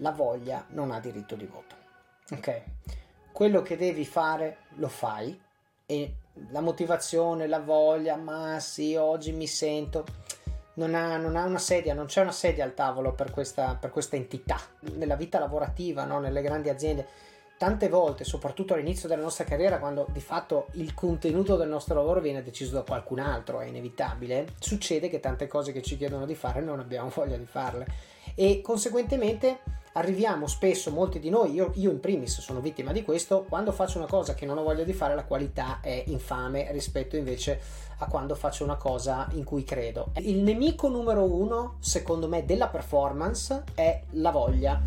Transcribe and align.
la 0.00 0.10
voglia 0.10 0.64
non 0.70 0.90
ha 0.90 1.00
diritto 1.00 1.34
di 1.36 1.46
voto. 1.46 1.76
Ok? 2.32 2.62
Quello 3.32 3.62
che 3.62 3.76
devi 3.76 4.04
fare 4.04 4.58
lo 4.76 4.88
fai 4.88 5.38
e 5.86 6.14
la 6.50 6.60
motivazione, 6.60 7.46
la 7.46 7.60
voglia, 7.60 8.16
ma 8.16 8.58
sì, 8.60 8.94
oggi 8.94 9.32
mi 9.32 9.46
sento. 9.46 10.04
Non 10.74 10.94
ha, 10.94 11.16
non 11.16 11.36
ha 11.36 11.44
una 11.44 11.58
sedia, 11.58 11.94
non 11.94 12.06
c'è 12.06 12.22
una 12.22 12.32
sedia 12.32 12.64
al 12.64 12.74
tavolo 12.74 13.12
per 13.12 13.30
questa, 13.30 13.76
per 13.78 13.90
questa 13.90 14.16
entità. 14.16 14.58
Nella 14.94 15.16
vita 15.16 15.38
lavorativa, 15.38 16.04
no? 16.04 16.20
nelle 16.20 16.42
grandi 16.42 16.68
aziende, 16.68 17.06
tante 17.58 17.88
volte, 17.90 18.24
soprattutto 18.24 18.72
all'inizio 18.72 19.08
della 19.08 19.20
nostra 19.20 19.44
carriera, 19.44 19.78
quando 19.78 20.06
di 20.10 20.20
fatto 20.20 20.68
il 20.72 20.94
contenuto 20.94 21.56
del 21.56 21.68
nostro 21.68 21.94
lavoro 21.94 22.20
viene 22.20 22.42
deciso 22.42 22.76
da 22.76 22.82
qualcun 22.82 23.18
altro, 23.18 23.60
è 23.60 23.66
inevitabile, 23.66 24.54
succede 24.58 25.10
che 25.10 25.20
tante 25.20 25.46
cose 25.46 25.72
che 25.72 25.82
ci 25.82 25.98
chiedono 25.98 26.24
di 26.24 26.34
fare 26.34 26.62
non 26.62 26.80
abbiamo 26.80 27.10
voglia 27.14 27.36
di 27.36 27.44
farle 27.44 27.86
e 28.34 28.62
conseguentemente 28.62 29.58
arriviamo 29.92 30.46
spesso, 30.46 30.90
molti 30.90 31.18
di 31.18 31.30
noi, 31.30 31.52
io, 31.52 31.72
io, 31.74 31.90
in 31.90 32.00
primis 32.00 32.40
sono 32.40 32.60
vittima 32.60 32.92
di 32.92 33.02
questo, 33.02 33.44
quando 33.48 33.72
faccio 33.72 33.98
una 33.98 34.06
cosa 34.06 34.34
che 34.34 34.46
non 34.46 34.58
ho 34.58 34.62
voglia 34.62 34.84
di 34.84 34.92
fare 34.92 35.14
la 35.14 35.24
qualità 35.24 35.80
è 35.80 36.04
infame 36.06 36.70
rispetto 36.72 37.16
invece 37.16 37.60
a 37.98 38.06
quando 38.06 38.34
faccio 38.34 38.62
una 38.62 38.76
cosa 38.76 39.28
in 39.32 39.44
cui 39.44 39.64
credo. 39.64 40.12
Il 40.18 40.42
nemico 40.42 40.88
numero 40.88 41.24
uno, 41.24 41.76
secondo 41.80 42.28
me, 42.28 42.44
della 42.44 42.68
performance 42.68 43.64
è 43.74 44.02
la 44.10 44.30
voglia. 44.30 44.80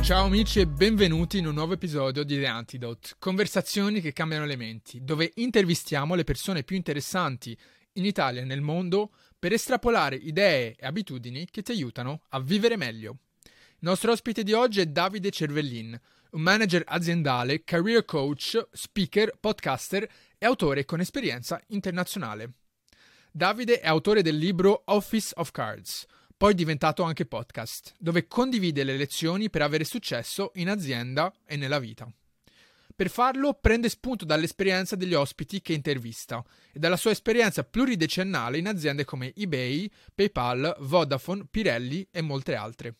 Ciao 0.00 0.24
amici 0.24 0.60
e 0.60 0.66
benvenuti 0.66 1.38
in 1.38 1.46
un 1.46 1.54
nuovo 1.54 1.74
episodio 1.74 2.24
di 2.24 2.36
The 2.36 2.46
Antidote, 2.46 3.10
conversazioni 3.18 4.00
che 4.00 4.12
cambiano 4.12 4.46
le 4.46 4.56
menti, 4.56 5.04
dove 5.04 5.30
intervistiamo 5.36 6.14
le 6.14 6.24
persone 6.24 6.64
più 6.64 6.74
interessanti 6.74 7.56
in 7.94 8.04
Italia 8.04 8.42
e 8.42 8.44
nel 8.44 8.60
mondo 8.60 9.10
per 9.40 9.54
estrapolare 9.54 10.16
idee 10.16 10.76
e 10.76 10.86
abitudini 10.86 11.48
che 11.50 11.62
ti 11.62 11.72
aiutano 11.72 12.24
a 12.28 12.40
vivere 12.40 12.76
meglio. 12.76 13.16
Il 13.42 13.88
nostro 13.88 14.12
ospite 14.12 14.42
di 14.42 14.52
oggi 14.52 14.80
è 14.80 14.86
Davide 14.86 15.30
Cervellin, 15.30 15.98
un 16.32 16.42
manager 16.42 16.84
aziendale, 16.86 17.64
career 17.64 18.04
coach, 18.04 18.68
speaker, 18.70 19.32
podcaster 19.40 20.08
e 20.36 20.44
autore 20.44 20.84
con 20.84 21.00
esperienza 21.00 21.60
internazionale. 21.68 22.52
Davide 23.32 23.80
è 23.80 23.88
autore 23.88 24.20
del 24.20 24.36
libro 24.36 24.82
Office 24.86 25.32
of 25.36 25.50
Cards, 25.50 26.04
poi 26.36 26.54
diventato 26.54 27.02
anche 27.02 27.24
podcast, 27.24 27.94
dove 27.98 28.26
condivide 28.26 28.84
le 28.84 28.96
lezioni 28.96 29.48
per 29.48 29.62
avere 29.62 29.84
successo 29.84 30.50
in 30.56 30.68
azienda 30.68 31.32
e 31.46 31.56
nella 31.56 31.78
vita. 31.78 32.12
Per 32.94 33.08
farlo 33.08 33.54
prende 33.54 33.88
spunto 33.88 34.24
dall'esperienza 34.24 34.96
degli 34.96 35.14
ospiti 35.14 35.60
che 35.60 35.72
intervista 35.72 36.44
e 36.72 36.78
dalla 36.78 36.96
sua 36.96 37.12
esperienza 37.12 37.64
pluridecennale 37.64 38.58
in 38.58 38.68
aziende 38.68 39.04
come 39.04 39.32
eBay, 39.34 39.90
PayPal, 40.14 40.76
Vodafone, 40.80 41.46
Pirelli 41.50 42.06
e 42.10 42.20
molte 42.20 42.54
altre. 42.54 42.96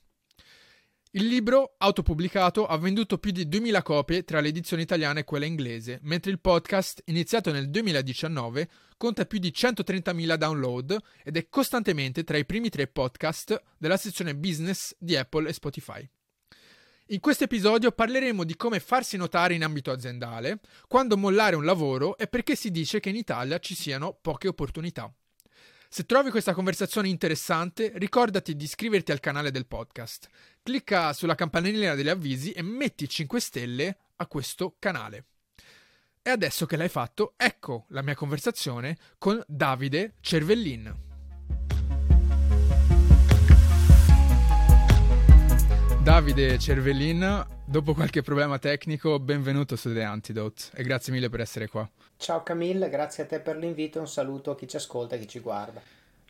Il 1.12 1.26
libro, 1.26 1.74
autopubblicato, 1.78 2.66
ha 2.66 2.78
venduto 2.78 3.18
più 3.18 3.32
di 3.32 3.48
2000 3.48 3.82
copie 3.82 4.22
tra 4.22 4.38
l'edizione 4.38 4.82
italiana 4.82 5.18
e 5.18 5.24
quella 5.24 5.44
inglese, 5.44 5.98
mentre 6.02 6.30
il 6.30 6.38
podcast, 6.38 7.02
iniziato 7.06 7.50
nel 7.50 7.68
2019, 7.68 8.68
conta 8.96 9.26
più 9.26 9.40
di 9.40 9.52
130.000 9.52 10.36
download 10.36 10.96
ed 11.24 11.36
è 11.36 11.48
costantemente 11.48 12.22
tra 12.22 12.36
i 12.36 12.46
primi 12.46 12.68
tre 12.68 12.86
podcast 12.86 13.60
della 13.76 13.96
sezione 13.96 14.36
business 14.36 14.94
di 15.00 15.16
Apple 15.16 15.48
e 15.48 15.52
Spotify. 15.52 16.08
In 17.12 17.18
questo 17.18 17.42
episodio 17.42 17.90
parleremo 17.90 18.44
di 18.44 18.54
come 18.54 18.78
farsi 18.78 19.16
notare 19.16 19.54
in 19.54 19.64
ambito 19.64 19.90
aziendale, 19.90 20.60
quando 20.86 21.16
mollare 21.16 21.56
un 21.56 21.64
lavoro 21.64 22.16
e 22.16 22.28
perché 22.28 22.54
si 22.54 22.70
dice 22.70 23.00
che 23.00 23.08
in 23.08 23.16
Italia 23.16 23.58
ci 23.58 23.74
siano 23.74 24.16
poche 24.20 24.46
opportunità. 24.46 25.12
Se 25.88 26.06
trovi 26.06 26.30
questa 26.30 26.54
conversazione 26.54 27.08
interessante, 27.08 27.90
ricordati 27.96 28.54
di 28.54 28.62
iscriverti 28.62 29.10
al 29.10 29.18
canale 29.18 29.50
del 29.50 29.66
podcast. 29.66 30.28
Clicca 30.62 31.12
sulla 31.12 31.34
campanellina 31.34 31.96
degli 31.96 32.08
avvisi 32.08 32.52
e 32.52 32.62
metti 32.62 33.08
5 33.08 33.40
stelle 33.40 33.96
a 34.14 34.28
questo 34.28 34.76
canale. 34.78 35.24
E 36.22 36.30
adesso 36.30 36.64
che 36.64 36.76
l'hai 36.76 36.88
fatto, 36.88 37.34
ecco 37.36 37.86
la 37.88 38.02
mia 38.02 38.14
conversazione 38.14 38.96
con 39.18 39.42
Davide 39.48 40.14
Cervellin. 40.20 41.09
Davide 46.02 46.58
Cervellin, 46.58 47.46
dopo 47.66 47.92
qualche 47.92 48.22
problema 48.22 48.58
tecnico, 48.58 49.18
benvenuto 49.20 49.76
su 49.76 49.92
The 49.92 50.02
Antidote 50.02 50.62
e 50.74 50.82
grazie 50.82 51.12
mille 51.12 51.28
per 51.28 51.40
essere 51.40 51.68
qua. 51.68 51.88
Ciao 52.16 52.42
Camille, 52.42 52.88
grazie 52.88 53.24
a 53.24 53.26
te 53.26 53.38
per 53.40 53.58
l'invito 53.58 53.98
e 53.98 54.00
un 54.00 54.08
saluto 54.08 54.52
a 54.52 54.56
chi 54.56 54.66
ci 54.66 54.76
ascolta 54.76 55.16
e 55.16 55.18
chi 55.20 55.28
ci 55.28 55.40
guarda. 55.40 55.82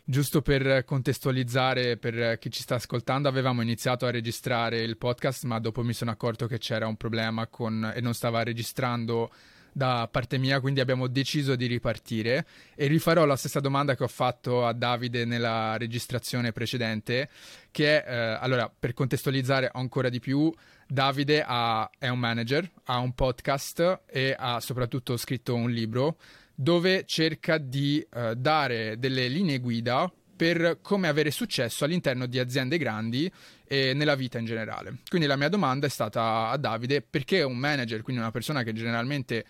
Giusto 0.03 0.41
per 0.41 0.83
contestualizzare 0.83 1.95
per 1.95 2.37
chi 2.37 2.51
ci 2.51 2.61
sta 2.61 2.75
ascoltando, 2.75 3.29
avevamo 3.29 3.61
iniziato 3.61 4.05
a 4.05 4.11
registrare 4.11 4.81
il 4.81 4.97
podcast, 4.97 5.45
ma 5.45 5.57
dopo 5.59 5.83
mi 5.83 5.93
sono 5.93 6.11
accorto 6.11 6.47
che 6.47 6.57
c'era 6.57 6.85
un 6.85 6.97
problema 6.97 7.47
con, 7.47 7.93
e 7.95 8.01
non 8.01 8.13
stava 8.13 8.43
registrando 8.43 9.31
da 9.71 10.07
parte 10.11 10.37
mia, 10.37 10.59
quindi 10.59 10.79
abbiamo 10.79 11.07
deciso 11.07 11.55
di 11.55 11.65
ripartire. 11.65 12.45
E 12.75 12.87
rifarò 12.87 13.25
la 13.25 13.35
stessa 13.35 13.59
domanda 13.59 13.95
che 13.95 14.03
ho 14.03 14.07
fatto 14.07 14.65
a 14.65 14.73
Davide 14.73 15.25
nella 15.25 15.77
registrazione 15.77 16.51
precedente, 16.51 17.29
che 17.71 18.03
è, 18.03 18.11
eh, 18.11 18.37
allora, 18.39 18.71
per 18.77 18.93
contestualizzare 18.93 19.69
ancora 19.73 20.09
di 20.09 20.19
più, 20.19 20.51
Davide 20.87 21.43
ha, 21.45 21.89
è 21.97 22.09
un 22.09 22.19
manager, 22.19 22.69
ha 22.85 22.97
un 22.97 23.13
podcast 23.13 24.01
e 24.07 24.35
ha 24.37 24.59
soprattutto 24.59 25.15
scritto 25.17 25.55
un 25.55 25.71
libro 25.71 26.17
dove 26.53 27.05
cerca 27.05 27.57
di 27.57 28.05
eh, 28.13 28.35
dare 28.35 28.99
delle 28.99 29.27
linee 29.27 29.59
guida 29.59 30.11
per 30.35 30.79
come 30.81 31.07
avere 31.07 31.31
successo 31.31 31.85
all'interno 31.85 32.25
di 32.25 32.39
aziende 32.39 32.77
grandi 32.77 33.31
e 33.71 33.93
nella 33.93 34.15
vita 34.15 34.37
in 34.37 34.43
generale. 34.43 34.97
Quindi 35.07 35.27
la 35.27 35.37
mia 35.37 35.47
domanda 35.47 35.87
è 35.87 35.89
stata 35.89 36.49
a 36.49 36.57
Davide 36.57 37.01
perché 37.01 37.41
un 37.41 37.55
manager, 37.55 38.01
quindi 38.01 38.21
una 38.21 38.29
persona 38.29 38.63
che 38.63 38.73
generalmente 38.73 39.45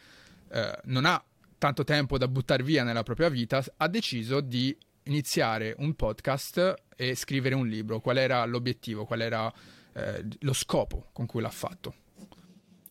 eh, 0.51 0.77
non 0.83 1.05
ha 1.05 1.23
tanto 1.57 1.83
tempo 1.83 2.19
da 2.19 2.27
buttare 2.27 2.61
via 2.61 2.83
nella 2.83 3.01
propria 3.01 3.29
vita, 3.29 3.63
ha 3.77 3.87
deciso 3.87 4.39
di 4.39 4.77
iniziare 5.05 5.73
un 5.79 5.95
podcast 5.95 6.83
e 6.95 7.15
scrivere 7.15 7.55
un 7.55 7.67
libro. 7.67 7.99
Qual 7.99 8.17
era 8.17 8.45
l'obiettivo? 8.45 9.05
Qual 9.05 9.21
era 9.21 9.51
eh, 9.93 10.23
lo 10.41 10.53
scopo 10.53 11.09
con 11.13 11.25
cui 11.25 11.41
l'ha 11.41 11.49
fatto? 11.49 11.95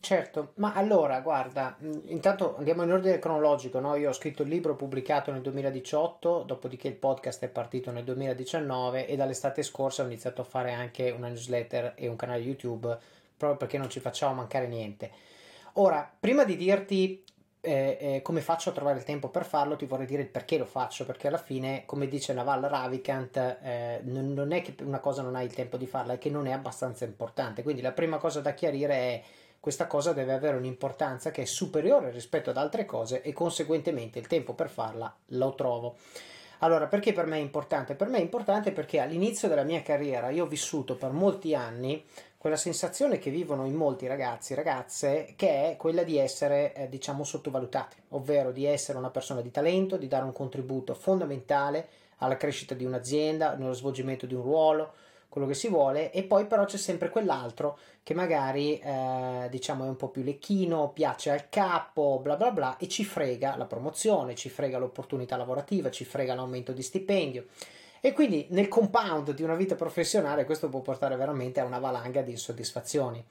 Certo, 0.03 0.53
ma 0.55 0.72
allora 0.72 1.21
guarda, 1.21 1.77
intanto 2.06 2.56
andiamo 2.56 2.83
in 2.84 2.93
ordine 2.93 3.19
cronologico, 3.19 3.81
no? 3.81 3.97
Io 3.97 4.09
ho 4.09 4.15
scritto 4.15 4.43
il 4.43 4.49
libro 4.49 4.75
pubblicato 4.75 5.31
nel 5.31 5.43
2018, 5.43 6.44
dopodiché 6.47 6.88
il 6.88 6.94
podcast 6.94 7.44
è 7.44 7.49
partito 7.49 7.91
nel 7.91 8.05
2019 8.05 9.06
e 9.06 9.15
dall'estate 9.15 9.62
scorsa 9.62 10.03
ho 10.03 10.06
iniziato 10.06 10.41
a 10.41 10.44
fare 10.44 10.72
anche 10.72 11.11
una 11.11 11.28
newsletter 11.28 11.93
e 11.97 12.09
un 12.09 12.16
canale 12.16 12.41
YouTube 12.41 12.99
proprio 13.37 13.59
perché 13.59 13.77
non 13.77 13.91
ci 13.91 14.00
facciamo 14.00 14.33
mancare 14.33 14.66
niente. 14.69 15.11
Ora, 15.75 16.11
prima 16.19 16.44
di 16.44 16.56
dirti 16.56 17.22
eh, 17.61 17.99
eh, 18.00 18.22
come 18.22 18.41
faccio 18.41 18.71
a 18.71 18.72
trovare 18.72 18.99
il 18.99 19.05
tempo 19.05 19.28
per 19.28 19.44
farlo, 19.44 19.77
ti 19.77 19.84
vorrei 19.84 20.06
dire 20.06 20.22
il 20.22 20.28
perché 20.28 20.56
lo 20.56 20.65
faccio, 20.65 21.05
perché 21.05 21.28
alla 21.28 21.37
fine, 21.37 21.82
come 21.84 22.09
dice 22.09 22.32
Naval 22.32 22.62
Ravikant, 22.62 23.37
eh, 23.37 24.00
non, 24.05 24.32
non 24.32 24.53
è 24.53 24.62
che 24.62 24.75
una 24.82 24.99
cosa 24.99 25.21
non 25.21 25.37
hai 25.37 25.44
il 25.44 25.55
tempo 25.55 25.77
di 25.77 25.87
farla, 25.87 26.15
è 26.15 26.19
che 26.19 26.31
non 26.31 26.47
è 26.47 26.53
abbastanza 26.53 27.05
importante. 27.05 27.62
Quindi 27.62 27.82
la 27.82 27.93
prima 27.93 28.17
cosa 28.17 28.41
da 28.41 28.55
chiarire 28.55 28.94
è 28.94 29.22
questa 29.60 29.87
cosa 29.87 30.15
deve 30.15 30.32
avere 30.32 30.56
un'importanza 30.56 31.31
che 31.31 31.43
è 31.43 31.44
superiore 31.44 32.10
rispetto 32.10 32.50
ad 32.50 32.56
altre 32.56 32.87
cose 32.87 33.21
e 33.21 33.32
conseguentemente 33.34 34.19
il 34.19 34.26
tempo 34.26 34.54
per 34.54 34.71
farla 34.71 35.15
lo 35.26 35.54
trovo. 35.54 35.97
Allora, 36.62 36.87
perché 36.87 37.12
per 37.12 37.26
me 37.26 37.37
è 37.37 37.41
importante? 37.41 37.94
Per 37.94 38.09
me 38.09 38.19
è 38.19 38.22
importante 38.22 38.72
perché 38.72 39.00
all'inizio 39.00 39.49
della 39.49 39.62
mia 39.62 39.82
carriera 39.82 40.31
io 40.31 40.44
ho 40.44 40.49
vissuto 40.49 40.94
per 40.94 41.10
molti 41.10 41.54
anni 41.54 42.04
quella 42.37 42.56
sensazione 42.56 43.19
che 43.19 43.31
vivono 43.31 43.66
in 43.66 43.75
molti 43.75 44.06
ragazzi 44.06 44.53
e 44.53 44.56
ragazze 44.56 45.34
che 45.37 45.72
è 45.72 45.76
quella 45.76 46.03
di 46.03 46.16
essere 46.16 46.75
eh, 46.75 46.88
diciamo 46.88 47.22
sottovalutati, 47.22 47.97
ovvero 48.10 48.50
di 48.50 48.65
essere 48.65 48.97
una 48.97 49.10
persona 49.10 49.43
di 49.43 49.50
talento, 49.50 49.99
di 49.99 50.09
dare 50.09 50.25
un 50.25 50.32
contributo 50.32 50.94
fondamentale 50.94 51.88
alla 52.19 52.37
crescita 52.37 52.75
di 52.75 52.84
un'azienda, 52.84 53.56
nello 53.56 53.75
svolgimento 53.75 54.25
di 54.25 54.34
un 54.34 54.43
ruolo, 54.43 54.93
quello 55.31 55.47
che 55.47 55.55
si 55.55 55.69
vuole 55.69 56.11
e 56.11 56.25
poi 56.25 56.44
però 56.47 56.65
c'è 56.65 56.77
sempre 56.77 57.09
quell'altro 57.09 57.79
che 58.03 58.15
magari 58.15 58.79
eh, 58.79 59.47
diciamo 59.49 59.85
è 59.85 59.88
un 59.88 59.97
po' 59.97 60.09
più 60.09 60.23
lecchino, 60.23 60.91
piace 60.91 61.31
al 61.31 61.49
capo, 61.49 62.19
bla 62.21 62.37
bla 62.37 62.50
bla 62.50 62.77
e 62.77 62.88
ci 62.88 63.05
frega 63.05 63.56
la 63.56 63.65
promozione, 63.65 64.35
ci 64.35 64.49
frega 64.49 64.77
l'opportunità 64.77 65.37
lavorativa, 65.37 65.91
ci 65.91 66.05
frega 66.05 66.35
l'aumento 66.35 66.73
di 66.73 66.82
stipendio. 66.82 67.47
E 68.00 68.12
quindi 68.12 68.47
nel 68.50 68.69
compound 68.69 69.32
di 69.32 69.43
una 69.43 69.55
vita 69.55 69.77
professionale 69.77 70.44
questo 70.44 70.69
può 70.69 70.81
portare 70.81 71.17
veramente 71.17 71.61
a 71.61 71.65
una 71.65 71.79
valanga 71.79 72.23
di 72.23 72.32
insoddisfazioni. 72.32 73.25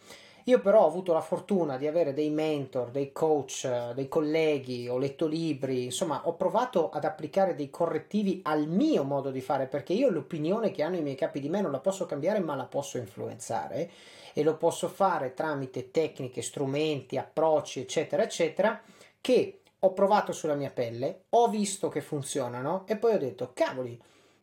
Io 0.50 0.60
però 0.62 0.82
ho 0.82 0.88
avuto 0.88 1.14
la 1.14 1.22
fortuna 1.22 1.78
di 1.78 1.86
avere 1.86 2.12
dei 2.12 2.32
mentor, 2.32 2.90
dei 2.90 3.12
coach, 3.12 3.92
dei 3.94 4.08
colleghi, 4.08 4.90
ho 4.90 4.98
letto 4.98 5.28
libri, 5.28 5.84
insomma 5.84 6.28
ho 6.28 6.34
provato 6.34 6.90
ad 6.90 7.04
applicare 7.04 7.54
dei 7.54 7.70
correttivi 7.70 8.40
al 8.46 8.66
mio 8.66 9.04
modo 9.04 9.30
di 9.30 9.42
fare 9.42 9.68
perché 9.68 9.94
io 9.94 10.10
l'opinione 10.10 10.72
che 10.72 10.82
hanno 10.82 10.96
i 10.96 11.04
miei 11.04 11.14
capi 11.14 11.40
di 11.40 11.50
me 11.50 11.62
non 11.62 11.72
la 11.72 11.78
posso 11.78 12.08
cambiare 12.08 12.40
ma 12.40 12.56
la 12.56 12.66
posso 12.66 12.98
influenzare 12.98 13.92
e 14.34 14.42
lo 14.42 14.58
posso 14.58 14.88
fare 14.88 15.36
tramite 15.36 15.92
tecniche, 15.92 16.42
strumenti, 16.42 17.16
approcci 17.16 17.82
eccetera 17.82 18.24
eccetera 18.24 18.82
che 19.22 19.60
ho 19.78 19.94
provato 19.94 20.32
sulla 20.32 20.56
mia 20.56 20.72
pelle, 20.72 21.26
ho 21.30 21.48
visto 21.48 21.90
che 21.90 22.02
funzionano 22.02 22.88
e 22.88 22.98
poi 22.98 23.14
ho 23.14 23.20
detto 23.20 23.52
cavoli 23.54 24.02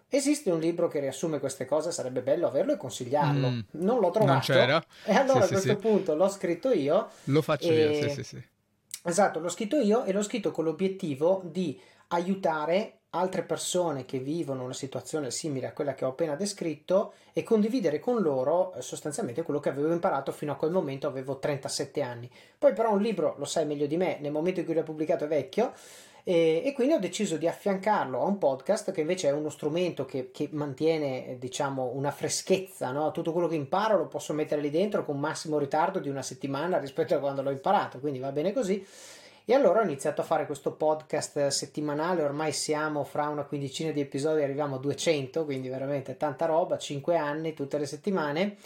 Esiste 0.08 0.50
un 0.50 0.61
libro 0.61 0.88
che 0.88 1.00
riassume 1.00 1.41
queste 1.41 1.64
cose, 1.64 1.91
sarebbe 1.91 2.23
bello 2.23 2.47
averlo 2.47 2.73
e 2.73 2.76
consigliarlo. 2.76 3.49
Mm, 3.49 3.61
non 3.73 3.99
l'ho 3.99 4.11
trovato. 4.11 4.32
Non 4.32 4.41
c'era. 4.41 4.85
E 5.05 5.14
allora 5.14 5.41
sì, 5.41 5.44
a 5.44 5.49
questo 5.49 5.69
sì, 5.69 5.76
punto 5.76 6.14
l'ho 6.14 6.29
scritto 6.29 6.70
io. 6.70 7.08
Lo 7.25 7.43
faccio 7.43 7.69
e... 7.69 7.75
io, 7.75 8.08
sì, 8.08 8.14
sì, 8.14 8.23
sì. 8.23 8.44
Esatto, 9.03 9.41
l'ho 9.41 9.49
scritto 9.49 9.76
io 9.79 10.05
e 10.05 10.12
l'ho 10.12 10.23
scritto 10.23 10.50
con 10.50 10.64
l'obiettivo 10.64 11.43
di 11.44 11.81
aiutare 12.08 13.00
altre 13.11 13.43
persone 13.43 14.05
che 14.05 14.19
vivono 14.19 14.64
una 14.64 14.73
situazione 14.73 15.31
simile 15.31 15.69
a 15.69 15.73
quella 15.73 15.94
che 15.94 16.05
ho 16.05 16.11
appena 16.11 16.35
descritto 16.35 17.14
e 17.32 17.43
condividere 17.43 17.99
con 17.99 18.20
loro 18.20 18.75
eh, 18.75 18.82
sostanzialmente 18.82 19.43
quello 19.43 19.61
che 19.61 19.70
avevo 19.70 19.93
imparato 19.93 20.32
fino 20.32 20.53
a 20.53 20.56
quel 20.56 20.70
momento, 20.70 21.06
avevo 21.06 21.38
37 21.38 22.03
anni. 22.03 22.31
Poi 22.58 22.73
però 22.75 22.93
un 22.93 23.00
libro, 23.00 23.35
lo 23.38 23.44
sai 23.44 23.64
meglio 23.64 23.87
di 23.87 23.97
me, 23.97 24.19
nel 24.20 24.32
momento 24.32 24.61
in 24.61 24.67
cui 24.67 24.75
l'ho 24.75 24.82
pubblicato 24.82 25.25
è 25.25 25.29
vecchio 25.29 25.73
e, 26.28 26.61
e, 26.64 26.73
quindi 26.73 26.94
ho 26.94 26.99
deciso 26.99 27.37
di 27.37 27.46
affiancarlo 27.46 28.20
a 28.20 28.25
un 28.25 28.38
podcast 28.38 28.90
che 28.90 29.02
invece 29.02 29.28
è 29.28 29.31
uno 29.31 29.49
strumento 29.49 30.05
che, 30.06 30.32
che 30.32 30.49
mantiene 30.50 31.37
diciamo 31.38 31.93
una 31.94 32.11
freschezza, 32.11 32.90
no? 32.90 33.12
tutto 33.12 33.31
quello 33.31 33.46
che 33.46 33.55
imparo 33.55 33.96
lo 33.96 34.08
posso 34.08 34.32
mettere 34.32 34.61
lì 34.61 34.70
dentro 34.70 35.05
con 35.05 35.20
massimo 35.20 35.56
ritardo 35.56 36.00
di 36.00 36.08
una 36.08 36.23
settimana 36.23 36.78
rispetto 36.82 37.14
a 37.14 37.20
quando 37.20 37.43
l'ho 37.43 37.52
imparato, 37.52 38.00
quindi 38.00 38.19
va 38.19 38.32
bene 38.32 38.52
così. 38.52 38.84
E 39.44 39.55
allora 39.55 39.78
ho 39.78 39.84
iniziato 39.84 40.20
a 40.20 40.25
fare 40.25 40.46
questo 40.46 40.73
podcast 40.73 41.46
settimanale, 41.46 42.25
ormai 42.25 42.50
siamo 42.50 43.05
fra 43.05 43.29
una 43.29 43.44
quindicina 43.44 43.93
di 43.93 44.00
episodi, 44.00 44.43
arriviamo 44.43 44.75
a 44.75 44.79
200, 44.81 45.44
quindi 45.44 45.69
veramente 45.69 46.17
tanta 46.17 46.46
roba, 46.46 46.76
5 46.76 47.17
anni, 47.17 47.55
tutte 47.55 47.79
le 47.79 47.87
settimane. 47.87 48.56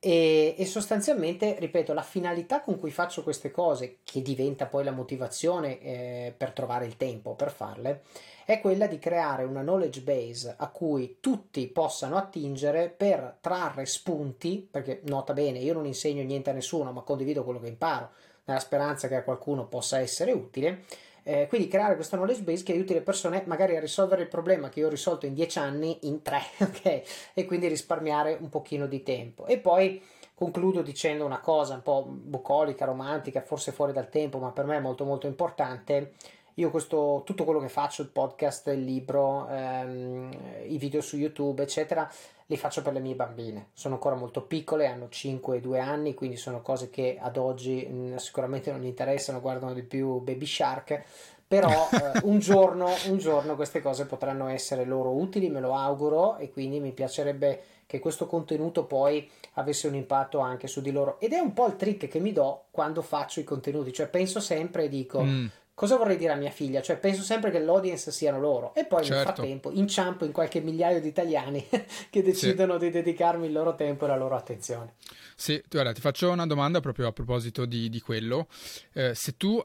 E, 0.00 0.54
e, 0.56 0.66
sostanzialmente, 0.66 1.56
ripeto, 1.58 1.92
la 1.92 2.02
finalità 2.02 2.60
con 2.60 2.78
cui 2.78 2.90
faccio 2.90 3.22
queste 3.22 3.50
cose, 3.50 3.98
che 4.04 4.22
diventa 4.22 4.66
poi 4.66 4.84
la 4.84 4.92
motivazione 4.92 5.80
eh, 5.80 6.34
per 6.36 6.52
trovare 6.52 6.86
il 6.86 6.96
tempo 6.96 7.34
per 7.34 7.50
farle, 7.50 8.02
è 8.44 8.60
quella 8.60 8.86
di 8.86 8.98
creare 8.98 9.44
una 9.44 9.62
knowledge 9.62 10.00
base 10.00 10.54
a 10.56 10.68
cui 10.68 11.18
tutti 11.20 11.66
possano 11.66 12.16
attingere 12.16 12.88
per 12.88 13.38
trarre 13.40 13.84
spunti, 13.86 14.66
perché 14.70 15.00
nota 15.06 15.32
bene, 15.32 15.58
io 15.58 15.74
non 15.74 15.84
insegno 15.84 16.22
niente 16.22 16.50
a 16.50 16.54
nessuno, 16.54 16.92
ma 16.92 17.02
condivido 17.02 17.44
quello 17.44 17.60
che 17.60 17.68
imparo, 17.68 18.10
nella 18.44 18.60
speranza 18.60 19.08
che 19.08 19.16
a 19.16 19.24
qualcuno 19.24 19.66
possa 19.66 19.98
essere 19.98 20.32
utile 20.32 20.84
eh, 21.28 21.46
quindi 21.46 21.68
creare 21.68 21.94
questa 21.94 22.16
knowledge 22.16 22.40
base 22.40 22.64
che 22.64 22.72
aiuti 22.72 22.94
le 22.94 23.02
persone 23.02 23.42
magari 23.44 23.76
a 23.76 23.80
risolvere 23.80 24.22
il 24.22 24.28
problema 24.28 24.70
che 24.70 24.80
io 24.80 24.86
ho 24.86 24.90
risolto 24.90 25.26
in 25.26 25.34
10 25.34 25.58
anni 25.58 25.98
in 26.04 26.22
3, 26.22 26.40
ok? 26.64 27.02
E 27.34 27.44
quindi 27.44 27.68
risparmiare 27.68 28.38
un 28.40 28.48
pochino 28.48 28.86
di 28.86 29.02
tempo. 29.02 29.44
E 29.44 29.58
poi 29.58 30.02
concludo 30.32 30.80
dicendo 30.80 31.26
una 31.26 31.40
cosa 31.40 31.74
un 31.74 31.82
po' 31.82 32.06
bucolica, 32.08 32.86
romantica, 32.86 33.42
forse 33.42 33.72
fuori 33.72 33.92
dal 33.92 34.08
tempo, 34.08 34.38
ma 34.38 34.52
per 34.52 34.64
me 34.64 34.76
è 34.76 34.80
molto 34.80 35.04
molto 35.04 35.26
importante. 35.26 36.14
Io 36.58 36.70
questo, 36.70 37.22
tutto 37.24 37.44
quello 37.44 37.60
che 37.60 37.68
faccio, 37.68 38.02
il 38.02 38.08
podcast, 38.08 38.66
il 38.66 38.82
libro, 38.82 39.46
ehm, 39.48 40.28
i 40.66 40.76
video 40.76 41.00
su 41.00 41.16
YouTube, 41.16 41.62
eccetera, 41.62 42.10
li 42.46 42.56
faccio 42.56 42.82
per 42.82 42.94
le 42.94 42.98
mie 42.98 43.14
bambine. 43.14 43.68
Sono 43.74 43.94
ancora 43.94 44.16
molto 44.16 44.42
piccole, 44.42 44.88
hanno 44.88 45.08
5 45.08 45.58
e 45.58 45.60
2 45.60 45.78
anni, 45.78 46.14
quindi 46.14 46.36
sono 46.36 46.60
cose 46.60 46.90
che 46.90 47.16
ad 47.20 47.36
oggi 47.36 47.86
mh, 47.88 47.94
mm, 47.94 48.16
sicuramente 48.16 48.72
non 48.72 48.82
interessano, 48.84 49.40
guardano 49.40 49.72
di 49.72 49.84
più 49.84 50.18
Baby 50.18 50.46
Shark, 50.46 51.04
però 51.46 51.70
eh, 51.94 52.22
un, 52.24 52.40
giorno, 52.40 52.88
un 53.06 53.18
giorno 53.18 53.54
queste 53.54 53.80
cose 53.80 54.06
potranno 54.06 54.48
essere 54.48 54.84
loro 54.84 55.10
utili, 55.10 55.50
me 55.50 55.60
lo 55.60 55.74
auguro, 55.74 56.38
e 56.38 56.50
quindi 56.50 56.80
mi 56.80 56.90
piacerebbe 56.90 57.62
che 57.86 58.00
questo 58.00 58.26
contenuto 58.26 58.84
poi 58.84 59.30
avesse 59.52 59.86
un 59.86 59.94
impatto 59.94 60.40
anche 60.40 60.66
su 60.66 60.80
di 60.80 60.90
loro. 60.90 61.20
Ed 61.20 61.34
è 61.34 61.38
un 61.38 61.52
po' 61.52 61.68
il 61.68 61.76
trick 61.76 62.08
che 62.08 62.18
mi 62.18 62.32
do 62.32 62.64
quando 62.72 63.00
faccio 63.00 63.38
i 63.38 63.44
contenuti, 63.44 63.92
cioè 63.92 64.08
penso 64.08 64.40
sempre 64.40 64.86
e 64.86 64.88
dico... 64.88 65.22
Mm 65.22 65.46
cosa 65.78 65.96
vorrei 65.96 66.16
dire 66.16 66.32
a 66.32 66.34
mia 66.34 66.50
figlia? 66.50 66.82
Cioè, 66.82 66.96
penso 66.96 67.22
sempre 67.22 67.52
che 67.52 67.60
l'audience 67.60 68.10
siano 68.10 68.40
loro. 68.40 68.74
E 68.74 68.84
poi 68.84 69.04
certo. 69.04 69.14
nel 69.14 69.22
frattempo 69.22 69.70
inciampo 69.70 70.24
in 70.24 70.32
qualche 70.32 70.60
migliaio 70.60 71.00
di 71.00 71.06
italiani 71.06 71.64
che 72.10 72.20
decidono 72.20 72.80
sì. 72.80 72.86
di 72.86 72.90
dedicarmi 72.90 73.46
il 73.46 73.52
loro 73.52 73.76
tempo 73.76 74.04
e 74.04 74.08
la 74.08 74.16
loro 74.16 74.34
attenzione. 74.34 74.94
Sì, 75.36 75.62
guarda, 75.70 75.92
ti 75.92 76.00
faccio 76.00 76.30
una 76.30 76.46
domanda 76.46 76.80
proprio 76.80 77.06
a 77.06 77.12
proposito 77.12 77.64
di, 77.64 77.88
di 77.88 78.00
quello. 78.00 78.48
Eh, 78.92 79.14
se 79.14 79.36
tu 79.36 79.64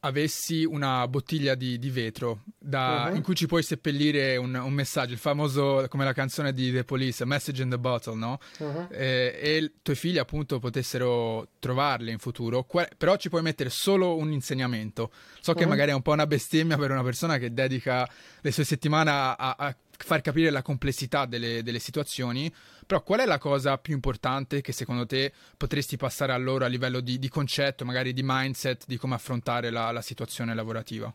avessi 0.00 0.64
una 0.64 1.06
bottiglia 1.08 1.54
di, 1.54 1.78
di 1.78 1.90
vetro 1.90 2.44
da, 2.58 3.08
uh-huh. 3.08 3.16
in 3.16 3.22
cui 3.22 3.34
ci 3.34 3.46
puoi 3.46 3.62
seppellire 3.62 4.36
un, 4.36 4.54
un, 4.54 4.72
messaggio, 4.72 5.12
il 5.12 5.18
famoso, 5.18 5.86
come 5.88 6.04
la 6.04 6.12
canzone 6.12 6.52
di 6.52 6.72
The 6.72 6.84
Police, 6.84 7.24
Message 7.24 7.62
in 7.62 7.70
the 7.70 7.78
Bottle, 7.78 8.14
no? 8.14 8.38
Uh-huh. 8.58 8.88
Eh, 8.90 9.38
e 9.40 9.56
i 9.56 9.72
tuoi 9.82 9.96
figli 9.96 10.18
appunto 10.18 10.58
potessero 10.58 11.48
trovarle 11.58 12.12
in 12.12 12.18
futuro, 12.18 12.64
que- 12.64 12.90
però 12.96 13.16
ci 13.16 13.28
puoi 13.28 13.42
mettere 13.42 13.70
solo 13.70 14.16
un 14.16 14.30
insegnamento. 14.30 15.10
So 15.40 15.50
uh-huh. 15.50 15.56
che 15.56 15.66
magari 15.66 15.90
è 15.90 15.94
un 15.94 16.02
po' 16.02 16.12
una 16.12 16.26
bestemmia 16.26 16.76
per 16.76 16.90
una 16.90 17.02
persona 17.02 17.38
che 17.38 17.52
dedica 17.52 18.08
le 18.40 18.52
sue 18.52 18.64
settimane 18.64 19.10
a, 19.10 19.34
a, 19.34 19.56
a 19.58 19.76
far 20.04 20.20
capire 20.20 20.50
la 20.50 20.62
complessità 20.62 21.26
delle, 21.26 21.62
delle, 21.62 21.78
situazioni, 21.78 22.52
però 22.86 23.02
qual 23.02 23.20
è 23.20 23.26
la 23.26 23.38
cosa 23.38 23.78
più 23.78 23.94
importante 23.94 24.60
che 24.60 24.72
secondo 24.72 25.06
te 25.06 25.32
potresti 25.56 25.96
passare 25.96 26.32
a 26.32 26.36
loro 26.36 26.64
a 26.64 26.68
livello 26.68 27.00
di, 27.00 27.18
di 27.18 27.28
concetto, 27.28 27.84
magari 27.84 28.12
di 28.12 28.22
mindset, 28.24 28.84
di 28.86 28.96
come 28.96 29.14
affrontare 29.14 29.70
la, 29.70 29.90
la 29.90 30.02
situazione 30.02 30.54
lavorativa? 30.54 31.12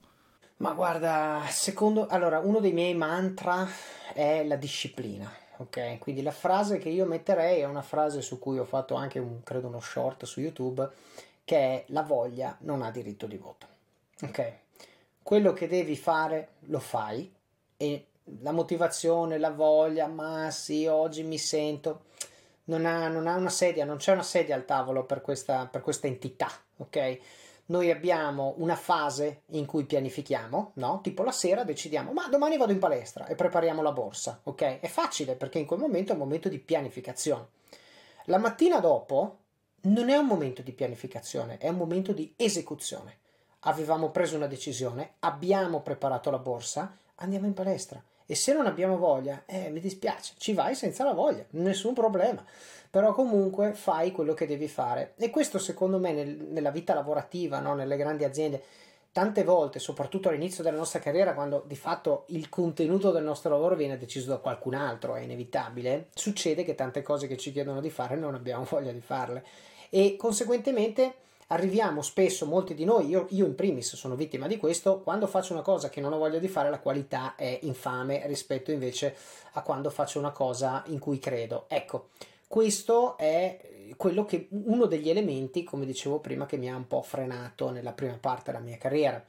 Ma 0.57 0.74
guarda, 0.74 1.44
secondo... 1.50 2.07
Allora, 2.07 2.39
uno 2.39 2.59
dei 2.59 2.74
miei 2.74 2.94
mantra 2.94 3.68
è 4.13 4.44
la 4.44 4.56
disciplina, 4.56 5.31
ok? 5.57 5.97
Quindi 5.97 6.21
la 6.21 6.31
frase 6.31 6.77
che 6.77 6.89
io 6.89 7.06
metterei 7.06 7.62
è 7.62 7.65
una 7.65 7.81
frase 7.81 8.21
su 8.21 8.38
cui 8.38 8.59
ho 8.59 8.65
fatto 8.65 8.95
anche, 8.95 9.19
un, 9.19 9.41
credo, 9.44 9.68
uno 9.68 9.80
short 9.80 10.25
su 10.25 10.39
YouTube, 10.39 10.88
che 11.44 11.57
è 11.57 11.83
la 11.88 12.03
voglia 12.03 12.56
non 12.62 12.81
ha 12.81 12.91
diritto 12.91 13.25
di 13.25 13.38
voto, 13.38 13.68
ok? 14.21 14.53
Quello 15.21 15.53
che 15.53 15.68
devi 15.68 15.95
fare 15.95 16.50
lo 16.68 16.80
fai 16.80 17.33
e 17.75 18.07
la 18.41 18.51
motivazione, 18.51 19.37
la 19.37 19.51
voglia, 19.51 20.07
ma 20.07 20.49
sì, 20.51 20.85
oggi 20.85 21.23
mi 21.23 21.37
sento. 21.37 22.05
Non 22.65 22.85
ha, 22.85 23.07
non 23.09 23.27
ha 23.27 23.35
una 23.35 23.49
sedia, 23.49 23.83
non 23.83 23.97
c'è 23.97 24.13
una 24.13 24.23
sedia 24.23 24.55
al 24.55 24.65
tavolo 24.65 25.05
per 25.05 25.21
questa, 25.21 25.67
per 25.67 25.81
questa 25.81 26.07
entità, 26.07 26.49
ok? 26.77 27.19
Noi 27.65 27.91
abbiamo 27.91 28.53
una 28.57 28.75
fase 28.75 29.41
in 29.47 29.65
cui 29.65 29.83
pianifichiamo, 29.83 30.71
no? 30.75 31.01
Tipo 31.01 31.23
la 31.23 31.31
sera 31.31 31.63
decidiamo, 31.63 32.13
ma 32.13 32.27
domani 32.29 32.57
vado 32.57 32.71
in 32.71 32.79
palestra 32.79 33.25
e 33.25 33.35
prepariamo 33.35 33.81
la 33.81 33.91
borsa, 33.91 34.39
ok? 34.43 34.79
È 34.79 34.87
facile 34.87 35.35
perché 35.35 35.59
in 35.59 35.65
quel 35.65 35.79
momento 35.79 36.11
è 36.11 36.15
un 36.15 36.21
momento 36.21 36.47
di 36.47 36.59
pianificazione. 36.59 37.47
La 38.25 38.37
mattina 38.37 38.79
dopo 38.79 39.39
non 39.81 40.09
è 40.09 40.15
un 40.15 40.25
momento 40.25 40.61
di 40.61 40.71
pianificazione, 40.71 41.57
è 41.57 41.67
un 41.67 41.75
momento 41.75 42.13
di 42.13 42.33
esecuzione. 42.37 43.17
Avevamo 43.65 44.09
preso 44.11 44.37
una 44.37 44.47
decisione, 44.47 45.15
abbiamo 45.19 45.81
preparato 45.81 46.29
la 46.29 46.37
borsa, 46.37 46.97
andiamo 47.15 47.45
in 47.45 47.53
palestra 47.53 48.01
e 48.25 48.35
se 48.35 48.53
non 48.53 48.65
abbiamo 48.65 48.97
voglia, 48.97 49.43
eh, 49.45 49.69
mi 49.69 49.79
dispiace, 49.79 50.33
ci 50.37 50.53
vai 50.53 50.75
senza 50.75 51.03
la 51.03 51.13
voglia, 51.13 51.43
nessun 51.51 51.93
problema. 51.93 52.43
Però 52.89 53.13
comunque 53.13 53.73
fai 53.73 54.11
quello 54.11 54.33
che 54.33 54.45
devi 54.45 54.68
fare. 54.68 55.13
E 55.18 55.30
questo 55.30 55.57
secondo 55.57 55.97
me 55.97 56.13
nel, 56.13 56.35
nella 56.35 56.71
vita 56.71 56.94
lavorativa, 56.94 57.59
no? 57.59 57.73
nelle 57.73 57.97
grandi 57.97 58.23
aziende, 58.23 58.63
tante 59.11 59.44
volte, 59.44 59.80
soprattutto 59.80 60.30
all'inizio 60.30 60.63
della 60.63 60.77
nostra 60.77 60.99
carriera, 60.99 61.33
quando 61.33 61.63
di 61.68 61.75
fatto 61.75 62.25
il 62.30 62.49
contenuto 62.49 63.11
del 63.11 63.23
nostro 63.23 63.51
lavoro 63.51 63.75
viene 63.75 63.97
deciso 63.97 64.30
da 64.30 64.37
qualcun 64.37 64.73
altro, 64.73 65.15
è 65.15 65.21
inevitabile, 65.21 66.07
succede 66.13 66.63
che 66.63 66.75
tante 66.75 67.03
cose 67.03 67.27
che 67.27 67.37
ci 67.37 67.51
chiedono 67.51 67.80
di 67.80 67.92
fare 67.92 68.15
non 68.15 68.33
abbiamo 68.33 68.63
voglia 68.69 68.92
di 68.92 69.01
farle. 69.01 69.45
E 69.89 70.15
conseguentemente 70.15 71.13
arriviamo 71.54 72.02
spesso, 72.02 72.48
molti 72.48 72.74
di 72.74 72.83
noi, 72.83 73.07
io, 73.07 73.28
io, 73.30 73.45
in 73.45 73.54
primis 73.54 73.95
sono 73.95 74.16
vittima 74.16 74.48
di 74.48 74.57
questo, 74.57 75.02
quando 75.02 75.28
faccio 75.28 75.54
una 75.54 75.62
cosa 75.62 75.88
che 75.88 76.02
non 76.02 76.12
ho 76.12 76.18
voglia 76.18 76.40
di 76.40 76.48
fare 76.48 76.69
la 76.69 76.80
qualità 76.80 77.36
è 77.36 77.60
infame 77.62 78.26
rispetto 78.26 78.72
invece 78.72 79.16
a 79.54 79.62
quando 79.62 79.92
faccio 79.92 80.18
una 80.18 80.31
cosa 80.31 80.83
in 80.88 80.98
cui 80.98 81.19
credo. 81.19 81.66
Ecco, 81.68 82.10
questo 82.48 83.18
è 83.18 83.60
che, 84.26 84.48
uno 84.50 84.86
degli 84.88 85.10
elementi, 85.10 85.64
come 85.64 85.86
dicevo 85.86 86.19
prima, 86.19 86.48
che 86.48 86.57
mi 86.57 86.72
ha 86.72 86.76
un 86.76 86.88
po' 86.88 87.04
frenato 87.04 87.69
nella 87.69 87.94
prima 87.94 88.18
parte 88.19 88.52
della 88.52 88.64
mia 88.64 88.78
carriera. 88.78 89.24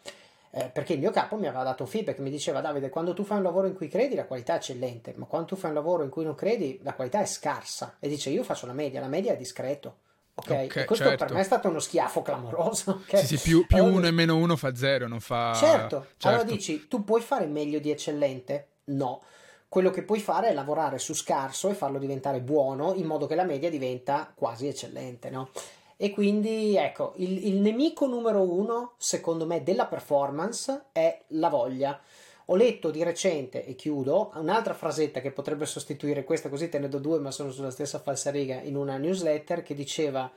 Eh, 0.50 0.70
perché 0.72 0.94
il 0.94 1.00
mio 1.00 1.10
capo 1.10 1.36
mi 1.36 1.46
aveva 1.46 1.64
dato 1.64 1.82
un 1.82 1.88
feedback, 1.88 2.20
mi 2.20 2.30
diceva 2.30 2.60
Davide, 2.60 2.88
quando 2.88 3.12
tu 3.12 3.24
fai 3.24 3.38
un 3.38 3.42
lavoro 3.42 3.66
in 3.66 3.74
cui 3.74 3.88
credi 3.88 4.14
la 4.14 4.24
qualità 4.24 4.54
è 4.54 4.56
eccellente, 4.56 5.12
ma 5.16 5.26
quando 5.26 5.48
tu 5.48 5.56
fai 5.56 5.70
un 5.70 5.76
lavoro 5.76 6.04
in 6.04 6.10
cui 6.10 6.24
non 6.24 6.34
credi 6.34 6.78
la 6.82 6.94
qualità 6.94 7.20
è 7.20 7.26
scarsa. 7.26 7.96
E 7.98 8.08
dice 8.08 8.30
io 8.30 8.44
faccio 8.44 8.64
la 8.66 8.72
media, 8.72 9.00
la 9.00 9.08
media 9.08 9.32
è 9.32 9.36
discreto 9.36 10.03
Ok, 10.36 10.50
okay 10.50 10.84
questo 10.84 11.04
certo. 11.04 11.24
per 11.24 11.34
me 11.34 11.40
è 11.40 11.44
stato 11.44 11.68
uno 11.68 11.78
schiaffo 11.78 12.22
clamoroso. 12.22 13.02
Okay? 13.06 13.24
Sì, 13.24 13.36
sì, 13.36 13.48
più, 13.48 13.66
più 13.66 13.76
allora, 13.76 13.96
uno 13.96 14.06
e 14.06 14.10
meno 14.10 14.36
uno 14.36 14.56
fa 14.56 14.74
zero, 14.74 15.06
non 15.06 15.20
fa... 15.20 15.52
Certo. 15.54 16.06
certo, 16.16 16.28
allora 16.28 16.42
dici, 16.42 16.88
tu 16.88 17.04
puoi 17.04 17.20
fare 17.20 17.46
meglio 17.46 17.78
di 17.78 17.90
eccellente? 17.90 18.68
No. 18.86 19.22
Quello 19.68 19.90
che 19.90 20.02
puoi 20.02 20.20
fare 20.20 20.48
è 20.48 20.52
lavorare 20.52 20.98
su 20.98 21.14
scarso 21.14 21.68
e 21.68 21.74
farlo 21.74 21.98
diventare 21.98 22.40
buono 22.40 22.94
in 22.94 23.06
modo 23.06 23.26
che 23.26 23.34
la 23.34 23.44
media 23.44 23.70
diventa 23.70 24.32
quasi 24.34 24.66
eccellente, 24.68 25.30
no? 25.30 25.50
E 25.96 26.10
quindi, 26.10 26.76
ecco, 26.76 27.12
il, 27.16 27.46
il 27.46 27.60
nemico 27.60 28.06
numero 28.06 28.42
uno, 28.42 28.94
secondo 28.98 29.46
me, 29.46 29.62
della 29.62 29.86
performance 29.86 30.86
è 30.92 31.22
la 31.28 31.48
voglia. 31.48 32.00
Ho 32.46 32.56
letto 32.56 32.90
di 32.90 33.02
recente, 33.02 33.64
e 33.64 33.74
chiudo, 33.74 34.32
un'altra 34.34 34.74
frasetta 34.74 35.20
che 35.20 35.30
potrebbe 35.30 35.64
sostituire 35.64 36.24
questa, 36.24 36.48
così 36.48 36.68
te 36.68 36.78
ne 36.78 36.88
do 36.88 36.98
due, 36.98 37.18
ma 37.18 37.30
sono 37.30 37.50
sulla 37.50 37.70
stessa 37.70 37.98
falsariga, 37.98 38.60
in 38.60 38.76
una 38.76 38.98
newsletter 38.98 39.62
che 39.62 39.74
diceva 39.74 40.30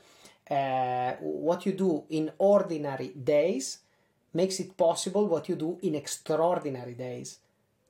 uh, 0.50 1.24
What 1.24 1.66
you 1.66 1.76
do 1.76 2.06
in 2.10 2.32
ordinary 2.38 3.12
days 3.14 3.84
makes 4.32 4.60
it 4.60 4.74
possible 4.76 5.24
what 5.24 5.48
you 5.48 5.58
do 5.58 5.78
in 5.82 5.96
extraordinary 5.96 6.96
days. 6.96 7.42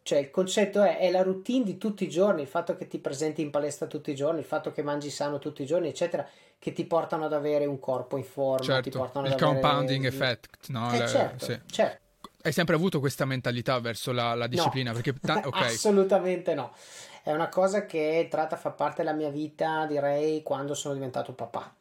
Cioè 0.01 0.19
il 0.19 0.31
concetto 0.31 0.81
è, 0.81 0.97
è 0.99 1.11
la 1.11 1.21
routine 1.21 1.65
di 1.65 1.77
tutti 1.77 2.05
i 2.05 2.09
giorni, 2.09 2.41
il 2.41 2.47
fatto 2.47 2.77
che 2.77 2.87
ti 2.87 2.97
presenti 2.97 3.41
in 3.41 3.51
palestra 3.51 3.87
tutti 3.87 4.09
i 4.09 4.15
giorni, 4.15 4.39
il 4.39 4.45
fatto 4.45 4.71
che 4.71 4.81
mangi 4.81 5.09
sano 5.09 5.37
tutti 5.37 5.61
i 5.61 5.65
giorni, 5.65 5.89
eccetera, 5.89 6.25
che 6.57 6.71
ti 6.71 6.85
portano 6.85 7.25
ad 7.25 7.33
avere 7.33 7.65
un 7.65 7.77
corpo 7.77 8.15
in 8.15 8.23
forma. 8.23 8.63
Certo, 8.63 8.89
ti 8.89 8.97
portano 8.97 9.27
il 9.27 9.33
ad 9.33 9.39
compounding 9.39 10.05
avere... 10.05 10.15
effect, 10.15 10.69
no? 10.69 10.91
Eh, 10.93 11.07
certo, 11.07 11.45
sì. 11.45 11.59
certo. 11.65 12.05
Hai 12.47 12.53
sempre 12.53 12.75
avuto 12.75 13.01
questa 13.01 13.25
mentalità 13.25 13.77
verso 13.81 14.13
la, 14.13 14.33
la 14.33 14.47
disciplina? 14.47 14.91
No, 14.91 15.01
Perché, 15.01 15.19
ta- 15.19 15.41
ok, 15.43 15.61
assolutamente 15.63 16.53
no. 16.53 16.71
È 17.21 17.33
una 17.33 17.49
cosa 17.49 17.85
che 17.85 18.11
è 18.11 18.17
entrata 18.19 18.55
a 18.55 18.57
far 18.57 18.73
parte 18.73 19.03
della 19.03 19.13
mia 19.13 19.29
vita, 19.29 19.85
direi, 19.85 20.43
quando 20.43 20.73
sono 20.73 20.93
diventato 20.93 21.33
papà. 21.33 21.75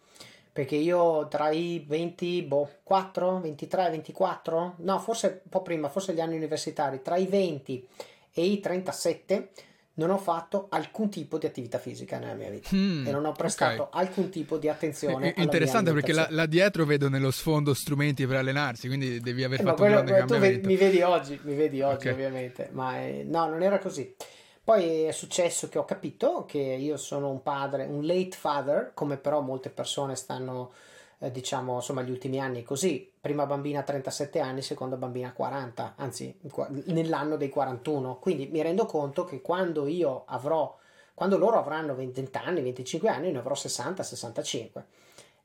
Perché 0.52 0.74
io 0.74 1.28
tra 1.28 1.50
i 1.50 1.84
24, 1.86 3.38
23, 3.38 3.90
24, 3.90 4.74
no, 4.78 4.98
forse 4.98 5.42
un 5.44 5.50
po' 5.50 5.62
prima, 5.62 5.88
forse 5.88 6.14
gli 6.14 6.20
anni 6.20 6.34
universitari, 6.34 7.00
tra 7.00 7.14
i 7.14 7.26
20 7.26 7.88
e 8.32 8.44
i 8.44 8.58
37 8.58 9.50
non 9.98 10.10
ho 10.10 10.18
fatto 10.18 10.66
alcun 10.70 11.08
tipo 11.08 11.38
di 11.38 11.46
attività 11.46 11.78
fisica 11.78 12.18
nella 12.18 12.34
mia 12.34 12.50
vita 12.50 12.68
Mm, 12.74 13.06
e 13.06 13.10
non 13.10 13.24
ho 13.24 13.32
prestato 13.32 13.82
ok. 13.84 13.88
alcun 13.92 14.28
tipo 14.30 14.58
di 14.58 14.68
attenzione. 14.68 15.32
È 15.34 15.40
interessante 15.40 15.92
perché 15.92 16.12
là, 16.12 16.26
là 16.30 16.46
dietro 16.46 16.84
vedo 16.84 17.08
nello 17.08 17.30
sfondo 17.30 17.72
strumenti 17.74 18.26
per 18.26 18.36
allenarsi, 18.36 18.88
quindi 18.88 19.20
devi 19.20 19.42
aver 19.44 19.60
Eh, 19.60 19.62
fatto 19.62 19.82
un 19.82 19.88
quello- 19.88 20.02
grande 20.04 20.10
tu 20.12 20.16
ve- 20.16 20.28
cambiamento. 20.28 20.68
mi 20.68 20.76
vedi 20.76 21.02
oggi, 21.02 21.40
mi 21.44 21.54
vedi 21.54 21.80
oggi 21.82 22.08
Ok. 22.08 22.12
ovviamente, 22.14 22.68
ma 22.72 22.98
eh, 23.00 23.24
no, 23.26 23.46
non 23.48 23.62
era 23.62 23.78
così. 23.78 24.14
Poi 24.62 25.02
è 25.04 25.12
successo 25.12 25.68
che 25.68 25.78
ho 25.78 25.84
capito 25.84 26.44
che 26.46 26.58
io 26.58 26.96
sono 26.96 27.30
un 27.30 27.40
padre, 27.42 27.84
un 27.86 28.04
late 28.04 28.36
father, 28.36 28.90
come 28.94 29.16
però 29.16 29.40
molte 29.40 29.70
persone 29.70 30.16
stanno, 30.16 30.72
eh, 31.20 31.30
diciamo, 31.30 31.76
insomma, 31.76 32.02
gli 32.02 32.10
ultimi 32.10 32.40
anni 32.40 32.64
così. 32.64 33.08
Prima 33.26 33.44
bambina 33.44 33.80
a 33.80 33.82
37 33.82 34.38
anni, 34.38 34.62
seconda 34.62 34.94
bambina 34.94 35.30
a 35.30 35.32
40, 35.32 35.94
anzi, 35.96 36.38
nell'anno 36.84 37.36
dei 37.36 37.48
41. 37.48 38.20
Quindi 38.20 38.46
mi 38.46 38.62
rendo 38.62 38.86
conto 38.86 39.24
che 39.24 39.40
quando 39.40 39.88
io 39.88 40.22
avrò, 40.26 40.78
quando 41.12 41.36
loro 41.36 41.58
avranno 41.58 41.96
20 41.96 42.30
anni, 42.34 42.62
25 42.62 43.08
anni, 43.08 43.32
ne 43.32 43.38
avrò 43.38 43.56
60, 43.56 44.04
65. 44.04 44.84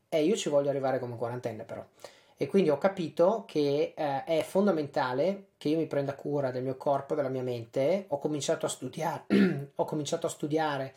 E 0.10 0.24
io 0.24 0.36
ci 0.36 0.50
voglio 0.50 0.70
arrivare 0.70 1.00
come 1.00 1.16
quarantenne 1.16 1.64
però. 1.64 1.84
E 2.38 2.46
quindi 2.46 2.70
ho 2.70 2.78
capito 2.78 3.46
che 3.48 3.96
eh, 3.98 4.24
è 4.26 4.44
fondamentale 4.44 5.48
che 5.58 5.70
io 5.70 5.78
mi 5.78 5.88
prenda 5.88 6.14
cura 6.14 6.52
del 6.52 6.62
mio 6.62 6.78
corpo, 6.78 7.16
della 7.16 7.30
mia 7.30 7.42
mente. 7.42 8.06
Ho 8.10 8.20
cominciato 8.20 8.68
a 8.68 8.70
studiare, 8.70 9.24
ho 9.74 9.86
cominciato 9.86 10.28
a 10.28 10.30
studiare 10.30 10.94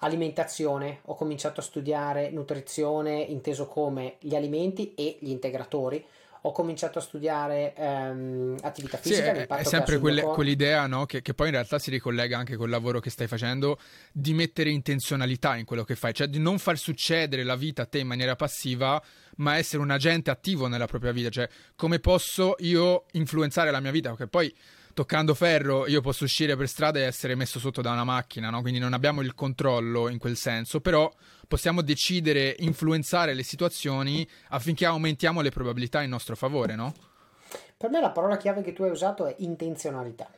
alimentazione, 0.00 1.00
ho 1.06 1.14
cominciato 1.14 1.60
a 1.60 1.62
studiare 1.62 2.28
nutrizione, 2.28 3.22
inteso 3.22 3.66
come 3.66 4.16
gli 4.18 4.34
alimenti 4.34 4.92
e 4.94 5.16
gli 5.20 5.30
integratori. 5.30 6.04
Ho 6.46 6.52
cominciato 6.52 7.00
a 7.00 7.02
studiare 7.02 7.74
ehm, 7.74 8.58
attività 8.62 8.98
Sì, 8.98 9.08
fisica, 9.08 9.32
è, 9.32 9.36
l'impatto 9.36 9.62
è 9.62 9.64
ha 9.64 9.68
sempre 9.68 9.98
quelle- 9.98 10.22
quell'idea, 10.22 10.86
no? 10.86 11.04
Che, 11.04 11.20
che 11.20 11.34
poi 11.34 11.48
in 11.48 11.54
realtà 11.54 11.80
si 11.80 11.90
ricollega 11.90 12.38
anche 12.38 12.54
col 12.54 12.70
lavoro 12.70 13.00
che 13.00 13.10
stai 13.10 13.26
facendo, 13.26 13.80
di 14.12 14.32
mettere 14.32 14.70
intenzionalità 14.70 15.56
in 15.56 15.64
quello 15.64 15.82
che 15.82 15.96
fai, 15.96 16.14
cioè 16.14 16.28
di 16.28 16.38
non 16.38 16.60
far 16.60 16.78
succedere 16.78 17.42
la 17.42 17.56
vita 17.56 17.82
a 17.82 17.86
te 17.86 17.98
in 17.98 18.06
maniera 18.06 18.36
passiva, 18.36 19.02
ma 19.38 19.56
essere 19.56 19.82
un 19.82 19.90
agente 19.90 20.30
attivo 20.30 20.68
nella 20.68 20.86
propria 20.86 21.10
vita, 21.10 21.30
cioè 21.30 21.48
come 21.74 21.98
posso 21.98 22.54
io 22.58 23.06
influenzare 23.12 23.72
la 23.72 23.80
mia 23.80 23.90
vita, 23.90 24.10
perché 24.10 24.28
poi 24.28 24.54
toccando 24.96 25.34
ferro 25.34 25.86
io 25.86 26.00
posso 26.00 26.24
uscire 26.24 26.56
per 26.56 26.68
strada 26.68 26.98
e 26.98 27.02
essere 27.02 27.34
messo 27.34 27.58
sotto 27.58 27.82
da 27.82 27.90
una 27.90 28.02
macchina, 28.02 28.48
no? 28.48 28.62
Quindi 28.62 28.80
non 28.80 28.94
abbiamo 28.94 29.20
il 29.20 29.34
controllo 29.34 30.08
in 30.08 30.16
quel 30.16 30.36
senso, 30.36 30.80
però 30.80 31.12
possiamo 31.46 31.82
decidere, 31.82 32.56
influenzare 32.60 33.34
le 33.34 33.42
situazioni 33.42 34.26
affinché 34.48 34.86
aumentiamo 34.86 35.42
le 35.42 35.50
probabilità 35.50 36.00
in 36.00 36.08
nostro 36.08 36.34
favore, 36.34 36.76
no? 36.76 36.94
Per 37.76 37.90
me 37.90 38.00
la 38.00 38.08
parola 38.08 38.38
chiave 38.38 38.62
che 38.62 38.72
tu 38.72 38.84
hai 38.84 38.90
usato 38.90 39.26
è 39.26 39.34
intenzionalità, 39.40 40.30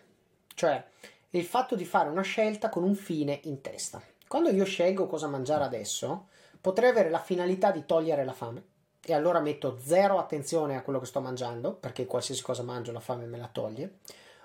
cioè 0.54 0.84
il 1.30 1.44
fatto 1.44 1.76
di 1.76 1.84
fare 1.84 2.08
una 2.08 2.22
scelta 2.22 2.68
con 2.68 2.82
un 2.82 2.96
fine 2.96 3.38
in 3.44 3.60
testa. 3.60 4.02
Quando 4.26 4.50
io 4.50 4.64
scelgo 4.64 5.06
cosa 5.06 5.28
mangiare 5.28 5.62
adesso, 5.62 6.30
potrei 6.60 6.90
avere 6.90 7.10
la 7.10 7.20
finalità 7.20 7.70
di 7.70 7.84
togliere 7.86 8.24
la 8.24 8.32
fame 8.32 8.62
e 9.04 9.14
allora 9.14 9.38
metto 9.38 9.78
zero 9.80 10.18
attenzione 10.18 10.74
a 10.74 10.82
quello 10.82 10.98
che 10.98 11.06
sto 11.06 11.20
mangiando, 11.20 11.74
perché 11.74 12.06
qualsiasi 12.06 12.42
cosa 12.42 12.64
mangio 12.64 12.90
la 12.90 12.98
fame 12.98 13.26
me 13.26 13.38
la 13.38 13.48
toglie, 13.50 13.98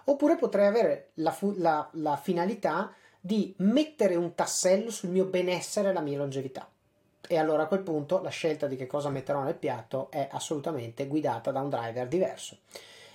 oppure 0.05 0.35
potrei 0.35 0.67
avere 0.67 1.09
la, 1.15 1.31
fu- 1.31 1.55
la- 1.57 1.87
la 1.93 2.15
finalità 2.15 2.93
di 3.19 3.53
mettere 3.59 4.15
un 4.15 4.35
tassello 4.35 4.91
sul 4.91 5.09
mio 5.09 5.25
benessere 5.25 5.89
e 5.89 5.93
la 5.93 6.01
mia 6.01 6.17
longevità. 6.17 6.67
E 7.25 7.37
allora 7.37 7.63
a 7.63 7.67
quel 7.67 7.81
punto 7.81 8.21
la 8.21 8.29
scelta 8.29 8.67
di 8.67 8.75
che 8.75 8.85
cosa 8.85 9.09
metterò 9.09 9.41
nel 9.43 9.55
piatto 9.55 10.11
è 10.11 10.27
assolutamente 10.31 11.07
guidata 11.07 11.51
da 11.51 11.61
un 11.61 11.69
driver 11.69 12.07
diverso. 12.07 12.57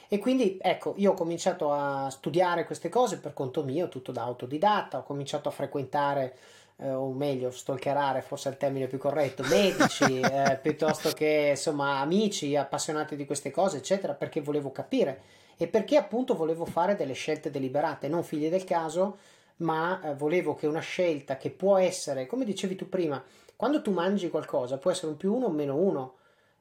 E 0.09 0.19
quindi 0.19 0.57
ecco, 0.59 0.95
io 0.97 1.11
ho 1.11 1.15
cominciato 1.15 1.71
a 1.71 2.09
studiare 2.09 2.65
queste 2.65 2.89
cose 2.89 3.19
per 3.19 3.35
conto 3.35 3.63
mio, 3.63 3.89
tutto 3.89 4.11
da 4.11 4.23
autodidatta, 4.23 4.99
ho 4.99 5.03
cominciato 5.03 5.51
a 5.51 5.53
frequentare, 5.53 6.35
eh, 6.81 6.91
o 6.93 7.11
meglio, 7.13 7.51
stalkerare, 7.51 8.23
forse 8.23 8.49
è 8.49 8.53
il 8.53 8.59
termine 8.59 8.87
più 8.87 8.99
corretto, 8.99 9.43
medici, 9.45 10.21
eh, 10.21 10.59
piuttosto 10.61 11.11
che 11.11 11.49
insomma 11.51 11.99
amici 11.99 12.57
appassionati 12.57 13.17
di 13.17 13.27
queste 13.27 13.51
cose, 13.51 13.79
eccetera, 13.79 14.15
perché 14.15 14.41
volevo 14.41 14.71
capire 14.71 15.21
e 15.57 15.67
perché 15.67 15.97
appunto 15.97 16.37
volevo 16.37 16.65
fare 16.65 16.95
delle 16.95 17.15
scelte 17.15 17.51
deliberate, 17.51 18.09
non 18.09 18.23
figlie 18.23 18.49
del 18.49 18.65
caso, 18.65 19.19
ma 19.57 20.01
eh, 20.03 20.15
volevo 20.15 20.55
che 20.55 20.67
una 20.67 20.81
scelta 20.81 21.37
che 21.37 21.51
può 21.51 21.77
essere, 21.79 22.27
come 22.27 22.45
dicevi 22.45 22.77
tu 22.77 22.89
prima, 22.89 23.23
quando 23.57 23.83
tu 23.83 23.91
mangi 23.91 24.31
qualcosa 24.31 24.79
può 24.79 24.93
essere 24.93 25.09
un 25.09 25.17
più 25.17 25.35
uno 25.35 25.47
o 25.47 25.49
un 25.49 25.57
meno 25.57 25.75
uno 25.75 26.15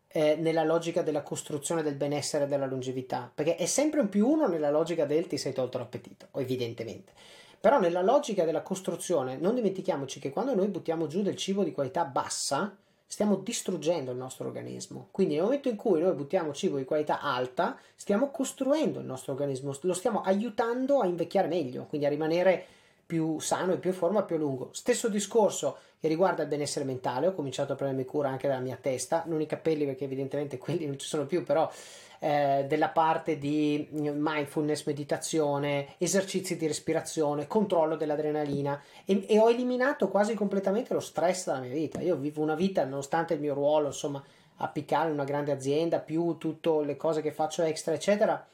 eh, 0.08 0.36
nella 0.36 0.64
logica 0.64 1.04
della 1.04 1.22
costruzione 1.22 1.84
del 1.84 1.94
benessere 1.94 2.46
e 2.46 2.48
della 2.48 2.66
longevità, 2.66 3.30
perché 3.34 3.56
è 3.56 3.68
sempre 3.68 4.00
un 4.00 4.10
più 4.10 4.28
uno 4.28 4.48
nella 4.48 4.72
logica 4.72 5.06
del 5.06 5.28
ti 5.28 5.38
sei 5.38 5.54
tolto 5.54 5.78
l'appetito, 5.78 6.30
evidentemente. 6.36 7.12
Però 7.60 7.80
nella 7.80 8.02
logica 8.02 8.46
della 8.46 8.62
costruzione, 8.62 9.38
non 9.38 9.56
dimentichiamoci 9.56 10.20
che 10.20 10.30
quando 10.30 10.54
noi 10.54 10.68
buttiamo 10.68 11.08
giù 11.08 11.22
del 11.22 11.36
cibo 11.36 11.64
di 11.64 11.72
qualità 11.72 12.06
bassa, 12.06 12.76
stiamo 13.08 13.38
distruggendo 13.38 14.12
il 14.12 14.18
nostro 14.18 14.48
organismo. 14.48 15.08
Quindi 15.12 15.36
nel 15.36 15.44
momento 15.44 15.70
in 15.70 15.76
cui 15.76 16.02
noi 16.02 16.14
buttiamo 16.14 16.54
cibo 16.54 16.78
di 16.78 16.86
qualità 16.86 17.22
alta, 17.22 17.78
stiamo 17.96 18.30
costruendo 18.30 19.00
il 19.00 19.06
nostro 19.06 19.32
organismo, 19.32 19.74
lo 19.82 19.94
stiamo 19.94 20.22
aiutando 20.22 21.00
a 21.00 21.06
invecchiare 21.06 21.48
meglio, 21.48 21.86
quindi 21.86 22.06
a 22.06 22.10
rimanere 22.10 22.66
più 23.08 23.40
sano 23.40 23.72
e 23.72 23.78
più 23.78 23.92
in 23.92 23.96
forma 23.96 24.24
più 24.24 24.36
a 24.36 24.40
lungo. 24.40 24.70
Stesso 24.74 25.08
discorso 25.08 25.78
che 26.00 26.10
riguarda 26.10 26.44
il 26.44 26.50
benessere 26.50 26.84
mentale, 26.84 27.28
ho 27.28 27.34
cominciato 27.34 27.72
a 27.72 27.76
prendermi 27.76 28.04
cura 28.04 28.28
anche 28.28 28.48
della 28.48 28.60
mia 28.60 28.78
testa, 28.80 29.24
non 29.26 29.40
i 29.40 29.46
capelli 29.46 29.86
perché 29.86 30.04
evidentemente 30.04 30.58
quelli 30.58 30.86
non 30.86 31.00
ci 31.00 31.08
sono 31.08 31.26
più, 31.26 31.44
però 31.44 31.72
eh, 32.20 32.66
della 32.68 32.90
parte 32.90 33.38
di 33.38 33.88
mindfulness, 33.92 34.86
meditazione, 34.86 35.96
esercizi 35.98 36.58
di 36.58 36.68
respirazione, 36.68 37.48
controllo 37.48 37.96
dell'adrenalina 37.96 38.82
e, 39.06 39.26
e 39.28 39.40
ho 39.40 39.50
eliminato 39.50 40.08
quasi 40.10 40.34
completamente 40.34 40.94
lo 40.94 41.00
stress 41.00 41.46
dalla 41.46 41.60
mia 41.60 41.74
vita. 41.74 42.02
Io 42.02 42.16
vivo 42.16 42.42
una 42.42 42.56
vita, 42.56 42.84
nonostante 42.86 43.34
il 43.34 43.40
mio 43.40 43.54
ruolo, 43.54 43.88
insomma, 43.88 44.24
apicale 44.58 45.10
in 45.10 45.14
una 45.14 45.24
grande 45.24 45.52
azienda, 45.52 46.00
più 46.00 46.38
tutte 46.38 46.84
le 46.84 46.98
cose 46.98 47.22
che 47.22 47.32
faccio 47.32 47.64
extra, 47.64 47.94
eccetera, 47.94 48.48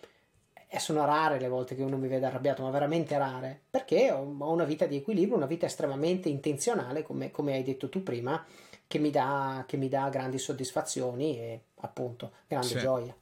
e 0.67 0.79
sono 0.79 1.05
rare 1.05 1.39
le 1.39 1.48
volte 1.48 1.75
che 1.75 1.84
uno 1.84 1.98
mi 1.98 2.08
vede 2.08 2.25
arrabbiato, 2.25 2.63
ma 2.63 2.72
veramente 2.72 3.17
rare, 3.17 3.62
perché 3.70 4.12
ho, 4.12 4.36
ho 4.39 4.51
una 4.51 4.63
vita 4.63 4.86
di 4.86 4.96
equilibrio, 4.98 5.38
una 5.38 5.46
vita 5.46 5.67
estremamente 5.67 6.29
intenzionale, 6.29 7.03
come, 7.03 7.29
come 7.29 7.53
hai 7.53 7.63
detto 7.63 7.89
tu 7.89 8.01
prima, 8.01 8.43
che 8.88 9.00
mi, 9.00 9.12
dà, 9.12 9.63
che 9.67 9.77
mi 9.77 9.88
dà 9.88 10.10
grandi 10.10 10.38
soddisfazioni 10.39 11.38
e 11.39 11.62
appunto 11.82 12.32
grande 12.48 12.67
Sì. 12.67 12.77
gioia. 12.79 13.15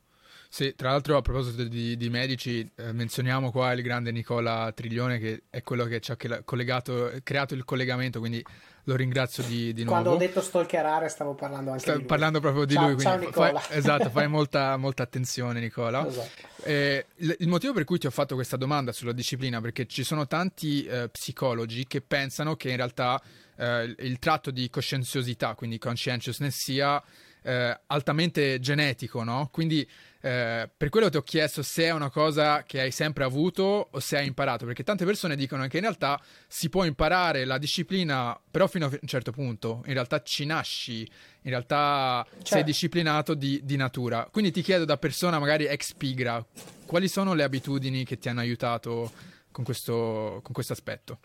Sì, 0.54 0.74
tra 0.76 0.90
l'altro 0.90 1.16
a 1.16 1.22
proposito 1.22 1.64
di, 1.64 1.96
di 1.96 2.10
medici, 2.10 2.70
eh, 2.76 2.92
menzioniamo 2.92 3.52
qua 3.52 3.72
il 3.72 3.82
grande 3.82 4.12
Nicola 4.12 4.70
Triglione 4.76 5.18
che 5.18 5.44
è 5.50 5.62
quello 5.62 5.86
che 5.86 6.02
ci 6.02 6.12
ha 6.12 6.18
creato 6.18 7.54
il 7.54 7.64
collegamento, 7.64 8.20
quindi 8.20 8.44
lo 8.84 8.96
ringrazio 8.98 9.44
di, 9.44 9.72
di 9.72 9.86
Quando 9.86 10.10
ho 10.10 10.12
nuovo. 10.16 10.26
detto 10.26 10.42
stalkerare 10.42 11.08
stavo 11.08 11.36
parlando 11.36 11.70
anche 11.70 11.84
Stavo 11.84 11.96
di 12.00 12.04
lui. 12.04 12.10
parlando 12.12 12.40
proprio 12.42 12.66
di 12.66 12.74
Ciao- 12.74 12.90
lui, 12.90 13.00
ciao 13.00 13.16
quindi 13.18 13.34
fai, 13.34 13.46
Nicola. 13.54 13.70
esatto, 13.78 14.10
fai 14.10 14.28
molta, 14.28 14.76
molta 14.76 15.04
attenzione 15.04 15.62
Nicola. 15.62 16.06
Esatto. 16.06 16.48
Eh, 16.64 17.06
il, 17.16 17.36
il 17.40 17.48
motivo 17.48 17.72
per 17.72 17.86
cui 17.86 17.98
ti 17.98 18.08
ho 18.08 18.12
fatto 18.12 18.36
questa 18.36 18.58
domanda 18.58 18.92
sulla 18.92 19.14
disciplina, 19.14 19.62
perché 19.62 19.86
ci 19.86 20.04
sono 20.04 20.28
tanti 20.28 20.84
eh, 20.84 21.08
psicologi 21.08 21.88
che 21.88 22.02
pensano 22.02 22.58
che 22.58 22.70
in 22.72 22.76
realtà 22.76 23.22
eh, 23.56 23.84
il, 23.84 23.96
il 24.00 24.20
tratto 24.20 24.52
di 24.52 24.70
coscienziosità, 24.70 25.56
quindi 25.56 25.78
conscientiousness, 25.78 26.56
sia 26.58 27.02
eh, 27.44 27.80
altamente 27.88 28.60
genetico, 28.60 29.24
no? 29.24 29.48
Quindi 29.50 29.88
eh, 30.22 30.70
per 30.76 30.90
quello 30.90 31.10
ti 31.10 31.18
ho 31.18 31.24
chiesto 31.24 31.64
se 31.64 31.86
è 31.86 31.92
una 31.92 32.10
cosa 32.10 32.64
che 32.64 32.80
hai 32.80 32.92
sempre 32.92 33.24
avuto 33.24 33.90
o 33.92 34.00
se 34.00 34.18
hai 34.18 34.28
imparato, 34.28 34.66
perché 34.66 34.84
tante 34.84 35.04
persone 35.06 35.36
dicono 35.36 35.66
che 35.68 35.78
in 35.78 35.84
realtà 35.84 36.22
si 36.48 36.70
può 36.70 36.84
imparare 36.84 37.44
la 37.46 37.58
disciplina, 37.58 38.40
però 38.50 38.68
fino 38.68 38.86
a 38.86 38.90
un 38.90 39.08
certo 39.08 39.32
punto, 39.32 39.82
in 39.88 39.94
realtà 39.94 40.22
ci 40.22 40.46
nasci, 40.46 41.00
in 41.02 41.50
realtà 41.50 42.26
sei 42.30 42.44
Certo. 42.44 42.66
disciplinato 42.66 43.34
di, 43.34 43.60
di 43.64 43.76
natura. 43.76 44.28
Quindi 44.32 44.52
ti 44.52 44.62
chiedo 44.62 44.86
da 44.86 44.98
persona 44.98 45.40
magari 45.40 45.66
ex 45.66 45.94
pigra, 45.94 46.46
quali 46.86 47.08
sono 47.08 47.34
le 47.34 47.44
abitudini 47.44 48.04
che 48.06 48.18
ti 48.18 48.30
hanno 48.30 48.42
aiutato 48.42 49.12
con 49.52 49.64
questo, 49.64 50.40
con 50.44 50.54
questo 50.54 50.74
aspetto? 50.74 51.20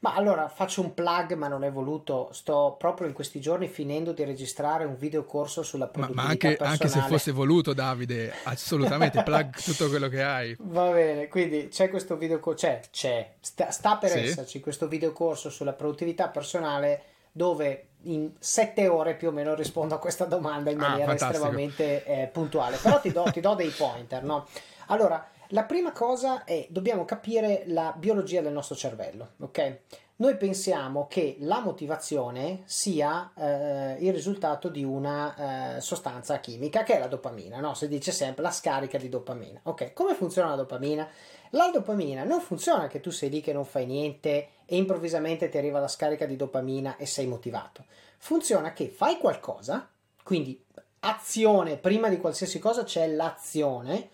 Ma 0.00 0.14
allora 0.14 0.48
faccio 0.48 0.82
un 0.82 0.94
plug, 0.94 1.34
ma 1.34 1.48
non 1.48 1.64
è 1.64 1.70
voluto. 1.70 2.28
Sto 2.32 2.76
proprio 2.78 3.06
in 3.06 3.12
questi 3.12 3.40
giorni 3.40 3.68
finendo 3.68 4.12
di 4.12 4.24
registrare 4.24 4.84
un 4.84 4.96
videocorso 4.96 5.62
sulla 5.62 5.86
produttività 5.86 6.22
ma, 6.22 6.26
ma 6.28 6.32
anche, 6.32 6.48
personale. 6.56 6.72
anche, 6.72 6.88
se 6.88 7.00
fosse 7.00 7.32
voluto, 7.32 7.72
Davide, 7.72 8.32
assolutamente 8.44 9.22
plug 9.24 9.54
tutto 9.56 9.88
quello 9.88 10.08
che 10.08 10.22
hai. 10.22 10.56
Va 10.60 10.90
bene, 10.90 11.28
quindi 11.28 11.68
c'è 11.68 11.88
questo 11.88 12.16
videocorso, 12.16 12.66
c'è, 12.66 12.80
c'è, 12.90 13.34
sta, 13.40 13.70
sta 13.70 13.96
per 13.96 14.10
sì. 14.10 14.18
esserci 14.18 14.60
questo 14.60 14.86
videocorso 14.88 15.50
sulla 15.50 15.72
produttività 15.72 16.28
personale 16.28 17.02
dove 17.32 17.88
in 18.04 18.30
sette 18.38 18.88
ore 18.88 19.14
più 19.14 19.28
o 19.28 19.30
meno 19.30 19.54
rispondo 19.54 19.94
a 19.94 19.98
questa 19.98 20.24
domanda 20.24 20.70
in 20.70 20.80
ah, 20.80 20.88
maniera 20.88 21.10
ah, 21.10 21.14
estremamente 21.14 22.04
eh, 22.04 22.26
puntuale. 22.28 22.76
Però 22.76 23.00
ti 23.00 23.12
do, 23.12 23.24
ti 23.32 23.40
do 23.40 23.54
dei 23.54 23.70
pointer, 23.70 24.22
no? 24.22 24.46
Allora, 24.86 25.28
la 25.48 25.64
prima 25.64 25.92
cosa 25.92 26.44
è 26.44 26.66
dobbiamo 26.70 27.04
capire 27.04 27.64
la 27.66 27.94
biologia 27.96 28.40
del 28.40 28.52
nostro 28.52 28.74
cervello, 28.74 29.32
ok? 29.40 29.78
Noi 30.18 30.38
pensiamo 30.38 31.06
che 31.08 31.36
la 31.40 31.60
motivazione 31.60 32.62
sia 32.64 33.32
eh, 33.36 33.96
il 34.00 34.14
risultato 34.14 34.70
di 34.70 34.82
una 34.82 35.76
eh, 35.76 35.80
sostanza 35.82 36.40
chimica 36.40 36.84
che 36.84 36.96
è 36.96 36.98
la 36.98 37.06
dopamina, 37.06 37.60
no? 37.60 37.74
Si 37.74 37.86
dice 37.86 38.12
sempre 38.12 38.42
la 38.42 38.50
scarica 38.50 38.96
di 38.96 39.10
dopamina. 39.10 39.60
Ok, 39.64 39.92
come 39.92 40.14
funziona 40.14 40.48
la 40.48 40.56
dopamina? 40.56 41.06
La 41.50 41.68
dopamina 41.70 42.24
non 42.24 42.40
funziona 42.40 42.86
che 42.86 43.00
tu 43.00 43.10
sei 43.10 43.28
lì 43.28 43.42
che 43.42 43.52
non 43.52 43.66
fai 43.66 43.84
niente 43.84 44.48
e 44.64 44.76
improvvisamente 44.76 45.50
ti 45.50 45.58
arriva 45.58 45.80
la 45.80 45.88
scarica 45.88 46.24
di 46.24 46.36
dopamina 46.36 46.96
e 46.96 47.04
sei 47.04 47.26
motivato. 47.26 47.84
Funziona 48.16 48.72
che 48.72 48.88
fai 48.88 49.18
qualcosa, 49.18 49.86
quindi 50.22 50.64
azione, 51.00 51.76
prima 51.76 52.08
di 52.08 52.16
qualsiasi 52.16 52.58
cosa 52.58 52.84
c'è 52.84 53.06
l'azione 53.06 54.08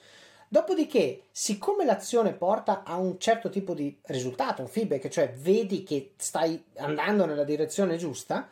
Dopodiché, 0.53 1.23
siccome 1.31 1.87
l'azione 1.87 2.35
porta 2.35 2.83
a 2.85 2.97
un 2.97 3.19
certo 3.19 3.49
tipo 3.49 3.73
di 3.73 3.99
risultato, 4.03 4.61
un 4.61 4.69
feedback, 4.69 5.09
cioè 5.09 5.33
vedi 5.33 5.83
che 5.83 6.13
stai 6.19 6.63
andando 6.77 7.25
nella 7.25 7.43
direzione 7.43 7.97
giusta, 7.97 8.51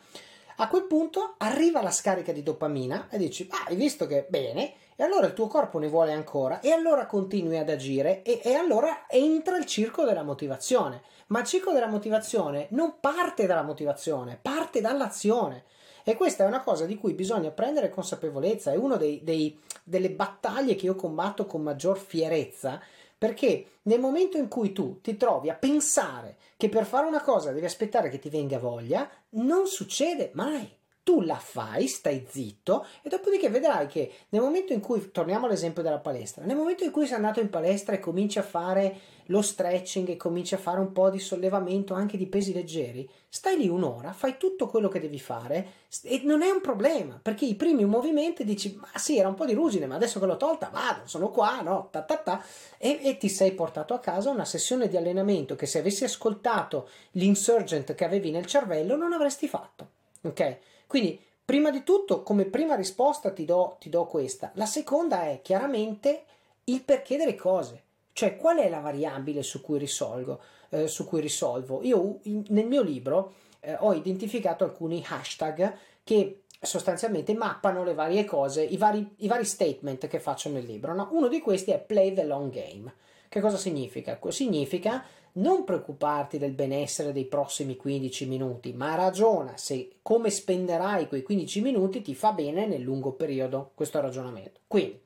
a 0.55 0.67
quel 0.67 0.85
punto 0.85 1.35
arriva 1.37 1.83
la 1.83 1.91
scarica 1.91 2.31
di 2.31 2.41
dopamina 2.41 3.07
e 3.07 3.19
dici, 3.19 3.47
ah, 3.51 3.65
hai 3.67 3.75
visto 3.75 4.07
che 4.07 4.25
bene, 4.27 4.73
e 4.95 5.03
allora 5.03 5.27
il 5.27 5.33
tuo 5.33 5.45
corpo 5.45 5.77
ne 5.77 5.89
vuole 5.89 6.11
ancora, 6.11 6.59
e 6.59 6.71
allora 6.71 7.05
continui 7.05 7.59
ad 7.59 7.69
agire, 7.69 8.23
e, 8.23 8.41
e 8.43 8.55
allora 8.55 9.05
entra 9.07 9.57
il 9.57 9.67
circo 9.67 10.03
della 10.03 10.23
motivazione. 10.23 11.03
Ma 11.27 11.41
il 11.41 11.45
circo 11.45 11.71
della 11.71 11.85
motivazione 11.85 12.65
non 12.71 12.95
parte 12.99 13.45
dalla 13.45 13.61
motivazione, 13.61 14.39
parte 14.41 14.81
dall'azione. 14.81 15.65
E 16.03 16.15
questa 16.15 16.43
è 16.43 16.47
una 16.47 16.61
cosa 16.61 16.85
di 16.85 16.97
cui 16.97 17.13
bisogna 17.13 17.51
prendere 17.51 17.89
consapevolezza, 17.89 18.71
è 18.71 18.75
una 18.75 18.97
delle 18.97 20.11
battaglie 20.11 20.75
che 20.75 20.85
io 20.85 20.95
combatto 20.95 21.45
con 21.45 21.61
maggior 21.61 21.97
fierezza, 21.97 22.81
perché 23.17 23.65
nel 23.83 23.99
momento 23.99 24.37
in 24.37 24.47
cui 24.47 24.71
tu 24.71 24.99
ti 24.99 25.15
trovi 25.15 25.49
a 25.49 25.55
pensare 25.55 26.37
che 26.57 26.69
per 26.69 26.85
fare 26.85 27.05
una 27.05 27.21
cosa 27.21 27.51
devi 27.51 27.65
aspettare 27.65 28.09
che 28.09 28.17
ti 28.17 28.29
venga 28.29 28.57
voglia, 28.57 29.07
non 29.31 29.67
succede 29.67 30.31
mai. 30.33 30.67
Tu 31.03 31.21
la 31.21 31.35
fai, 31.35 31.87
stai 31.87 32.27
zitto 32.29 32.85
e 33.01 33.09
dopodiché 33.09 33.49
vedrai 33.49 33.87
che 33.87 34.11
nel 34.29 34.41
momento 34.41 34.71
in 34.71 34.79
cui, 34.81 35.09
torniamo 35.11 35.47
all'esempio 35.47 35.81
della 35.81 35.97
palestra, 35.97 36.45
nel 36.45 36.55
momento 36.55 36.83
in 36.83 36.91
cui 36.91 37.07
sei 37.07 37.15
andato 37.15 37.39
in 37.39 37.49
palestra 37.49 37.95
e 37.95 37.99
cominci 37.99 38.37
a 38.37 38.43
fare 38.43 38.99
lo 39.31 39.41
stretching 39.41 40.09
e 40.09 40.17
cominci 40.17 40.53
a 40.53 40.59
fare 40.59 40.79
un 40.79 40.91
po' 40.91 41.09
di 41.09 41.17
sollevamento 41.17 41.93
anche 41.93 42.17
di 42.17 42.27
pesi 42.27 42.53
leggeri, 42.53 43.09
stai 43.27 43.57
lì 43.57 43.67
un'ora, 43.67 44.11
fai 44.11 44.37
tutto 44.37 44.67
quello 44.67 44.89
che 44.89 44.99
devi 44.99 45.19
fare 45.19 45.67
e 46.03 46.21
non 46.23 46.43
è 46.43 46.49
un 46.49 46.61
problema 46.61 47.19
perché 47.19 47.45
i 47.45 47.55
primi 47.55 47.85
movimenti 47.85 48.43
dici 48.43 48.77
ma 48.79 48.89
sì 48.95 49.17
era 49.17 49.29
un 49.29 49.35
po' 49.35 49.45
di 49.45 49.53
ruggine 49.53 49.87
ma 49.87 49.95
adesso 49.95 50.19
che 50.19 50.25
l'ho 50.25 50.37
tolta 50.37 50.69
vado, 50.69 51.01
sono 51.05 51.29
qua, 51.29 51.61
no, 51.61 51.87
ta 51.89 52.03
ta 52.03 52.17
ta 52.17 52.45
e, 52.77 52.99
e 53.01 53.17
ti 53.17 53.29
sei 53.29 53.53
portato 53.53 53.93
a 53.93 53.99
casa 53.99 54.29
una 54.29 54.45
sessione 54.45 54.87
di 54.87 54.97
allenamento 54.97 55.55
che 55.55 55.65
se 55.65 55.79
avessi 55.79 56.03
ascoltato 56.03 56.89
l'insurgent 57.11 57.95
che 57.95 58.05
avevi 58.05 58.29
nel 58.29 58.45
cervello 58.45 58.95
non 58.95 59.13
avresti 59.13 59.47
fatto, 59.47 59.89
ok? 60.23 60.57
Quindi, 60.91 61.17
prima 61.45 61.71
di 61.71 61.83
tutto, 61.83 62.21
come 62.21 62.43
prima 62.43 62.75
risposta 62.75 63.31
ti 63.31 63.45
do, 63.45 63.77
ti 63.79 63.87
do 63.87 64.05
questa. 64.07 64.51
La 64.55 64.65
seconda 64.65 65.23
è 65.23 65.39
chiaramente 65.41 66.25
il 66.65 66.83
perché 66.83 67.15
delle 67.15 67.35
cose. 67.35 67.83
Cioè, 68.13 68.35
qual 68.35 68.57
è 68.57 68.69
la 68.69 68.79
variabile 68.79 69.43
su 69.43 69.61
cui 69.61 69.79
risolvo? 69.79 70.41
Eh, 70.69 70.87
su 70.87 71.05
cui 71.05 71.21
risolvo? 71.21 71.81
Io 71.83 72.19
in, 72.23 72.43
nel 72.49 72.67
mio 72.67 72.81
libro 72.81 73.33
eh, 73.61 73.75
ho 73.79 73.93
identificato 73.93 74.63
alcuni 74.63 75.03
hashtag 75.07 75.73
che 76.03 76.43
sostanzialmente 76.61 77.33
mappano 77.33 77.83
le 77.83 77.93
varie 77.93 78.23
cose, 78.25 78.63
i 78.63 78.77
vari, 78.77 79.15
i 79.17 79.27
vari 79.27 79.45
statement 79.45 80.07
che 80.07 80.19
faccio 80.19 80.49
nel 80.49 80.65
libro. 80.65 80.93
No? 80.93 81.09
Uno 81.11 81.27
di 81.27 81.39
questi 81.39 81.71
è 81.71 81.79
play 81.79 82.13
the 82.13 82.23
long 82.23 82.51
game. 82.51 82.93
Che 83.27 83.39
cosa 83.39 83.57
significa? 83.57 84.19
Significa 84.27 85.03
non 85.33 85.63
preoccuparti 85.63 86.37
del 86.37 86.51
benessere 86.51 87.13
dei 87.13 87.25
prossimi 87.25 87.77
15 87.77 88.27
minuti, 88.27 88.73
ma 88.73 88.95
ragiona 88.95 89.55
se 89.55 89.99
come 90.01 90.29
spenderai 90.29 91.07
quei 91.07 91.23
15 91.23 91.61
minuti 91.61 92.01
ti 92.01 92.13
fa 92.13 92.33
bene 92.33 92.67
nel 92.67 92.81
lungo 92.81 93.13
periodo. 93.13 93.71
Questo 93.73 94.01
ragionamento. 94.01 94.59
Quindi, 94.67 94.99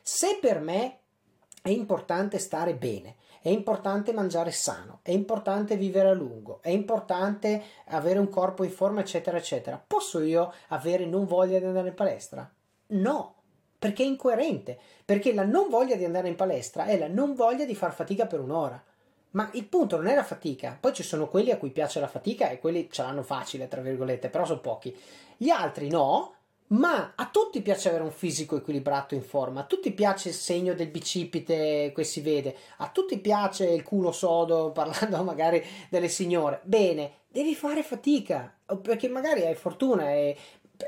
se 0.00 0.38
per 0.40 0.60
me 0.60 1.00
è 1.66 1.70
importante 1.70 2.38
stare 2.38 2.74
bene, 2.74 3.16
è 3.42 3.48
importante 3.48 4.12
mangiare 4.12 4.52
sano, 4.52 5.00
è 5.02 5.10
importante 5.10 5.76
vivere 5.76 6.10
a 6.10 6.12
lungo, 6.12 6.60
è 6.62 6.68
importante 6.68 7.60
avere 7.86 8.20
un 8.20 8.28
corpo 8.28 8.62
in 8.62 8.70
forma, 8.70 9.00
eccetera, 9.00 9.36
eccetera, 9.36 9.82
posso 9.84 10.20
io 10.20 10.52
avere 10.68 11.06
non 11.06 11.26
voglia 11.26 11.58
di 11.58 11.64
andare 11.64 11.88
in 11.88 11.94
palestra? 11.94 12.48
No, 12.88 13.34
perché 13.80 14.04
è 14.04 14.06
incoerente, 14.06 14.78
perché 15.04 15.34
la 15.34 15.44
non 15.44 15.68
voglia 15.68 15.96
di 15.96 16.04
andare 16.04 16.28
in 16.28 16.36
palestra 16.36 16.84
è 16.84 16.96
la 16.96 17.08
non 17.08 17.34
voglia 17.34 17.64
di 17.64 17.74
far 17.74 17.92
fatica 17.92 18.26
per 18.26 18.38
un'ora. 18.38 18.80
Ma 19.30 19.50
il 19.54 19.64
punto 19.64 19.96
non 19.96 20.06
è 20.06 20.14
la 20.14 20.22
fatica. 20.22 20.78
Poi 20.78 20.92
ci 20.92 21.02
sono 21.02 21.26
quelli 21.26 21.50
a 21.50 21.58
cui 21.58 21.70
piace 21.70 21.98
la 21.98 22.06
fatica 22.06 22.48
e 22.48 22.60
quelli 22.60 22.88
ce 22.92 23.02
l'hanno 23.02 23.24
facile, 23.24 23.66
tra 23.66 23.80
virgolette, 23.80 24.28
però 24.28 24.44
sono 24.44 24.60
pochi. 24.60 24.96
Gli 25.36 25.50
altri 25.50 25.88
no, 25.88 26.35
ma 26.68 27.12
a 27.14 27.28
tutti 27.30 27.62
piace 27.62 27.88
avere 27.88 28.02
un 28.02 28.10
fisico 28.10 28.56
equilibrato 28.56 29.14
in 29.14 29.22
forma, 29.22 29.60
a 29.60 29.64
tutti 29.64 29.92
piace 29.92 30.30
il 30.30 30.34
segno 30.34 30.74
del 30.74 30.88
bicipite 30.88 31.92
che 31.94 32.04
si 32.04 32.20
vede, 32.20 32.56
a 32.78 32.88
tutti 32.88 33.18
piace 33.18 33.68
il 33.68 33.82
culo 33.82 34.12
sodo, 34.12 34.72
parlando 34.74 35.22
magari 35.22 35.64
delle 35.88 36.08
signore. 36.08 36.60
Bene, 36.64 37.12
devi 37.28 37.54
fare 37.54 37.82
fatica, 37.82 38.52
perché 38.80 39.08
magari 39.08 39.44
hai 39.44 39.54
fortuna 39.54 40.10
e 40.10 40.36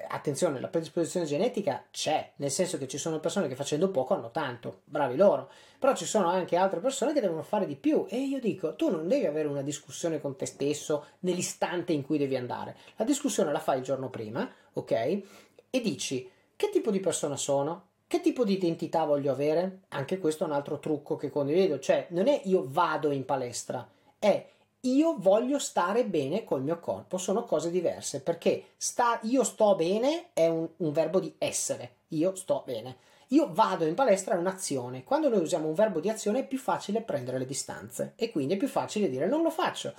attenzione, 0.09 0.61
la 0.61 0.69
predisposizione 0.69 1.27
genetica 1.27 1.85
c'è, 1.91 2.33
nel 2.37 2.51
senso 2.51 2.79
che 2.79 2.88
ci 2.88 2.99
sono 2.99 3.21
persone 3.21 3.49
che 3.49 3.55
facendo 3.55 3.91
poco 3.91 4.14
hanno 4.14 4.31
tanto, 4.31 4.83
bravi 4.85 5.17
loro, 5.17 5.51
però 5.79 5.95
ci 5.95 6.05
sono 6.05 6.29
anche 6.29 6.57
altre 6.57 6.81
persone 6.81 7.12
che 7.12 7.21
devono 7.21 7.43
fare 7.43 7.67
di 7.67 7.77
più 7.77 8.05
e 8.09 8.19
io 8.19 8.41
dico, 8.41 8.75
tu 8.75 8.91
non 8.91 9.09
devi 9.09 9.27
avere 9.27 9.49
una 9.49 9.62
discussione 9.62 10.21
con 10.21 10.37
te 10.37 10.47
stesso 10.47 11.07
nell'istante 11.21 11.93
in 11.93 12.05
cui 12.05 12.19
devi 12.19 12.37
andare, 12.37 12.77
la 12.97 13.05
discussione 13.05 13.53
la 13.53 13.61
fai 13.61 13.79
il 13.79 13.85
giorno 13.85 14.11
prima, 14.11 14.51
ok? 14.75 15.23
E 15.70 15.81
dici, 15.81 16.28
che 16.57 16.70
tipo 16.70 16.90
di 16.90 17.00
persona 17.00 17.37
sono? 17.37 17.87
Che 18.07 18.20
tipo 18.20 18.44
di 18.44 18.54
identità 18.54 19.04
voglio 19.04 19.33
avere? 19.33 19.81
Anche 19.88 20.18
questo 20.18 20.44
è 20.44 20.46
un 20.46 20.54
altro 20.54 20.78
trucco 20.78 21.16
che 21.16 21.31
condivido, 21.31 21.78
cioè 21.78 22.07
non 22.11 22.26
è 22.26 22.40
io 22.44 22.64
vado 22.66 23.11
in 23.11 23.24
palestra, 23.26 23.87
è 24.18 24.46
io 24.83 25.16
voglio 25.18 25.59
stare 25.59 26.04
bene 26.04 26.44
col 26.44 26.62
mio 26.62 26.78
corpo, 26.78 27.18
sono 27.18 27.44
cose 27.44 27.70
diverse 27.70 28.20
perché 28.20 28.68
sta, 28.76 29.18
io 29.24 29.42
sto 29.42 29.74
bene 29.74 30.28
è 30.33 30.46
un, 30.46 30.68
un 30.76 30.92
verbo 30.92 31.20
di 31.20 31.35
essere, 31.38 31.96
io 32.09 32.35
sto 32.35 32.62
bene. 32.64 32.96
Io 33.33 33.52
vado 33.52 33.85
in 33.85 33.94
palestra 33.94 34.35
è 34.35 34.38
un'azione. 34.38 35.04
Quando 35.04 35.28
noi 35.28 35.40
usiamo 35.40 35.68
un 35.68 35.74
verbo 35.74 36.00
di 36.00 36.09
azione 36.09 36.40
è 36.40 36.46
più 36.46 36.57
facile 36.57 37.02
prendere 37.02 37.38
le 37.38 37.44
distanze 37.44 38.14
e 38.16 38.31
quindi 38.31 38.54
è 38.54 38.57
più 38.57 38.68
facile 38.68 39.11
dire 39.11 39.26
non 39.26 39.42
lo 39.42 39.50
faccio. 39.50 39.92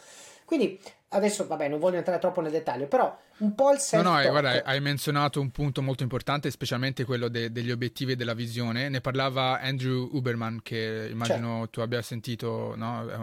Quindi 0.49 0.81
adesso, 1.09 1.45
vabbè, 1.45 1.67
non 1.67 1.77
voglio 1.77 1.97
entrare 1.97 2.19
troppo 2.19 2.41
nel 2.41 2.49
dettaglio, 2.49 2.87
però 2.87 3.15
un 3.37 3.53
po' 3.53 3.71
il 3.71 3.77
self 3.77 4.03
No, 4.03 4.19
no, 4.19 4.29
guarda, 4.31 4.63
hai 4.63 4.81
menzionato 4.81 5.39
un 5.39 5.51
punto 5.51 5.83
molto 5.83 6.01
importante, 6.01 6.49
specialmente 6.49 7.05
quello 7.05 7.27
de- 7.27 7.51
degli 7.51 7.69
obiettivi 7.69 8.13
e 8.13 8.15
della 8.15 8.33
visione. 8.33 8.89
Ne 8.89 8.99
parlava 8.99 9.61
Andrew 9.61 10.09
Uberman, 10.11 10.61
che 10.63 11.07
immagino 11.11 11.57
certo. 11.57 11.69
tu 11.69 11.79
abbia 11.81 12.01
sentito, 12.01 12.73
no? 12.75 13.07
È 13.07 13.15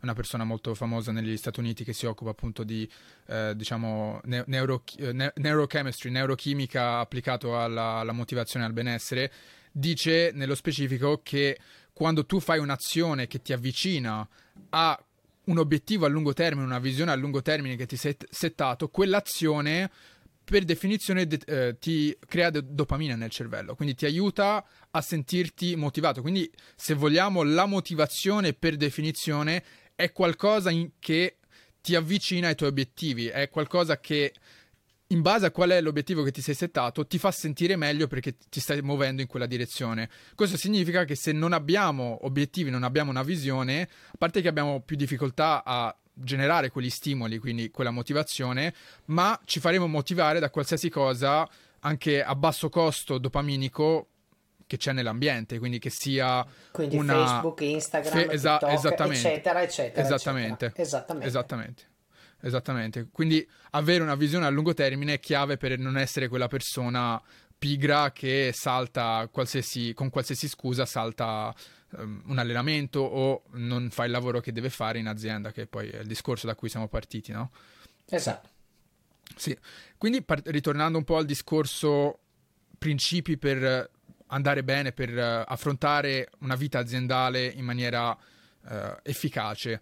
una 0.00 0.14
persona 0.14 0.44
molto 0.44 0.74
famosa 0.74 1.12
negli 1.12 1.36
Stati 1.36 1.60
Uniti 1.60 1.84
che 1.84 1.92
si 1.92 2.06
occupa 2.06 2.30
appunto 2.30 2.64
di, 2.64 2.90
eh, 3.26 3.52
diciamo, 3.54 4.22
ne- 4.24 4.44
neuro- 4.46 4.82
ne- 5.12 5.32
neurochemistry, 5.36 6.08
neurochimica 6.08 7.00
applicato 7.00 7.60
alla, 7.60 7.96
alla 7.96 8.12
motivazione 8.12 8.64
e 8.64 8.68
al 8.68 8.72
benessere. 8.72 9.30
Dice 9.70 10.30
nello 10.32 10.54
specifico 10.54 11.20
che 11.22 11.58
quando 11.92 12.24
tu 12.24 12.40
fai 12.40 12.60
un'azione 12.60 13.26
che 13.26 13.42
ti 13.42 13.52
avvicina 13.52 14.26
a 14.70 14.98
un 15.44 15.58
obiettivo 15.58 16.06
a 16.06 16.08
lungo 16.08 16.32
termine, 16.32 16.66
una 16.66 16.78
visione 16.78 17.10
a 17.10 17.14
lungo 17.14 17.42
termine 17.42 17.76
che 17.76 17.86
ti 17.86 17.96
sei 17.96 18.16
settato, 18.30 18.88
quell'azione 18.88 19.90
per 20.44 20.64
definizione 20.64 21.26
de- 21.26 21.40
eh, 21.46 21.78
ti 21.78 22.16
crea 22.26 22.50
de- 22.50 22.62
dopamina 22.64 23.14
nel 23.14 23.30
cervello, 23.30 23.74
quindi 23.74 23.94
ti 23.94 24.04
aiuta 24.04 24.64
a 24.90 25.00
sentirti 25.00 25.76
motivato. 25.76 26.20
Quindi, 26.20 26.50
se 26.74 26.94
vogliamo, 26.94 27.42
la 27.42 27.66
motivazione 27.66 28.52
per 28.52 28.76
definizione 28.76 29.62
è 29.94 30.12
qualcosa 30.12 30.70
in- 30.70 30.90
che 30.98 31.36
ti 31.80 31.94
avvicina 31.94 32.48
ai 32.48 32.54
tuoi 32.54 32.70
obiettivi, 32.70 33.26
è 33.26 33.48
qualcosa 33.48 33.98
che 33.98 34.32
in 35.12 35.20
base 35.20 35.46
a 35.46 35.50
qual 35.50 35.70
è 35.70 35.80
l'obiettivo 35.80 36.22
che 36.22 36.30
ti 36.30 36.40
sei 36.40 36.54
settato, 36.54 37.06
ti 37.06 37.18
fa 37.18 37.30
sentire 37.30 37.76
meglio 37.76 38.06
perché 38.06 38.36
ti 38.48 38.60
stai 38.60 38.80
muovendo 38.82 39.20
in 39.20 39.28
quella 39.28 39.46
direzione. 39.46 40.08
Questo 40.34 40.56
significa 40.56 41.04
che 41.04 41.14
se 41.14 41.32
non 41.32 41.52
abbiamo 41.52 42.18
obiettivi, 42.22 42.70
non 42.70 42.82
abbiamo 42.82 43.10
una 43.10 43.22
visione, 43.22 43.82
a 43.82 44.16
parte 44.18 44.40
che 44.40 44.48
abbiamo 44.48 44.80
più 44.80 44.96
difficoltà 44.96 45.62
a 45.64 45.94
generare 46.14 46.70
quegli 46.70 46.90
stimoli, 46.90 47.38
quindi 47.38 47.70
quella 47.70 47.90
motivazione, 47.90 48.74
ma 49.06 49.38
ci 49.44 49.60
faremo 49.60 49.86
motivare 49.86 50.40
da 50.40 50.50
qualsiasi 50.50 50.88
cosa 50.88 51.48
anche 51.80 52.22
a 52.22 52.34
basso 52.34 52.68
costo 52.68 53.18
dopaminico 53.18 54.06
che 54.66 54.76
c'è 54.78 54.92
nell'ambiente, 54.92 55.58
quindi 55.58 55.78
che 55.78 55.90
sia 55.90 56.46
quindi 56.70 56.96
una... 56.96 57.26
Facebook, 57.26 57.60
Instagram, 57.60 58.12
Fe- 58.12 58.30
esa- 58.30 58.58
TikTok, 58.58 58.78
esattamente. 58.78 59.28
eccetera, 59.28 59.62
eccetera. 59.62 60.06
Esattamente. 60.06 60.64
Eccetera. 60.66 60.82
Esattamente. 60.82 61.28
Esattamente. 61.28 61.91
Esattamente. 62.44 63.08
Quindi 63.12 63.48
avere 63.70 64.02
una 64.02 64.16
visione 64.16 64.46
a 64.46 64.50
lungo 64.50 64.74
termine 64.74 65.14
è 65.14 65.20
chiave 65.20 65.56
per 65.56 65.78
non 65.78 65.96
essere 65.96 66.26
quella 66.26 66.48
persona 66.48 67.22
pigra 67.56 68.10
che 68.10 68.50
salta 68.52 69.28
qualsiasi, 69.30 69.94
con 69.94 70.10
qualsiasi 70.10 70.48
scusa 70.48 70.84
salta 70.84 71.54
um, 71.90 72.20
un 72.26 72.38
allenamento 72.38 72.98
o 72.98 73.44
non 73.52 73.90
fa 73.90 74.04
il 74.04 74.10
lavoro 74.10 74.40
che 74.40 74.50
deve 74.50 74.70
fare 74.70 74.98
in 74.98 75.06
azienda, 75.06 75.52
che 75.52 75.68
poi 75.68 75.88
è 75.88 76.00
il 76.00 76.08
discorso 76.08 76.48
da 76.48 76.56
cui 76.56 76.68
siamo 76.68 76.88
partiti, 76.88 77.30
no? 77.30 77.52
Esatto. 78.08 78.48
Sì, 79.36 79.56
quindi 79.96 80.22
par- 80.22 80.42
ritornando 80.46 80.98
un 80.98 81.04
po' 81.04 81.18
al 81.18 81.24
discorso 81.24 82.18
principi 82.76 83.38
per 83.38 83.88
andare 84.26 84.64
bene, 84.64 84.90
per 84.90 85.10
uh, 85.10 85.44
affrontare 85.46 86.30
una 86.40 86.56
vita 86.56 86.80
aziendale 86.80 87.46
in 87.46 87.64
maniera 87.64 88.10
uh, 88.10 88.96
efficace. 89.04 89.80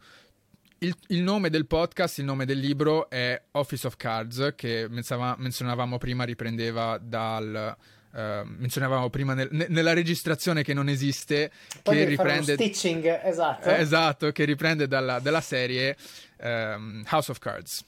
Il, 0.83 0.97
il, 1.09 1.21
nome 1.21 1.51
del 1.51 1.67
podcast, 1.67 2.19
il 2.19 2.25
nome 2.25 2.47
del 2.47 2.59
libro 2.59 3.11
è 3.11 3.39
Office 3.51 3.87
of 3.87 3.97
Cards, 3.97 4.55
che 4.57 4.87
menzionavamo 4.89 5.99
prima, 5.99 6.25
riprendeva 6.25 6.99
dal... 6.99 7.77
Uh, 8.13 8.43
menzionavamo 8.45 9.09
prima 9.09 9.35
nel, 9.35 9.49
ne, 9.53 9.67
nella 9.69 9.93
registrazione 9.93 10.65
che 10.65 10.73
non 10.75 10.89
esiste, 10.89 11.53
Poi 11.83 11.97
che 11.97 12.05
riprende... 12.07 12.55
stitching, 12.55 13.21
esatto. 13.23 13.69
Eh, 13.69 13.81
esatto, 13.81 14.33
che 14.33 14.45
riprende 14.45 14.89
dalla, 14.89 15.21
dalla 15.21 15.43
serie 15.43 15.97
um, 16.39 17.05
House 17.09 17.31
of 17.31 17.39
Cards. 17.39 17.85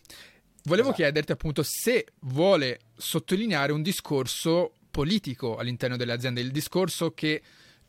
Volevo 0.64 0.88
esatto. 0.88 1.02
chiederti 1.02 1.32
appunto 1.32 1.62
se 1.64 2.06
vuole 2.20 2.78
sottolineare 2.96 3.72
un 3.72 3.82
discorso 3.82 4.74
politico 4.90 5.56
all'interno 5.56 5.96
delle 5.96 6.12
aziende, 6.12 6.42
il 6.42 6.52
discorso 6.52 7.12
che 7.14 7.42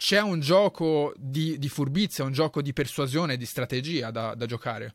c'è 0.04 0.20
un 0.20 0.42
gioco 0.42 1.14
di, 1.16 1.58
di 1.58 1.70
furbizia, 1.70 2.26
un 2.26 2.34
gioco 2.34 2.62
di 2.62 2.74
persuasione, 2.74 3.38
di 3.38 3.46
strategia 3.46 4.12
da, 4.12 4.36
da 4.36 4.46
giocare. 4.46 4.94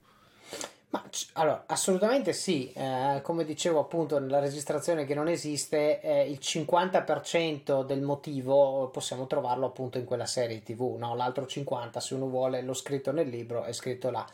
Ma 0.90 1.02
allora, 1.32 1.64
assolutamente 1.66 2.34
sì, 2.34 2.70
eh, 2.74 3.20
come 3.22 3.46
dicevo 3.46 3.80
appunto 3.80 4.18
nella 4.18 4.38
registrazione 4.38 5.06
che 5.06 5.14
non 5.14 5.26
esiste, 5.26 6.02
eh, 6.02 6.28
il 6.28 6.38
50% 6.42 7.86
del 7.86 8.02
motivo 8.02 8.90
possiamo 8.90 9.26
trovarlo 9.26 9.64
appunto 9.64 9.96
in 9.96 10.04
quella 10.04 10.26
serie 10.26 10.62
tv, 10.62 10.96
no? 10.98 11.14
l'altro 11.14 11.44
50% 11.44 11.96
se 11.96 12.12
uno 12.12 12.28
vuole 12.28 12.60
l'ho 12.60 12.74
scritto 12.74 13.10
nel 13.10 13.30
libro 13.30 13.64
è 13.64 13.72
scritto 13.72 14.10
là. 14.10 14.26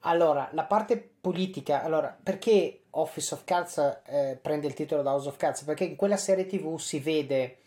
Allora, 0.00 0.50
la 0.52 0.64
parte 0.64 1.10
politica, 1.20 1.84
allora, 1.84 2.16
perché 2.20 2.86
Office 2.90 3.34
of 3.34 3.44
Cards 3.44 4.00
eh, 4.06 4.36
prende 4.42 4.66
il 4.66 4.74
titolo 4.74 5.02
da 5.02 5.12
House 5.12 5.28
of 5.28 5.36
Cards? 5.36 5.62
Perché 5.62 5.84
in 5.84 5.94
quella 5.94 6.16
serie 6.16 6.46
tv 6.46 6.76
si 6.76 6.98
vede, 6.98 7.58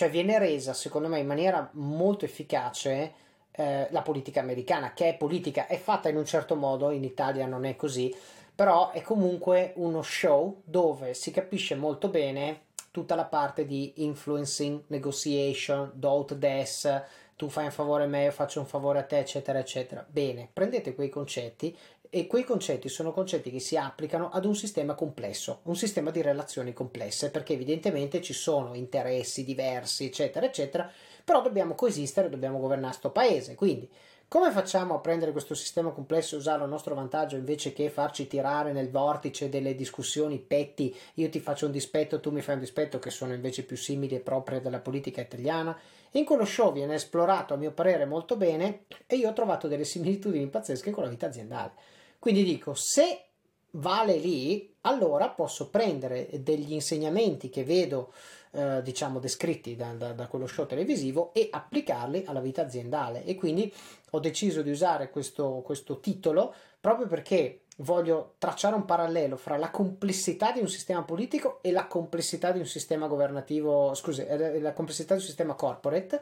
cioè 0.00 0.08
viene 0.08 0.38
resa 0.38 0.72
secondo 0.72 1.08
me 1.08 1.18
in 1.18 1.26
maniera 1.26 1.68
molto 1.74 2.24
efficace 2.24 3.12
eh, 3.50 3.86
la 3.90 4.00
politica 4.00 4.40
americana, 4.40 4.94
che 4.94 5.10
è 5.10 5.14
politica, 5.14 5.66
è 5.66 5.76
fatta 5.76 6.08
in 6.08 6.16
un 6.16 6.24
certo 6.24 6.56
modo, 6.56 6.90
in 6.90 7.04
Italia 7.04 7.44
non 7.44 7.66
è 7.66 7.76
così, 7.76 8.10
però 8.54 8.92
è 8.92 9.02
comunque 9.02 9.74
uno 9.76 10.00
show 10.00 10.62
dove 10.64 11.12
si 11.12 11.30
capisce 11.30 11.74
molto 11.74 12.08
bene 12.08 12.62
tutta 12.90 13.14
la 13.14 13.26
parte 13.26 13.66
di 13.66 13.92
influencing, 13.96 14.84
negotiation, 14.86 15.90
do 15.92 16.08
out 16.08 16.32
des, 16.32 17.02
tu 17.36 17.50
fai 17.50 17.66
un 17.66 17.70
favore 17.70 18.04
a 18.04 18.06
me, 18.06 18.24
io 18.24 18.30
faccio 18.30 18.60
un 18.60 18.66
favore 18.66 19.00
a 19.00 19.02
te, 19.02 19.18
eccetera, 19.18 19.58
eccetera. 19.58 20.02
Bene, 20.08 20.48
prendete 20.50 20.94
quei 20.94 21.10
concetti 21.10 21.76
e 22.10 22.26
quei 22.26 22.42
concetti 22.42 22.88
sono 22.88 23.12
concetti 23.12 23.52
che 23.52 23.60
si 23.60 23.76
applicano 23.76 24.30
ad 24.30 24.44
un 24.44 24.56
sistema 24.56 24.94
complesso, 24.94 25.60
un 25.64 25.76
sistema 25.76 26.10
di 26.10 26.20
relazioni 26.20 26.72
complesse, 26.72 27.30
perché 27.30 27.52
evidentemente 27.52 28.20
ci 28.20 28.32
sono 28.32 28.74
interessi 28.74 29.44
diversi, 29.44 30.06
eccetera, 30.06 30.44
eccetera, 30.44 30.90
però 31.24 31.40
dobbiamo 31.40 31.76
coesistere, 31.76 32.28
dobbiamo 32.28 32.58
governare 32.58 32.88
questo 32.88 33.10
paese. 33.10 33.54
Quindi 33.54 33.88
come 34.26 34.52
facciamo 34.52 34.94
a 34.94 35.00
prendere 35.00 35.32
questo 35.32 35.54
sistema 35.54 35.90
complesso 35.90 36.34
e 36.34 36.38
usarlo 36.38 36.62
a 36.62 36.68
nostro 36.68 36.94
vantaggio 36.94 37.34
invece 37.34 37.72
che 37.72 37.90
farci 37.90 38.28
tirare 38.28 38.72
nel 38.72 38.88
vortice 38.88 39.48
delle 39.48 39.74
discussioni 39.74 40.38
petti, 40.38 40.94
io 41.14 41.28
ti 41.28 41.40
faccio 41.40 41.66
un 41.66 41.72
dispetto, 41.72 42.20
tu 42.20 42.30
mi 42.30 42.40
fai 42.40 42.54
un 42.54 42.60
dispetto, 42.60 43.00
che 43.00 43.10
sono 43.10 43.34
invece 43.34 43.64
più 43.64 43.76
simili 43.76 44.14
e 44.14 44.20
proprie 44.20 44.60
della 44.60 44.78
politica 44.78 45.20
italiana? 45.20 45.76
In 46.12 46.24
quello 46.24 46.44
show 46.44 46.72
viene 46.72 46.94
esplorato 46.94 47.54
a 47.54 47.56
mio 47.56 47.72
parere 47.72 48.04
molto 48.04 48.36
bene 48.36 48.84
e 49.06 49.16
io 49.16 49.28
ho 49.28 49.32
trovato 49.32 49.66
delle 49.66 49.84
similitudini 49.84 50.46
pazzesche 50.46 50.92
con 50.92 51.02
la 51.02 51.08
vita 51.08 51.26
aziendale. 51.26 51.72
Quindi 52.20 52.44
dico, 52.44 52.74
se 52.74 53.24
vale 53.72 54.16
lì, 54.16 54.74
allora 54.82 55.30
posso 55.30 55.70
prendere 55.70 56.28
degli 56.42 56.72
insegnamenti 56.72 57.48
che 57.48 57.64
vedo 57.64 58.12
eh, 58.52 58.82
diciamo 58.82 59.18
descritti 59.18 59.74
da, 59.74 59.92
da, 59.94 60.12
da, 60.12 60.26
quello 60.26 60.46
show 60.46 60.66
televisivo 60.66 61.32
e 61.32 61.48
applicarli 61.50 62.24
alla 62.26 62.40
vita 62.40 62.62
aziendale. 62.62 63.24
E 63.24 63.36
quindi 63.36 63.72
ho 64.10 64.20
deciso 64.20 64.60
di 64.60 64.70
usare 64.70 65.08
questo, 65.08 65.62
questo 65.64 65.98
titolo 65.98 66.54
proprio 66.78 67.06
perché 67.06 67.62
voglio 67.78 68.34
tracciare 68.36 68.74
un 68.74 68.84
parallelo 68.84 69.38
fra 69.38 69.56
la 69.56 69.70
complessità 69.70 70.52
di 70.52 70.60
un 70.60 70.68
sistema 70.68 71.02
politico 71.02 71.60
e 71.62 71.72
la 71.72 71.86
complessità 71.86 72.52
di 72.52 72.58
un 72.58 72.66
sistema 72.66 73.06
governativo, 73.06 73.94
scusi, 73.94 74.22
eh, 74.26 74.60
la 74.60 74.74
complessità 74.74 75.14
di 75.14 75.20
un 75.20 75.26
sistema 75.26 75.54
corporate 75.54 76.20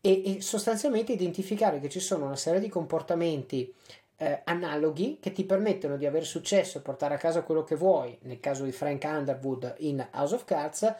e, 0.00 0.36
e 0.36 0.40
sostanzialmente 0.40 1.12
identificare 1.12 1.80
che 1.80 1.88
ci 1.88 2.00
sono 2.00 2.24
una 2.24 2.36
serie 2.36 2.60
di 2.60 2.68
comportamenti 2.68 3.72
eh, 4.22 4.42
analoghi 4.44 5.16
che 5.18 5.32
ti 5.32 5.44
permettono 5.44 5.96
di 5.96 6.04
avere 6.04 6.26
successo 6.26 6.76
e 6.76 6.82
portare 6.82 7.14
a 7.14 7.18
casa 7.18 7.40
quello 7.40 7.64
che 7.64 7.74
vuoi, 7.74 8.18
nel 8.22 8.38
caso 8.38 8.64
di 8.64 8.72
Frank 8.72 9.02
Underwood 9.04 9.76
in 9.78 10.06
House 10.12 10.34
of 10.34 10.44
Cards, 10.44 10.94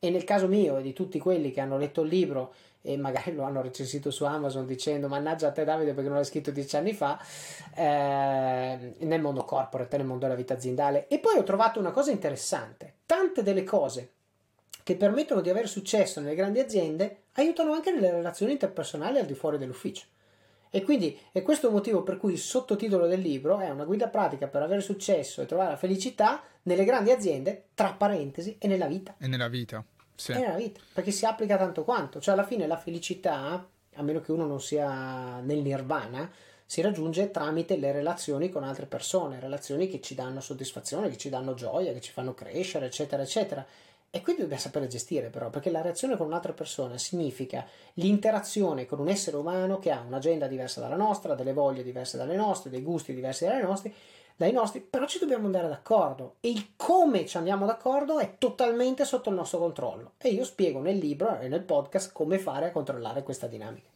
e 0.00 0.10
nel 0.10 0.24
caso 0.24 0.48
mio 0.48 0.78
e 0.78 0.82
di 0.82 0.92
tutti 0.92 1.20
quelli 1.20 1.52
che 1.52 1.60
hanno 1.60 1.78
letto 1.78 2.02
il 2.02 2.08
libro 2.08 2.52
e 2.82 2.96
magari 2.98 3.32
lo 3.32 3.44
hanno 3.44 3.62
recensito 3.62 4.10
su 4.10 4.24
Amazon 4.24 4.66
dicendo 4.66 5.08
mannaggia 5.08 5.48
a 5.48 5.52
te 5.52 5.64
Davide 5.64 5.92
perché 5.92 6.08
non 6.08 6.18
l'hai 6.18 6.26
scritto 6.26 6.50
dieci 6.50 6.76
anni 6.76 6.92
fa 6.92 7.18
eh, 7.74 8.94
nel 8.98 9.20
mondo 9.22 9.44
corporate, 9.44 9.96
nel 9.96 10.06
mondo 10.06 10.26
della 10.26 10.36
vita 10.36 10.54
aziendale. 10.54 11.06
E 11.06 11.20
poi 11.20 11.38
ho 11.38 11.44
trovato 11.44 11.78
una 11.78 11.92
cosa 11.92 12.10
interessante. 12.10 12.96
Tante 13.06 13.42
delle 13.42 13.64
cose 13.64 14.10
che 14.82 14.96
permettono 14.96 15.40
di 15.40 15.48
avere 15.48 15.68
successo 15.68 16.20
nelle 16.20 16.34
grandi 16.34 16.58
aziende 16.58 17.22
aiutano 17.34 17.72
anche 17.72 17.92
nelle 17.92 18.10
relazioni 18.10 18.52
interpersonali 18.52 19.18
al 19.18 19.26
di 19.26 19.34
fuori 19.34 19.56
dell'ufficio 19.56 20.06
e 20.74 20.82
quindi 20.82 21.16
è 21.30 21.40
questo 21.42 21.68
il 21.68 21.72
motivo 21.72 22.02
per 22.02 22.16
cui 22.16 22.32
il 22.32 22.38
sottotitolo 22.40 23.06
del 23.06 23.20
libro 23.20 23.60
è 23.60 23.70
una 23.70 23.84
guida 23.84 24.08
pratica 24.08 24.48
per 24.48 24.60
avere 24.60 24.80
successo 24.80 25.40
e 25.40 25.46
trovare 25.46 25.70
la 25.70 25.76
felicità 25.76 26.42
nelle 26.62 26.84
grandi 26.84 27.12
aziende, 27.12 27.66
tra 27.74 27.92
parentesi, 27.92 28.56
e 28.58 28.66
nella 28.66 28.86
vita. 28.86 29.14
E 29.18 29.28
nella 29.28 29.46
vita. 29.46 29.84
Sì. 30.16 30.32
E 30.32 30.38
nella 30.40 30.56
vita, 30.56 30.80
perché 30.92 31.12
si 31.12 31.26
applica 31.26 31.56
tanto 31.56 31.84
quanto. 31.84 32.20
Cioè 32.20 32.34
alla 32.34 32.42
fine 32.42 32.66
la 32.66 32.76
felicità, 32.76 33.64
a 33.94 34.02
meno 34.02 34.20
che 34.20 34.32
uno 34.32 34.46
non 34.46 34.60
sia 34.60 35.38
nel 35.38 35.58
nirvana, 35.58 36.28
si 36.66 36.80
raggiunge 36.80 37.30
tramite 37.30 37.76
le 37.76 37.92
relazioni 37.92 38.48
con 38.48 38.64
altre 38.64 38.86
persone, 38.86 39.38
relazioni 39.38 39.88
che 39.88 40.00
ci 40.00 40.16
danno 40.16 40.40
soddisfazione, 40.40 41.08
che 41.08 41.16
ci 41.16 41.28
danno 41.28 41.54
gioia, 41.54 41.92
che 41.92 42.00
ci 42.00 42.10
fanno 42.10 42.34
crescere, 42.34 42.86
eccetera, 42.86 43.22
eccetera. 43.22 43.64
E 44.14 44.22
quindi 44.22 44.42
dobbiamo 44.42 44.62
sapere 44.62 44.86
gestire 44.86 45.28
però, 45.28 45.50
perché 45.50 45.72
la 45.72 45.80
reazione 45.80 46.16
con 46.16 46.26
un'altra 46.26 46.52
persona 46.52 46.96
significa 46.98 47.66
l'interazione 47.94 48.86
con 48.86 49.00
un 49.00 49.08
essere 49.08 49.36
umano 49.36 49.80
che 49.80 49.90
ha 49.90 50.04
un'agenda 50.06 50.46
diversa 50.46 50.80
dalla 50.80 50.94
nostra, 50.94 51.34
delle 51.34 51.52
voglie 51.52 51.82
diverse 51.82 52.16
dalle 52.16 52.36
nostre, 52.36 52.70
dei 52.70 52.82
gusti 52.82 53.12
diversi 53.12 53.44
dalle 53.44 53.62
nostre, 53.62 53.92
dai 54.36 54.52
nostri, 54.52 54.78
però 54.88 55.06
ci 55.06 55.18
dobbiamo 55.18 55.46
andare 55.46 55.66
d'accordo 55.66 56.36
e 56.38 56.48
il 56.50 56.74
come 56.76 57.26
ci 57.26 57.38
andiamo 57.38 57.66
d'accordo 57.66 58.20
è 58.20 58.36
totalmente 58.38 59.04
sotto 59.04 59.30
il 59.30 59.34
nostro 59.34 59.58
controllo 59.58 60.12
e 60.18 60.28
io 60.28 60.44
spiego 60.44 60.80
nel 60.80 60.96
libro 60.96 61.40
e 61.40 61.48
nel 61.48 61.62
podcast 61.62 62.12
come 62.12 62.38
fare 62.38 62.66
a 62.66 62.70
controllare 62.70 63.24
questa 63.24 63.48
dinamica. 63.48 63.88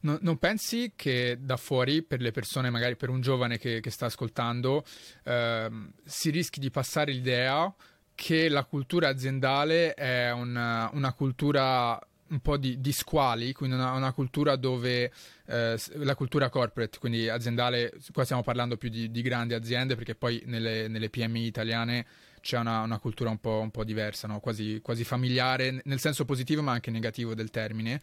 No, 0.00 0.18
non 0.20 0.36
pensi 0.36 0.92
che 0.94 1.38
da 1.40 1.56
fuori, 1.56 2.02
per 2.02 2.20
le 2.20 2.32
persone, 2.32 2.68
magari 2.68 2.96
per 2.96 3.08
un 3.08 3.22
giovane 3.22 3.56
che, 3.56 3.80
che 3.80 3.90
sta 3.90 4.06
ascoltando, 4.06 4.84
ehm, 5.24 5.90
si 6.04 6.28
rischi 6.28 6.60
di 6.60 6.70
passare 6.70 7.12
l'idea 7.12 7.74
che 8.18 8.48
la 8.48 8.64
cultura 8.64 9.06
aziendale 9.06 9.94
è 9.94 10.32
una, 10.32 10.90
una 10.92 11.12
cultura 11.12 11.96
un 12.30 12.40
po' 12.40 12.56
di, 12.56 12.80
di 12.80 12.90
squali, 12.90 13.52
quindi 13.52 13.76
una, 13.76 13.92
una 13.92 14.12
cultura 14.12 14.56
dove 14.56 15.12
eh, 15.46 15.80
la 15.94 16.14
cultura 16.16 16.48
corporate, 16.48 16.98
quindi 16.98 17.28
aziendale, 17.28 17.92
qua 18.12 18.24
stiamo 18.24 18.42
parlando 18.42 18.76
più 18.76 18.88
di, 18.88 19.12
di 19.12 19.22
grandi 19.22 19.54
aziende 19.54 19.94
perché 19.94 20.16
poi 20.16 20.42
nelle, 20.46 20.88
nelle 20.88 21.10
PMI 21.10 21.44
italiane 21.46 22.06
c'è 22.40 22.58
una, 22.58 22.80
una 22.80 22.98
cultura 22.98 23.30
un 23.30 23.38
po', 23.38 23.60
un 23.60 23.70
po 23.70 23.84
diversa, 23.84 24.26
no? 24.26 24.40
quasi, 24.40 24.80
quasi 24.82 25.04
familiare, 25.04 25.80
nel 25.84 26.00
senso 26.00 26.24
positivo 26.24 26.60
ma 26.60 26.72
anche 26.72 26.90
negativo 26.90 27.36
del 27.36 27.50
termine 27.50 28.00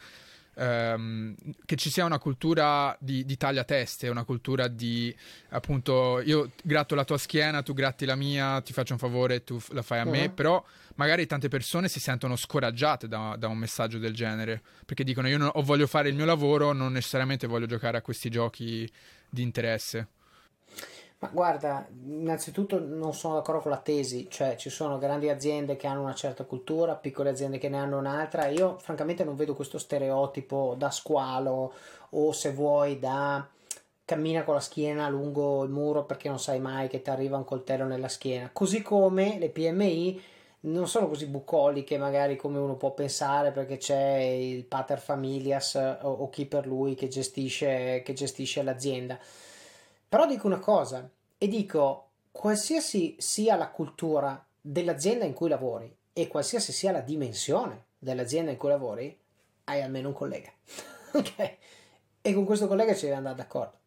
ehm, 0.56 1.36
che 1.65 1.76
ci 1.76 1.89
sia 1.89 2.06
una 2.06 2.20
cultura 2.20 2.96
di, 3.00 3.26
di 3.26 3.38
tagliateste, 3.38 4.10
una 4.10 4.24
cultura 4.24 4.68
di 4.68 5.15
appunto 5.50 6.22
io 6.22 6.52
gratto 6.63 6.96
la 6.96 7.04
tua 7.04 7.18
schiena, 7.18 7.62
tu 7.62 7.74
gratti 7.74 8.06
la 8.06 8.15
mia, 8.15 8.62
ti 8.62 8.74
faccio 8.74 8.94
un 8.94 9.00
favore, 9.00 9.44
tu 9.44 9.60
la 9.70 9.82
fai 9.82 10.00
a 10.00 10.04
uh-huh. 10.04 10.10
me, 10.10 10.30
però 10.30 10.63
magari 10.96 11.26
tante 11.28 11.48
persone 11.48 11.88
si 11.88 12.00
sentono 12.00 12.36
scoraggiate 12.36 13.08
da, 13.08 13.36
da 13.38 13.48
un 13.48 13.58
messaggio 13.58 13.98
del 13.98 14.13
genere, 14.13 14.62
perché 14.86 15.04
dicono 15.04 15.28
io 15.28 15.38
non, 15.38 15.52
voglio 15.63 15.88
fare 15.88 16.10
il 16.10 16.15
mio 16.15 16.26
lavoro, 16.26 16.72
non 16.72 16.91
necessariamente 16.91 17.48
voglio 17.48 17.65
giocare 17.65 17.98
a 17.98 18.02
questi 18.02 18.30
giochi 18.30 18.89
di 19.30 19.41
interesse. 19.41 20.08
Ma 21.25 21.31
guarda, 21.33 21.88
innanzitutto 22.03 22.79
non 22.79 23.13
sono 23.15 23.35
d'accordo 23.35 23.61
con 23.61 23.71
la 23.71 23.79
tesi, 23.79 24.27
cioè 24.29 24.55
ci 24.57 24.69
sono 24.69 24.99
grandi 24.99 25.27
aziende 25.29 25.75
che 25.75 25.88
hanno 25.88 26.03
una 26.03 26.13
certa 26.13 26.43
cultura, 26.43 26.93
piccole 26.93 27.31
aziende 27.31 27.57
che 27.57 27.67
ne 27.67 27.77
hanno 27.77 27.97
un'altra. 27.97 28.45
Io 28.47 28.77
francamente 28.77 29.23
non 29.23 29.35
vedo 29.35 29.55
questo 29.55 29.79
stereotipo 29.79 30.75
da 30.77 30.91
squalo 30.91 31.73
o 32.11 32.31
se 32.31 32.51
vuoi 32.51 32.99
da 32.99 33.47
cammina 34.05 34.43
con 34.43 34.53
la 34.53 34.59
schiena 34.59 35.09
lungo 35.09 35.63
il 35.63 35.71
muro 35.71 36.05
perché 36.05 36.29
non 36.29 36.38
sai 36.39 36.59
mai 36.59 36.88
che 36.89 37.01
ti 37.01 37.09
arriva 37.09 37.38
un 37.38 37.45
coltello 37.45 37.85
nella 37.85 38.07
schiena. 38.07 38.51
Così 38.53 38.83
come 38.83 39.39
le 39.39 39.49
PMI 39.49 40.21
non 40.61 40.88
sono 40.88 41.07
così 41.07 41.25
bucoliche 41.25 41.97
magari 41.97 42.35
come 42.35 42.59
uno 42.59 42.75
può 42.75 42.91
pensare 42.91 43.51
perché 43.51 43.77
c'è 43.77 44.17
il 44.19 44.63
pater 44.65 44.99
familias 44.99 45.73
o, 45.73 46.11
o 46.11 46.29
chi 46.29 46.45
per 46.45 46.67
lui 46.67 46.93
che 46.93 47.07
gestisce, 47.07 48.03
che 48.03 48.13
gestisce 48.13 48.61
l'azienda. 48.61 49.17
Però 50.07 50.27
dico 50.27 50.45
una 50.45 50.59
cosa 50.59 51.09
e 51.38 51.48
dico 51.48 52.10
qualsiasi 52.32 53.15
sia 53.17 53.56
la 53.56 53.69
cultura 53.69 54.45
dell'azienda 54.60 55.26
in 55.26 55.34
cui 55.34 55.50
lavori 55.50 55.95
e 56.12 56.28
qualsiasi 56.28 56.71
sia 56.71 56.91
la 56.91 57.02
dimensione 57.02 57.86
dell'azienda 58.00 58.52
in 58.52 58.58
cui 58.58 58.69
lavori, 58.69 59.17
hai 59.65 59.82
almeno 59.82 60.10
un 60.10 60.13
collega. 60.13 60.52
ok? 61.13 61.58
E 62.21 62.34
con 62.34 62.45
questo 62.45 62.67
collega 62.67 62.93
ci 62.93 63.06
devi 63.06 63.17
andare 63.17 63.36
d'accordo. 63.36 63.78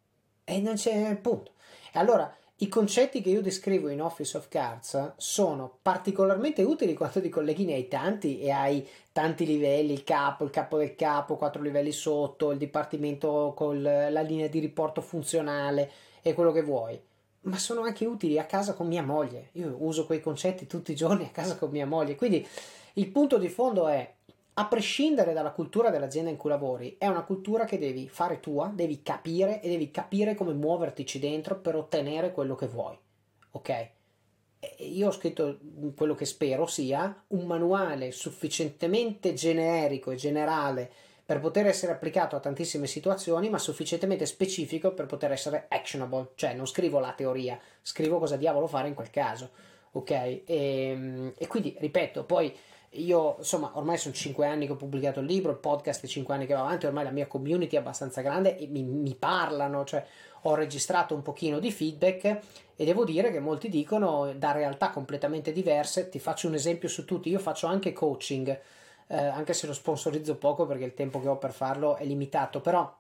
E 0.45 0.61
non 0.61 0.75
c'è 0.75 1.17
punto. 1.17 1.53
E 1.93 1.99
allora 1.99 2.35
i 2.61 2.69
concetti 2.69 3.21
che 3.21 3.31
io 3.31 3.41
descrivo 3.41 3.89
in 3.89 4.03
Office 4.03 4.37
of 4.37 4.49
Cards 4.49 5.13
sono 5.17 5.79
particolarmente 5.81 6.63
utili 6.63 6.95
quando 6.95 7.21
ti 7.21 7.29
colleghi 7.29 7.65
ne 7.65 7.75
hai 7.75 7.87
tanti 7.87 8.41
e 8.41 8.51
hai 8.51 8.87
tanti 9.13 9.47
livelli, 9.47 9.93
il 9.93 10.03
capo, 10.03 10.45
il 10.45 10.51
capo 10.51 10.77
del 10.77 10.97
capo, 10.97 11.37
quattro 11.37 11.63
livelli 11.63 11.93
sotto, 11.93 12.51
il 12.51 12.59
dipartimento 12.59 13.53
con 13.57 13.81
la 13.81 14.21
linea 14.23 14.49
di 14.49 14.59
riporto 14.59 15.01
funzionale 15.01 15.91
e 16.21 16.35
quello 16.35 16.51
che 16.51 16.63
vuoi. 16.63 17.01
Ma 17.49 17.59
sono 17.59 17.83
anche 17.83 18.05
utili 18.05 18.39
a 18.39 18.45
casa 18.45 18.75
con 18.75 18.87
mia 18.87 19.03
moglie. 19.03 19.49
Io 19.53 19.75
uso 19.79 20.07
quei 20.07 20.21
concetti 20.21 20.67
tutti 20.67 20.93
i 20.93 20.97
giorni 20.97 21.25
a 21.25 21.31
casa 21.31 21.57
con 21.57 21.71
mia 21.71 21.87
moglie. 21.87 22.15
Quindi 22.15 22.47
il 22.95 23.09
punto 23.09 23.39
di 23.39 23.49
fondo 23.49 23.89
è 23.89 24.15
a 24.55 24.67
prescindere 24.67 25.33
dalla 25.33 25.53
cultura 25.53 25.89
dell'azienda 25.89 26.31
in 26.31 26.37
cui 26.37 26.51
lavori, 26.51 26.97
è 26.99 27.07
una 27.07 27.23
cultura 27.23 27.65
che 27.65 27.79
devi 27.79 28.09
fare 28.09 28.41
tua, 28.41 28.71
devi 28.75 29.03
capire 29.03 29.63
e 29.63 29.69
devi 29.69 29.91
capire 29.93 30.35
come 30.35 30.53
muovertici 30.53 31.21
dentro 31.21 31.61
per 31.61 31.77
ottenere 31.77 32.33
quello 32.33 32.57
che 32.57 32.67
vuoi. 32.67 32.99
Ok? 33.53 33.89
Io 34.79 35.07
ho 35.07 35.13
scritto 35.13 35.59
quello 35.95 36.17
che 36.17 36.25
spero 36.25 36.67
sia 36.67 37.23
un 37.29 37.47
manuale 37.47 38.11
sufficientemente 38.11 39.33
generico 39.33 40.11
e 40.11 40.17
generale 40.17 40.91
per 41.29 41.41
poter 41.41 41.67
essere 41.67 41.93
applicato 41.93 42.37
a 42.37 42.41
tantissime 42.41 42.87
situazioni, 42.87 43.51
ma 43.51 43.59
sufficientemente 43.59 44.25
specifico 44.25 44.95
per 44.95 45.05
poter 45.05 45.31
essere 45.31 45.67
actionable, 45.69 46.31
cioè 46.37 46.55
non 46.55 46.67
scrivo 46.67 47.01
la 47.01 47.12
teoria, 47.12 47.61
scrivo 47.83 48.19
cosa 48.19 48.37
diavolo 48.37 48.67
fare 48.67 48.88
in 48.88 48.95
quel 48.95 49.11
caso. 49.11 49.51
Ok? 49.93 50.11
E, 50.11 51.33
e 51.37 51.47
quindi, 51.47 51.77
ripeto, 51.79 52.25
poi 52.25 52.57
io, 52.93 53.35
insomma, 53.37 53.73
ormai 53.75 53.99
sono 53.99 54.14
5 54.14 54.47
anni 54.47 54.64
che 54.64 54.73
ho 54.73 54.77
pubblicato 54.77 55.21
il 55.21 55.27
libro, 55.27 55.51
il 55.51 55.59
podcast 55.59 56.03
è 56.03 56.07
5 56.07 56.33
anni 56.33 56.47
che 56.47 56.55
va 56.55 56.61
avanti, 56.61 56.87
ormai 56.87 57.05
la 57.05 57.11
mia 57.11 57.27
community 57.27 57.77
è 57.77 57.81
abbastanza 57.81 58.23
grande 58.23 58.57
e 58.57 58.67
mi, 58.67 58.83
mi 58.83 59.14
parlano, 59.14 59.85
cioè 59.85 60.03
ho 60.43 60.55
registrato 60.55 61.14
un 61.14 61.21
pochino 61.21 61.59
di 61.59 61.71
feedback 61.71 62.38
e 62.75 62.85
devo 62.87 63.05
dire 63.05 63.31
che 63.31 63.41
molti 63.41 63.69
dicono 63.69 64.33
da 64.35 64.53
realtà 64.53 64.88
completamente 64.88 65.53
diverse. 65.53 66.09
Ti 66.09 66.19
faccio 66.21 66.49
un 66.49 66.55
esempio 66.55 66.88
su 66.88 67.05
tutti, 67.05 67.29
io 67.29 67.38
faccio 67.38 67.67
anche 67.67 67.93
coaching, 67.93 68.59
eh, 69.09 69.16
anche 69.16 69.53
se 69.53 69.66
lo 69.66 69.73
sponsorizzo 69.73 70.37
poco 70.37 70.66
perché 70.66 70.85
il 70.85 70.94
tempo 70.94 71.21
che 71.21 71.29
ho 71.29 71.37
per 71.37 71.53
farlo 71.53 71.97
è 71.97 72.05
limitato, 72.05 72.61
però 72.61 72.97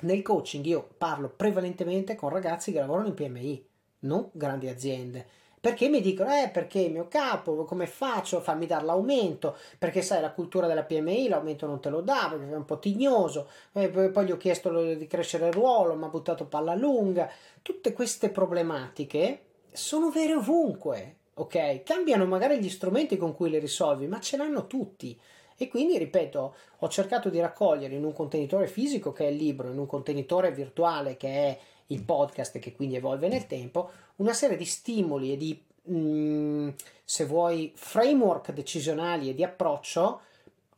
nel 0.00 0.22
coaching 0.22 0.64
io 0.64 0.88
parlo 0.96 1.28
prevalentemente 1.28 2.14
con 2.14 2.28
ragazzi 2.30 2.72
che 2.72 2.78
lavorano 2.78 3.08
in 3.08 3.14
PMI, 3.14 3.66
non 4.00 4.28
grandi 4.32 4.68
aziende 4.68 5.26
perché 5.60 5.88
mi 5.88 6.00
dicono, 6.00 6.30
eh, 6.30 6.48
perché 6.50 6.80
il 6.80 6.92
mio 6.92 7.08
capo, 7.08 7.64
come 7.64 7.86
faccio 7.86 8.38
a 8.38 8.40
farmi 8.40 8.66
dare 8.66 8.84
l'aumento? 8.84 9.56
Perché 9.76 10.02
sai, 10.02 10.20
la 10.20 10.30
cultura 10.30 10.68
della 10.68 10.84
PMI 10.84 11.28
l'aumento 11.28 11.66
non 11.66 11.80
te 11.80 11.88
lo 11.88 12.00
dà, 12.00 12.28
perché 12.30 12.48
è 12.48 12.56
un 12.56 12.64
po' 12.64 12.78
tignoso. 12.78 13.48
Eh, 13.72 13.88
poi 13.88 14.24
gli 14.24 14.30
ho 14.30 14.36
chiesto 14.36 14.94
di 14.94 15.06
crescere 15.08 15.48
il 15.48 15.52
ruolo, 15.52 15.96
mi 15.96 16.04
ha 16.04 16.08
buttato 16.08 16.46
palla 16.46 16.74
lunga. 16.74 17.28
Tutte 17.60 17.92
queste 17.92 18.30
problematiche 18.30 19.46
sono 19.72 20.10
vere 20.10 20.34
ovunque, 20.34 21.16
ok? 21.34 21.82
Cambiano 21.82 22.24
magari 22.24 22.60
gli 22.60 22.70
strumenti 22.70 23.16
con 23.16 23.34
cui 23.34 23.50
le 23.50 23.58
risolvi, 23.58 24.06
ma 24.06 24.20
ce 24.20 24.36
l'hanno 24.36 24.68
tutti. 24.68 25.18
E 25.60 25.68
quindi, 25.68 25.98
ripeto, 25.98 26.54
ho 26.78 26.88
cercato 26.88 27.28
di 27.30 27.40
raccogliere 27.40 27.94
in 27.94 28.04
un 28.04 28.12
contenitore 28.12 28.68
fisico 28.68 29.12
che 29.12 29.26
è 29.26 29.30
il 29.30 29.36
libro, 29.36 29.70
in 29.70 29.78
un 29.78 29.86
contenitore 29.86 30.52
virtuale 30.52 31.16
che 31.16 31.28
è 31.28 31.58
il 31.86 32.02
podcast 32.02 32.58
che 32.60 32.72
quindi 32.72 32.94
evolve 32.94 33.26
nel 33.28 33.46
tempo, 33.46 33.90
una 34.16 34.32
serie 34.32 34.56
di 34.56 34.64
stimoli 34.64 35.32
e 35.32 35.36
di, 35.36 35.60
mh, 35.82 35.96
mm, 35.96 36.68
se 37.04 37.24
vuoi, 37.24 37.72
framework 37.74 38.52
decisionali 38.52 39.30
e 39.30 39.34
di 39.34 39.42
approccio 39.42 40.20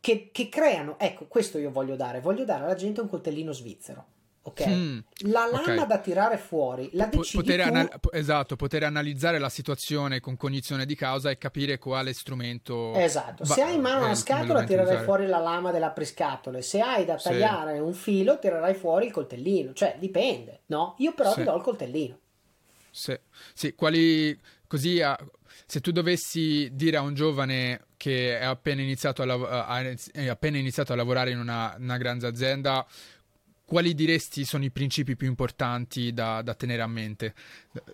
che, 0.00 0.30
che, 0.32 0.48
creano, 0.48 0.98
ecco, 0.98 1.26
questo 1.26 1.58
io 1.58 1.70
voglio 1.70 1.94
dare, 1.94 2.20
voglio 2.20 2.44
dare 2.44 2.64
alla 2.64 2.74
gente 2.74 3.02
un 3.02 3.08
coltellino 3.08 3.52
svizzero. 3.52 4.04
Ok, 4.42 4.66
mm, 4.66 4.98
la 5.26 5.44
lama 5.44 5.60
okay. 5.60 5.86
da 5.86 5.98
tirare 5.98 6.38
fuori 6.38 6.88
la 6.94 7.06
decidi 7.06 7.36
poter 7.36 7.60
tu... 7.60 7.68
anal- 7.68 8.00
esatto, 8.10 8.56
poter 8.56 8.84
analizzare 8.84 9.38
la 9.38 9.50
situazione 9.50 10.18
con 10.20 10.38
cognizione 10.38 10.86
di 10.86 10.94
causa 10.94 11.28
e 11.28 11.36
capire 11.36 11.76
quale 11.76 12.14
strumento. 12.14 12.94
Esatto, 12.94 13.44
va- 13.44 13.54
se 13.54 13.60
hai 13.60 13.74
in 13.74 13.82
mano 13.82 14.06
una 14.06 14.14
scatola 14.14 14.64
tirerai 14.64 14.92
usare. 14.92 15.04
fuori 15.04 15.26
la 15.26 15.40
lama 15.40 15.70
dell'apriscatole, 15.72 16.62
se 16.62 16.80
hai 16.80 17.04
da 17.04 17.16
tagliare 17.16 17.74
sì. 17.74 17.80
un 17.80 17.92
filo 17.92 18.38
tirerai 18.38 18.74
fuori 18.74 19.06
il 19.06 19.12
coltellino, 19.12 19.74
cioè 19.74 19.96
dipende, 19.98 20.62
no? 20.66 20.94
Io 20.98 21.12
però 21.12 21.32
sì. 21.32 21.40
ti 21.40 21.44
do 21.44 21.56
il 21.56 21.62
coltellino. 21.62 22.18
Sì, 22.90 23.18
sì. 23.52 23.74
quali 23.74 24.40
così 24.66 25.02
a... 25.02 25.18
se 25.66 25.80
tu 25.80 25.90
dovessi 25.92 26.70
dire 26.72 26.96
a 26.96 27.02
un 27.02 27.12
giovane 27.12 27.88
che 27.98 28.38
è 28.38 28.44
appena 28.44 28.80
iniziato 28.80 29.20
a, 29.20 29.26
lav- 29.26 30.10
è 30.12 30.28
appena 30.28 30.56
iniziato 30.56 30.94
a 30.94 30.96
lavorare 30.96 31.30
in 31.30 31.38
una, 31.38 31.76
una 31.78 31.98
grande 31.98 32.26
azienda 32.26 32.86
quali 33.70 33.94
diresti 33.94 34.44
sono 34.44 34.64
i 34.64 34.70
principi 34.72 35.14
più 35.14 35.28
importanti 35.28 36.12
da, 36.12 36.42
da 36.42 36.54
tenere 36.54 36.82
a 36.82 36.88
mente? 36.88 37.34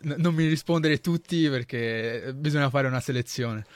N- 0.04 0.14
non 0.16 0.34
mi 0.34 0.46
rispondere 0.46 1.00
tutti 1.00 1.50
perché 1.50 2.32
bisogna 2.34 2.70
fare 2.70 2.86
una 2.86 3.00
selezione. 3.00 3.66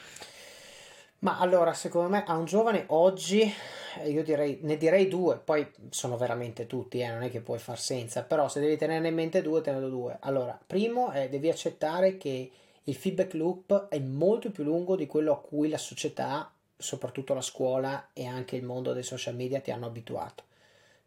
Ma 1.19 1.37
allora, 1.37 1.73
secondo 1.73 2.09
me 2.09 2.23
a 2.25 2.35
un 2.37 2.45
giovane 2.45 2.85
oggi, 2.87 3.41
eh, 3.41 4.09
io 4.09 4.23
direi, 4.23 4.57
ne 4.63 4.77
direi 4.77 5.07
due, 5.07 5.37
poi 5.37 5.67
sono 5.91 6.17
veramente 6.17 6.65
tutti, 6.65 6.99
eh, 7.01 7.11
non 7.11 7.21
è 7.21 7.29
che 7.29 7.41
puoi 7.41 7.59
far 7.59 7.79
senza, 7.79 8.23
però 8.23 8.49
se 8.49 8.59
devi 8.59 8.77
tenerne 8.77 9.09
in 9.09 9.13
mente 9.13 9.43
due, 9.43 9.61
tenendo 9.61 9.89
due. 9.89 10.17
Allora, 10.21 10.59
primo 10.65 11.11
è 11.11 11.29
devi 11.29 11.49
accettare 11.49 12.17
che 12.17 12.51
il 12.83 12.95
feedback 12.95 13.35
loop 13.35 13.89
è 13.89 13.99
molto 13.99 14.49
più 14.49 14.63
lungo 14.63 14.95
di 14.95 15.05
quello 15.05 15.33
a 15.33 15.39
cui 15.39 15.69
la 15.69 15.77
società, 15.77 16.51
soprattutto 16.75 17.35
la 17.35 17.41
scuola 17.41 18.09
e 18.11 18.25
anche 18.25 18.55
il 18.55 18.63
mondo 18.63 18.91
dei 18.91 19.03
social 19.03 19.35
media 19.35 19.59
ti 19.59 19.69
hanno 19.69 19.85
abituato. 19.85 20.45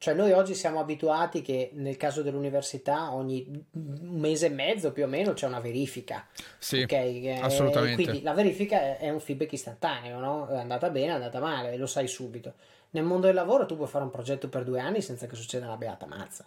Cioè 0.05 0.13
noi 0.13 0.33
oggi 0.33 0.53
siamo 0.53 0.81
abituati 0.81 1.41
che 1.41 1.71
nel 1.73 1.97
caso 1.97 2.21
dell'università 2.21 3.15
ogni 3.15 3.65
mese 3.71 4.45
e 4.45 4.51
mezzo 4.51 4.93
più 4.93 5.05
o 5.05 5.07
meno 5.07 5.33
c'è 5.33 5.47
una 5.47 5.61
verifica. 5.61 6.27
Sì, 6.59 6.83
okay? 6.83 7.41
assolutamente. 7.41 8.03
Quindi 8.03 8.23
la 8.23 8.35
verifica 8.35 8.99
è 8.99 9.09
un 9.09 9.19
feedback 9.19 9.53
istantaneo, 9.53 10.19
no? 10.19 10.47
È 10.49 10.59
andata 10.59 10.91
bene, 10.91 11.07
è 11.07 11.15
andata 11.15 11.41
male, 11.41 11.79
lo 11.79 11.87
sai 11.87 12.07
subito. 12.07 12.53
Nel 12.91 13.05
mondo 13.05 13.29
del 13.29 13.35
lavoro 13.35 13.65
tu 13.65 13.77
puoi 13.77 13.89
fare 13.89 14.05
un 14.05 14.11
progetto 14.11 14.51
per 14.51 14.65
due 14.65 14.79
anni 14.79 15.01
senza 15.01 15.27
che 15.27 15.37
succeda 15.37 15.65
una 15.65 15.79
beata 15.79 16.05
mazza. 16.05 16.47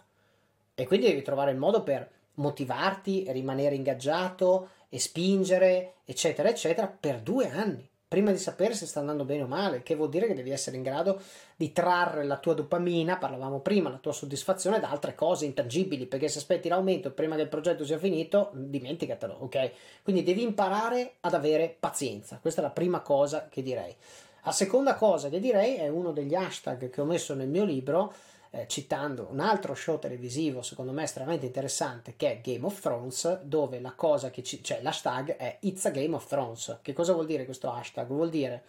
E 0.76 0.86
quindi 0.86 1.06
devi 1.06 1.22
trovare 1.22 1.50
il 1.50 1.58
modo 1.58 1.82
per 1.82 2.08
motivarti, 2.34 3.24
rimanere 3.32 3.74
ingaggiato 3.74 4.68
e 4.88 5.00
spingere, 5.00 5.94
eccetera, 6.04 6.48
eccetera, 6.48 6.86
per 6.86 7.18
due 7.18 7.50
anni 7.50 7.90
prima 8.08 8.30
di 8.30 8.38
sapere 8.38 8.72
se 8.74 8.86
sta 8.86 9.00
andando 9.00 9.26
bene 9.26 9.42
o 9.42 9.46
male, 9.46 9.82
che 9.82 9.94
vuol 9.94 10.08
dire 10.08 10.26
che 10.26 10.34
devi 10.34 10.50
essere 10.50 10.78
in 10.78 10.82
grado 10.82 11.20
di 11.54 11.72
trarre 11.72 12.24
la 12.24 12.38
tua 12.38 12.54
dopamina, 12.54 13.18
parlavamo 13.18 13.60
prima, 13.60 13.90
la 13.90 13.98
tua 13.98 14.12
soddisfazione 14.12 14.80
da 14.80 14.88
altre 14.88 15.14
cose 15.14 15.44
intangibili, 15.44 16.06
perché 16.06 16.28
se 16.28 16.38
aspetti 16.38 16.68
l'aumento 16.68 17.10
prima 17.10 17.36
che 17.36 17.42
il 17.42 17.48
progetto 17.48 17.84
sia 17.84 17.98
finito, 17.98 18.50
dimenticatelo, 18.54 19.36
ok? 19.40 19.70
Quindi 20.02 20.22
devi 20.22 20.42
imparare 20.42 21.16
ad 21.20 21.34
avere 21.34 21.76
pazienza, 21.78 22.38
questa 22.40 22.62
è 22.62 22.64
la 22.64 22.70
prima 22.70 23.00
cosa 23.00 23.48
che 23.50 23.62
direi. 23.62 23.94
La 24.44 24.52
seconda 24.52 24.94
cosa 24.94 25.28
che 25.28 25.40
direi 25.40 25.74
è 25.74 25.88
uno 25.88 26.10
degli 26.10 26.34
hashtag 26.34 26.88
che 26.88 27.00
ho 27.02 27.04
messo 27.04 27.34
nel 27.34 27.48
mio 27.48 27.64
libro, 27.64 28.14
eh, 28.50 28.66
citando 28.66 29.28
un 29.30 29.40
altro 29.40 29.74
show 29.74 29.98
televisivo 29.98 30.62
secondo 30.62 30.92
me 30.92 31.02
estremamente 31.02 31.46
interessante 31.46 32.14
che 32.16 32.32
è 32.32 32.40
Game 32.40 32.64
of 32.64 32.80
Thrones 32.80 33.40
dove 33.42 33.80
la 33.80 33.92
cosa 33.92 34.30
che 34.30 34.42
ci, 34.42 34.62
cioè 34.62 34.80
l'hashtag 34.82 35.36
è 35.36 35.58
It's 35.60 35.84
a 35.84 35.90
Game 35.90 36.14
of 36.14 36.26
Thrones 36.26 36.78
che 36.82 36.92
cosa 36.92 37.12
vuol 37.12 37.26
dire 37.26 37.44
questo 37.44 37.70
hashtag? 37.70 38.06
vuol 38.06 38.30
dire 38.30 38.64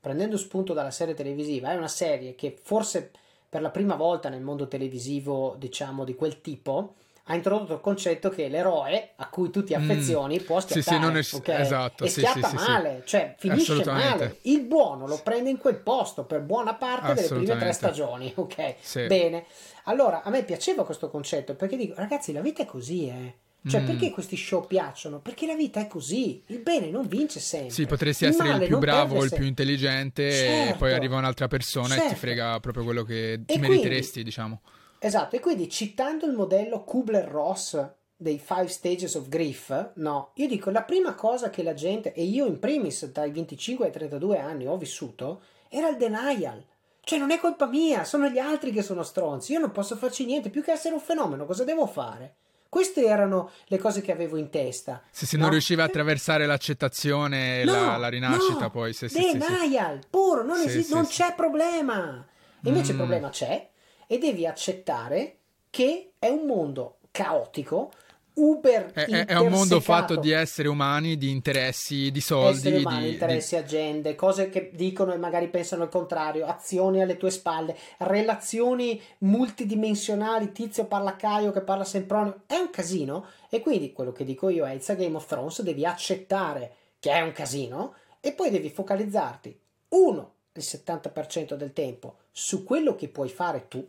prendendo 0.00 0.36
spunto 0.36 0.72
dalla 0.72 0.90
serie 0.90 1.14
televisiva 1.14 1.72
è 1.72 1.76
una 1.76 1.88
serie 1.88 2.34
che 2.34 2.56
forse 2.62 3.10
per 3.48 3.60
la 3.60 3.70
prima 3.70 3.96
volta 3.96 4.28
nel 4.28 4.42
mondo 4.42 4.68
televisivo 4.68 5.56
diciamo 5.58 6.04
di 6.04 6.14
quel 6.14 6.40
tipo 6.40 6.94
ha 7.28 7.34
introdotto 7.34 7.74
il 7.74 7.80
concetto 7.80 8.28
che 8.30 8.48
l'eroe 8.48 9.10
a 9.16 9.28
cui 9.28 9.50
tu 9.50 9.64
ti 9.64 9.76
mm. 9.76 9.80
affezioni 9.80 10.38
mm. 10.40 10.44
può 10.44 10.60
schiattare 10.60 10.82
sì, 10.82 10.94
sì, 10.94 10.98
non 10.98 11.16
è... 11.16 11.24
okay? 11.32 11.62
esatto, 11.62 12.04
e 12.04 12.08
sì, 12.08 12.20
schiatta 12.20 12.52
male, 12.54 13.02
cioè 13.04 13.34
finisce 13.36 13.84
male. 13.84 14.38
Il 14.42 14.60
buono 14.60 15.06
lo 15.06 15.20
prende 15.22 15.50
in 15.50 15.58
quel 15.58 15.76
posto 15.76 16.24
per 16.24 16.40
buona 16.40 16.74
parte 16.74 17.14
delle 17.14 17.26
prime 17.28 17.56
tre 17.56 17.72
stagioni, 17.72 18.32
ok? 18.34 19.06
Bene. 19.06 19.44
Allora, 19.84 20.22
a 20.22 20.30
me 20.30 20.44
piaceva 20.44 20.84
questo 20.84 21.08
concetto 21.10 21.54
perché 21.54 21.76
dico, 21.76 21.94
ragazzi, 21.96 22.32
la 22.32 22.40
vita 22.40 22.62
è 22.62 22.66
così, 22.66 23.08
eh. 23.08 23.34
Cioè, 23.68 23.80
Mm. 23.80 23.86
perché 23.86 24.10
questi 24.12 24.36
show 24.36 24.64
piacciono? 24.64 25.18
Perché 25.18 25.44
la 25.44 25.56
vita 25.56 25.80
è 25.80 25.88
così. 25.88 26.40
Il 26.46 26.60
bene 26.60 26.88
non 26.88 27.08
vince 27.08 27.40
sempre. 27.40 27.70
Sì, 27.70 27.84
potresti 27.86 28.24
Il 28.24 28.30
essere 28.30 28.50
il 28.52 28.66
più 28.66 28.78
bravo, 28.78 29.24
il 29.24 29.32
più 29.34 29.44
intelligente, 29.44 30.28
e 30.28 30.30
Certo. 30.30 30.78
poi 30.78 30.92
arriva 30.92 31.16
un'altra 31.16 31.48
persona 31.48 31.94
e 31.94 31.96
ti 31.96 32.02
Certo. 32.02 32.16
frega 32.18 32.60
proprio 32.60 32.84
quello 32.84 33.02
che 33.02 33.40
ti 33.44 33.54
E 33.54 33.58
meriteresti, 33.58 34.12
quindi- 34.12 34.30
diciamo. 34.30 34.60
Esatto, 35.06 35.36
e 35.36 35.40
quindi 35.40 35.68
citando 35.70 36.26
il 36.26 36.32
modello 36.32 36.82
Kubler-Ross 36.82 37.88
dei 38.16 38.40
Five 38.44 38.66
Stages 38.66 39.14
of 39.14 39.28
Grief, 39.28 39.90
no, 39.94 40.30
io 40.34 40.48
dico 40.48 40.70
la 40.70 40.82
prima 40.82 41.14
cosa 41.14 41.48
che 41.48 41.62
la 41.62 41.74
gente, 41.74 42.12
e 42.12 42.24
io 42.24 42.44
in 42.46 42.58
primis 42.58 43.06
dai 43.12 43.30
25 43.30 43.86
ai 43.86 43.92
32 43.92 44.40
anni 44.40 44.66
ho 44.66 44.76
vissuto, 44.76 45.42
era 45.68 45.88
il 45.88 45.96
denial. 45.96 46.60
Cioè 47.02 47.20
non 47.20 47.30
è 47.30 47.38
colpa 47.38 47.66
mia, 47.66 48.02
sono 48.02 48.26
gli 48.28 48.38
altri 48.40 48.72
che 48.72 48.82
sono 48.82 49.04
stronzi, 49.04 49.52
io 49.52 49.60
non 49.60 49.70
posso 49.70 49.94
farci 49.94 50.24
niente, 50.24 50.50
più 50.50 50.60
che 50.60 50.72
essere 50.72 50.94
un 50.94 51.00
fenomeno, 51.00 51.46
cosa 51.46 51.62
devo 51.62 51.86
fare? 51.86 52.34
Queste 52.68 53.04
erano 53.04 53.50
le 53.66 53.78
cose 53.78 54.00
che 54.02 54.10
avevo 54.10 54.36
in 54.36 54.50
testa. 54.50 55.00
Se, 55.12 55.24
se 55.24 55.36
no? 55.36 55.42
non 55.44 55.52
riuscivi 55.52 55.82
a 55.82 55.84
attraversare 55.84 56.46
l'accettazione 56.46 57.60
e 57.60 57.64
No, 57.64 57.72
la, 57.72 57.96
la 57.96 58.08
rinascita, 58.08 58.64
no, 58.64 58.70
poi 58.70 58.92
sì, 58.92 59.08
sì, 59.08 59.22
sì, 59.22 59.30
sì. 59.30 59.38
denial, 59.38 60.00
puro, 60.10 60.42
non, 60.42 60.56
sì, 60.68 60.84
non 60.90 61.06
c'è 61.06 61.32
problema. 61.36 62.26
E 62.60 62.68
invece 62.68 62.90
il 62.90 62.96
Mm. 62.96 62.98
problema 62.98 63.28
c'è 63.28 63.68
e 64.06 64.18
devi 64.18 64.46
accettare 64.46 65.36
che 65.70 66.12
è 66.18 66.28
un 66.28 66.46
mondo 66.46 66.98
caotico, 67.10 67.90
uber 68.34 68.92
È, 68.92 69.04
è- 69.24 69.36
un 69.38 69.50
mondo 69.50 69.80
fatto 69.80 70.16
di 70.16 70.30
esseri 70.30 70.68
umani, 70.68 71.16
di 71.16 71.30
interessi, 71.30 72.10
di 72.10 72.20
soldi, 72.20 72.58
esseri 72.68 72.76
umani, 72.82 73.04
di- 73.04 73.12
interessi, 73.12 73.56
agende, 73.56 74.14
cose 74.14 74.50
che 74.50 74.70
dicono 74.74 75.14
e 75.14 75.16
magari 75.16 75.48
pensano 75.48 75.84
il 75.84 75.88
contrario, 75.88 76.46
azioni 76.46 77.00
alle 77.00 77.16
tue 77.16 77.30
spalle, 77.30 77.76
relazioni 77.98 79.00
multidimensionali, 79.18 80.52
tizio 80.52 80.84
parla 80.84 81.16
Caio 81.16 81.50
che 81.50 81.62
parla 81.62 81.84
Sempronio, 81.84 82.42
è 82.46 82.56
un 82.56 82.70
casino. 82.70 83.26
E 83.48 83.60
quindi 83.60 83.92
quello 83.92 84.12
che 84.12 84.24
dico 84.24 84.48
io 84.50 84.66
è 84.66 84.72
it's 84.72 84.90
a 84.90 84.94
Game 84.94 85.16
of 85.16 85.26
Thrones, 85.26 85.62
devi 85.62 85.86
accettare 85.86 86.74
che 86.98 87.10
è 87.12 87.20
un 87.22 87.32
casino 87.32 87.94
e 88.20 88.32
poi 88.32 88.50
devi 88.50 88.68
focalizzarti, 88.70 89.58
uno, 89.90 90.32
il 90.52 90.62
70% 90.62 91.54
del 91.54 91.72
tempo 91.72 92.16
su 92.32 92.64
quello 92.64 92.94
che 92.94 93.08
puoi 93.08 93.28
fare 93.28 93.66
tu, 93.68 93.86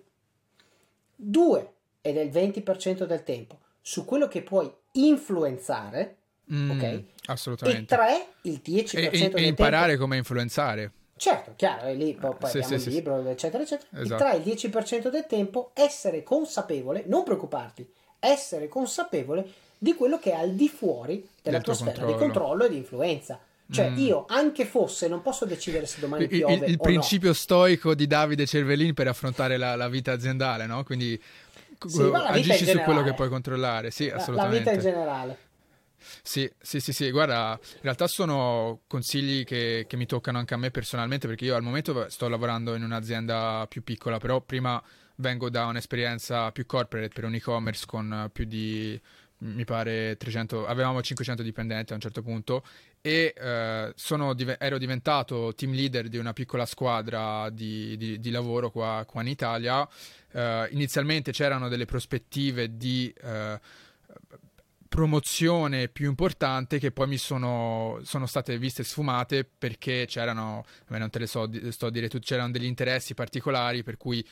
due, 1.19 1.73
ed 2.01 2.15
è 2.17 2.21
il 2.21 2.29
20% 2.29 3.03
del 3.05 3.23
tempo, 3.23 3.59
su 3.81 4.05
quello 4.05 4.27
che 4.27 4.41
puoi 4.43 4.71
influenzare, 4.93 6.15
Mm, 6.53 6.71
ok? 6.71 6.83
e 6.83 7.05
Assolutamente. 7.25 7.93
tre, 7.93 8.27
il 8.43 8.61
10% 8.63 8.97
E, 8.97 9.05
e- 9.25 9.29
del 9.29 9.43
e 9.43 9.47
imparare 9.47 9.87
tempo. 9.89 10.01
come 10.03 10.15
influenzare. 10.15 10.91
Certo, 11.17 11.53
chiaro, 11.57 11.87
e 11.87 11.95
lì 11.95 12.13
poi, 12.13 12.31
Sì, 12.39 12.57
abbiamo 12.59 12.65
sì, 12.67 12.73
il 12.75 12.79
sì, 12.81 12.89
libro, 12.91 13.27
eccetera, 13.27 13.63
eccetera. 13.63 14.01
Esatto. 14.01 14.23
Il 14.23 14.29
3, 14.29 14.37
il 14.37 14.43
10% 14.43 15.09
del 15.09 15.25
tempo, 15.25 15.71
essere 15.73 16.23
consapevole, 16.23 17.03
non 17.07 17.23
preoccuparti, 17.23 17.85
essere 18.19 18.69
consapevole 18.69 19.45
di 19.77 19.93
quello 19.95 20.19
che 20.19 20.31
è 20.31 20.35
al 20.35 20.53
di 20.53 20.69
fuori 20.69 21.27
della 21.41 21.57
Del 21.57 21.65
tua 21.65 21.73
sfera 21.73 21.91
controllo. 21.91 22.11
di 22.13 22.17
controllo 22.17 22.63
e 22.65 22.69
di 22.69 22.77
influenza. 22.77 23.39
Cioè, 23.69 23.89
Mm. 23.91 23.97
io, 23.97 24.25
anche 24.29 24.65
fosse, 24.65 25.07
non 25.09 25.21
posso 25.21 25.45
decidere 25.45 25.85
se 25.85 25.99
domani 25.99 26.23
Il, 26.23 26.29
piove 26.29 26.53
il- 26.65 26.71
il 26.71 26.79
principio 26.79 27.33
stoico 27.33 27.93
di 27.95 28.07
Davide 28.07 28.45
Cervellin 28.45 28.93
per 28.93 29.07
affrontare 29.07 29.57
la, 29.57 29.75
la 29.75 29.89
vita 29.89 30.13
aziendale, 30.13 30.65
no? 30.67 30.83
Quindi 30.83 31.21
Sì, 31.85 32.01
agisci 32.01 32.65
su 32.65 32.79
quello 32.79 33.03
che 33.03 33.13
puoi 33.13 33.29
controllare. 33.29 33.91
Sì, 33.91 34.05
no. 34.05 34.11
La, 34.11 34.17
assolutamente. 34.21 34.57
vita 34.57 34.71
in 34.73 34.79
generale. 34.79 35.37
Sì, 36.21 36.49
sì, 36.59 36.79
sì, 36.79 36.93
sì, 36.93 37.11
guarda, 37.11 37.59
in 37.61 37.79
realtà 37.81 38.07
sono 38.07 38.81
consigli 38.87 39.43
che, 39.43 39.85
che 39.87 39.97
mi 39.97 40.05
toccano 40.05 40.37
anche 40.37 40.53
a 40.53 40.57
me 40.57 40.71
personalmente 40.71 41.27
perché 41.27 41.45
io 41.45 41.55
al 41.55 41.63
momento 41.63 42.07
sto 42.09 42.29
lavorando 42.29 42.75
in 42.75 42.83
un'azienda 42.83 43.65
più 43.67 43.83
piccola, 43.83 44.17
però 44.17 44.39
prima 44.41 44.81
vengo 45.15 45.49
da 45.49 45.65
un'esperienza 45.65 46.51
più 46.51 46.65
corporate 46.65 47.09
per 47.13 47.25
un 47.25 47.33
e-commerce 47.33 47.85
con 47.85 48.29
più 48.31 48.45
di, 48.45 48.99
mi 49.39 49.65
pare, 49.65 50.17
300, 50.17 50.65
avevamo 50.65 51.01
500 51.01 51.43
dipendenti 51.43 51.91
a 51.91 51.95
un 51.95 52.01
certo 52.01 52.21
punto 52.21 52.63
e 53.01 53.33
eh, 53.37 53.93
sono 53.95 54.35
ero 54.57 54.77
diventato 54.77 55.53
team 55.55 55.73
leader 55.73 56.07
di 56.07 56.17
una 56.17 56.33
piccola 56.33 56.65
squadra 56.65 57.49
di, 57.49 57.95
di- 57.97 58.19
di 58.19 58.29
lavoro 58.31 58.71
qua, 58.71 59.05
qua 59.07 59.21
in 59.21 59.27
Italia. 59.27 59.87
Eh, 60.31 60.67
inizialmente 60.71 61.31
c'erano 61.31 61.67
delle 61.69 61.85
prospettive 61.85 62.75
di... 62.77 63.13
eh, 63.21 63.59
promozione 64.87 65.89
più 65.89 66.07
importante 66.07 66.79
che 66.79 66.91
poi 66.91 67.07
mi 67.07 67.17
sono, 67.17 67.99
sono 68.03 68.25
state 68.25 68.57
viste 68.57 68.83
sfumate 68.83 69.43
perché 69.43 70.05
c'erano, 70.07 70.65
non 70.87 71.09
te 71.09 71.19
le 71.19 71.27
so, 71.27 71.49
sto 71.71 71.87
a 71.87 71.91
dire 71.91 72.07
tutti, 72.09 72.25
c'erano 72.25 72.51
degli 72.51 72.65
interessi 72.65 73.13
particolari 73.13 73.83
per 73.83 73.97
cui 73.97 74.25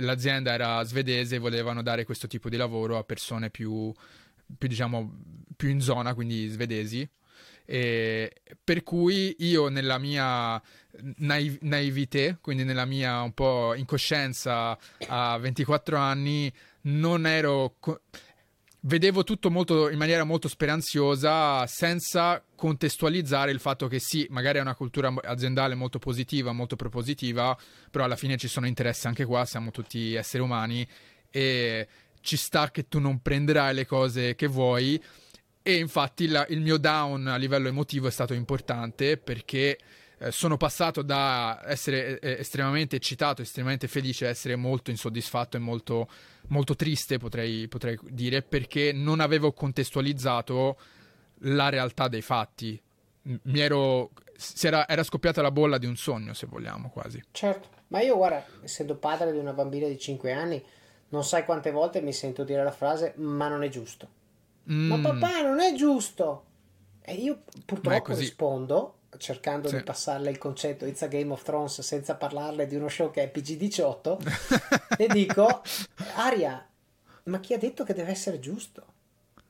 l'azienda 0.00 0.52
era 0.52 0.82
svedese 0.84 1.36
e 1.36 1.38
volevano 1.38 1.82
dare 1.82 2.04
questo 2.04 2.26
tipo 2.26 2.48
di 2.48 2.56
lavoro 2.56 2.98
a 2.98 3.04
persone 3.04 3.50
più, 3.50 3.92
più 4.56 4.68
diciamo, 4.68 5.20
più 5.56 5.68
in 5.68 5.80
zona, 5.80 6.14
quindi 6.14 6.48
svedesi. 6.48 7.08
E 7.64 8.32
per 8.62 8.82
cui 8.82 9.36
io 9.38 9.68
nella 9.68 9.98
mia 9.98 10.60
naiv- 11.16 11.62
naivete, 11.62 12.38
quindi 12.40 12.64
nella 12.64 12.84
mia 12.84 13.22
un 13.22 13.32
po' 13.32 13.74
incoscienza 13.74 14.76
a 15.06 15.38
24 15.38 15.96
anni, 15.96 16.52
non 16.82 17.26
ero... 17.26 17.76
co- 17.78 18.00
vedevo 18.84 19.22
tutto 19.22 19.50
molto, 19.50 19.90
in 19.90 19.98
maniera 19.98 20.24
molto 20.24 20.48
speranziosa 20.48 21.66
senza 21.66 22.42
contestualizzare 22.54 23.50
il 23.50 23.60
fatto 23.60 23.86
che 23.86 24.00
sì, 24.00 24.26
magari 24.30 24.58
è 24.58 24.60
una 24.60 24.74
cultura 24.74 25.12
aziendale 25.22 25.74
molto 25.74 25.98
positiva, 25.98 26.52
molto 26.52 26.76
propositiva, 26.76 27.56
però 27.90 28.04
alla 28.04 28.16
fine 28.16 28.36
ci 28.36 28.48
sono 28.48 28.66
interessi 28.66 29.06
anche 29.06 29.24
qua, 29.24 29.44
siamo 29.44 29.70
tutti 29.70 30.14
esseri 30.14 30.42
umani 30.42 30.86
e 31.30 31.86
ci 32.22 32.36
sta 32.36 32.70
che 32.70 32.88
tu 32.88 32.98
non 32.98 33.20
prenderai 33.20 33.74
le 33.74 33.84
cose 33.86 34.34
che 34.34 34.46
vuoi 34.46 35.02
e 35.60 35.76
infatti 35.76 36.26
la- 36.28 36.46
il 36.48 36.60
mio 36.60 36.78
down 36.78 37.26
a 37.26 37.36
livello 37.36 37.68
emotivo 37.68 38.08
è 38.08 38.10
stato 38.10 38.32
importante 38.34 39.16
perché 39.18 39.78
eh, 40.18 40.30
sono 40.30 40.56
passato 40.56 41.02
da 41.02 41.60
essere 41.64 42.18
eh, 42.20 42.36
estremamente 42.38 42.96
eccitato, 42.96 43.42
estremamente 43.42 43.88
felice 43.88 44.26
a 44.26 44.28
essere 44.30 44.54
molto 44.56 44.90
insoddisfatto 44.90 45.56
e 45.56 45.60
molto, 45.60 46.08
molto 46.48 46.76
triste, 46.76 47.18
potrei, 47.18 47.66
potrei 47.66 47.98
dire, 48.08 48.42
perché 48.42 48.92
non 48.92 49.18
avevo 49.20 49.52
contestualizzato 49.52 50.78
la 51.40 51.68
realtà 51.70 52.06
dei 52.06 52.22
fatti. 52.22 52.80
Ero, 53.52 54.10
era, 54.62 54.86
era 54.88 55.02
scoppiata 55.02 55.42
la 55.42 55.50
bolla 55.50 55.78
di 55.78 55.86
un 55.86 55.96
sogno, 55.96 56.34
se 56.34 56.46
vogliamo, 56.46 56.90
quasi. 56.90 57.20
Certo, 57.32 57.68
ma 57.88 58.00
io 58.00 58.16
guarda, 58.16 58.44
essendo 58.62 58.94
padre 58.96 59.32
di 59.32 59.38
una 59.38 59.52
bambina 59.52 59.88
di 59.88 59.98
5 59.98 60.32
anni, 60.32 60.62
non 61.12 61.24
sai 61.24 61.44
quante 61.44 61.70
volte 61.70 62.00
mi 62.02 62.12
sento 62.12 62.44
dire 62.44 62.62
la 62.62 62.70
frase 62.72 63.14
ma 63.16 63.48
non 63.48 63.62
è 63.62 63.68
giusto. 63.68 64.08
Ma 64.64 64.96
Mm, 64.96 65.02
papà 65.02 65.42
non 65.42 65.58
è 65.60 65.72
giusto. 65.74 66.44
E 67.02 67.14
io 67.14 67.42
Ma 67.54 67.62
purtroppo 67.64 68.14
rispondo 68.14 68.98
cercando 69.18 69.68
Sì. 69.68 69.76
di 69.76 69.82
passarle 69.82 70.30
il 70.30 70.38
concetto 70.38 70.86
It's 70.86 71.02
a 71.02 71.06
Game 71.08 71.32
of 71.32 71.42
Thrones 71.42 71.80
senza 71.80 72.14
parlarle 72.14 72.66
di 72.66 72.76
uno 72.76 72.88
show 72.88 73.10
che 73.10 73.24
è 73.24 73.30
PG18 73.34 74.96
e 74.96 75.08
dico 75.08 75.62
Aria, 76.14 76.64
ma 77.24 77.40
chi 77.40 77.54
ha 77.54 77.58
detto 77.58 77.82
che 77.84 77.92
deve 77.92 78.10
essere 78.12 78.38
giusto? 78.38 78.86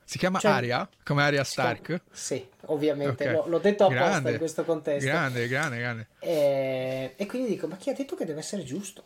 si 0.05 0.19
chiama 0.19 0.39
Cioè- 0.41 0.51
Aria, 0.51 0.89
come 1.05 1.23
Aria 1.23 1.45
Stark. 1.45 2.03
Sì, 2.11 2.47
ovviamente, 2.67 3.27
Ok. 3.29 3.33
l'ho, 3.33 3.47
l'ho 3.49 3.59
detto 3.59 3.85
apposta 3.85 4.09
Grande, 4.09 4.31
in 4.33 4.39
questo 4.39 4.65
contesto. 4.65 5.09
Grande, 5.09 5.47
grande, 5.49 5.79
grande. 5.79 6.09
E, 6.19 7.15
e 7.17 7.27
quindi 7.27 7.49
dico, 7.49 7.67
ma 7.67 7.77
chi 7.77 7.89
ha 7.91 7.95
detto 7.95 8.15
che 8.17 8.25
deve 8.25 8.41
essere 8.41 8.63
giusto? 8.65 9.05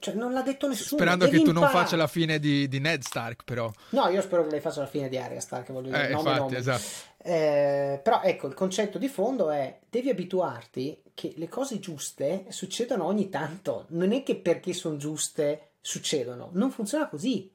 Cioè, 0.00 0.14
non 0.14 0.32
l'ha 0.32 0.42
detto 0.42 0.66
nessuno. 0.66 0.98
Sperando 1.00 1.28
che 1.28 1.40
tu 1.42 1.52
non 1.52 1.68
faccia 1.68 1.94
la 1.96 2.06
fine 2.08 2.38
di, 2.40 2.66
di 2.66 2.80
Ned 2.80 3.02
Stark, 3.02 3.44
però. 3.44 3.70
No, 3.90 4.08
io 4.08 4.20
spero 4.22 4.44
che 4.44 4.50
lei 4.50 4.60
faccia 4.60 4.80
la 4.80 4.86
fine 4.86 5.08
di 5.08 5.16
Arya 5.18 5.40
Stark, 5.40 5.70
voglio 5.70 5.90
dire, 5.90 6.08
Eh, 6.08 6.12
nome, 6.12 6.18
infatti, 6.30 6.38
nome. 6.40 6.56
esatto. 6.56 6.82
Eh, 7.22 8.00
però 8.02 8.22
ecco, 8.22 8.46
il 8.46 8.54
concetto 8.54 8.96
di 8.98 9.08
fondo 9.08 9.50
è 9.50 9.78
devi 9.88 10.08
abituarti 10.08 11.02
che 11.14 11.34
le 11.36 11.48
cose 11.48 11.78
giuste 11.78 12.46
succedono 12.48 13.04
ogni 13.04 13.28
tanto, 13.28 13.84
non 13.88 14.12
è 14.12 14.22
che 14.22 14.36
perché 14.36 14.72
sono 14.72 14.96
giuste 14.96 15.72
succedono, 15.82 16.48
non 16.52 16.70
funziona 16.70 17.08
così, 17.08 17.52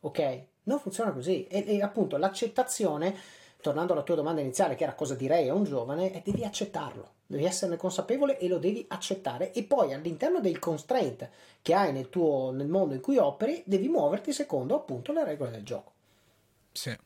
ok? 0.00 0.40
Non 0.64 0.78
funziona 0.80 1.12
così 1.12 1.46
e, 1.46 1.64
e 1.66 1.82
appunto 1.82 2.18
l'accettazione, 2.18 3.14
tornando 3.62 3.94
alla 3.94 4.02
tua 4.02 4.16
domanda 4.16 4.42
iniziale 4.42 4.74
che 4.74 4.82
era 4.84 4.94
cosa 4.94 5.14
direi 5.14 5.48
a 5.48 5.54
un 5.54 5.64
giovane, 5.64 6.10
è 6.12 6.20
devi 6.22 6.44
accettarlo, 6.44 7.10
devi 7.26 7.44
esserne 7.44 7.76
consapevole 7.76 8.38
e 8.38 8.48
lo 8.48 8.58
devi 8.58 8.84
accettare 8.88 9.52
e 9.52 9.64
poi 9.64 9.92
all'interno 9.92 10.40
del 10.40 10.58
constraint 10.58 11.28
che 11.62 11.74
hai 11.74 11.92
nel 11.92 12.08
tuo 12.08 12.52
nel 12.52 12.68
mondo 12.68 12.94
in 12.94 13.00
cui 13.00 13.16
operi, 13.16 13.62
devi 13.66 13.88
muoverti 13.88 14.32
secondo 14.32 14.76
appunto 14.76 15.12
le 15.12 15.24
regole 15.24 15.50
del 15.50 15.64
gioco. 15.64 15.92
Sì. 16.72 16.96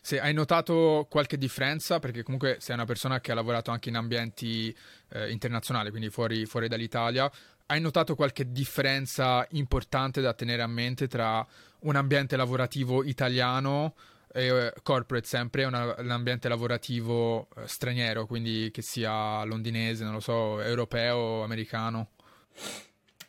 Se 0.00 0.18
hai 0.18 0.32
notato 0.32 1.06
qualche 1.08 1.38
differenza, 1.38 2.00
perché 2.00 2.22
comunque 2.22 2.56
sei 2.58 2.74
una 2.74 2.86
persona 2.86 3.20
che 3.20 3.30
ha 3.30 3.34
lavorato 3.34 3.70
anche 3.70 3.90
in 3.90 3.96
ambienti 3.96 4.74
eh, 5.10 5.30
internazionali, 5.30 5.90
quindi 5.90 6.08
fuori, 6.10 6.46
fuori 6.46 6.66
dall'Italia, 6.66 7.30
hai 7.66 7.80
notato 7.80 8.14
qualche 8.14 8.50
differenza 8.50 9.46
importante 9.50 10.20
da 10.20 10.32
tenere 10.32 10.62
a 10.62 10.66
mente 10.66 11.06
tra 11.06 11.46
un 11.80 11.96
ambiente 11.96 12.36
lavorativo 12.36 13.04
italiano, 13.04 13.94
eh, 14.32 14.72
corporate 14.82 15.26
sempre, 15.26 15.64
una- 15.64 15.94
un 15.98 16.10
ambiente 16.10 16.48
lavorativo 16.48 17.48
eh, 17.56 17.66
straniero, 17.66 18.26
quindi 18.26 18.70
che 18.72 18.82
sia 18.82 19.42
londinese, 19.44 20.04
non 20.04 20.14
lo 20.14 20.20
so, 20.20 20.60
europeo, 20.60 21.42
americano? 21.42 22.10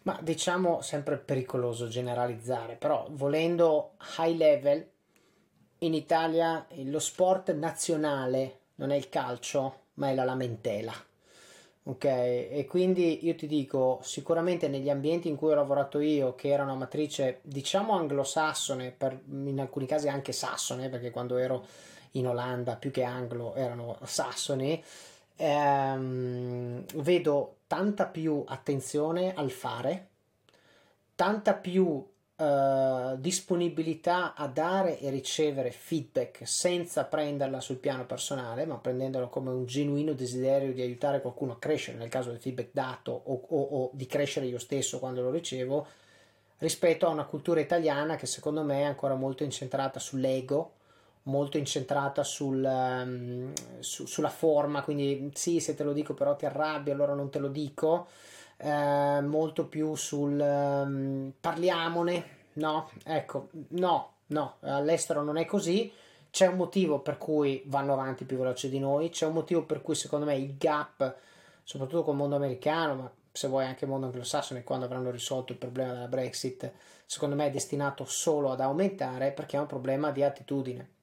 Ma 0.04 0.18
diciamo 0.22 0.82
sempre 0.82 1.18
pericoloso 1.18 1.88
generalizzare, 1.88 2.76
però 2.76 3.08
volendo 3.12 3.94
high 4.18 4.36
level, 4.36 4.90
in 5.80 5.94
Italia 5.94 6.66
lo 6.86 7.00
sport 7.00 7.54
nazionale 7.54 8.60
non 8.76 8.92
è 8.92 8.96
il 8.96 9.10
calcio, 9.10 9.82
ma 9.96 10.10
è 10.10 10.16
la 10.16 10.24
lamentela. 10.24 10.94
Ok, 11.90 12.04
e 12.04 12.68
quindi 12.70 13.26
io 13.26 13.34
ti 13.34 13.48
dico, 13.48 14.00
sicuramente 14.04 14.68
negli 14.68 14.92
ambienti 14.92 15.28
in 15.28 15.36
cui 15.36 15.50
ho 15.50 15.56
lavorato 15.56 16.00
io, 16.00 16.36
che 16.36 16.50
era 16.50 16.62
una 16.62 16.76
matrice 16.76 17.40
diciamo 17.42 17.94
anglosassone, 17.94 18.94
per, 18.96 19.20
in 19.28 19.60
alcuni 19.60 19.88
casi 19.88 20.08
anche 20.08 20.32
sassone, 20.32 20.90
perché 20.90 21.10
quando 21.10 21.38
ero 21.38 21.66
in 22.12 22.28
Olanda 22.28 22.76
più 22.76 22.92
che 22.92 23.02
anglo 23.02 23.56
erano 23.56 23.98
sassoni, 24.04 24.84
ehm, 25.38 26.86
vedo 26.98 27.56
tanta 27.66 28.06
più 28.06 28.44
attenzione 28.46 29.34
al 29.34 29.50
fare, 29.50 30.10
tanta 31.16 31.56
più 31.56 32.06
eh, 32.40 33.16
disponibilità 33.18 34.34
a 34.34 34.48
dare 34.48 34.98
e 34.98 35.10
ricevere 35.10 35.72
feedback 35.72 36.48
senza 36.48 37.04
prenderla 37.04 37.60
sul 37.60 37.76
piano 37.76 38.06
personale, 38.06 38.66
ma 38.66 38.78
prendendolo 38.78 39.28
come 39.28 39.50
un 39.50 39.66
genuino 39.66 40.14
desiderio 40.14 40.72
di 40.72 40.82
aiutare 40.82 41.20
qualcuno 41.20 41.52
a 41.52 41.60
crescere 41.60 41.98
nel 41.98 42.08
caso 42.08 42.30
del 42.30 42.40
feedback 42.40 42.70
dato 42.72 43.12
o, 43.12 43.46
o, 43.50 43.62
o 43.62 43.90
di 43.92 44.06
crescere 44.06 44.46
io 44.46 44.58
stesso 44.58 45.00
quando 45.00 45.22
lo 45.22 45.32
ricevo, 45.32 45.86
rispetto 46.60 47.06
a 47.08 47.10
una 47.10 47.26
cultura 47.26 47.60
italiana 47.60 48.16
che 48.16 48.26
secondo 48.26 48.64
me 48.64 48.80
è 48.80 48.84
ancora 48.84 49.16
molto 49.16 49.44
incentrata 49.44 50.00
sull'ego, 50.00 50.72
molto 51.24 51.58
incentrata 51.58 52.24
sul, 52.24 52.64
um, 52.64 53.52
su, 53.80 54.06
sulla 54.06 54.30
forma, 54.30 54.82
quindi 54.82 55.30
sì, 55.34 55.60
se 55.60 55.76
te 55.76 55.84
lo 55.84 55.92
dico 55.92 56.14
però 56.14 56.38
ti 56.38 56.46
arrabbi, 56.46 56.92
allora 56.92 57.14
non 57.14 57.30
te 57.30 57.40
lo 57.40 57.50
dico 57.50 58.08
eh, 58.62 59.22
molto 59.22 59.68
più 59.68 59.96
sul 59.96 60.38
um, 60.40 61.32
parliamone, 61.40 62.24
no? 62.54 62.90
Ecco, 63.06 63.50
no, 63.70 64.14
no, 64.28 64.56
all'estero 64.62 65.24
non 65.24 65.38
è 65.38 65.46
così. 65.46 65.92
C'è 66.30 66.48
un 66.48 66.58
motivo 66.58 67.00
per 67.00 67.18
cui 67.18 67.64
vanno 67.66 67.94
avanti 67.94 68.26
più 68.26 68.38
veloce 68.38 68.70
di 68.70 68.80
noi, 68.80 69.10
c'è 69.10 69.26
un 69.26 69.34
motivo 69.34 69.64
per 69.64 69.82
cui 69.82 69.96
secondo 69.96 70.26
me 70.26 70.36
il 70.36 70.58
gap, 70.58 71.16
soprattutto 71.64 72.04
col 72.04 72.16
mondo 72.16 72.36
americano, 72.36 72.96
ma 72.96 73.12
se 73.32 73.48
vuoi 73.48 73.66
anche 73.66 73.86
il 73.86 73.90
mondo 73.90 74.08
anglosassone, 74.08 74.64
quando 74.64 74.86
avranno 74.86 75.10
risolto 75.10 75.54
il 75.54 75.58
problema 75.58 75.94
della 75.94 76.08
Brexit, 76.08 76.72
secondo 77.06 77.36
me 77.36 77.48
è 77.48 77.52
destinato 77.52 78.06
solo 78.06 78.52
ad 78.52 78.62
aumentare 78.62 79.32
perché 79.32 79.58
è 79.58 79.60
un 79.60 79.66
problema 79.66 80.12
di 80.12 80.22
attitudine 80.22 80.98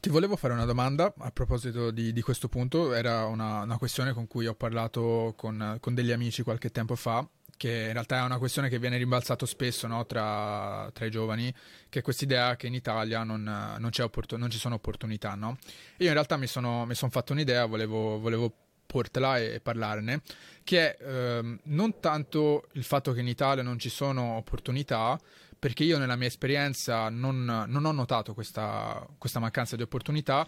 ti 0.00 0.08
volevo 0.08 0.36
fare 0.36 0.52
una 0.52 0.64
domanda 0.64 1.12
a 1.18 1.30
proposito 1.30 1.90
di, 1.90 2.12
di 2.12 2.20
questo 2.20 2.48
punto, 2.48 2.92
era 2.92 3.24
una, 3.26 3.62
una, 3.62 3.78
questione 3.78 4.12
con 4.12 4.26
cui 4.26 4.46
ho 4.46 4.54
parlato 4.54 5.34
con, 5.36 5.78
con, 5.80 5.94
degli 5.94 6.12
amici 6.12 6.42
qualche 6.42 6.70
tempo 6.70 6.96
fa, 6.96 7.26
che 7.56 7.86
in 7.86 7.92
realtà 7.92 8.18
è 8.18 8.22
una 8.22 8.38
questione 8.38 8.68
che 8.68 8.78
viene 8.78 8.98
rimbalzato 8.98 9.46
spesso 9.46 9.86
no, 9.86 10.04
tra, 10.06 10.90
tra, 10.92 11.06
i 11.06 11.10
giovani, 11.10 11.52
che 11.88 12.00
è 12.00 12.02
questa 12.02 12.24
idea 12.24 12.56
che 12.56 12.66
in 12.66 12.74
Italia 12.74 13.24
non, 13.24 13.42
non, 13.42 13.90
opport- 14.00 14.36
non 14.36 14.50
ci 14.50 14.58
sono 14.58 14.74
opportunità. 14.74 15.34
No? 15.34 15.56
Io 15.98 16.06
in 16.06 16.12
realtà 16.12 16.36
mi 16.36 16.46
sono, 16.46 16.84
mi 16.84 16.94
sono 16.94 17.10
fatto 17.10 17.32
un'idea, 17.32 17.64
volevo, 17.64 18.18
volevo 18.18 18.52
portela 18.86 19.38
e 19.38 19.60
parlarne, 19.60 20.22
che 20.62 20.96
è 20.96 21.04
ehm, 21.04 21.60
non 21.64 22.00
tanto 22.00 22.68
il 22.72 22.84
fatto 22.84 23.12
che 23.12 23.20
in 23.20 23.28
Italia 23.28 23.62
non 23.62 23.78
ci 23.78 23.88
sono 23.88 24.36
opportunità, 24.36 25.18
perché 25.58 25.84
io 25.84 25.98
nella 25.98 26.16
mia 26.16 26.28
esperienza 26.28 27.08
non, 27.08 27.64
non 27.66 27.84
ho 27.84 27.92
notato 27.92 28.34
questa, 28.34 29.06
questa, 29.18 29.38
mancanza 29.38 29.76
di 29.76 29.82
opportunità, 29.82 30.46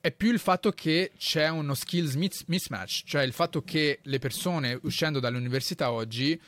è 0.00 0.12
più 0.12 0.30
il 0.30 0.38
fatto 0.38 0.70
che 0.72 1.12
c'è 1.16 1.48
uno 1.48 1.74
skills 1.74 2.14
mismatch, 2.46 3.02
cioè 3.04 3.22
il 3.22 3.32
fatto 3.32 3.62
che 3.62 3.98
le 4.02 4.18
persone 4.18 4.78
uscendo 4.82 5.20
dall'università 5.20 5.90
oggi 5.90 6.40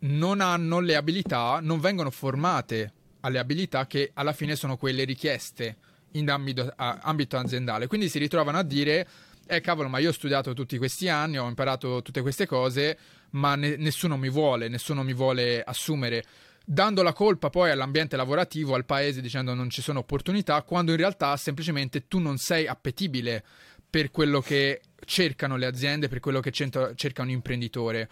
non 0.00 0.40
hanno 0.40 0.80
le 0.80 0.94
abilità, 0.94 1.58
non 1.60 1.80
vengono 1.80 2.10
formate 2.10 2.92
alle 3.20 3.38
abilità 3.38 3.86
che 3.86 4.10
alla 4.14 4.32
fine 4.32 4.54
sono 4.54 4.76
quelle 4.76 5.04
richieste 5.04 5.76
in 6.12 6.30
ambito, 6.30 6.72
a, 6.76 7.00
ambito 7.02 7.36
aziendale. 7.36 7.86
Quindi 7.86 8.08
si 8.08 8.18
ritrovano 8.18 8.58
a 8.58 8.62
dire 8.62 9.06
eh 9.50 9.60
cavolo, 9.62 9.88
ma 9.88 9.98
io 9.98 10.10
ho 10.10 10.12
studiato 10.12 10.52
tutti 10.52 10.76
questi 10.76 11.08
anni, 11.08 11.38
ho 11.38 11.48
imparato 11.48 12.02
tutte 12.02 12.20
queste 12.20 12.46
cose, 12.46 12.98
ma 13.30 13.54
ne- 13.56 13.76
nessuno 13.76 14.18
mi 14.18 14.28
vuole, 14.28 14.68
nessuno 14.68 15.02
mi 15.02 15.14
vuole 15.14 15.62
assumere 15.62 16.22
dando 16.70 17.02
la 17.02 17.14
colpa 17.14 17.48
poi 17.48 17.70
all'ambiente 17.70 18.14
lavorativo, 18.14 18.74
al 18.74 18.84
paese, 18.84 19.22
dicendo 19.22 19.54
non 19.54 19.70
ci 19.70 19.80
sono 19.80 20.00
opportunità, 20.00 20.60
quando 20.62 20.90
in 20.90 20.98
realtà 20.98 21.34
semplicemente 21.38 22.06
tu 22.08 22.18
non 22.18 22.36
sei 22.36 22.66
appetibile 22.66 23.42
per 23.88 24.10
quello 24.10 24.42
che 24.42 24.82
cercano 25.06 25.56
le 25.56 25.64
aziende, 25.64 26.08
per 26.08 26.20
quello 26.20 26.40
che 26.40 26.52
cerca 26.52 27.22
un 27.22 27.30
imprenditore. 27.30 28.10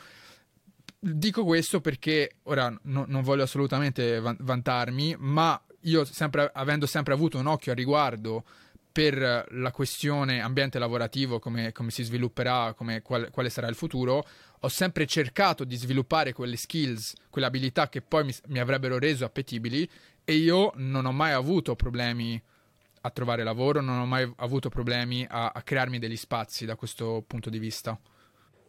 Dico 0.98 1.44
questo 1.44 1.82
perché 1.82 2.36
ora 2.44 2.74
no, 2.84 3.04
non 3.06 3.22
voglio 3.22 3.42
assolutamente 3.42 4.20
vantarmi, 4.20 5.16
ma 5.18 5.60
io 5.80 6.06
sempre, 6.06 6.50
avendo 6.54 6.86
sempre 6.86 7.12
avuto 7.12 7.38
un 7.38 7.46
occhio 7.46 7.72
a 7.72 7.74
riguardo 7.74 8.42
per 8.90 9.46
la 9.50 9.70
questione 9.70 10.40
ambiente 10.40 10.78
lavorativo, 10.78 11.38
come, 11.38 11.72
come 11.72 11.90
si 11.90 12.02
svilupperà, 12.02 12.72
come, 12.72 13.02
qual, 13.02 13.28
quale 13.30 13.50
sarà 13.50 13.68
il 13.68 13.74
futuro, 13.74 14.24
ho 14.60 14.68
sempre 14.68 15.06
cercato 15.06 15.64
di 15.64 15.76
sviluppare 15.76 16.32
quelle 16.32 16.56
skills, 16.56 17.14
quelle 17.30 17.46
abilità 17.46 17.88
che 17.88 18.02
poi 18.02 18.24
mi, 18.24 18.34
mi 18.46 18.58
avrebbero 18.58 18.98
reso 18.98 19.24
appetibili 19.24 19.88
e 20.24 20.34
io 20.34 20.72
non 20.76 21.06
ho 21.06 21.12
mai 21.12 21.32
avuto 21.32 21.76
problemi 21.76 22.42
a 23.02 23.10
trovare 23.10 23.44
lavoro, 23.44 23.80
non 23.80 24.00
ho 24.00 24.06
mai 24.06 24.30
avuto 24.38 24.68
problemi 24.68 25.24
a, 25.28 25.52
a 25.54 25.62
crearmi 25.62 25.98
degli 25.98 26.16
spazi 26.16 26.66
da 26.66 26.74
questo 26.74 27.22
punto 27.26 27.50
di 27.50 27.58
vista. 27.58 27.98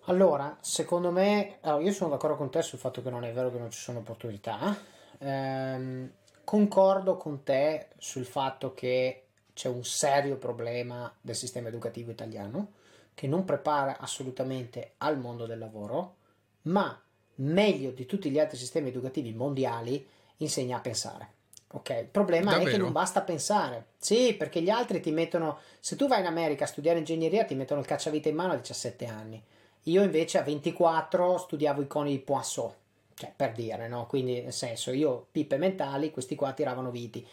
Allora, 0.06 0.58
secondo 0.62 1.12
me, 1.12 1.58
allora 1.62 1.84
io 1.84 1.92
sono 1.92 2.12
d'accordo 2.12 2.38
con 2.38 2.50
te 2.50 2.62
sul 2.62 2.80
fatto 2.80 3.02
che 3.02 3.10
non 3.10 3.26
è 3.26 3.34
vero 3.34 3.52
che 3.52 3.58
non 3.58 3.72
ci 3.72 3.80
sono 3.80 4.00
opportunità. 4.00 4.78
Ehm, 5.18 6.12
concordo 6.44 7.18
con 7.18 7.44
te 7.44 7.88
sul 7.98 8.26
fatto 8.26 8.74
che 8.74 9.24
c'è 9.54 9.68
un 9.68 9.84
serio 9.84 10.38
problema 10.38 11.12
del 11.20 11.36
sistema 11.36 11.68
educativo 11.68 12.12
italiano 12.12 12.74
che 13.18 13.26
non 13.26 13.46
prepara 13.46 13.98
assolutamente 13.98 14.92
al 14.98 15.18
mondo 15.18 15.48
del 15.48 15.58
lavoro, 15.58 16.18
ma 16.64 17.02
meglio 17.38 17.90
di 17.90 18.06
tutti 18.06 18.30
gli 18.30 18.38
altri 18.38 18.58
sistemi 18.58 18.90
educativi 18.90 19.34
mondiali 19.34 20.08
insegna 20.38 20.78
a 20.78 20.82
pensare. 20.82 21.30
Ok, 21.70 21.90
il 22.00 22.06
problema 22.12 22.52
Davvero? 22.52 22.70
è 22.70 22.72
che 22.74 22.78
non 22.78 22.92
basta 22.92 23.22
pensare. 23.22 23.88
Sì, 23.98 24.36
perché 24.36 24.62
gli 24.62 24.70
altri 24.70 25.02
ti 25.02 25.10
mettono. 25.10 25.58
Se 25.80 25.96
tu 25.96 26.08
vai 26.08 26.20
in 26.20 26.28
America 26.28 26.66
a 26.66 26.68
studiare 26.68 27.00
ingegneria, 27.00 27.44
ti 27.44 27.56
mettono 27.56 27.80
il 27.80 27.88
cacciavite 27.88 28.30
in 28.30 28.36
mano 28.36 28.54
a 28.54 28.58
17 28.58 29.06
anni. 29.08 29.44
Io 29.86 30.04
invece 30.04 30.38
a 30.38 30.44
24 30.44 31.40
studiavo 31.40 31.82
i 31.82 31.88
coni 31.88 32.12
di 32.12 32.20
Poisson, 32.20 32.72
cioè 33.16 33.34
per 33.36 33.54
dire, 33.54 33.88
no? 33.88 34.06
Quindi, 34.06 34.44
nel 34.44 34.54
senso, 34.54 34.92
io 34.92 35.26
pippe 35.32 35.58
mentali, 35.58 36.12
questi 36.12 36.36
qua 36.36 36.54
tiravano 36.54 36.92
viti 36.92 37.28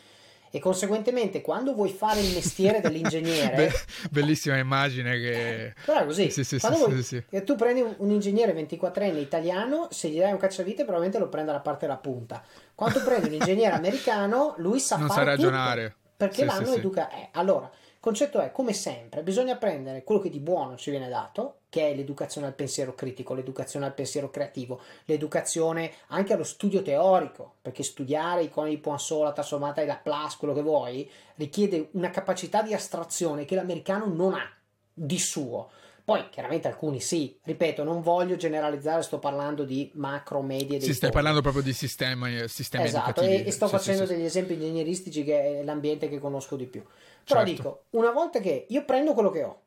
e 0.54 0.60
conseguentemente 0.60 1.40
quando 1.40 1.74
vuoi 1.74 1.88
fare 1.88 2.20
il 2.20 2.32
mestiere 2.32 2.80
dell'ingegnere 2.80 3.56
Be- 3.66 3.72
bellissima 4.12 4.56
immagine 4.56 5.18
che 5.18 5.74
però 5.84 6.02
è 6.02 6.06
così. 6.06 6.30
Sì, 6.30 6.44
sì, 6.44 6.60
sì, 6.60 6.68
vuoi... 6.68 7.02
sì, 7.02 7.24
tu 7.42 7.56
prendi 7.56 7.80
un, 7.80 7.92
un 7.98 8.10
ingegnere 8.12 8.54
24enne 8.54 9.16
italiano 9.16 9.88
se 9.90 10.10
gli 10.10 10.18
dai 10.20 10.30
un 10.30 10.38
cacciavite 10.38 10.84
probabilmente 10.84 11.18
lo 11.18 11.28
prende 11.28 11.50
alla 11.50 11.58
parte 11.58 11.86
della 11.86 11.98
punta. 11.98 12.40
Quando 12.72 13.02
prendi 13.02 13.26
un 13.26 13.34
ingegnere 13.34 13.74
americano 13.74 14.54
lui 14.58 14.78
sa 14.78 14.96
non 14.96 15.08
fare 15.08 15.24
sa 15.24 15.30
ragionare. 15.30 15.82
tutto, 15.88 16.10
perché 16.18 16.44
l'hanno 16.44 16.72
educato 16.72 17.16
eh, 17.16 17.28
allora 17.32 17.68
concetto 17.98 18.38
è, 18.38 18.52
come 18.52 18.74
sempre, 18.74 19.22
bisogna 19.22 19.56
prendere 19.56 20.04
quello 20.04 20.20
che 20.20 20.30
di 20.30 20.38
buono 20.38 20.76
ci 20.76 20.90
viene 20.90 21.08
dato, 21.08 21.62
che 21.74 21.90
è 21.90 21.94
l'educazione 21.96 22.46
al 22.46 22.54
pensiero 22.54 22.94
critico, 22.94 23.34
l'educazione 23.34 23.84
al 23.84 23.94
pensiero 23.94 24.30
creativo, 24.30 24.80
l'educazione 25.06 25.90
anche 26.06 26.32
allo 26.32 26.44
studio 26.44 26.82
teorico, 26.82 27.54
perché 27.60 27.82
studiare 27.82 28.44
i 28.44 28.48
coni 28.48 28.70
di 28.70 28.78
Poinsot, 28.78 29.24
la 29.24 29.32
trasformata 29.32 29.82
e 29.82 29.86
la 29.86 29.94
Laplace, 29.94 30.36
quello 30.38 30.54
che 30.54 30.62
vuoi, 30.62 31.10
richiede 31.34 31.88
una 31.94 32.10
capacità 32.10 32.62
di 32.62 32.74
astrazione 32.74 33.44
che 33.44 33.56
l'americano 33.56 34.06
non 34.06 34.34
ha 34.34 34.48
di 34.92 35.18
suo. 35.18 35.68
Poi 36.04 36.28
chiaramente 36.30 36.68
alcuni 36.68 37.00
sì, 37.00 37.36
ripeto, 37.42 37.82
non 37.82 38.02
voglio 38.02 38.36
generalizzare, 38.36 39.02
sto 39.02 39.18
parlando 39.18 39.64
di 39.64 39.90
macro, 39.94 40.42
medie. 40.42 40.80
Sì, 40.80 40.94
stai 40.94 41.10
parlando 41.10 41.40
proprio 41.40 41.64
di 41.64 41.72
sistema, 41.72 42.28
eh, 42.28 42.46
sistemi 42.46 42.84
esatto. 42.84 43.20
E, 43.20 43.42
e 43.44 43.50
sto 43.50 43.66
sì, 43.66 43.72
facendo 43.72 44.06
sì, 44.06 44.14
degli 44.14 44.26
esempi 44.26 44.52
ingegneristici 44.52 45.24
che 45.24 45.58
è 45.58 45.64
l'ambiente 45.64 46.08
che 46.08 46.20
conosco 46.20 46.54
di 46.54 46.66
più. 46.66 46.84
Però 47.24 47.40
certo. 47.40 47.50
dico, 47.50 47.84
una 47.90 48.12
volta 48.12 48.38
che 48.38 48.66
io 48.68 48.84
prendo 48.84 49.12
quello 49.12 49.30
che 49.30 49.42
ho, 49.42 49.62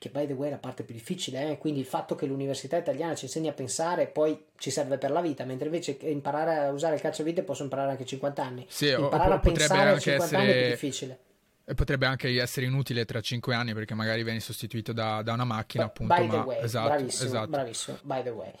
che 0.00 0.08
by 0.08 0.26
the 0.26 0.32
way 0.32 0.48
è 0.48 0.52
la 0.52 0.56
parte 0.56 0.82
più 0.82 0.94
difficile, 0.94 1.50
eh? 1.50 1.58
quindi 1.58 1.78
il 1.78 1.84
fatto 1.84 2.14
che 2.14 2.24
l'università 2.24 2.78
italiana 2.78 3.14
ci 3.14 3.26
insegna 3.26 3.50
a 3.50 3.52
pensare 3.52 4.06
poi 4.06 4.46
ci 4.56 4.70
serve 4.70 4.96
per 4.96 5.10
la 5.10 5.20
vita, 5.20 5.44
mentre 5.44 5.66
invece 5.66 5.98
imparare 6.00 6.56
a 6.56 6.70
usare 6.70 6.94
il 6.94 7.02
cacciavite 7.02 7.42
posso 7.42 7.64
imparare 7.64 7.90
anche 7.90 8.04
a 8.04 8.06
50 8.06 8.42
anni. 8.42 8.66
Sì, 8.66 8.88
imparare 8.88 9.34
a 9.34 9.38
pensare 9.40 9.90
a 9.90 9.98
50 9.98 10.24
essere... 10.24 10.36
anni 10.40 10.50
è 10.50 10.60
più 10.60 10.70
difficile. 10.70 11.18
E 11.66 11.74
potrebbe 11.74 12.06
anche 12.06 12.30
essere 12.40 12.64
inutile 12.64 13.04
tra 13.04 13.20
5 13.20 13.54
anni 13.54 13.74
perché 13.74 13.92
magari 13.92 14.24
vieni 14.24 14.40
sostituito 14.40 14.94
da, 14.94 15.20
da 15.20 15.34
una 15.34 15.44
macchina, 15.44 15.84
appunto. 15.84 16.14
By 16.14 16.26
ma... 16.26 16.32
the 16.32 16.48
way, 16.48 16.64
esatto, 16.64 16.88
bravissimo, 16.88 17.28
esatto. 17.28 17.48
bravissimo, 17.48 17.98
by 18.00 18.22
the 18.22 18.30
way. 18.30 18.52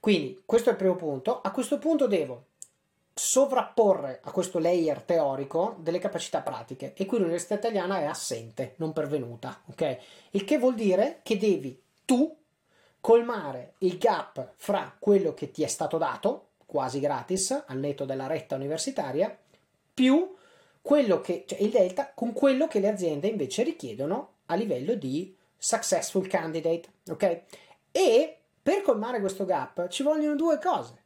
Quindi 0.00 0.42
questo 0.44 0.70
è 0.70 0.72
il 0.72 0.78
primo 0.78 0.96
punto. 0.96 1.40
A 1.40 1.52
questo 1.52 1.78
punto 1.78 2.08
devo 2.08 2.46
sovrapporre 3.18 4.20
a 4.22 4.30
questo 4.30 4.60
layer 4.60 5.02
teorico 5.02 5.76
delle 5.80 5.98
capacità 5.98 6.40
pratiche 6.40 6.94
e 6.94 7.04
qui 7.04 7.18
l'università 7.18 7.54
italiana 7.54 7.98
è 7.98 8.04
assente, 8.04 8.74
non 8.76 8.92
pervenuta, 8.92 9.60
ok? 9.66 9.98
Il 10.30 10.44
che 10.44 10.56
vuol 10.56 10.76
dire 10.76 11.18
che 11.24 11.36
devi 11.36 11.82
tu 12.04 12.34
colmare 13.00 13.74
il 13.78 13.98
gap 13.98 14.52
fra 14.56 14.94
quello 14.98 15.34
che 15.34 15.50
ti 15.50 15.64
è 15.64 15.66
stato 15.66 15.98
dato, 15.98 16.50
quasi 16.64 17.00
gratis, 17.00 17.64
al 17.66 17.78
netto 17.78 18.04
della 18.04 18.28
retta 18.28 18.54
universitaria, 18.54 19.36
più 19.92 20.36
quello 20.80 21.20
che, 21.20 21.44
cioè 21.46 21.60
il 21.60 21.70
delta 21.70 22.12
con 22.14 22.32
quello 22.32 22.68
che 22.68 22.78
le 22.78 22.88
aziende 22.88 23.26
invece 23.26 23.64
richiedono 23.64 24.34
a 24.46 24.54
livello 24.54 24.94
di 24.94 25.36
successful 25.56 26.28
candidate, 26.28 26.88
ok? 27.10 27.40
E 27.90 28.38
per 28.62 28.82
colmare 28.82 29.18
questo 29.18 29.44
gap 29.44 29.88
ci 29.88 30.04
vogliono 30.04 30.36
due 30.36 30.58
cose. 30.58 30.97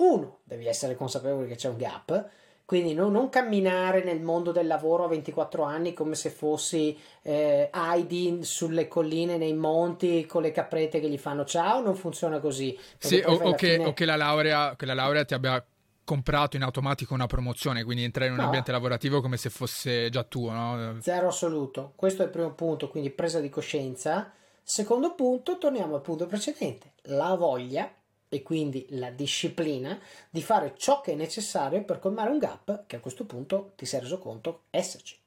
Uno, 0.00 0.38
devi 0.44 0.66
essere 0.66 0.96
consapevole 0.96 1.46
che 1.46 1.56
c'è 1.56 1.68
un 1.68 1.76
gap, 1.76 2.28
quindi 2.64 2.94
no, 2.94 3.08
non 3.08 3.28
camminare 3.28 4.02
nel 4.02 4.20
mondo 4.20 4.50
del 4.50 4.66
lavoro 4.66 5.04
a 5.04 5.08
24 5.08 5.62
anni 5.62 5.92
come 5.92 6.14
se 6.14 6.30
fossi 6.30 6.98
eh, 7.22 7.68
Heidi 7.72 8.42
sulle 8.42 8.88
colline, 8.88 9.36
nei 9.36 9.52
monti, 9.52 10.24
con 10.24 10.40
le 10.40 10.52
caprette 10.52 11.00
che 11.00 11.08
gli 11.08 11.18
fanno 11.18 11.44
ciao, 11.44 11.82
non 11.82 11.96
funziona 11.96 12.38
così. 12.38 12.78
Sì, 12.96 13.22
o, 13.26 13.32
o, 13.32 13.54
che, 13.54 13.74
fine... 13.74 13.86
o 13.86 13.92
che, 13.92 14.04
la 14.06 14.16
laurea, 14.16 14.74
che 14.76 14.86
la 14.86 14.94
laurea 14.94 15.24
ti 15.24 15.34
abbia 15.34 15.62
comprato 16.02 16.56
in 16.56 16.62
automatico 16.62 17.12
una 17.12 17.26
promozione, 17.26 17.84
quindi 17.84 18.02
entrare 18.02 18.28
in 18.28 18.32
un 18.32 18.38
no. 18.38 18.44
ambiente 18.46 18.72
lavorativo 18.72 19.20
come 19.20 19.36
se 19.36 19.50
fosse 19.50 20.08
già 20.08 20.22
tuo, 20.22 20.50
no? 20.50 20.96
Zero 21.00 21.28
assoluto. 21.28 21.92
Questo 21.94 22.22
è 22.22 22.24
il 22.24 22.30
primo 22.30 22.52
punto, 22.52 22.88
quindi 22.88 23.10
presa 23.10 23.38
di 23.40 23.50
coscienza. 23.50 24.32
Secondo 24.62 25.14
punto, 25.14 25.58
torniamo 25.58 25.96
al 25.96 26.00
punto 26.00 26.26
precedente, 26.26 26.92
la 27.02 27.34
voglia 27.34 27.90
e 28.32 28.42
quindi 28.42 28.86
la 28.90 29.10
disciplina 29.10 29.98
di 30.30 30.40
fare 30.40 30.74
ciò 30.76 31.00
che 31.00 31.12
è 31.12 31.16
necessario 31.16 31.82
per 31.82 31.98
colmare 31.98 32.30
un 32.30 32.38
gap 32.38 32.84
che 32.86 32.96
a 32.96 33.00
questo 33.00 33.24
punto 33.24 33.72
ti 33.74 33.84
sei 33.84 34.00
reso 34.00 34.18
conto 34.18 34.62
esserci. 34.70 35.18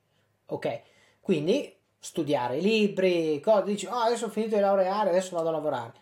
Ok? 0.47 0.81
Quindi 1.19 1.75
studiare 1.99 2.59
libri, 2.59 3.41
cose, 3.41 3.63
dici, 3.65 3.85
oh, 3.85 3.95
adesso 3.95 4.25
ho 4.25 4.29
finito 4.29 4.55
di 4.55 4.61
laureare, 4.61 5.09
adesso 5.09 5.35
vado 5.35 5.49
a 5.49 5.51
lavorare. 5.51 5.93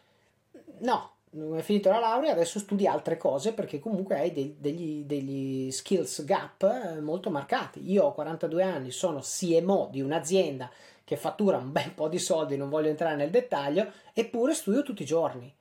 No, 0.82 1.14
non 1.32 1.56
hai 1.56 1.64
finito 1.64 1.90
la 1.90 2.00
laurea, 2.00 2.34
adesso 2.34 2.60
studi 2.60 2.86
altre 2.86 3.18
cose 3.18 3.54
perché 3.54 3.80
comunque 3.80 4.20
hai 4.20 4.32
dei, 4.32 4.56
degli, 4.60 5.04
degli, 5.04 5.72
skills 5.72 6.24
gap 6.24 6.62
eh, 6.64 7.02
molto 7.02 7.32
marcati. 7.32 7.92
Io 7.92 8.04
ho 8.04 8.14
42 8.14 8.62
anni, 8.64 8.92
sono 8.92 9.22
CMO 9.22 9.90
di 9.92 10.02
un'azienda 10.02 10.70
che 11.04 11.18
fattura 11.18 11.58
un 11.58 11.72
bel 11.72 11.94
po' 11.94 12.08
di 12.08 12.20
soldi, 12.20 12.58
non 12.58 12.70
voglio 12.70 12.90
entrare 12.90 13.16
nel 13.16 13.32
dettaglio, 13.32 13.92
eppure 14.14 14.54
studio 14.54 14.84
tutti 14.84 15.02
i 15.02 15.06
giorni 15.06 15.52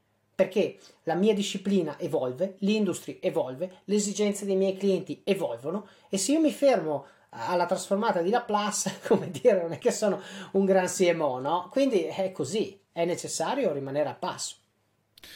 perché 0.41 0.79
la 1.03 1.17
mia 1.17 1.35
disciplina 1.35 1.99
evolve, 1.99 2.55
l'industria 2.61 3.17
evolve, 3.21 3.81
le 3.85 3.95
esigenze 3.95 4.47
dei 4.47 4.57
miei 4.57 4.75
clienti 4.75 5.21
evolvono 5.23 5.87
e 6.09 6.17
se 6.17 6.33
io 6.33 6.41
mi 6.41 6.51
fermo 6.51 7.05
alla 7.29 7.67
trasformata 7.67 8.23
di 8.23 8.31
Laplace, 8.31 9.01
come 9.07 9.31
dire, 9.31 9.61
non 9.61 9.73
è 9.73 9.79
che 9.79 9.91
sono 9.91 10.23
un 10.53 10.65
gran 10.65 10.87
CMO, 10.87 11.41
no? 11.41 11.69
Quindi 11.71 12.05
è 12.05 12.33
così, 12.33 12.81
è 12.91 13.05
necessario 13.05 13.71
rimanere 13.71 14.09
a 14.09 14.15
passo. 14.15 14.57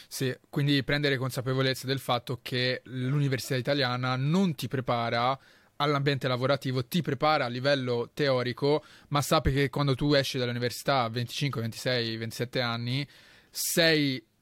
Sì, 0.07 0.35
quindi 0.49 0.83
prendere 0.83 1.17
consapevolezza 1.17 1.85
del 1.85 1.99
fatto 1.99 2.39
che 2.41 2.81
l'università 2.85 3.55
italiana 3.55 4.15
non 4.15 4.55
ti 4.55 4.67
prepara 4.67 5.37
all'ambiente 5.75 6.27
lavorativo, 6.27 6.83
ti 6.87 7.03
prepara 7.03 7.45
a 7.45 7.49
livello 7.49 8.09
teorico, 8.11 8.83
ma 9.09 9.21
sappi 9.21 9.53
che 9.53 9.69
quando 9.69 9.93
tu 9.93 10.13
esci 10.13 10.39
dall'università 10.39 11.03
a 11.03 11.09
25, 11.09 11.61
26, 11.61 12.17
27 12.17 12.59
anni, 12.59 13.07
sei 13.51 14.33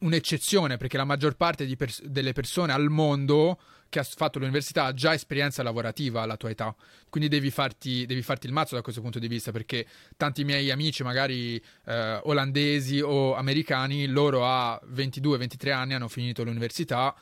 un'eccezione 0.00 0.76
perché 0.76 0.96
la 0.96 1.04
maggior 1.04 1.36
parte 1.36 1.66
pers- 1.76 2.02
delle 2.04 2.32
persone 2.32 2.72
al 2.72 2.88
mondo 2.88 3.58
che 3.88 3.98
ha 3.98 4.04
fatto 4.04 4.38
l'università 4.38 4.84
ha 4.84 4.94
già 4.94 5.12
esperienza 5.12 5.62
lavorativa 5.62 6.22
alla 6.22 6.36
tua 6.36 6.50
età, 6.50 6.74
quindi 7.08 7.28
devi 7.28 7.50
farti, 7.50 8.06
devi 8.06 8.22
farti 8.22 8.46
il 8.46 8.52
mazzo 8.52 8.76
da 8.76 8.82
questo 8.82 9.02
punto 9.02 9.18
di 9.18 9.26
vista 9.26 9.50
perché 9.50 9.84
tanti 10.16 10.44
miei 10.44 10.70
amici 10.70 11.02
magari 11.02 11.60
eh, 11.86 12.20
olandesi 12.22 13.00
o 13.00 13.34
americani, 13.34 14.06
loro 14.06 14.46
a 14.46 14.80
22-23 14.94 15.72
anni 15.72 15.94
hanno 15.94 16.08
finito 16.08 16.44
l'università 16.44 17.14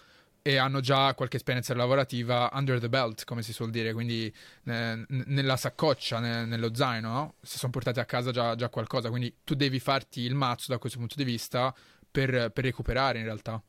e 0.42 0.56
hanno 0.56 0.80
già 0.80 1.14
qualche 1.14 1.36
esperienza 1.36 1.74
lavorativa 1.74 2.50
under 2.52 2.80
the 2.80 2.88
belt, 2.88 3.24
come 3.24 3.42
si 3.42 3.52
suol 3.52 3.70
dire, 3.70 3.92
quindi 3.92 4.32
eh, 4.64 5.04
nella 5.08 5.56
saccoccia, 5.56 6.20
ne- 6.20 6.44
nello 6.44 6.74
zaino, 6.74 7.12
no? 7.12 7.34
si 7.42 7.58
sono 7.58 7.72
portati 7.72 7.98
a 8.00 8.04
casa 8.04 8.30
già, 8.30 8.54
già 8.54 8.68
qualcosa, 8.68 9.10
quindi 9.10 9.34
tu 9.44 9.54
devi 9.54 9.78
farti 9.78 10.20
il 10.20 10.34
mazzo 10.34 10.72
da 10.72 10.78
questo 10.78 10.98
punto 10.98 11.16
di 11.16 11.24
vista 11.24 11.74
per, 12.26 12.50
per 12.50 12.64
recuperare 12.64 13.18
in 13.18 13.24
realtà. 13.24 13.62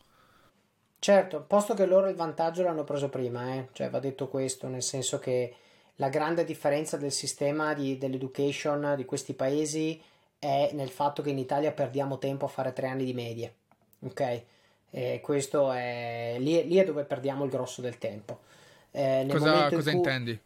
Certo, 0.97 1.41
posto 1.41 1.75
che 1.75 1.85
loro 1.85 2.09
il 2.09 2.15
vantaggio 2.15 2.63
l'hanno 2.63 2.83
preso 2.83 3.07
prima, 3.07 3.53
eh? 3.53 3.67
cioè 3.73 3.89
va 3.89 3.99
detto 3.99 4.27
questo, 4.27 4.67
nel 4.67 4.81
senso 4.81 5.19
che 5.19 5.53
la 5.95 6.09
grande 6.09 6.43
differenza 6.43 6.97
del 6.97 7.11
sistema 7.11 7.73
di, 7.73 7.97
dell'education 7.97 8.95
di 8.97 9.05
questi 9.05 9.33
paesi 9.33 10.01
è 10.39 10.71
nel 10.73 10.89
fatto 10.89 11.21
che 11.21 11.29
in 11.29 11.37
Italia 11.37 11.71
perdiamo 11.71 12.17
tempo 12.17 12.45
a 12.45 12.49
fare 12.49 12.73
tre 12.73 12.87
anni 12.87 13.05
di 13.05 13.13
media, 13.13 13.51
ok? 13.99 14.41
E 14.91 15.19
questo 15.21 15.71
è 15.71 16.37
lì, 16.39 16.67
lì, 16.67 16.77
è 16.77 16.83
dove 16.83 17.03
perdiamo 17.03 17.43
il 17.43 17.51
grosso 17.51 17.81
del 17.81 17.97
tempo. 17.97 18.39
Eh, 18.91 19.27
cosa, 19.29 19.69
cosa 19.69 19.75
in 19.75 19.81
cui... 19.81 19.91
intendi? 19.93 20.39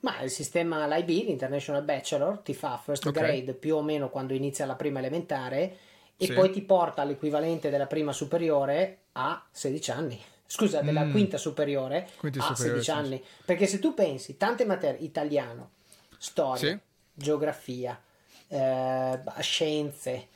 Ma 0.00 0.20
il 0.20 0.30
sistema 0.30 0.86
l'IB, 0.86 1.26
l'International 1.26 1.84
Bachelor, 1.84 2.38
ti 2.38 2.54
fa 2.54 2.80
first 2.82 3.06
okay. 3.06 3.22
grade 3.22 3.54
più 3.54 3.76
o 3.76 3.82
meno 3.82 4.10
quando 4.10 4.34
inizia 4.34 4.66
la 4.66 4.74
prima 4.74 4.98
elementare 4.98 5.76
e 6.20 6.26
sì. 6.26 6.32
poi 6.32 6.50
ti 6.50 6.62
porta 6.62 7.02
all'equivalente 7.02 7.70
della 7.70 7.86
prima 7.86 8.12
superiore 8.12 9.04
a 9.12 9.42
16 9.50 9.90
anni. 9.92 10.20
Scusa, 10.50 10.80
della 10.80 11.04
mm. 11.04 11.10
quinta 11.10 11.36
superiore 11.36 12.08
quinta 12.16 12.40
a 12.40 12.54
superiore, 12.54 12.82
16 12.82 12.90
anni. 12.90 13.16
Sì. 13.16 13.42
Perché 13.44 13.66
se 13.66 13.78
tu 13.78 13.94
pensi, 13.94 14.36
tante 14.36 14.64
materie, 14.64 15.00
italiano, 15.00 15.70
storia, 16.18 16.70
sì. 16.70 16.78
geografia, 17.12 18.00
eh, 18.48 19.20
scienze, 19.40 20.28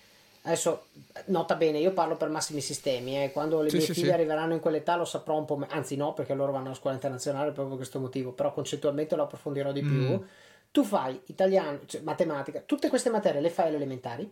adesso 0.43 0.87
nota 1.26 1.57
bene, 1.57 1.78
io 1.78 1.93
parlo 1.93 2.16
per 2.16 2.28
massimi 2.28 2.61
sistemi, 2.61 3.22
eh. 3.24 3.33
quando 3.33 3.61
le 3.61 3.70
mie 3.72 3.80
figlie 3.80 4.12
arriveranno 4.12 4.53
in 4.53 4.61
quell'età 4.61 4.97
lo 4.97 5.05
saprò 5.05 5.37
un 5.37 5.47
po', 5.47 5.57
me- 5.57 5.68
anzi 5.70 5.97
no, 5.97 6.12
perché 6.12 6.35
loro 6.35 6.53
vanno 6.53 6.70
a 6.70 6.74
scuola 6.74 6.95
internazionale 6.95 7.47
proprio 7.47 7.68
per 7.68 7.76
questo 7.76 7.99
motivo, 7.99 8.33
però 8.33 8.53
concettualmente 8.53 9.16
lo 9.16 9.22
approfondirò 9.22 9.72
di 9.72 9.80
più. 9.80 10.12
Mm. 10.12 10.22
Tu 10.70 10.85
fai 10.85 11.20
italiano, 11.26 11.80
cioè, 11.87 12.03
matematica, 12.03 12.61
tutte 12.61 12.89
queste 12.89 13.11
materie 13.11 13.41
le 13.41 13.51
fai 13.51 13.68
alle 13.68 13.76
elementari, 13.76 14.30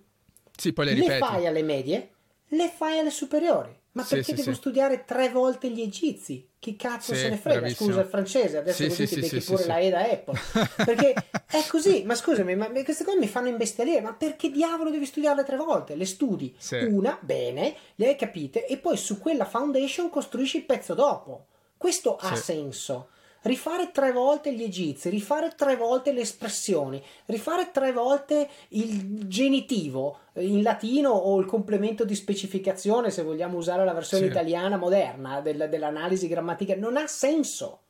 sì, 0.61 0.73
poi 0.73 0.85
le, 0.87 0.95
le 0.95 1.19
fai 1.19 1.47
alle 1.47 1.63
medie, 1.63 2.11
le 2.49 2.69
fai 2.69 2.99
alle 2.99 3.11
superiori. 3.11 3.79
Ma 3.93 4.05
sì, 4.05 4.15
perché 4.15 4.31
sì, 4.31 4.35
devo 4.35 4.53
sì. 4.53 4.57
studiare 4.57 5.05
tre 5.05 5.31
volte 5.31 5.69
gli 5.69 5.81
egizi? 5.81 6.49
Chi 6.61 6.77
cazzo 6.77 7.13
se 7.13 7.29
ne 7.29 7.37
frega? 7.37 7.59
Bravissimo. 7.61 7.89
Scusa 7.89 8.03
il 8.03 8.07
francese, 8.07 8.59
adesso 8.59 8.87
così 8.87 9.07
ti 9.09 9.19
becchi 9.19 9.41
pure 9.41 9.67
la 9.67 9.79
E 9.79 9.91
da 9.91 10.01
Apple. 10.03 10.39
Perché 10.85 11.13
è 11.51 11.65
così, 11.67 12.05
ma 12.05 12.15
scusami, 12.15 12.55
ma 12.55 12.69
queste 12.71 13.03
cose 13.03 13.19
mi 13.19 13.27
fanno 13.27 13.49
imbestialire. 13.49 14.01
Ma 14.01 14.13
perché 14.13 14.51
diavolo 14.51 14.91
devi 14.91 15.07
studiarle 15.07 15.43
tre 15.43 15.57
volte? 15.57 15.97
Le 15.97 16.05
studi 16.05 16.55
una, 16.89 17.19
bene, 17.21 17.75
le 17.97 18.09
hai 18.09 18.17
capite, 18.17 18.67
e 18.67 18.77
poi 18.77 18.97
su 18.97 19.19
quella 19.19 19.45
foundation 19.45 20.09
costruisci 20.09 20.59
il 20.59 20.65
pezzo 20.65 20.95
dopo. 20.95 21.47
Questo 21.77 22.15
ha 22.15 22.37
senso 22.37 23.09
rifare 23.43 23.91
tre 23.91 24.13
volte 24.13 24.53
gli 24.55 24.63
egizi, 24.63 25.09
rifare 25.09 25.53
tre 25.57 25.77
volte 25.77 26.13
le 26.13 26.21
espressioni, 26.21 27.03
rifare 27.27 27.71
tre 27.71 27.93
volte 27.93 28.49
il 28.69 29.27
genitivo 29.29 30.19
in 30.35 30.63
latino 30.63 31.11
o 31.11 31.39
il 31.41 31.47
complemento 31.47 32.05
di 32.05 32.15
specificazione, 32.15 33.11
se 33.11 33.23
vogliamo 33.23 33.57
usare 33.57 33.85
la 33.85 33.95
versione 33.95 34.25
sì. 34.25 34.31
italiana 34.31 34.77
moderna 34.77 35.41
del, 35.41 35.69
dell'analisi 35.71 36.29
grammaticale, 36.29 36.79
non 36.79 36.97
ha 36.97 37.07
senso. 37.07 37.81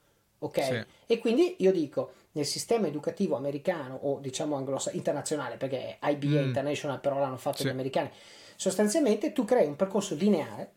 Ok? 0.43 0.63
Sì. 0.63 0.85
E 1.07 1.19
quindi 1.19 1.57
io 1.59 1.73
dico, 1.73 2.13
nel 2.33 2.47
sistema 2.47 2.87
educativo 2.87 3.37
americano 3.37 3.99
o 4.03 4.21
diciamo 4.21 4.57
anglosassone 4.57 4.97
internazionale, 4.97 5.57
perché 5.57 5.99
IBA 6.01 6.27
mm. 6.27 6.45
International 6.45 7.01
però 7.01 7.19
l'hanno 7.19 7.37
fatto 7.37 7.59
sì. 7.59 7.65
gli 7.65 7.71
americani, 7.71 8.11
sostanzialmente 8.57 9.33
tu 9.33 9.45
crei 9.45 9.67
un 9.67 9.77
percorso 9.77 10.15
lineare, 10.15 10.73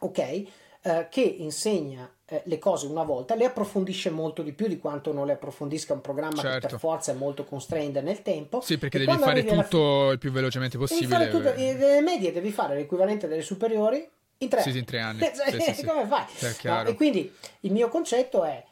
ok? 0.00 0.44
Eh, 0.84 1.06
che 1.08 1.20
insegna 1.20 2.12
eh, 2.26 2.42
le 2.46 2.58
cose 2.58 2.86
una 2.86 3.04
volta, 3.04 3.36
le 3.36 3.44
approfondisce 3.44 4.10
molto 4.10 4.42
di 4.42 4.52
più 4.52 4.66
di 4.66 4.78
quanto 4.78 5.12
non 5.12 5.26
le 5.26 5.34
approfondisca 5.34 5.92
un 5.92 6.00
programma 6.00 6.34
certo. 6.34 6.48
che 6.48 6.52
per 6.54 6.70
certo. 6.70 6.78
forza 6.78 7.12
è 7.12 7.14
molto 7.14 7.44
constrained 7.44 8.02
nel 8.02 8.22
tempo. 8.22 8.60
Sì, 8.60 8.78
perché 8.78 8.98
devi 8.98 9.16
fare 9.16 9.44
tutto 9.44 10.06
fi- 10.06 10.12
il 10.12 10.18
più 10.18 10.32
velocemente 10.32 10.78
possibile. 10.78 11.18
Devi 11.18 11.30
fare 11.30 11.54
tutto, 11.54 11.56
nelle 11.56 12.00
medie 12.00 12.32
devi 12.32 12.50
fare 12.50 12.74
l'equivalente 12.74 13.28
delle 13.28 13.42
superiori 13.42 14.04
in 14.38 14.48
tre, 14.48 14.62
sì, 14.62 14.76
in 14.76 14.84
tre 14.84 14.98
anni. 14.98 15.20
sì, 15.32 15.60
sì, 15.60 15.74
sì. 15.74 15.84
Come 15.86 16.04
fai? 16.04 16.24
No, 16.64 16.84
e 16.84 16.94
quindi 16.94 17.32
il 17.60 17.70
mio 17.70 17.88
concetto 17.88 18.42
è 18.42 18.64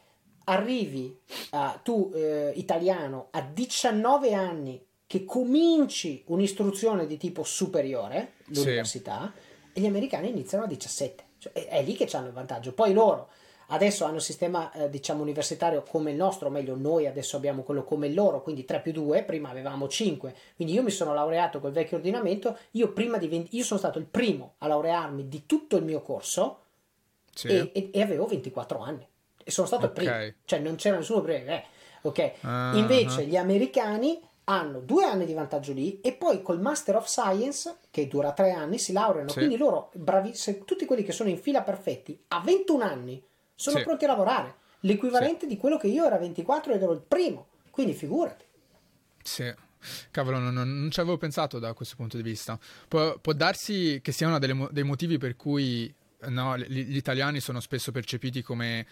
arrivi 0.45 1.17
a, 1.51 1.79
tu 1.81 2.11
eh, 2.13 2.51
italiano 2.55 3.27
a 3.31 3.41
19 3.41 4.33
anni 4.33 4.85
che 5.07 5.23
cominci 5.23 6.23
un'istruzione 6.25 7.07
di 7.07 7.15
tipo 7.15 7.43
superiore, 7.43 8.33
l'università, 8.47 9.31
e 9.71 9.79
gli 9.79 9.85
americani 9.85 10.27
iniziano 10.27 10.65
a 10.65 10.67
17. 10.67 11.29
Cioè, 11.41 11.51
è, 11.53 11.67
è 11.67 11.83
lì 11.83 11.95
che 11.95 12.07
hanno 12.15 12.27
il 12.27 12.33
vantaggio. 12.33 12.73
Poi 12.73 12.93
loro 12.93 13.29
Adesso 13.73 14.03
hanno 14.03 14.15
un 14.15 14.21
sistema, 14.21 14.69
eh, 14.73 14.89
diciamo, 14.89 15.21
universitario 15.21 15.83
come 15.83 16.11
il 16.11 16.17
nostro, 16.17 16.47
o 16.47 16.51
meglio, 16.51 16.75
noi 16.75 17.07
adesso 17.07 17.37
abbiamo 17.37 17.63
quello 17.63 17.83
come 17.83 18.07
il 18.07 18.13
loro, 18.13 18.41
quindi 18.41 18.65
3 18.65 18.81
più 18.81 18.91
2, 18.91 19.23
prima 19.23 19.49
avevamo 19.49 19.87
5. 19.87 20.35
Quindi 20.57 20.73
io 20.73 20.83
mi 20.83 20.89
sono 20.91 21.13
laureato 21.13 21.61
col 21.61 21.71
vecchio 21.71 21.95
ordinamento, 21.95 22.57
io, 22.71 22.91
prima 22.91 23.17
di 23.17 23.29
20, 23.29 23.55
io 23.55 23.63
sono 23.63 23.79
stato 23.79 23.97
il 23.97 24.05
primo 24.05 24.55
a 24.57 24.67
laurearmi 24.67 25.29
di 25.29 25.45
tutto 25.45 25.77
il 25.77 25.85
mio 25.85 26.01
corso 26.01 26.59
sì. 27.33 27.47
e, 27.47 27.71
e, 27.73 27.89
e, 27.93 28.01
avevo 28.01 28.25
24 28.25 28.79
anni. 28.79 29.07
E 29.41 29.49
sono 29.51 29.67
stato 29.67 29.85
okay. 29.85 30.03
il 30.03 30.11
primo, 30.11 30.33
cioè 30.43 30.59
non 30.59 30.75
c'era 30.75 30.97
nessuno 30.97 31.21
prima. 31.21 31.51
Eh, 31.53 31.63
ok. 32.01 32.31
Uh-huh. 32.41 32.77
Invece 32.77 33.25
gli 33.25 33.37
americani 33.37 34.19
hanno 34.51 34.79
due 34.79 35.05
anni 35.05 35.25
di 35.25 35.33
vantaggio 35.33 35.71
lì 35.71 36.01
e 36.01 36.13
poi 36.13 36.41
col 36.41 36.59
Master 36.59 36.97
of 36.97 37.07
Science, 37.07 37.77
che 37.89 38.07
dura 38.07 38.33
tre 38.33 38.51
anni, 38.51 38.77
si 38.77 38.91
laureano. 38.91 39.29
Sì. 39.29 39.37
Quindi 39.37 39.57
loro, 39.57 39.91
bravi, 39.93 40.33
tutti 40.65 40.85
quelli 40.85 41.03
che 41.03 41.13
sono 41.13 41.29
in 41.29 41.37
fila 41.37 41.61
perfetti, 41.61 42.21
a 42.29 42.41
21 42.41 42.83
anni 42.83 43.23
sono 43.55 43.77
sì. 43.77 43.83
pronti 43.83 44.05
a 44.05 44.07
lavorare. 44.07 44.55
l'equivalente 44.81 45.41
sì. 45.41 45.47
di 45.47 45.57
quello 45.57 45.77
che 45.77 45.87
io 45.87 46.05
era 46.05 46.17
24 46.17 46.73
ed 46.73 46.81
ero 46.81 46.91
il 46.91 47.01
primo, 47.01 47.47
quindi 47.69 47.93
figurati. 47.93 48.45
Sì. 49.23 49.53
Cavolo, 50.11 50.37
non, 50.37 50.53
non, 50.53 50.89
ci 50.91 50.99
avevo 50.99 51.17
pensato 51.17 51.57
da 51.57 51.73
questo 51.73 51.95
punto 51.95 52.17
di 52.17 52.23
vista. 52.23 52.59
Può, 52.87 53.17
può 53.19 53.33
darsi 53.33 53.99
che 54.03 54.11
sia 54.11 54.27
uno 54.27 54.37
delle, 54.37 54.67
dei 54.71 54.83
motivi 54.83 55.17
per 55.17 55.35
cui 55.35 55.91
no, 56.27 56.57
gli, 56.57 56.85
gli 56.85 56.97
italiani 56.97 57.39
sono 57.39 57.59
spesso 57.59 57.91
percepiti 57.91 58.41
come 58.43 58.85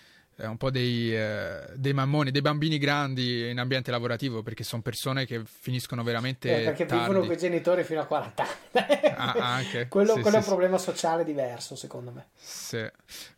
un 0.46 0.58
po' 0.58 0.70
dei, 0.70 1.16
eh, 1.16 1.72
dei, 1.76 1.94
mammoni, 1.94 2.32
dei 2.32 2.42
bambini 2.42 2.78
grandi 2.78 3.50
in 3.50 3.60
ambiente 3.60 3.92
lavorativo 3.92 4.42
perché 4.42 4.64
sono 4.64 4.82
persone 4.82 5.26
che 5.26 5.42
finiscono 5.46 6.04
veramente. 6.04 6.62
Eh, 6.62 6.64
perché 6.66 6.86
tardi. 6.86 7.08
vivono 7.08 7.26
con 7.26 7.36
i 7.36 7.38
genitori 7.38 7.84
fino 7.84 8.02
a 8.02 8.06
40 8.06 8.44
anni. 8.44 9.00
Ah, 9.16 9.56
anche. 9.56 9.88
quello, 9.90 10.14
sì, 10.14 10.22
quello 10.22 10.30
sì, 10.30 10.36
è 10.36 10.40
un 10.40 10.46
problema 10.46 10.78
sociale 10.78 11.24
diverso, 11.24 11.76
secondo 11.76 12.12
me. 12.12 12.28
Sì. 12.36 12.86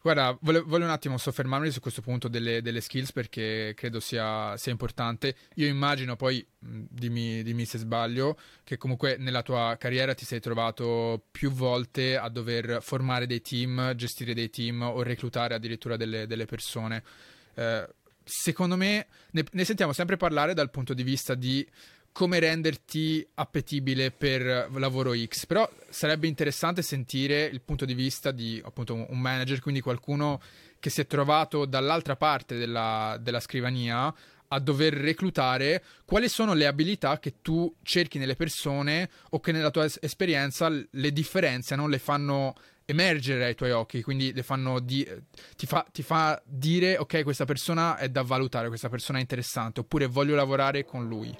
Guarda, 0.01 0.37
volevo, 0.41 0.65
volevo, 0.67 0.85
un 0.85 0.93
attimo 0.93 1.17
soffermarmi 1.17 1.71
su 1.71 1.79
questo 1.79 2.01
punto 2.01 2.27
delle, 2.27 2.61
delle 2.61 2.81
skills 2.81 3.11
perché 3.11 3.73
credo 3.75 3.99
sia, 3.99 4.55
sia, 4.57 4.71
importante. 4.71 5.35
Io 5.55 5.67
immagino 5.67 6.15
poi, 6.15 6.45
dimmi, 6.59 7.43
dimmi 7.43 7.65
se 7.65 7.77
sbaglio, 7.77 8.37
che 8.63 8.77
comunque 8.77 9.15
nella 9.17 9.41
tua 9.41 9.75
carriera 9.79 10.13
ti 10.13 10.25
sei 10.25 10.39
trovato 10.39 11.23
più 11.31 11.51
volte 11.51 12.17
a 12.17 12.29
dover 12.29 12.79
formare 12.81 13.25
dei 13.25 13.41
team, 13.41 13.95
gestire 13.95 14.33
dei 14.33 14.49
team 14.49 14.81
o 14.81 15.01
reclutare 15.01 15.53
addirittura 15.55 15.97
delle, 15.97 16.27
delle 16.27 16.45
persone. 16.45 16.90
Eh, 17.53 17.87
secondo 18.23 18.77
me 18.77 19.07
ne, 19.31 19.43
ne, 19.51 19.65
sentiamo 19.65 19.93
sempre 19.93 20.17
parlare 20.17 20.53
dal 20.53 20.69
punto 20.69 20.93
di 20.93 21.03
vista 21.03 21.35
di 21.35 21.67
come 22.11 22.39
renderti 22.39 23.25
appetibile 23.35 24.11
per 24.11 24.69
lavoro 24.73 25.13
X, 25.15 25.45
però 25.45 25.69
sarebbe 25.89 26.27
interessante 26.27 26.81
sentire 26.81 27.45
il 27.45 27.61
punto 27.61 27.85
di 27.85 27.93
vista 27.93 28.31
di 28.31 28.61
appunto 28.63 28.93
un 28.93 29.19
manager, 29.19 29.61
quindi 29.61 29.79
qualcuno 29.79 30.41
che 30.79 30.89
si 30.89 31.01
è 31.01 31.07
trovato 31.07 31.65
dall'altra 31.65 32.17
parte 32.17 32.57
della, 32.57 33.17
della 33.21 33.39
scrivania 33.39 34.13
a 34.53 34.59
dover 34.59 34.93
reclutare 34.93 35.81
quali 36.03 36.27
sono 36.27 36.53
le 36.53 36.67
abilità 36.67 37.19
che 37.19 37.35
tu 37.41 37.73
cerchi 37.83 38.17
nelle 38.17 38.35
persone 38.35 39.09
o 39.29 39.39
che 39.39 39.53
nella 39.53 39.71
tua 39.71 39.87
esperienza 40.01 40.67
le 40.67 41.13
differenziano, 41.13 41.87
le 41.87 41.99
fanno 41.99 42.55
emergere 42.91 43.45
ai 43.45 43.55
tuoi 43.55 43.71
occhi, 43.71 44.01
quindi 44.01 44.33
le 44.33 44.43
fanno 44.43 44.79
di- 44.79 45.07
ti, 45.55 45.65
fa, 45.65 45.85
ti 45.91 46.03
fa 46.03 46.41
dire 46.45 46.97
ok 46.97 47.23
questa 47.23 47.45
persona 47.45 47.97
è 47.97 48.09
da 48.09 48.21
valutare, 48.21 48.67
questa 48.67 48.89
persona 48.89 49.17
è 49.17 49.21
interessante, 49.21 49.79
oppure 49.79 50.05
voglio 50.05 50.35
lavorare 50.35 50.85
con 50.85 51.07
lui. 51.07 51.35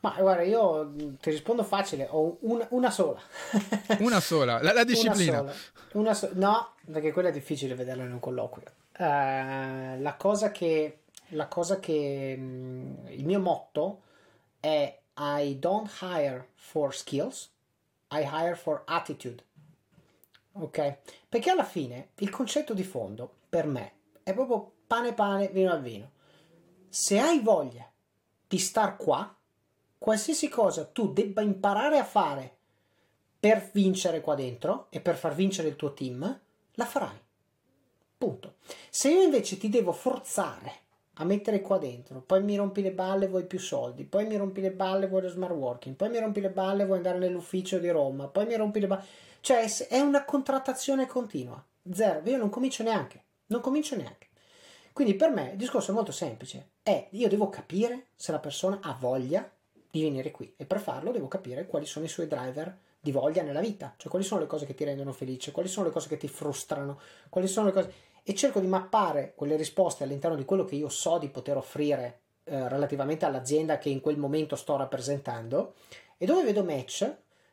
Ma 0.00 0.14
guarda, 0.20 0.42
io 0.42 0.92
ti 1.20 1.30
rispondo 1.30 1.64
facile, 1.64 2.06
ho 2.10 2.36
una, 2.42 2.66
una 2.70 2.90
sola. 2.90 3.20
una 4.00 4.20
sola, 4.20 4.62
la, 4.62 4.72
la 4.72 4.84
disciplina. 4.84 5.40
Una 5.40 5.52
sola. 5.52 5.72
Una 5.92 6.14
so- 6.14 6.30
no, 6.34 6.74
perché 6.92 7.12
quella 7.12 7.30
è 7.30 7.32
difficile 7.32 7.74
vederla 7.74 8.04
in 8.04 8.12
un 8.12 8.20
colloquio. 8.20 8.66
Uh, 8.98 10.00
la 10.00 10.14
cosa 10.16 10.52
che, 10.52 11.00
la 11.30 11.48
cosa 11.48 11.80
che 11.80 12.34
um, 12.38 13.08
il 13.08 13.24
mio 13.24 13.40
motto 13.40 14.02
è 14.60 15.00
I 15.18 15.56
don't 15.58 15.90
hire 16.00 16.48
for 16.54 16.94
skills, 16.94 17.50
I 18.12 18.22
hire 18.22 18.54
for 18.54 18.82
attitude. 18.86 19.42
Ok? 20.58 20.98
Perché 21.28 21.50
alla 21.50 21.64
fine 21.64 22.10
il 22.16 22.30
concetto 22.30 22.74
di 22.74 22.84
fondo 22.84 23.38
per 23.48 23.66
me 23.66 23.92
è 24.22 24.32
proprio 24.32 24.72
pane 24.86 25.12
pane, 25.12 25.48
vino 25.48 25.72
al 25.72 25.82
vino. 25.82 26.12
Se 26.88 27.18
hai 27.18 27.40
voglia 27.40 27.90
di 28.48 28.58
star 28.58 28.96
qua, 28.96 29.34
qualsiasi 29.98 30.48
cosa 30.48 30.86
tu 30.86 31.12
debba 31.12 31.42
imparare 31.42 31.98
a 31.98 32.04
fare 32.04 32.56
per 33.38 33.70
vincere 33.72 34.20
qua 34.20 34.34
dentro 34.34 34.86
e 34.90 35.00
per 35.00 35.16
far 35.16 35.34
vincere 35.34 35.68
il 35.68 35.76
tuo 35.76 35.92
team, 35.92 36.40
la 36.72 36.84
farai. 36.84 37.20
Punto. 38.16 38.54
Se 38.88 39.10
io 39.10 39.22
invece 39.22 39.58
ti 39.58 39.68
devo 39.68 39.92
forzare 39.92 40.84
a 41.18 41.24
mettere 41.24 41.60
qua 41.60 41.78
dentro, 41.78 42.20
poi 42.20 42.42
mi 42.42 42.56
rompi 42.56 42.82
le 42.82 42.92
balle, 42.92 43.26
vuoi 43.26 43.44
più 43.44 43.58
soldi, 43.58 44.04
poi 44.04 44.26
mi 44.26 44.36
rompi 44.36 44.60
le 44.60 44.70
balle, 44.70 45.06
vuoi 45.06 45.22
lo 45.22 45.28
smart 45.28 45.54
working, 45.54 45.96
poi 45.96 46.10
mi 46.10 46.18
rompi 46.18 46.40
le 46.40 46.50
balle, 46.50 46.84
vuoi 46.84 46.98
andare 46.98 47.18
nell'ufficio 47.18 47.78
di 47.78 47.88
Roma, 47.88 48.28
poi 48.28 48.46
mi 48.46 48.56
rompi 48.56 48.80
le 48.80 48.86
balle. 48.86 49.04
Cioè 49.40 49.64
è 49.88 50.00
una 50.00 50.24
contrattazione 50.24 51.06
continua. 51.06 51.62
Zero. 51.92 52.20
Io 52.28 52.36
non 52.36 52.50
comincio 52.50 52.82
neanche. 52.82 53.22
Non 53.46 53.60
comincio 53.60 53.96
neanche. 53.96 54.26
Quindi 54.92 55.14
per 55.14 55.30
me 55.30 55.50
il 55.52 55.56
discorso 55.56 55.92
è 55.92 55.94
molto 55.94 56.12
semplice. 56.12 56.70
È 56.82 57.08
io 57.10 57.28
devo 57.28 57.48
capire 57.48 58.06
se 58.16 58.32
la 58.32 58.38
persona 58.38 58.80
ha 58.82 58.96
voglia 58.98 59.48
di 59.90 60.02
venire 60.02 60.30
qui 60.30 60.52
e 60.56 60.66
per 60.66 60.80
farlo 60.80 61.12
devo 61.12 61.28
capire 61.28 61.66
quali 61.66 61.86
sono 61.86 62.04
i 62.04 62.08
suoi 62.08 62.26
driver 62.26 62.76
di 62.98 63.12
voglia 63.12 63.42
nella 63.42 63.60
vita, 63.60 63.94
cioè 63.96 64.10
quali 64.10 64.24
sono 64.24 64.40
le 64.40 64.46
cose 64.48 64.66
che 64.66 64.74
ti 64.74 64.84
rendono 64.84 65.12
felice, 65.12 65.52
quali 65.52 65.68
sono 65.68 65.86
le 65.86 65.92
cose 65.92 66.08
che 66.08 66.16
ti 66.16 66.26
frustrano, 66.26 66.98
quali 67.28 67.46
sono 67.46 67.66
le 67.66 67.72
cose 67.72 67.92
e 68.28 68.34
cerco 68.34 68.58
di 68.58 68.66
mappare 68.66 69.34
quelle 69.36 69.54
risposte 69.54 70.02
all'interno 70.02 70.36
di 70.36 70.44
quello 70.44 70.64
che 70.64 70.74
io 70.74 70.88
so 70.88 71.16
di 71.16 71.28
poter 71.28 71.56
offrire 71.56 72.22
eh, 72.42 72.68
relativamente 72.68 73.24
all'azienda 73.24 73.78
che 73.78 73.88
in 73.88 74.00
quel 74.00 74.18
momento 74.18 74.56
sto 74.56 74.76
rappresentando 74.76 75.74
e 76.18 76.26
dove 76.26 76.42
vedo 76.42 76.64
match 76.64 77.08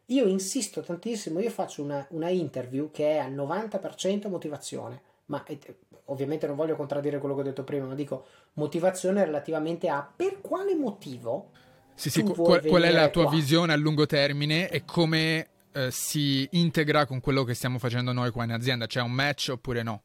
io 0.08 0.26
insisto 0.26 0.82
tantissimo, 0.82 1.40
io 1.40 1.52
faccio 1.52 1.84
una, 1.84 2.04
una 2.10 2.30
interview 2.30 2.90
che 2.90 3.12
è 3.12 3.18
al 3.20 3.34
90% 3.34 4.28
motivazione, 4.30 5.02
ma 5.26 5.44
eh, 5.46 5.60
ovviamente 6.06 6.48
non 6.48 6.56
voglio 6.56 6.76
contraddire 6.76 7.20
quello 7.20 7.36
che 7.36 7.42
ho 7.42 7.46
detto 7.46 7.64
prima, 7.64 7.86
ma 7.86 7.94
dico 7.94 8.26
motivazione 8.54 9.24
relativamente 9.24 9.90
a 9.90 10.12
per 10.14 10.42
quale 10.42 10.74
motivo 10.74 11.52
sì, 11.94 12.10
sì, 12.10 12.24
qual, 12.24 12.66
qual, 12.66 12.82
è 12.82 12.92
la 12.92 13.10
tua 13.10 13.26
qua. 13.26 13.32
visione 13.32 13.74
a 13.74 13.76
lungo 13.76 14.08
termine 14.08 14.70
e 14.70 14.84
come 14.86 15.48
eh, 15.72 15.92
si 15.92 16.48
integra 16.54 17.06
con 17.06 17.20
quello 17.20 17.44
che 17.44 17.54
stiamo 17.54 17.78
facendo 17.78 18.12
noi 18.12 18.32
qua 18.32 18.44
in 18.44 18.54
azienda? 18.54 18.88
C'è 18.88 19.02
un 19.02 19.12
match 19.12 19.50
oppure 19.52 19.84
no? 19.84 20.02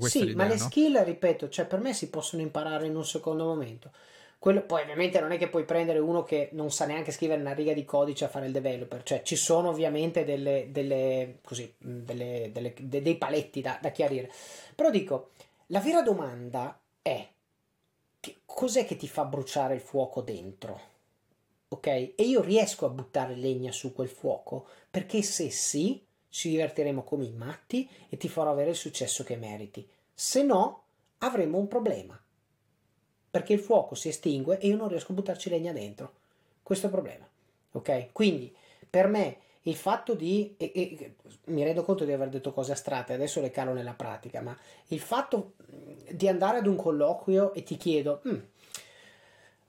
Sì, 0.00 0.34
ma 0.34 0.44
le 0.46 0.56
no? 0.56 0.60
skill, 0.60 1.02
ripeto, 1.02 1.48
cioè 1.48 1.66
per 1.66 1.80
me 1.80 1.92
si 1.92 2.08
possono 2.08 2.42
imparare 2.42 2.86
in 2.86 2.96
un 2.96 3.04
secondo 3.04 3.44
momento. 3.44 3.90
Quello, 4.38 4.62
poi 4.62 4.82
ovviamente 4.82 5.20
non 5.20 5.32
è 5.32 5.38
che 5.38 5.48
puoi 5.48 5.64
prendere 5.64 5.98
uno 5.98 6.22
che 6.22 6.50
non 6.52 6.70
sa 6.70 6.84
neanche 6.84 7.12
scrivere 7.12 7.40
una 7.40 7.54
riga 7.54 7.72
di 7.72 7.84
codice 7.84 8.26
a 8.26 8.28
fare 8.28 8.46
il 8.46 8.52
developer, 8.52 9.02
cioè 9.02 9.22
ci 9.22 9.36
sono 9.36 9.70
ovviamente 9.70 10.24
delle, 10.24 10.68
delle, 10.70 11.38
così, 11.42 11.72
delle, 11.78 12.50
delle, 12.52 12.74
dei 12.76 13.16
paletti 13.16 13.60
da, 13.62 13.78
da 13.80 13.90
chiarire. 13.90 14.30
Però 14.74 14.90
dico, 14.90 15.30
la 15.68 15.80
vera 15.80 16.02
domanda 16.02 16.78
è 17.00 17.26
che 18.20 18.36
cos'è 18.44 18.84
che 18.84 18.96
ti 18.96 19.08
fa 19.08 19.24
bruciare 19.24 19.74
il 19.74 19.80
fuoco 19.80 20.20
dentro? 20.20 20.92
ok? 21.74 21.86
E 21.86 22.14
io 22.16 22.40
riesco 22.40 22.86
a 22.86 22.90
buttare 22.90 23.34
legna 23.34 23.72
su 23.72 23.92
quel 23.92 24.08
fuoco 24.08 24.66
perché 24.90 25.22
se 25.22 25.50
sì, 25.50 26.03
ci 26.34 26.48
divertiremo 26.48 27.04
come 27.04 27.26
i 27.26 27.30
matti 27.30 27.88
e 28.08 28.16
ti 28.16 28.28
farò 28.28 28.50
avere 28.50 28.70
il 28.70 28.76
successo 28.76 29.22
che 29.22 29.36
meriti. 29.36 29.88
Se 30.12 30.42
no, 30.42 30.82
avremo 31.18 31.58
un 31.58 31.68
problema. 31.68 32.20
Perché 33.30 33.52
il 33.52 33.60
fuoco 33.60 33.94
si 33.94 34.08
estingue 34.08 34.58
e 34.58 34.66
io 34.66 34.74
non 34.74 34.88
riesco 34.88 35.12
a 35.12 35.14
buttarci 35.14 35.48
legna 35.48 35.72
dentro. 35.72 36.12
Questo 36.60 36.86
è 36.86 36.88
il 36.88 36.94
problema. 36.94 37.24
Ok? 37.70 38.08
Quindi, 38.10 38.52
per 38.90 39.06
me, 39.06 39.36
il 39.62 39.76
fatto 39.76 40.14
di. 40.14 40.56
E, 40.56 40.72
e, 40.74 41.14
mi 41.44 41.62
rendo 41.62 41.84
conto 41.84 42.04
di 42.04 42.10
aver 42.10 42.30
detto 42.30 42.52
cose 42.52 42.72
astratte, 42.72 43.12
adesso 43.12 43.40
le 43.40 43.52
calo 43.52 43.72
nella 43.72 43.94
pratica, 43.94 44.40
ma 44.40 44.58
il 44.88 45.00
fatto 45.00 45.52
di 46.10 46.26
andare 46.26 46.58
ad 46.58 46.66
un 46.66 46.74
colloquio 46.74 47.52
e 47.52 47.62
ti 47.62 47.76
chiedo. 47.76 48.22
Mm, 48.26 48.34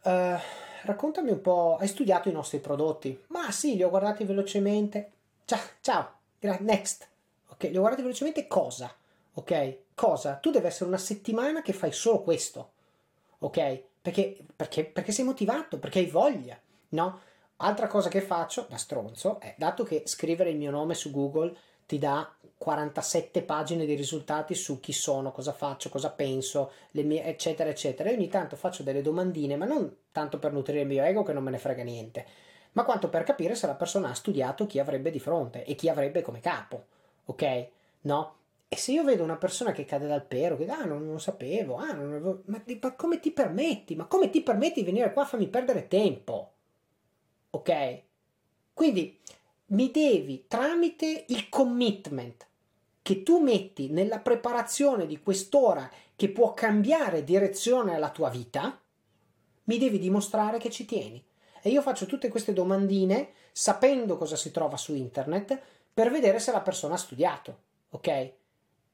uh, 0.01 0.39
raccontami 0.81 1.29
un 1.29 1.41
po', 1.41 1.77
hai 1.79 1.87
studiato 1.87 2.27
i 2.27 2.33
nostri 2.33 2.57
prodotti? 2.57 3.23
Ma 3.27 3.51
sì, 3.51 3.75
li 3.75 3.83
ho 3.83 3.89
guardati 3.89 4.23
velocemente. 4.23 5.11
Ciao, 5.45 5.61
ciao, 5.81 6.14
next. 6.59 7.07
Ok, 7.47 7.63
li 7.63 7.77
ho 7.77 7.79
guardati 7.79 8.01
velocemente 8.01 8.47
cosa? 8.47 8.93
Ok, 9.33 9.77
cosa? 9.95 10.35
Tu 10.35 10.51
devi 10.51 10.67
essere 10.67 10.89
una 10.89 10.97
settimana 10.97 11.61
che 11.61 11.73
fai 11.73 11.91
solo 11.91 12.21
questo. 12.21 12.71
Ok? 13.39 13.83
Perché, 14.01 14.37
perché, 14.55 14.85
perché 14.85 15.11
sei 15.11 15.25
motivato, 15.25 15.79
perché 15.79 15.99
hai 15.99 16.05
voglia, 16.05 16.59
no? 16.89 17.19
Altra 17.57 17.87
cosa 17.87 18.09
che 18.09 18.21
faccio 18.21 18.65
da 18.69 18.77
stronzo 18.77 19.39
è, 19.39 19.55
dato 19.57 19.83
che 19.83 20.03
scrivere 20.05 20.49
il 20.49 20.57
mio 20.57 20.71
nome 20.71 20.93
su 20.93 21.09
Google 21.09 21.55
ti 21.85 21.97
dà 21.97 22.29
47 22.57 23.43
pagine 23.43 23.85
di 23.85 23.95
risultati 23.95 24.55
su 24.55 24.79
chi 24.79 24.93
sono, 24.93 25.31
cosa 25.31 25.53
faccio, 25.53 25.89
cosa 25.89 26.09
penso, 26.11 26.71
mie, 26.91 27.23
eccetera, 27.23 27.69
eccetera. 27.69 28.09
E 28.09 28.13
ogni 28.13 28.27
tanto 28.27 28.55
faccio 28.55 28.83
delle 28.83 29.01
domandine, 29.01 29.55
ma 29.55 29.65
non 29.65 29.95
tanto 30.11 30.39
per 30.39 30.51
nutrire 30.51 30.81
il 30.81 30.87
mio 30.87 31.03
ego 31.03 31.23
che 31.23 31.33
non 31.33 31.43
me 31.43 31.51
ne 31.51 31.57
frega 31.57 31.83
niente, 31.83 32.25
ma 32.75 32.83
quanto 32.83 33.09
per 33.09 33.23
capire 33.23 33.55
se 33.55 33.67
la 33.67 33.75
persona 33.75 34.09
ha 34.09 34.13
studiato 34.13 34.65
chi 34.65 34.79
avrebbe 34.79 35.09
di 35.09 35.19
fronte 35.19 35.63
e 35.63 35.75
chi 35.75 35.87
avrebbe 35.87 36.21
come 36.21 36.41
capo. 36.41 36.85
Ok? 37.25 37.67
No? 38.01 38.35
E 38.67 38.75
se 38.75 38.91
io 38.91 39.03
vedo 39.05 39.23
una 39.23 39.37
persona 39.37 39.71
che 39.71 39.85
cade 39.85 40.07
dal 40.07 40.25
pero, 40.25 40.57
che 40.57 40.67
ah, 40.67 40.83
non, 40.83 41.05
non 41.05 41.21
sapevo, 41.21 41.77
ah, 41.77 41.93
non 41.93 42.07
avevo, 42.07 42.41
ma, 42.45 42.61
ma 42.81 42.91
come 42.95 43.19
ti 43.21 43.31
permetti? 43.31 43.95
Ma 43.95 44.05
come 44.05 44.29
ti 44.29 44.41
permetti 44.41 44.81
di 44.81 44.85
venire 44.91 45.13
qua 45.13 45.23
a 45.23 45.25
farmi 45.25 45.47
perdere 45.47 45.87
tempo? 45.87 46.51
Ok? 47.51 48.01
Quindi 48.73 49.19
mi 49.67 49.89
devi 49.89 50.45
tramite 50.47 51.25
il 51.29 51.47
commitment 51.47 52.45
che 53.01 53.23
tu 53.23 53.39
metti 53.39 53.89
nella 53.89 54.19
preparazione 54.19 55.05
di 55.05 55.21
quest'ora 55.21 55.89
che 56.13 56.27
può 56.29 56.53
cambiare 56.53 57.23
direzione 57.23 57.95
alla 57.95 58.09
tua 58.09 58.29
vita, 58.29 58.77
mi 59.63 59.77
devi 59.77 59.97
dimostrare 59.97 60.57
che 60.57 60.69
ci 60.69 60.83
tieni. 60.83 61.23
E 61.65 61.71
io 61.71 61.81
faccio 61.81 62.05
tutte 62.05 62.27
queste 62.27 62.53
domandine 62.53 63.31
sapendo 63.51 64.17
cosa 64.17 64.35
si 64.35 64.51
trova 64.51 64.77
su 64.77 64.93
internet 64.93 65.59
per 65.91 66.11
vedere 66.11 66.37
se 66.37 66.51
la 66.51 66.61
persona 66.61 66.93
ha 66.93 66.97
studiato, 66.97 67.57
ok? 67.89 68.31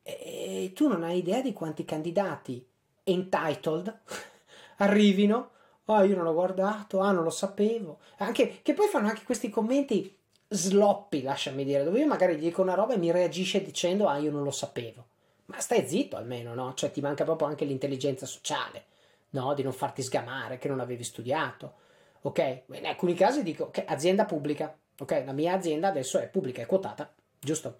E 0.03 0.71
tu 0.73 0.87
non 0.87 1.03
hai 1.03 1.17
idea 1.17 1.41
di 1.41 1.51
quanti 1.51 1.83
candidati 1.83 2.65
entitled 3.03 3.99
arrivino, 4.77 5.49
oh 5.83 6.01
io 6.03 6.15
non 6.15 6.23
l'ho 6.23 6.33
guardato, 6.33 7.01
ah 7.01 7.11
non 7.11 7.25
lo 7.25 7.29
sapevo, 7.29 7.99
anche, 8.19 8.61
che 8.61 8.73
poi 8.73 8.87
fanno 8.87 9.09
anche 9.09 9.25
questi 9.25 9.49
commenti 9.49 10.17
sloppy, 10.47 11.23
lasciami 11.23 11.65
dire, 11.65 11.83
dove 11.83 11.99
io 11.99 12.07
magari 12.07 12.37
gli 12.37 12.43
dico 12.43 12.61
una 12.61 12.75
roba 12.75 12.93
e 12.93 12.97
mi 12.97 13.11
reagisce 13.11 13.61
dicendo 13.61 14.07
ah 14.07 14.17
io 14.17 14.31
non 14.31 14.43
lo 14.43 14.51
sapevo. 14.51 15.07
Ma 15.47 15.59
stai 15.59 15.85
zitto 15.85 16.15
almeno, 16.15 16.53
no? 16.53 16.73
Cioè 16.73 16.89
ti 16.89 17.01
manca 17.01 17.25
proprio 17.25 17.49
anche 17.49 17.65
l'intelligenza 17.65 18.25
sociale, 18.25 18.85
no? 19.31 19.53
Di 19.55 19.61
non 19.61 19.73
farti 19.73 20.01
sgamare, 20.01 20.57
che 20.57 20.69
non 20.69 20.79
avevi 20.79 21.03
studiato. 21.03 21.89
Ok? 22.21 22.63
In 22.73 22.85
alcuni 22.85 23.13
casi 23.13 23.43
dico 23.43 23.69
che 23.71 23.81
okay, 23.81 23.95
azienda 23.95 24.25
pubblica, 24.25 24.75
ok? 24.99 25.23
La 25.25 25.31
mia 25.31 25.53
azienda 25.53 25.87
adesso 25.87 26.19
è 26.19 26.27
pubblica, 26.27 26.61
è 26.61 26.65
quotata, 26.65 27.11
giusto? 27.39 27.79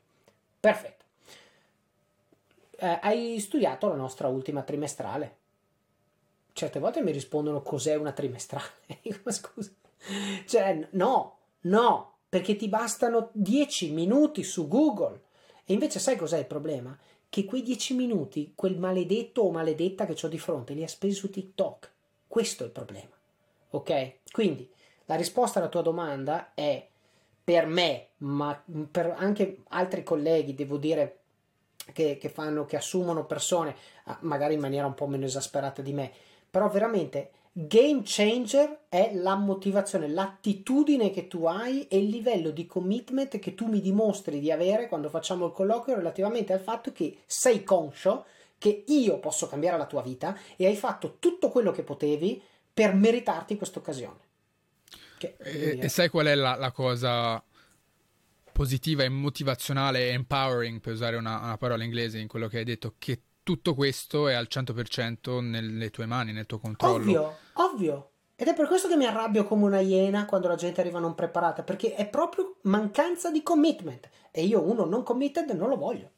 Perfetto. 0.59 1.05
Eh, 2.77 2.99
hai 3.01 3.39
studiato 3.39 3.87
la 3.87 3.95
nostra 3.95 4.27
ultima 4.27 4.63
trimestrale? 4.63 5.37
Certe 6.53 6.79
volte 6.79 7.01
mi 7.01 7.11
rispondono 7.11 7.61
cos'è 7.61 7.95
una 7.95 8.11
trimestrale. 8.11 8.69
Ma 9.23 9.31
scusa. 9.31 9.71
Cioè, 10.47 10.87
no, 10.91 11.37
no, 11.61 12.15
perché 12.27 12.55
ti 12.55 12.67
bastano 12.67 13.29
10 13.33 13.91
minuti 13.91 14.43
su 14.43 14.67
Google. 14.67 15.21
E 15.63 15.73
invece 15.73 15.99
sai 15.99 16.15
cos'è 16.15 16.39
il 16.39 16.47
problema? 16.47 16.97
Che 17.29 17.45
quei 17.45 17.61
10 17.61 17.93
minuti, 17.93 18.53
quel 18.55 18.77
maledetto 18.77 19.43
o 19.43 19.51
maledetta 19.51 20.05
che 20.05 20.17
ho 20.25 20.29
di 20.29 20.39
fronte, 20.39 20.73
li 20.73 20.83
ha 20.83 20.87
spesi 20.87 21.15
su 21.15 21.29
TikTok. 21.29 21.91
Questo 22.27 22.63
è 22.63 22.65
il 22.65 22.71
problema. 22.71 23.20
Ok? 23.71 24.13
Quindi 24.31 24.69
la 25.05 25.15
risposta 25.15 25.59
alla 25.59 25.69
tua 25.69 25.81
domanda 25.81 26.51
è 26.53 26.87
per 27.43 27.65
me, 27.65 28.07
ma 28.17 28.61
per 28.89 29.15
anche 29.17 29.63
altri 29.69 30.03
colleghi, 30.03 30.53
devo 30.53 30.77
dire 30.77 31.17
che, 31.93 32.17
che 32.17 32.29
fanno, 32.29 32.65
che 32.65 32.77
assumono 32.77 33.25
persone, 33.25 33.75
ah, 34.05 34.17
magari 34.21 34.53
in 34.53 34.59
maniera 34.59 34.85
un 34.85 34.93
po' 34.93 35.07
meno 35.07 35.25
esasperata 35.25 35.81
di 35.81 35.93
me, 35.93 36.11
però 36.49 36.69
veramente 36.69 37.31
game 37.53 38.01
changer 38.03 38.83
è 38.87 39.11
la 39.13 39.35
motivazione, 39.35 40.07
l'attitudine 40.07 41.11
che 41.11 41.27
tu 41.27 41.45
hai 41.45 41.87
e 41.89 41.97
il 41.97 42.07
livello 42.07 42.51
di 42.51 42.65
commitment 42.65 43.39
che 43.39 43.55
tu 43.55 43.67
mi 43.67 43.81
dimostri 43.81 44.39
di 44.39 44.51
avere 44.51 44.87
quando 44.87 45.09
facciamo 45.09 45.47
il 45.47 45.51
colloquio 45.51 45.95
relativamente 45.95 46.53
al 46.53 46.61
fatto 46.61 46.93
che 46.93 47.17
sei 47.25 47.63
conscio 47.63 48.25
che 48.57 48.83
io 48.87 49.19
posso 49.19 49.47
cambiare 49.47 49.77
la 49.77 49.85
tua 49.85 50.01
vita 50.01 50.37
e 50.55 50.67
hai 50.67 50.75
fatto 50.75 51.17
tutto 51.19 51.49
quello 51.49 51.71
che 51.71 51.83
potevi 51.83 52.41
per 52.73 52.93
meritarti 52.93 53.57
questa 53.57 53.79
occasione. 53.79 54.19
E, 55.19 55.77
e, 55.81 55.89
sai 55.89 56.09
qual 56.09 56.25
è 56.25 56.35
la, 56.35 56.55
la, 56.55 56.71
cosa 56.71 57.43
positiva 58.51 59.03
e 59.03 59.09
motivazionale 59.09 60.09
empowering, 60.09 60.79
per 60.79 60.93
usare 60.93 61.15
una, 61.15 61.37
una 61.37 61.57
parola 61.57 61.83
inglese 61.83 62.17
in 62.17 62.27
quello 62.27 62.47
che 62.47 62.57
hai 62.57 62.63
detto, 62.63 62.95
che 62.97 63.21
tutto 63.43 63.75
questo 63.75 64.27
è 64.27 64.33
al 64.33 64.47
100% 64.49 65.41
nelle 65.41 65.89
tue 65.89 66.05
mani, 66.05 66.31
nel 66.31 66.45
tuo 66.45 66.59
controllo. 66.59 66.95
Ovvio, 66.95 67.37
ovvio. 67.53 68.11
Ed 68.35 68.47
è 68.47 68.55
per 68.55 68.67
questo 68.67 68.87
che 68.87 68.95
mi 68.95 69.05
arrabbio 69.05 69.45
come 69.45 69.65
una 69.65 69.79
iena 69.81 70.25
quando 70.25 70.47
la 70.47 70.55
gente 70.55 70.81
arriva 70.81 70.97
non 70.97 71.13
preparata, 71.13 71.61
perché 71.61 71.93
è 71.93 72.07
proprio 72.07 72.55
mancanza 72.63 73.29
di 73.29 73.43
commitment. 73.43 74.09
E 74.31 74.43
io 74.43 74.61
uno 74.61 74.85
non 74.85 75.03
committed 75.03 75.51
non 75.51 75.69
lo 75.69 75.77
voglio. 75.77 76.09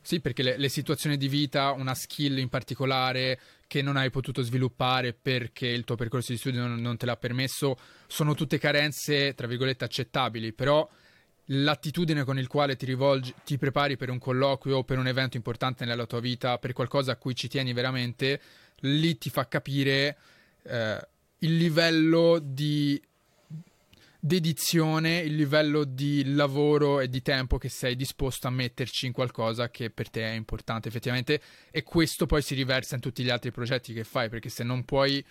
Sì, 0.00 0.20
perché 0.20 0.42
le, 0.42 0.56
le, 0.56 0.68
situazioni 0.68 1.16
di 1.16 1.28
vita, 1.28 1.72
una 1.72 1.94
skill 1.94 2.38
in 2.38 2.48
particolare 2.48 3.38
che 3.66 3.82
non 3.82 3.96
hai 3.96 4.10
potuto 4.10 4.42
sviluppare 4.42 5.12
perché 5.12 5.66
il 5.66 5.84
tuo 5.84 5.96
percorso 5.96 6.32
di 6.32 6.38
studio 6.38 6.60
non, 6.66 6.80
non 6.80 6.96
te 6.96 7.04
l'ha 7.04 7.16
permesso, 7.16 7.76
sono 8.06 8.34
tutte 8.34 8.58
carenze, 8.58 9.34
tra 9.34 9.46
virgolette, 9.46 9.84
accettabili, 9.84 10.52
però 10.52 10.88
l'attitudine 11.50 12.24
con 12.24 12.38
il 12.38 12.46
quale 12.46 12.76
ti 12.76 12.86
rivolgi, 12.86 13.34
ti 13.44 13.58
prepari 13.58 13.96
per 13.96 14.10
un 14.10 14.18
colloquio 14.18 14.84
per 14.84 14.98
un 14.98 15.06
evento 15.06 15.36
importante 15.36 15.84
nella 15.84 16.06
tua 16.06 16.20
vita, 16.20 16.58
per 16.58 16.72
qualcosa 16.72 17.12
a 17.12 17.16
cui 17.16 17.34
ci 17.34 17.48
tieni 17.48 17.72
veramente, 17.72 18.40
lì 18.80 19.16
ti 19.18 19.30
fa 19.30 19.46
capire 19.48 20.16
eh, 20.62 21.08
il 21.38 21.56
livello 21.56 22.38
di 22.42 23.00
dedizione, 24.20 25.18
il 25.18 25.34
livello 25.34 25.84
di 25.84 26.34
lavoro 26.34 27.00
e 27.00 27.08
di 27.08 27.22
tempo 27.22 27.56
che 27.56 27.68
sei 27.68 27.94
disposto 27.94 28.48
a 28.48 28.50
metterci 28.50 29.06
in 29.06 29.12
qualcosa 29.12 29.70
che 29.70 29.90
per 29.90 30.10
te 30.10 30.22
è 30.22 30.34
importante 30.34 30.88
effettivamente 30.88 31.40
e 31.70 31.84
questo 31.84 32.26
poi 32.26 32.42
si 32.42 32.54
riversa 32.54 32.96
in 32.96 33.00
tutti 33.00 33.22
gli 33.22 33.30
altri 33.30 33.52
progetti 33.52 33.92
che 33.92 34.02
fai 34.02 34.28
perché 34.28 34.48
se 34.48 34.64
non 34.64 34.84
puoi 34.84 35.24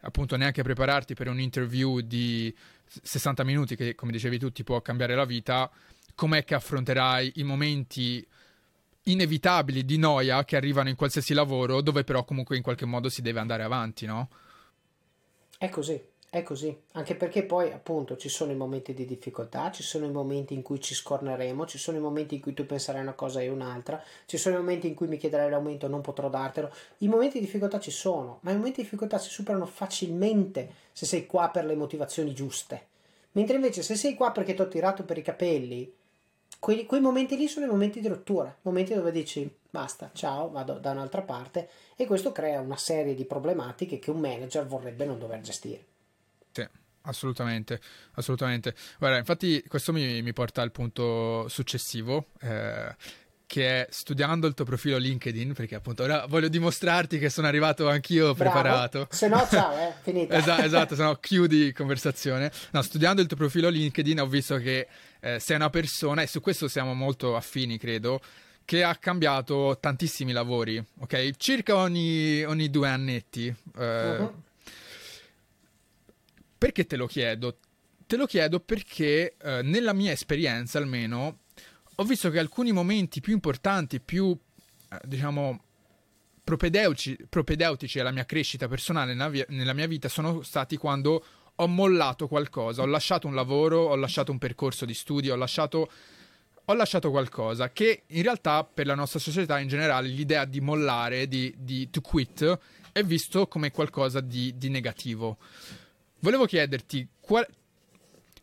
appunto 0.00 0.36
neanche 0.36 0.62
prepararti 0.62 1.14
per 1.14 1.28
un 1.28 1.38
interview 1.38 2.00
di 2.00 2.52
60 2.84 3.44
minuti 3.44 3.76
che 3.76 3.94
come 3.94 4.10
dicevi 4.10 4.38
tu 4.38 4.50
ti 4.50 4.64
può 4.64 4.80
cambiare 4.80 5.14
la 5.14 5.24
vita, 5.24 5.70
com'è 6.16 6.42
che 6.44 6.54
affronterai 6.54 7.34
i 7.36 7.44
momenti 7.44 8.26
inevitabili 9.04 9.84
di 9.84 9.98
noia 9.98 10.44
che 10.44 10.56
arrivano 10.56 10.88
in 10.88 10.96
qualsiasi 10.96 11.32
lavoro 11.32 11.80
dove 11.80 12.02
però 12.02 12.24
comunque 12.24 12.56
in 12.56 12.62
qualche 12.62 12.86
modo 12.86 13.08
si 13.08 13.22
deve 13.22 13.38
andare 13.38 13.62
avanti, 13.62 14.06
no? 14.06 14.28
È 15.58 15.68
così. 15.68 16.10
È 16.34 16.42
così, 16.42 16.74
anche 16.92 17.14
perché 17.14 17.42
poi 17.42 17.70
appunto 17.72 18.16
ci 18.16 18.30
sono 18.30 18.52
i 18.52 18.56
momenti 18.56 18.94
di 18.94 19.04
difficoltà, 19.04 19.70
ci 19.70 19.82
sono 19.82 20.06
i 20.06 20.10
momenti 20.10 20.54
in 20.54 20.62
cui 20.62 20.80
ci 20.80 20.94
scorneremo, 20.94 21.66
ci 21.66 21.76
sono 21.76 21.98
i 21.98 22.00
momenti 22.00 22.36
in 22.36 22.40
cui 22.40 22.54
tu 22.54 22.64
penserai 22.64 23.02
una 23.02 23.12
cosa 23.12 23.42
e 23.42 23.50
un'altra, 23.50 24.02
ci 24.24 24.38
sono 24.38 24.54
i 24.54 24.58
momenti 24.58 24.86
in 24.86 24.94
cui 24.94 25.08
mi 25.08 25.18
chiederai 25.18 25.50
l'aumento 25.50 25.84
e 25.84 25.88
non 25.90 26.00
potrò 26.00 26.30
dartelo. 26.30 26.72
I 27.00 27.08
momenti 27.08 27.38
di 27.38 27.44
difficoltà 27.44 27.78
ci 27.78 27.90
sono, 27.90 28.38
ma 28.40 28.50
i 28.50 28.54
momenti 28.54 28.76
di 28.76 28.84
difficoltà 28.84 29.18
si 29.18 29.28
superano 29.28 29.66
facilmente 29.66 30.72
se 30.92 31.04
sei 31.04 31.26
qua 31.26 31.50
per 31.50 31.66
le 31.66 31.74
motivazioni 31.74 32.32
giuste. 32.32 32.86
Mentre 33.32 33.56
invece 33.56 33.82
se 33.82 33.94
sei 33.94 34.14
qua 34.14 34.32
perché 34.32 34.54
ti 34.54 34.62
ho 34.62 34.68
tirato 34.68 35.04
per 35.04 35.18
i 35.18 35.22
capelli, 35.22 35.92
quei, 36.58 36.86
quei 36.86 37.02
momenti 37.02 37.36
lì 37.36 37.46
sono 37.46 37.66
i 37.66 37.68
momenti 37.68 38.00
di 38.00 38.08
rottura, 38.08 38.56
momenti 38.62 38.94
dove 38.94 39.12
dici 39.12 39.54
basta, 39.68 40.08
ciao, 40.14 40.48
vado 40.50 40.78
da 40.78 40.92
un'altra 40.92 41.20
parte 41.20 41.68
e 41.94 42.06
questo 42.06 42.32
crea 42.32 42.62
una 42.62 42.78
serie 42.78 43.14
di 43.14 43.26
problematiche 43.26 43.98
che 43.98 44.10
un 44.10 44.20
manager 44.20 44.66
vorrebbe 44.66 45.04
non 45.04 45.18
dover 45.18 45.42
gestire. 45.42 45.91
Assolutamente, 47.02 47.80
assolutamente. 48.14 48.74
Guarda, 48.98 49.18
infatti 49.18 49.62
questo 49.66 49.92
mi, 49.92 50.22
mi 50.22 50.32
porta 50.32 50.62
al 50.62 50.70
punto 50.70 51.48
successivo, 51.48 52.28
eh, 52.40 52.94
che 53.46 53.82
è 53.82 53.86
studiando 53.90 54.46
il 54.46 54.54
tuo 54.54 54.64
profilo 54.64 54.96
LinkedIn, 54.98 55.52
perché 55.52 55.74
appunto 55.74 56.04
ora 56.04 56.26
voglio 56.26 56.48
dimostrarti 56.48 57.18
che 57.18 57.28
sono 57.28 57.48
arrivato 57.48 57.88
anch'io 57.88 58.34
Bravo. 58.34 58.50
preparato. 58.50 59.08
Se 59.10 59.28
no, 59.28 59.46
ciao, 59.50 59.76
eh, 59.76 59.92
finita. 60.02 60.36
esatto, 60.36 60.62
esatto, 60.62 60.94
se 60.94 61.02
no 61.02 61.16
chiudi 61.16 61.72
conversazione. 61.72 62.50
No, 62.70 62.82
studiando 62.82 63.20
il 63.20 63.26
tuo 63.26 63.36
profilo 63.36 63.68
LinkedIn 63.68 64.20
ho 64.20 64.26
visto 64.26 64.56
che 64.56 64.86
eh, 65.20 65.38
sei 65.40 65.56
una 65.56 65.70
persona, 65.70 66.22
e 66.22 66.28
su 66.28 66.40
questo 66.40 66.68
siamo 66.68 66.94
molto 66.94 67.34
affini, 67.34 67.78
credo, 67.78 68.20
che 68.64 68.84
ha 68.84 68.94
cambiato 68.94 69.76
tantissimi 69.80 70.30
lavori, 70.30 70.82
ok? 71.00 71.32
Circa 71.36 71.74
ogni, 71.76 72.44
ogni 72.44 72.70
due 72.70 72.88
annetti. 72.88 73.54
Eh, 73.76 74.16
uh-huh 74.16 74.42
perché 76.62 76.86
te 76.86 76.94
lo 76.94 77.08
chiedo? 77.08 77.58
Te 78.06 78.16
lo 78.16 78.24
chiedo 78.24 78.60
perché 78.60 79.34
eh, 79.36 79.62
nella 79.62 79.92
mia 79.92 80.12
esperienza 80.12 80.78
almeno 80.78 81.38
ho 81.96 82.04
visto 82.04 82.30
che 82.30 82.38
alcuni 82.38 82.70
momenti 82.70 83.20
più 83.20 83.32
importanti, 83.32 83.98
più 83.98 84.30
eh, 84.30 85.00
diciamo 85.02 85.60
propedeutici, 86.44 87.18
propedeutici, 87.28 87.98
alla 87.98 88.12
mia 88.12 88.24
crescita 88.24 88.68
personale 88.68 89.12
nella, 89.12 89.28
via, 89.28 89.44
nella 89.48 89.72
mia 89.72 89.88
vita 89.88 90.08
sono 90.08 90.42
stati 90.42 90.76
quando 90.76 91.24
ho 91.52 91.66
mollato 91.66 92.28
qualcosa, 92.28 92.82
ho 92.82 92.86
lasciato 92.86 93.26
un 93.26 93.34
lavoro, 93.34 93.80
ho 93.80 93.96
lasciato 93.96 94.30
un 94.30 94.38
percorso 94.38 94.84
di 94.84 94.94
studio, 94.94 95.32
ho 95.32 95.36
lasciato, 95.36 95.90
ho 96.64 96.74
lasciato 96.74 97.10
qualcosa 97.10 97.72
che 97.72 98.04
in 98.06 98.22
realtà 98.22 98.62
per 98.62 98.86
la 98.86 98.94
nostra 98.94 99.18
società 99.18 99.58
in 99.58 99.66
generale 99.66 100.06
l'idea 100.06 100.44
di 100.44 100.60
mollare, 100.60 101.26
di, 101.26 101.52
di 101.58 101.90
to 101.90 102.00
quit, 102.00 102.56
è 102.92 103.02
visto 103.02 103.48
come 103.48 103.72
qualcosa 103.72 104.20
di, 104.20 104.56
di 104.56 104.68
negativo. 104.68 105.38
Volevo 106.22 106.44
chiederti 106.44 107.08
qual... 107.18 107.44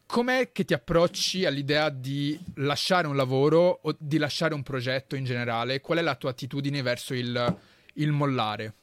com'è 0.05 0.51
che 0.51 0.65
ti 0.65 0.73
approcci 0.73 1.45
all'idea 1.45 1.87
di 1.87 2.37
lasciare 2.55 3.07
un 3.07 3.15
lavoro 3.15 3.79
o 3.83 3.95
di 3.97 4.17
lasciare 4.17 4.53
un 4.53 4.63
progetto 4.63 5.15
in 5.15 5.23
generale? 5.23 5.79
Qual 5.79 5.97
è 5.97 6.01
la 6.01 6.15
tua 6.15 6.31
attitudine 6.31 6.81
verso 6.81 7.13
il, 7.13 7.57
il 7.93 8.11
mollare? 8.11 8.73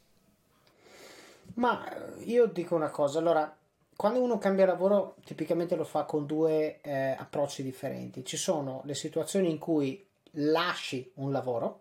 Ma 1.56 1.84
io 2.24 2.46
dico 2.46 2.74
una 2.74 2.88
cosa, 2.88 3.18
allora, 3.18 3.54
quando 3.94 4.22
uno 4.22 4.38
cambia 4.38 4.64
lavoro 4.64 5.16
tipicamente 5.26 5.76
lo 5.76 5.84
fa 5.84 6.04
con 6.04 6.24
due 6.24 6.80
eh, 6.80 7.14
approcci 7.18 7.62
differenti. 7.62 8.24
Ci 8.24 8.38
sono 8.38 8.80
le 8.86 8.94
situazioni 8.94 9.50
in 9.50 9.58
cui 9.58 10.02
lasci 10.38 11.10
un 11.16 11.32
lavoro, 11.32 11.80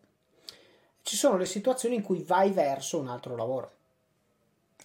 ci 1.01 1.15
sono 1.15 1.37
le 1.37 1.45
situazioni 1.45 1.95
in 1.95 2.01
cui 2.01 2.21
vai 2.23 2.51
verso 2.51 2.99
un 2.99 3.07
altro 3.07 3.37
lavoro. 3.37 3.71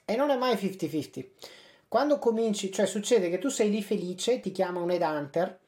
E 0.05 0.15
non 0.15 0.31
è 0.31 0.37
mai 0.37 0.55
50-50. 0.55 1.59
Quando 1.91 2.21
cominci, 2.21 2.71
cioè 2.71 2.87
succede 2.87 3.29
che 3.31 3.39
tu 3.39 3.49
sei 3.49 3.69
lì 3.69 3.83
felice, 3.83 4.39
ti 4.39 4.53
chiama 4.53 4.79
un 4.79 4.93
headhunter 4.93 5.59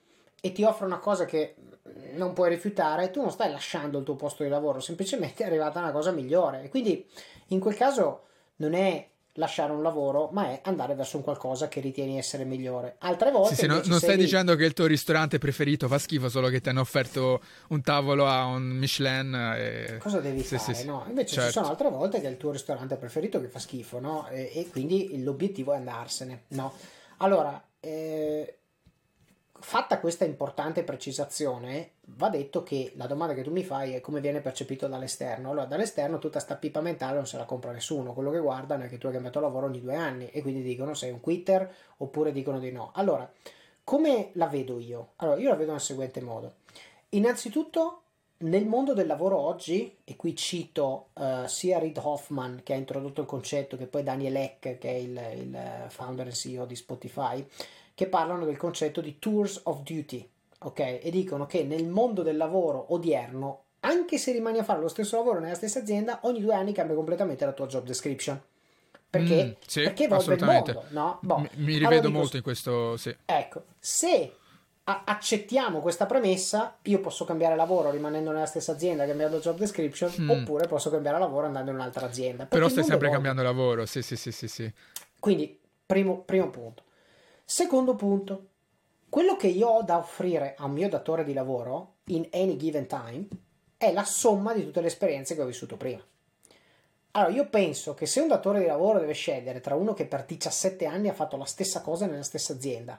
e 0.41 0.53
ti 0.53 0.63
offre 0.63 0.87
una 0.87 1.01
cosa 1.01 1.25
che 1.25 1.57
non 2.13 2.33
puoi 2.33 2.49
rifiutare, 2.49 3.11
tu 3.11 3.21
non 3.21 3.33
stai 3.33 3.51
lasciando 3.51 3.99
il 3.99 4.05
tuo 4.05 4.15
posto 4.15 4.45
di 4.45 4.49
lavoro, 4.49 4.79
semplicemente 4.79 5.43
è 5.43 5.47
arrivata 5.49 5.81
una 5.81 5.91
cosa 5.91 6.13
migliore. 6.13 6.63
E 6.63 6.69
quindi 6.69 7.05
in 7.49 7.59
quel 7.59 7.75
caso 7.75 8.27
non 8.59 8.75
è 8.75 9.05
lasciare 9.35 9.73
un 9.73 9.83
lavoro, 9.83 10.29
ma 10.33 10.49
è 10.49 10.61
andare 10.65 10.95
verso 10.95 11.17
un 11.17 11.23
qualcosa 11.23 11.69
che 11.69 11.81
ritieni 11.81 12.19
essere 12.19 12.45
migliore. 12.45 12.97
Altre 12.99 13.31
volte. 13.31 13.55
Sì, 13.55 13.61
sì, 13.63 13.67
no, 13.67 13.81
non 13.85 13.99
stai 13.99 14.17
lì... 14.17 14.25
dicendo 14.25 14.55
che 14.57 14.65
il 14.65 14.73
tuo 14.73 14.87
ristorante 14.87 15.39
preferito 15.39 15.89
fa 15.89 15.99
schifo, 15.99 16.29
solo 16.29 16.49
che 16.49 16.61
ti 16.61 16.69
hanno 16.69 16.81
offerto 16.81 17.41
un 17.69 17.81
tavolo 17.81 18.27
a 18.27 18.45
un 18.45 18.63
Michelin. 18.63 19.55
E... 19.57 19.97
Cosa 19.99 20.21
devi 20.21 20.43
sì, 20.43 20.59
fare? 20.59 20.75
Sì, 20.75 20.87
no? 20.87 21.05
Invece 21.09 21.35
certo. 21.35 21.49
ci 21.49 21.53
sono 21.55 21.69
altre 21.69 21.89
volte 21.91 22.21
che 22.21 22.27
è 22.27 22.31
il 22.31 22.37
tuo 22.37 22.51
ristorante 22.51 22.97
preferito 22.97 23.41
che 23.41 23.49
fa 23.49 23.59
schifo, 23.59 24.01
no? 24.01 24.29
E, 24.29 24.51
e 24.55 24.69
quindi 24.69 25.23
l'obiettivo 25.23 25.73
è 25.73 25.77
andarsene, 25.77 26.45
no? 26.49 26.73
Allora. 27.19 27.63
Eh 27.85 28.57
fatta 29.63 30.01
questa 30.01 30.25
importante 30.25 30.83
precisazione, 30.83 31.93
va 32.17 32.29
detto 32.29 32.63
che 32.63 32.93
la 32.97 33.07
domanda 33.07 33.33
che 33.33 33.43
tu 33.43 33.51
mi 33.51 33.65
fai 33.65 33.95
è 33.95 34.01
come 34.01 34.21
viene 34.21 34.41
percepito 34.41 34.89
dall'esterno. 34.89 35.51
Allora, 35.51 35.67
dall'esterno 35.67 36.19
tutta 36.19 36.41
sta 36.41 36.57
pipa 36.57 36.81
mentale 36.81 37.15
non 37.15 37.27
se 37.27 37.39
la 37.39 37.45
compra 37.45 37.71
nessuno. 37.73 38.13
Quello 38.13 38.31
che 38.31 38.41
guardano 38.41 38.85
è 38.85 38.89
che 38.89 38.99
tu 38.99 39.07
hai 39.07 39.13
cambiato 39.13 39.41
lavoro 39.41 39.67
ogni 39.67 39.81
due 39.81 39.95
anni 39.95 40.29
e 40.31 40.43
quindi 40.43 40.63
dicono 40.63 40.95
sei 40.95 41.11
un 41.11 41.21
quitter 41.21 41.73
oppure 41.99 42.33
dicono 42.33 42.59
di 42.59 42.73
no. 42.73 42.91
Allora, 42.95 43.31
come 43.85 44.31
la 44.35 44.47
vedo 44.47 44.79
io? 44.79 45.13
Allora, 45.17 45.41
io 45.41 45.49
la 45.49 45.57
vedo 45.57 45.71
nel 45.71 45.81
seguente 45.81 46.21
modo. 46.21 46.55
Innanzitutto, 47.11 48.03
nel 48.39 48.67
mondo 48.67 48.95
del 48.95 49.07
lavoro 49.07 49.39
oggi, 49.39 49.99
e 50.03 50.17
qui 50.17 50.35
cito 50.35 51.09
uh, 51.15 51.47
sia 51.47 51.79
Reid 51.79 51.99
Hoffman 52.03 52.63
che 52.65 52.73
ha 52.73 52.77
introdotto 52.77 53.21
il 53.21 53.27
concetto, 53.27 53.77
che 53.77 53.87
poi 53.87 54.03
Daniel 54.03 54.37
Eck, 54.37 54.79
che 54.79 54.89
è 54.89 54.95
il, 54.95 55.21
il 55.37 55.87
founder 55.89 56.27
e 56.27 56.33
CEO 56.33 56.67
di 56.67 56.75
Spotify, 56.75 57.47
che 57.95 58.07
parlano 58.07 58.45
del 58.45 58.57
concetto 58.57 59.01
di 59.01 59.19
tours 59.19 59.61
of 59.65 59.83
duty, 59.83 60.29
ok? 60.61 60.79
E 61.03 61.09
dicono 61.11 61.47
che 61.47 61.65
nel 61.65 61.87
mondo 61.87 62.23
del 62.23 62.37
lavoro 62.37 62.93
odierno, 62.95 63.65
anche 63.81 64.19
se 64.19 64.33
rimani 64.33 64.59
a 64.59 64.65
fare 64.65 64.81
lo 64.81 64.89
stesso 64.89 65.17
lavoro 65.17 65.41
nella 65.41 65.55
stessa 65.55 65.81
azienda, 65.81 66.21
ogni 66.23 66.41
due 66.41 66.55
anni 66.55 66.73
cambia 66.73 66.95
completamente 66.95 67.45
la 67.45 67.53
tua 67.53 67.67
job 67.67 67.85
description. 67.85 68.41
Perché, 69.11 69.45
mm, 69.45 69.51
sì, 69.67 69.83
perché 69.83 70.05
evolve 70.05 70.35
il 70.35 70.45
mondo, 70.45 70.85
no? 70.89 71.19
Boh. 71.21 71.39
Mi, 71.39 71.49
mi, 71.57 71.73
rivedo 71.77 72.07
allora 72.07 72.19
molto 72.21 72.37
in 72.37 72.43
questo, 72.43 72.97
sì. 72.97 73.15
Ecco, 73.27 73.65
se 73.79 74.37
accettiamo 74.85 75.81
questa 75.81 76.07
premessa, 76.07 76.79
io 76.83 77.01
posso 77.01 77.25
cambiare 77.25 77.55
lavoro 77.55 77.91
rimanendo 77.91 78.33
nella 78.33 78.47
stessa 78.47 78.73
azienda, 78.73 79.07
cambiando 79.07 79.39
job 79.39 79.59
description, 79.59 80.11
mm. 80.19 80.31
oppure 80.31 80.67
posso 80.67 80.91
cambiare 80.91 81.19
lavoro 81.19 81.47
andando 81.47 81.71
in 81.71 81.77
un'altra 81.77 82.07
azienda. 82.07 82.47
Però 82.47 82.69
stai 82.69 82.85
sempre 82.85 83.09
evolve. 83.09 83.13
cambiando 83.13 83.43
lavoro, 83.43 83.85
sì, 83.85 84.01
sì, 84.01 84.17
sì, 84.17 84.33
sì, 84.33 84.49
sì. 84.49 84.73
Quindi, 85.19 85.59
primo, 85.85 86.23
primo 86.23 86.49
punto. 86.49 86.83
Secondo 87.55 87.97
punto, 87.97 88.47
quello 89.11 89.37
che 89.37 89.47
io 89.47 89.69
ho 89.69 89.83
da 89.83 89.99
offrire 89.99 90.55
a 90.57 90.67
mio 90.69 90.89
datore 90.89 91.23
di 91.23 91.35
lavoro 91.35 91.97
in 92.05 92.27
any 92.33 92.57
given 92.57 92.87
time 92.87 93.29
è 93.77 93.93
la 93.93 94.05
somma 94.05 94.55
di 94.55 94.65
tutte 94.65 94.81
le 94.81 94.87
esperienze 94.87 95.35
che 95.35 95.43
ho 95.43 95.45
vissuto 95.45 95.77
prima. 95.77 96.03
Allora, 97.11 97.31
io 97.31 97.47
penso 97.51 97.93
che 97.93 98.07
se 98.07 98.21
un 98.21 98.29
datore 98.29 98.61
di 98.61 98.65
lavoro 98.65 99.01
deve 99.01 99.13
scegliere 99.13 99.61
tra 99.61 99.75
uno 99.75 99.93
che 99.93 100.07
per 100.07 100.25
17 100.25 100.87
anni 100.87 101.11
ha 101.11 101.13
fatto 101.13 101.37
la 101.37 101.45
stessa 101.45 101.83
cosa 101.83 102.07
nella 102.07 102.23
stessa 102.23 102.55
azienda 102.55 102.99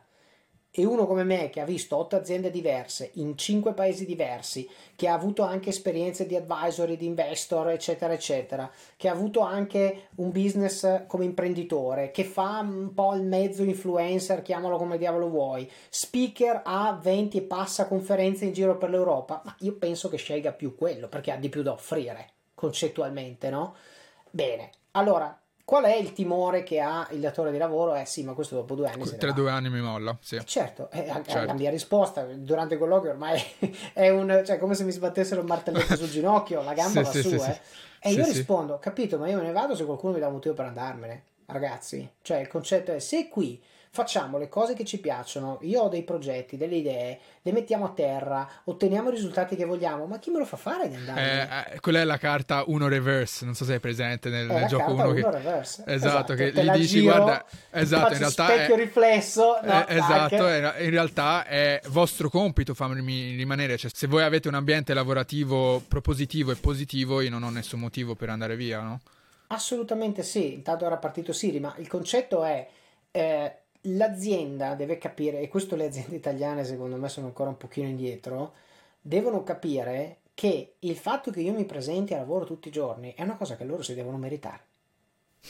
e 0.76 0.86
uno 0.86 1.06
come 1.06 1.24
me 1.24 1.52
che 1.52 1.60
ha 1.60 1.66
visto 1.66 1.96
otto 1.96 2.16
aziende 2.16 2.50
diverse 2.50 3.12
in 3.16 3.38
cinque 3.38 3.74
paesi 3.74 4.08
diversi, 4.08 4.68
che 4.96 5.08
ha 5.08 5.14
avuto 5.14 5.44
anche 5.44 5.70
esperienze 5.70 6.26
di 6.26 6.36
advisory, 6.36 6.98
di 6.98 7.06
investor, 7.06 7.70
eccetera, 7.70 8.12
eccetera, 8.12 8.72
che 8.98 9.08
ha 9.08 9.12
avuto 9.12 9.42
anche 9.42 10.08
un 10.16 10.32
business 10.32 11.06
come 11.06 11.26
imprenditore, 11.26 12.10
che 12.10 12.24
fa 12.24 12.60
un 12.62 12.92
po' 12.96 13.14
il 13.14 13.22
mezzo 13.22 13.62
influencer, 13.62 14.42
chiamalo 14.42 14.78
come 14.78 14.98
diavolo 14.98 15.30
vuoi, 15.30 15.70
speaker 15.90 16.64
a 16.66 16.98
20 17.00 17.38
e 17.38 17.42
passa 17.44 17.88
conferenze 17.88 18.46
in 18.46 18.54
giro 18.54 18.76
per 18.76 18.90
l'Europa, 18.90 19.44
ma 19.46 19.56
io 19.60 19.74
penso 19.74 20.10
che 20.10 20.18
scelga 20.18 20.54
più 20.54 20.76
quello 20.76 21.08
perché 21.08 21.32
ha 21.32 21.38
di 21.38 21.50
più 21.50 21.62
da 21.62 21.74
offrire 21.74 22.30
concettualmente, 22.56 23.52
no? 23.52 23.76
Bene, 24.32 24.72
allora 24.92 25.38
Qual 25.66 25.86
è 25.86 25.96
il 25.96 26.12
timore 26.12 26.64
che 26.64 26.82
ha 26.82 27.08
il 27.12 27.22
datore 27.22 27.52
di 27.52 27.58
lavoro? 27.58 27.96
Eh 27.96 28.06
sì, 28.06 28.24
ma 28.24 28.34
questo 28.34 28.56
dopo 28.56 28.76
due 28.76 28.90
anni. 28.90 29.06
Tra 29.18 29.32
due 29.32 29.50
anni 29.50 29.70
mi 29.70 29.80
molla, 29.80 30.18
sì. 30.20 30.40
Certo, 30.44 30.90
eh, 30.92 31.06
certo. 31.06 31.46
la 31.46 31.54
mia 31.54 31.70
risposta 31.70 32.24
durante 32.24 32.74
il 32.74 32.80
colloquio 32.82 33.12
ormai 33.12 33.42
è 33.94 34.10
un, 34.10 34.44
cioè, 34.46 34.58
come 34.58 34.76
se 34.76 34.84
mi 34.84 34.92
sbattessero 34.92 35.40
un 35.40 35.48
martelletto 35.48 35.96
sul 35.96 36.10
ginocchio, 36.12 36.62
la 36.64 36.74
gamba 36.74 37.04
sì, 37.06 37.06
va 37.06 37.12
sì, 37.12 37.22
su, 37.22 37.40
sì, 37.40 37.50
eh. 37.50 37.60
E 38.06 38.12
io 38.12 38.26
rispondo, 38.26 38.78
capito, 38.80 39.18
ma 39.18 39.30
io 39.30 39.38
me 39.38 39.44
ne 39.44 39.54
vado 39.54 39.74
se 39.76 39.86
qualcuno 39.86 40.12
mi 40.12 40.20
dà 40.20 40.28
un 40.28 40.34
motivo 40.34 40.54
per 40.54 40.66
andarmene, 40.66 41.24
ragazzi. 41.46 42.10
Cioè, 42.22 42.40
il 42.40 42.50
concetto 42.50 42.92
è, 42.92 43.00
se 43.00 43.30
qui 43.30 43.62
facciamo 43.94 44.40
le 44.40 44.50
cose 44.50 44.74
che 44.74 44.86
ci 44.86 44.98
piacciono, 44.98 45.60
io 45.62 45.84
ho 45.84 45.88
dei 45.88 46.02
progetti, 46.02 46.58
delle 46.58 46.78
idee, 46.78 47.20
le 47.44 47.52
mettiamo 47.52 47.86
a 47.86 47.90
terra, 47.90 48.50
otteniamo 48.64 49.10
i 49.10 49.12
risultati 49.12 49.56
che 49.56 49.66
vogliamo, 49.66 50.08
ma 50.08 50.18
chi 50.18 50.32
me 50.32 50.40
lo 50.40 50.46
fa 50.46 50.58
fare 50.58 50.90
di 50.90 50.96
andare? 50.96 51.68
Eh, 51.70 51.76
eh, 51.76 51.80
quella 51.80 52.00
è 52.00 52.04
la 52.04 52.18
carta 52.18 52.64
1 52.66 52.88
reverse, 52.88 53.46
non 53.46 53.54
so 53.54 53.66
se 53.66 53.76
è 53.76 53.80
presente 53.80 54.30
nel, 54.30 54.48
nel 54.48 54.66
gioco 54.66 54.94
1 54.94 55.12
che... 55.12 55.30
reverse. 55.30 55.84
Esatto, 55.86 56.34
esatto 56.34 56.34
che 56.34 56.52
gli 56.54 56.72
dici 56.72 57.02
giro, 57.02 57.14
guarda, 57.14 57.46
esatto, 57.70 58.14
in 58.14 58.18
realtà 58.18 58.46
specchio 58.46 58.74
è... 58.74 58.78
riflesso, 58.80 59.60
no, 59.62 59.88
eh, 59.88 59.96
esatto, 59.96 60.48
in 60.48 60.90
realtà 60.90 61.46
è 61.46 61.80
vostro 61.90 62.30
compito 62.30 62.74
farmi 62.74 63.36
rimanere, 63.36 63.78
cioè 63.78 63.92
se 63.94 64.08
voi 64.08 64.24
avete 64.24 64.48
un 64.48 64.56
ambiente 64.56 64.96
lavorativo 64.96 65.84
propositivo 65.88 66.50
e 66.50 66.56
positivo, 66.56 67.22
io 67.22 67.30
non 67.30 67.44
ho 67.44 67.52
nessun 67.52 67.80
motivo 67.80 68.16
per 68.16 68.30
andare 68.30 68.56
via, 68.56 68.82
no? 68.82 69.02
Assolutamente 69.50 70.24
sì, 70.24 70.52
intanto 70.56 70.84
era 70.84 70.98
partito 70.98 71.32
Siri, 71.32 71.60
ma 71.60 71.76
il 71.78 71.88
concetto 71.88 72.44
è 72.44 72.68
eh, 73.12 73.58
l'azienda 73.84 74.76
deve 74.76 74.98
capire, 74.98 75.40
e 75.40 75.48
questo 75.48 75.76
le 75.76 75.86
aziende 75.86 76.16
italiane 76.16 76.64
secondo 76.64 76.96
me 76.98 77.10
sono 77.10 77.28
ancora 77.28 77.50
un 77.50 77.58
pochino 77.58 77.88
indietro, 77.88 78.54
devono 79.02 79.44
capire 79.44 80.20
che 80.34 80.76
il 80.80 80.96
fatto 80.96 81.32
che 81.32 81.42
io 81.42 81.54
mi 81.54 81.66
presenti 81.66 82.14
a 82.14 82.18
lavoro 82.18 82.46
tutti 82.46 82.70
i 82.70 82.72
giorni 82.72 83.14
è 83.16 83.24
una 83.24 83.36
cosa 83.36 83.56
che 83.56 83.66
loro 83.66 83.84
si 83.84 83.94
devono 83.94 84.18
meritare. 84.18 84.62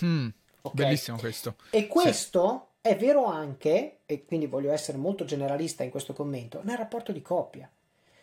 Mm, 0.03 0.27
okay? 0.61 0.85
Bellissimo 0.85 1.17
questo. 1.17 1.55
E 1.69 1.87
questo 1.87 2.69
sì. 2.81 2.89
è 2.89 2.97
vero 2.97 3.25
anche, 3.25 3.99
e 4.05 4.25
quindi 4.25 4.47
voglio 4.47 4.71
essere 4.71 4.97
molto 4.97 5.25
generalista 5.25 5.83
in 5.83 5.89
questo 5.91 6.13
commento, 6.13 6.61
nel 6.63 6.77
rapporto 6.77 7.11
di 7.11 7.21
coppia. 7.21 7.69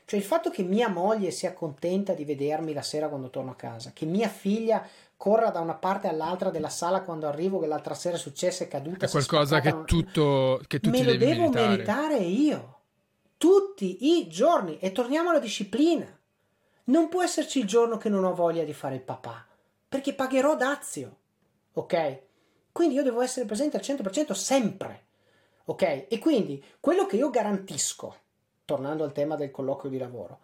Cioè 0.04 0.18
il 0.18 0.24
fatto 0.24 0.50
che 0.50 0.64
mia 0.64 0.88
moglie 0.88 1.30
sia 1.30 1.52
contenta 1.52 2.14
di 2.14 2.24
vedermi 2.24 2.72
la 2.72 2.82
sera 2.82 3.08
quando 3.08 3.30
torno 3.30 3.52
a 3.52 3.56
casa, 3.56 3.92
che 3.92 4.06
mia 4.06 4.28
figlia 4.28 4.84
corra 5.20 5.50
da 5.50 5.60
una 5.60 5.74
parte 5.74 6.08
all'altra 6.08 6.48
della 6.48 6.70
sala 6.70 7.02
quando 7.02 7.26
arrivo 7.26 7.58
che 7.58 7.66
l'altra 7.66 7.92
sera 7.92 8.16
è 8.16 8.18
successo 8.18 8.62
è 8.62 8.68
caduta. 8.68 9.04
È 9.04 9.10
qualcosa 9.10 9.60
che, 9.60 9.84
tutto, 9.84 10.62
che 10.66 10.80
tu 10.80 10.88
me 10.88 11.02
lo 11.02 11.14
devo 11.14 11.50
meritare. 11.50 11.68
meritare 11.68 12.16
io. 12.16 12.78
Tutti 13.36 14.16
i 14.16 14.28
giorni. 14.28 14.78
E 14.78 14.92
torniamo 14.92 15.28
alla 15.28 15.38
disciplina. 15.38 16.06
Non 16.84 17.10
può 17.10 17.22
esserci 17.22 17.58
il 17.58 17.66
giorno 17.66 17.98
che 17.98 18.08
non 18.08 18.24
ho 18.24 18.34
voglia 18.34 18.64
di 18.64 18.72
fare 18.72 18.94
il 18.94 19.02
papà, 19.02 19.46
perché 19.86 20.14
pagherò 20.14 20.56
dazio. 20.56 21.16
Ok? 21.74 22.20
Quindi 22.72 22.94
io 22.94 23.02
devo 23.02 23.20
essere 23.20 23.44
presente 23.44 23.76
al 23.76 23.82
100% 23.82 24.32
sempre. 24.32 25.04
Ok? 25.66 26.06
E 26.08 26.18
quindi 26.18 26.64
quello 26.80 27.04
che 27.04 27.16
io 27.16 27.28
garantisco, 27.28 28.16
tornando 28.64 29.04
al 29.04 29.12
tema 29.12 29.36
del 29.36 29.50
colloquio 29.50 29.90
di 29.90 29.98
lavoro, 29.98 30.38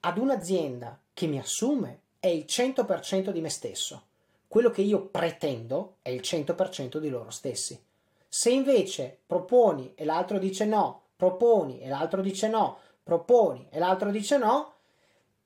ad 0.00 0.16
un'azienda 0.16 0.98
che 1.12 1.26
mi 1.26 1.38
assume 1.38 2.00
è 2.18 2.28
il 2.28 2.46
100% 2.48 3.28
di 3.28 3.40
me 3.42 3.50
stesso 3.50 4.06
quello 4.52 4.68
che 4.68 4.82
io 4.82 5.06
pretendo 5.06 5.96
è 6.02 6.10
il 6.10 6.20
100% 6.20 6.98
di 6.98 7.08
loro 7.08 7.30
stessi. 7.30 7.82
Se 8.28 8.50
invece 8.50 9.20
proponi 9.26 9.92
e 9.94 10.04
l'altro 10.04 10.38
dice 10.38 10.66
no, 10.66 11.04
proponi 11.16 11.80
e 11.80 11.88
l'altro 11.88 12.20
dice 12.20 12.48
no, 12.48 12.76
proponi 13.02 13.66
e 13.70 13.78
l'altro 13.78 14.10
dice 14.10 14.36
no, 14.36 14.74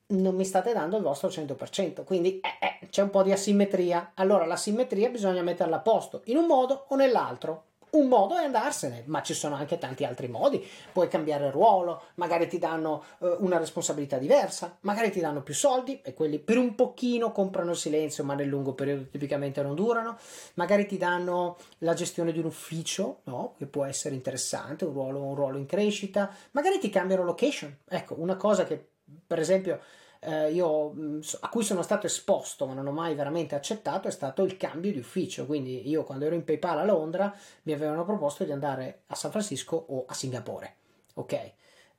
non 0.07 0.35
mi 0.35 0.45
state 0.45 0.73
dando 0.73 0.97
il 0.97 1.05
vostro 1.05 1.29
100%. 1.29 2.03
Quindi 2.03 2.41
eh, 2.41 2.81
eh, 2.81 2.89
c'è 2.89 3.03
un 3.03 3.11
po' 3.11 3.23
di 3.23 3.31
asimmetria. 3.31 4.11
Allora 4.15 4.45
la 4.45 4.57
simmetria 4.57 5.09
bisogna 5.09 5.43
metterla 5.43 5.77
a 5.77 5.83
posto 5.83 6.23
in 6.25 6.39
un 6.39 6.47
modo 6.47 6.87
o 6.89 6.97
nell'altro. 6.97 7.63
Un 7.89 8.09
modo 8.09 8.37
è 8.37 8.45
andarsene, 8.45 9.05
ma 9.07 9.22
ci 9.22 9.32
sono 9.32 9.55
anche 9.55 9.78
tanti 9.78 10.05
altri 10.05 10.28
modi. 10.28 10.62
Puoi 10.93 11.09
cambiare 11.09 11.51
ruolo, 11.51 12.03
magari 12.16 12.49
ti 12.49 12.59
danno 12.59 13.05
eh, 13.20 13.37
una 13.39 13.59
responsabilità 13.59 14.18
diversa, 14.18 14.76
magari 14.80 15.11
ti 15.11 15.20
danno 15.20 15.43
più 15.43 15.55
soldi 15.55 16.01
e 16.03 16.12
quelli 16.12 16.39
per 16.39 16.59
un 16.59 16.74
pochino 16.74 17.32
comprano 17.32 17.70
il 17.70 17.76
silenzio, 17.76 18.24
ma 18.24 18.34
nel 18.34 18.49
lungo 18.49 18.74
periodo 18.74 19.07
tipicamente 19.09 19.62
non 19.62 19.74
durano. 19.74 20.18
Magari 20.55 20.87
ti 20.87 20.99
danno 20.99 21.57
la 21.78 21.95
gestione 21.95 22.32
di 22.32 22.39
un 22.39 22.47
ufficio, 22.47 23.20
no? 23.24 23.55
che 23.57 23.66
può 23.66 23.84
essere 23.84 24.14
interessante, 24.14 24.84
un 24.84 24.93
ruolo, 24.93 25.22
un 25.22 25.34
ruolo 25.34 25.57
in 25.57 25.66
crescita. 25.66 26.30
Magari 26.51 26.78
ti 26.78 26.91
cambiano 26.91 27.22
location. 27.22 27.74
Ecco, 27.89 28.14
una 28.18 28.37
cosa 28.37 28.64
che 28.64 28.89
per 29.26 29.39
esempio 29.39 29.80
eh, 30.27 30.51
io, 30.51 30.93
mm, 30.93 31.20
a 31.41 31.49
cui 31.49 31.62
sono 31.62 31.83
stato 31.83 32.07
esposto 32.07 32.66
ma 32.66 32.74
non 32.74 32.89
ho 32.89 32.91
mai 32.91 33.14
veramente 33.14 33.55
accettato 33.55 34.09
è 34.09 34.11
stato 34.11 34.43
il 34.43 34.57
cambio 34.57 34.91
di 34.91 34.99
ufficio. 34.99 35.47
Quindi 35.47 35.89
io 35.89 36.03
quando 36.03 36.24
ero 36.24 36.35
in 36.35 36.43
PayPal 36.43 36.79
a 36.79 36.85
Londra 36.85 37.33
mi 37.62 37.72
avevano 37.72 38.05
proposto 38.05 38.43
di 38.43 38.51
andare 38.51 39.03
a 39.07 39.14
San 39.14 39.31
Francisco 39.31 39.77
o 39.89 40.05
a 40.09 40.14
Singapore. 40.14 40.74
Ok. 41.14 41.53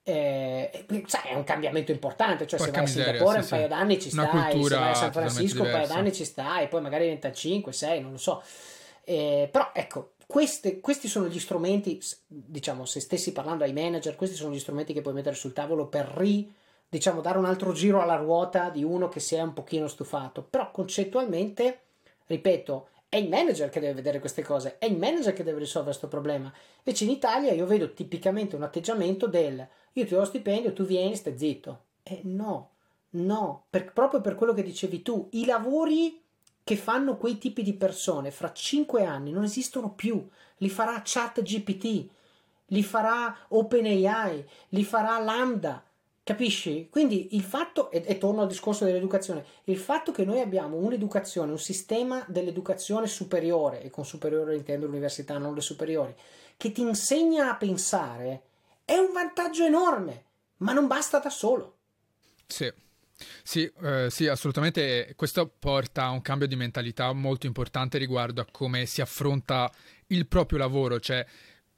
Eh, 0.03 0.85
sai, 1.05 1.29
è 1.29 1.35
un 1.35 1.43
cambiamento 1.43 1.91
importante, 1.91 2.47
cioè 2.47 2.59
Porca 2.59 2.85
se 2.85 3.01
vai 3.01 3.09
a 3.09 3.11
Singapore 3.11 3.43
sì, 3.43 3.53
un 3.53 3.59
paio 3.59 3.67
d'anni 3.67 3.99
ci 4.01 4.09
stai, 4.09 4.63
se 4.63 4.75
vai 4.75 4.89
a 4.89 4.93
San 4.93 5.11
Francisco 5.11 5.63
un 5.63 5.71
paio 5.71 5.87
d'anni 5.87 6.13
ci 6.13 6.23
stai, 6.23 6.67
poi 6.67 6.81
magari 6.81 7.03
diventa 7.03 7.31
5, 7.31 7.71
6, 7.71 8.01
non 8.01 8.11
lo 8.11 8.17
so. 8.17 8.41
Eh, 9.03 9.49
però 9.51 9.71
ecco, 9.73 10.13
queste, 10.25 10.79
questi 10.81 11.07
sono 11.07 11.27
gli 11.27 11.39
strumenti, 11.39 12.01
diciamo, 12.27 12.85
se 12.85 12.99
stessi 12.99 13.31
parlando 13.31 13.63
ai 13.63 13.73
manager, 13.73 14.15
questi 14.15 14.35
sono 14.35 14.53
gli 14.53 14.59
strumenti 14.59 14.93
che 14.93 15.01
puoi 15.01 15.13
mettere 15.13 15.35
sul 15.35 15.53
tavolo 15.53 15.87
per 15.87 16.05
ri 16.15 16.53
diciamo, 16.89 17.21
dare 17.21 17.37
un 17.37 17.45
altro 17.45 17.71
giro 17.73 18.01
alla 18.01 18.15
ruota 18.15 18.69
di 18.69 18.83
uno 18.83 19.09
che 19.09 19.19
si 19.19 19.35
è 19.35 19.41
un 19.41 19.53
pochino 19.53 19.87
stufato. 19.87 20.43
Però 20.43 20.71
concettualmente, 20.71 21.81
ripeto, 22.27 22.89
È 23.09 23.15
il 23.15 23.29
manager 23.29 23.69
che 23.69 23.79
deve 23.79 23.93
vedere 23.93 24.19
queste 24.19 24.43
cose, 24.43 24.77
è 24.79 24.85
il 24.85 24.97
manager 24.97 25.31
che 25.31 25.43
deve 25.43 25.59
risolvere 25.59 25.95
questo 25.95 26.09
problema. 26.09 26.51
Invece 26.83 27.05
in 27.05 27.09
Italia 27.11 27.53
io 27.53 27.65
vedo 27.65 27.93
tipicamente 27.93 28.57
un 28.57 28.63
atteggiamento 28.63 29.27
del 29.27 29.65
io 29.93 30.05
ti 30.05 30.13
do 30.13 30.25
stipendio, 30.25 30.73
tu 30.73 30.83
vieni, 30.83 31.15
stai 31.15 31.37
zitto. 31.37 31.85
E 32.03 32.21
no, 32.23 32.71
no, 33.11 33.65
per, 33.69 33.91
proprio 33.93 34.21
per 34.21 34.35
quello 34.35 34.53
che 34.53 34.61
dicevi 34.61 35.01
tu, 35.01 35.27
i 35.31 35.45
lavori 35.45 36.21
che 36.63 36.75
fanno 36.75 37.17
quei 37.17 37.37
tipi 37.37 37.63
di 37.63 37.73
persone 37.73 38.29
fra 38.29 38.51
cinque 38.51 39.05
anni 39.05 39.31
non 39.31 39.43
esistono 39.43 39.93
più, 39.93 40.27
li 40.57 40.69
farà 40.69 41.01
ChatGPT, 41.03 42.09
li 42.67 42.83
farà 42.83 43.35
OpenAI, 43.47 44.45
li 44.69 44.83
farà 44.83 45.17
Lambda, 45.19 45.81
Capisci? 46.27 46.89
Quindi 46.91 47.37
il 47.37 47.41
fatto, 47.41 47.89
e, 47.89 48.03
e, 48.05 48.17
torno 48.17 48.41
al 48.41 48.49
discorso 48.49 48.83
dell'educazione, 48.83 49.45
il 49.63 49.77
fatto 49.77 50.11
che 50.11 50.25
noi 50.25 50.41
abbiamo 50.41 50.75
un'educazione, 50.75 51.51
un 51.51 51.57
sistema 51.57 52.25
dell'educazione 52.27 53.07
superiore, 53.07 53.81
e 53.81 53.89
con 53.89 54.03
superiore 54.03 54.57
intendo 54.57 54.87
l'università, 54.87 55.37
non 55.37 55.55
le 55.55 55.61
superiori, 55.61 56.13
che 56.57 56.73
ti 56.73 56.81
insegna 56.81 57.51
a 57.51 57.55
pensare, 57.55 58.41
è 58.83 58.97
un 58.97 59.13
vantaggio 59.13 59.63
enorme, 59.63 60.23
ma 60.57 60.73
non 60.73 60.87
basta 60.87 61.19
da 61.19 61.29
solo. 61.29 61.77
Sì. 62.45 62.69
Sì, 63.41 63.71
eh, 63.81 64.09
sì, 64.11 64.27
assolutamente. 64.27 65.13
Questo 65.15 65.49
porta 65.57 66.03
a 66.03 66.09
un 66.09 66.21
cambio 66.21 66.45
di 66.45 66.57
mentalità 66.57 67.13
molto 67.13 67.47
importante 67.47 67.97
riguardo 67.97 68.41
a 68.41 68.47
come 68.51 68.85
si 68.85 68.99
affronta 68.99 69.71
il 70.07 70.27
proprio 70.27 70.59
lavoro, 70.59 70.99
cioè 70.99 71.25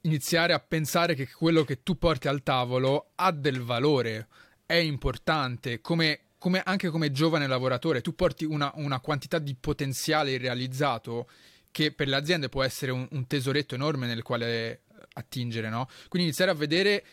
iniziare 0.01 0.53
a 0.53 0.59
pensare 0.59 1.15
che 1.15 1.29
quello 1.29 1.63
che 1.63 1.83
tu 1.83 1.97
porti 1.97 2.27
al 2.27 2.43
tavolo 2.43 3.11
ha 3.15 3.31
del 3.31 3.61
valore, 3.61 4.27
è 4.65 4.75
importante, 4.75 5.81
come, 5.81 6.19
come 6.37 6.61
anche 6.63 6.89
come 6.89 7.11
giovane 7.11 7.47
lavoratore, 7.47 8.01
tu 8.01 8.13
porti 8.13 8.45
una, 8.45 8.71
una, 8.75 8.99
quantità 8.99 9.39
di 9.39 9.55
potenziale 9.55 10.31
irrealizzato 10.31 11.27
che 11.71 11.91
per 11.91 12.07
le 12.07 12.15
aziende 12.15 12.49
può 12.49 12.63
essere 12.63 12.91
un, 12.91 13.07
un 13.11 13.27
tesoretto 13.27 13.75
enorme 13.75 14.07
nel 14.07 14.21
quale 14.21 14.83
attingere, 15.13 15.69
no? 15.69 15.87
Quindi 16.07 16.27
iniziare 16.27 16.51
a 16.51 16.55
vedere 16.55 17.03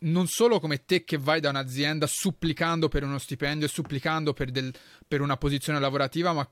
non 0.00 0.26
solo 0.26 0.60
come 0.60 0.84
te 0.84 1.04
che 1.04 1.18
vai 1.18 1.40
da 1.40 1.48
un'azienda 1.48 2.06
supplicando 2.06 2.88
per 2.88 3.04
uno 3.04 3.18
stipendio 3.18 3.68
supplicando 3.68 4.32
per, 4.32 4.50
del, 4.50 4.72
per 5.06 5.20
una 5.20 5.36
posizione 5.36 5.80
lavorativa, 5.80 6.32
ma 6.32 6.48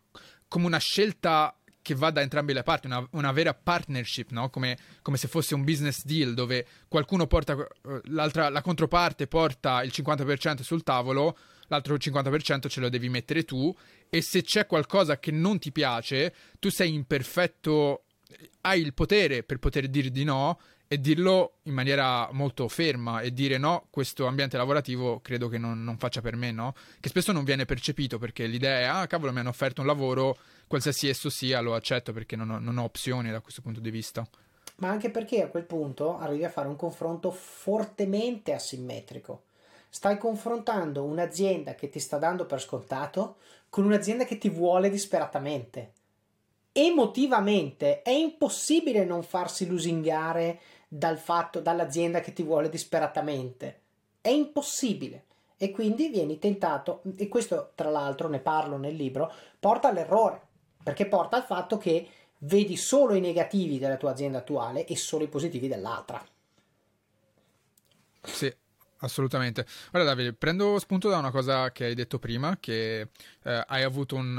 come 0.49 0.67
una 0.67 0.79
scelta 0.79 1.57
che 1.87 1.95
va 1.95 2.11
da 2.11 2.21
entrambe 2.21 2.53
le 2.53 2.65
parti, 2.65 2.89
una, 2.89 3.07
una 3.13 3.31
vera 3.31 3.55
partnership, 3.55 4.33
no? 4.33 4.51
come, 4.51 4.77
come, 5.03 5.17
se 5.17 5.29
fosse 5.29 5.55
un 5.55 5.63
business 5.63 6.05
deal 6.05 6.35
dove 6.35 6.67
qualcuno 6.89 7.29
porta, 7.29 7.57
eh, 7.57 8.01
la 8.07 8.61
controparte 8.61 9.29
porta 9.29 9.85
il 9.85 9.93
50% 9.95 10.63
sul 10.63 10.83
tavolo, 10.83 11.39
l'altro 11.69 11.95
50% 11.95 12.67
ce 12.69 12.81
lo 12.81 12.89
devi 12.89 13.09
mettere 13.09 13.45
tu 13.45 13.73
e 14.11 14.21
se 14.21 14.43
c'è 14.43 14.67
qualcosa 14.67 15.21
che 15.21 15.31
non 15.31 15.61
ti 15.61 15.71
piace, 15.71 16.35
tu 16.59 16.71
sei 16.71 16.93
in 16.93 17.07
perfetto, 17.07 18.07
hai 18.63 18.81
il 18.81 18.93
potere 18.93 19.45
per 19.45 19.59
poter 19.59 19.87
dire 19.87 20.11
di 20.11 20.25
no 20.25 20.59
e 20.89 21.01
dirlo 21.01 21.59
in 21.65 21.75
maniera 21.75 22.29
molto 22.33 22.67
ferma 22.67 23.21
e 23.21 23.33
dire 23.33 23.59
no, 23.59 23.87
questo 23.91 24.27
ambiente 24.27 24.57
lavorativo 24.57 25.21
credo 25.21 25.47
che 25.47 25.59
non, 25.59 25.85
non 25.85 25.99
faccia 25.99 26.21
per 26.21 26.35
me, 26.35 26.51
no? 26.51 26.75
Che 26.99 27.09
spesso 27.09 27.31
non 27.31 27.45
viene 27.45 27.65
percepito 27.65 28.19
perché 28.19 28.47
l'idea 28.47 28.79
è, 28.81 28.83
ah 28.83 29.07
cavolo 29.07 29.33
mi 29.33 29.39
hanno 29.39 29.51
offerto 29.51 29.83
un 29.83 29.87
lavoro 29.87 30.37
qualsiasi 30.67 31.09
esso 31.09 31.31
sia, 31.31 31.61
lo 31.61 31.75
accetto 31.75 32.13
perché 32.13 32.37
non 32.37 32.51
ho, 32.51 32.59
non 32.59 32.79
ho 32.79 32.85
opzioni 32.85 33.31
da 33.31 33.41
questo 33.41 33.63
punto 33.63 33.81
di 33.81 33.91
vista. 33.91 34.27
Ma 34.77 34.89
anche 34.89 35.11
perché 35.11 35.43
a 35.43 35.49
quel 35.49 35.65
punto 35.65 36.19
arrivi 36.19 36.45
a 36.45 36.51
fare 36.51 36.69
un 36.69 36.77
confronto 36.77 37.31
fortemente 37.31 38.53
asimmetrico. 38.53 39.45
Stai 39.89 40.19
confrontando 40.19 41.05
un'azienda 41.05 41.75
che 41.75 41.89
ti 41.89 41.99
sta 41.99 42.19
dando 42.19 42.45
per 42.45 42.61
scontato 42.61 43.37
con 43.71 43.85
un'azienda 43.85 44.25
che 44.25 44.37
ti 44.37 44.51
vuole 44.51 44.91
disperatamente. 44.91 45.93
Emotivamente 46.73 48.03
è 48.03 48.11
impossibile 48.11 49.07
non 49.07 49.23
farsi 49.23 49.67
lusingare 49.67 50.61
dal 50.89 51.17
fatto, 51.19 51.61
dall'azienda 51.61 52.21
che 52.21 52.35
ti 52.35 52.43
vuole 52.43 52.69
disperatamente. 52.69 53.81
È 54.21 54.29
impossibile. 54.29 55.25
E 55.57 55.71
quindi 55.71 56.09
vieni 56.09 56.39
tentato, 56.39 57.01
e 57.17 57.29
questo 57.29 57.73
tra 57.75 57.89
l'altro 57.89 58.29
ne 58.29 58.41
parlo 58.41 58.77
nel 58.77 58.95
libro, 58.95 59.33
porta 59.59 59.89
all'errore 59.89 60.46
perché 60.87 61.09
porta 61.09 61.35
al 61.35 61.43
fatto 61.43 61.79
che 61.79 62.09
vedi 62.39 62.77
solo 62.77 63.15
i 63.15 63.21
negativi 63.21 63.81
della 63.81 63.97
tua 63.97 64.13
azienda 64.13 64.39
attuale 64.39 64.87
e 64.87 64.95
solo 64.95 65.25
i 65.25 65.27
positivi 65.27 65.67
dell'altra. 65.67 66.25
Sì, 68.23 68.55
assolutamente. 68.99 69.67
Guarda 69.91 70.11
Davide, 70.11 70.33
prendo 70.33 70.79
spunto 70.79 71.09
da 71.09 71.19
una 71.19 71.33
cosa 71.33 71.73
che 71.73 71.87
hai 71.87 71.97
detto 71.97 72.21
prima, 72.21 72.59
che 72.61 73.01
eh, 73.43 73.65
hai 73.67 73.83
avuto 73.83 74.15
un, 74.15 74.37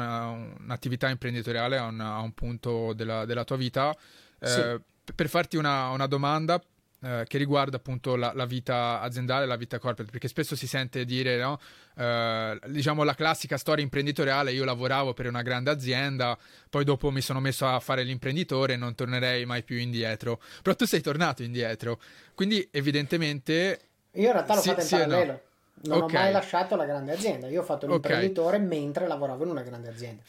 un'attività 0.57 1.09
imprenditoriale 1.09 1.77
a 1.77 1.87
un, 1.87 1.99
a 1.99 2.19
un 2.19 2.31
punto 2.31 2.93
della, 2.93 3.25
della, 3.25 3.43
tua 3.43 3.57
vita. 3.57 3.93
Eh, 4.39 4.47
sì. 4.47 5.13
Per 5.13 5.27
farti 5.27 5.57
una, 5.57 5.89
una 5.89 6.07
domanda, 6.07 6.61
eh, 6.99 7.25
che 7.27 7.37
riguarda 7.37 7.77
appunto 7.77 8.15
la, 8.15 8.31
la, 8.33 8.45
vita 8.45 8.99
aziendale, 9.01 9.45
la 9.45 9.55
vita 9.55 9.77
corporate, 9.77 10.11
perché 10.11 10.27
spesso 10.27 10.55
si 10.55 10.65
sente 10.65 11.05
dire, 11.05 11.37
no? 11.37 11.59
eh, 11.95 12.59
diciamo 12.67 13.03
la 13.03 13.13
classica 13.13 13.57
storia 13.57 13.83
imprenditoriale, 13.83 14.51
io 14.51 14.63
lavoravo 14.63 15.13
per 15.13 15.27
una 15.27 15.43
grande 15.43 15.69
azienda, 15.69 16.35
poi 16.69 16.83
dopo 16.83 17.11
mi 17.11 17.21
sono 17.21 17.39
messo 17.39 17.67
a 17.67 17.79
fare 17.79 18.03
l'imprenditore 18.03 18.73
e 18.73 18.77
non 18.77 18.95
tornerei 18.95 19.45
mai 19.45 19.61
più 19.63 19.77
indietro, 19.77 20.41
però 20.63 20.75
tu 20.75 20.85
sei 20.85 21.01
tornato 21.01 21.43
indietro, 21.43 21.99
quindi 22.33 22.67
evidentemente... 22.71 23.79
Io 24.13 24.25
in 24.25 24.31
realtà 24.31 24.55
l'ho 24.55 24.61
sì, 24.61 24.69
fatto 24.69 24.81
in 24.81 24.87
sì 24.87 24.95
parallelo. 24.95 25.31
No. 25.31 25.45
Non 25.79 26.01
okay. 26.01 26.15
ho 26.15 26.21
mai 26.23 26.31
lasciato 26.31 26.75
la 26.75 26.85
grande 26.85 27.11
azienda, 27.11 27.47
io 27.47 27.61
ho 27.61 27.63
fatto 27.63 27.85
l'imprenditore 27.85 28.55
okay. 28.55 28.67
mentre 28.67 29.05
lavoravo 29.05 29.43
in 29.43 29.51
una 29.51 29.61
grande 29.61 29.89
azienda. 29.89 30.23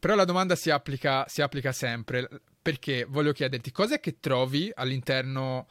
Però 0.00 0.16
la 0.16 0.24
domanda 0.24 0.56
si 0.56 0.70
applica, 0.70 1.24
si 1.28 1.40
applica 1.40 1.70
sempre, 1.70 2.28
perché 2.60 3.04
voglio 3.08 3.30
chiederti 3.30 3.70
cos'è 3.70 4.00
che 4.00 4.18
trovi 4.18 4.72
all'interno 4.74 5.68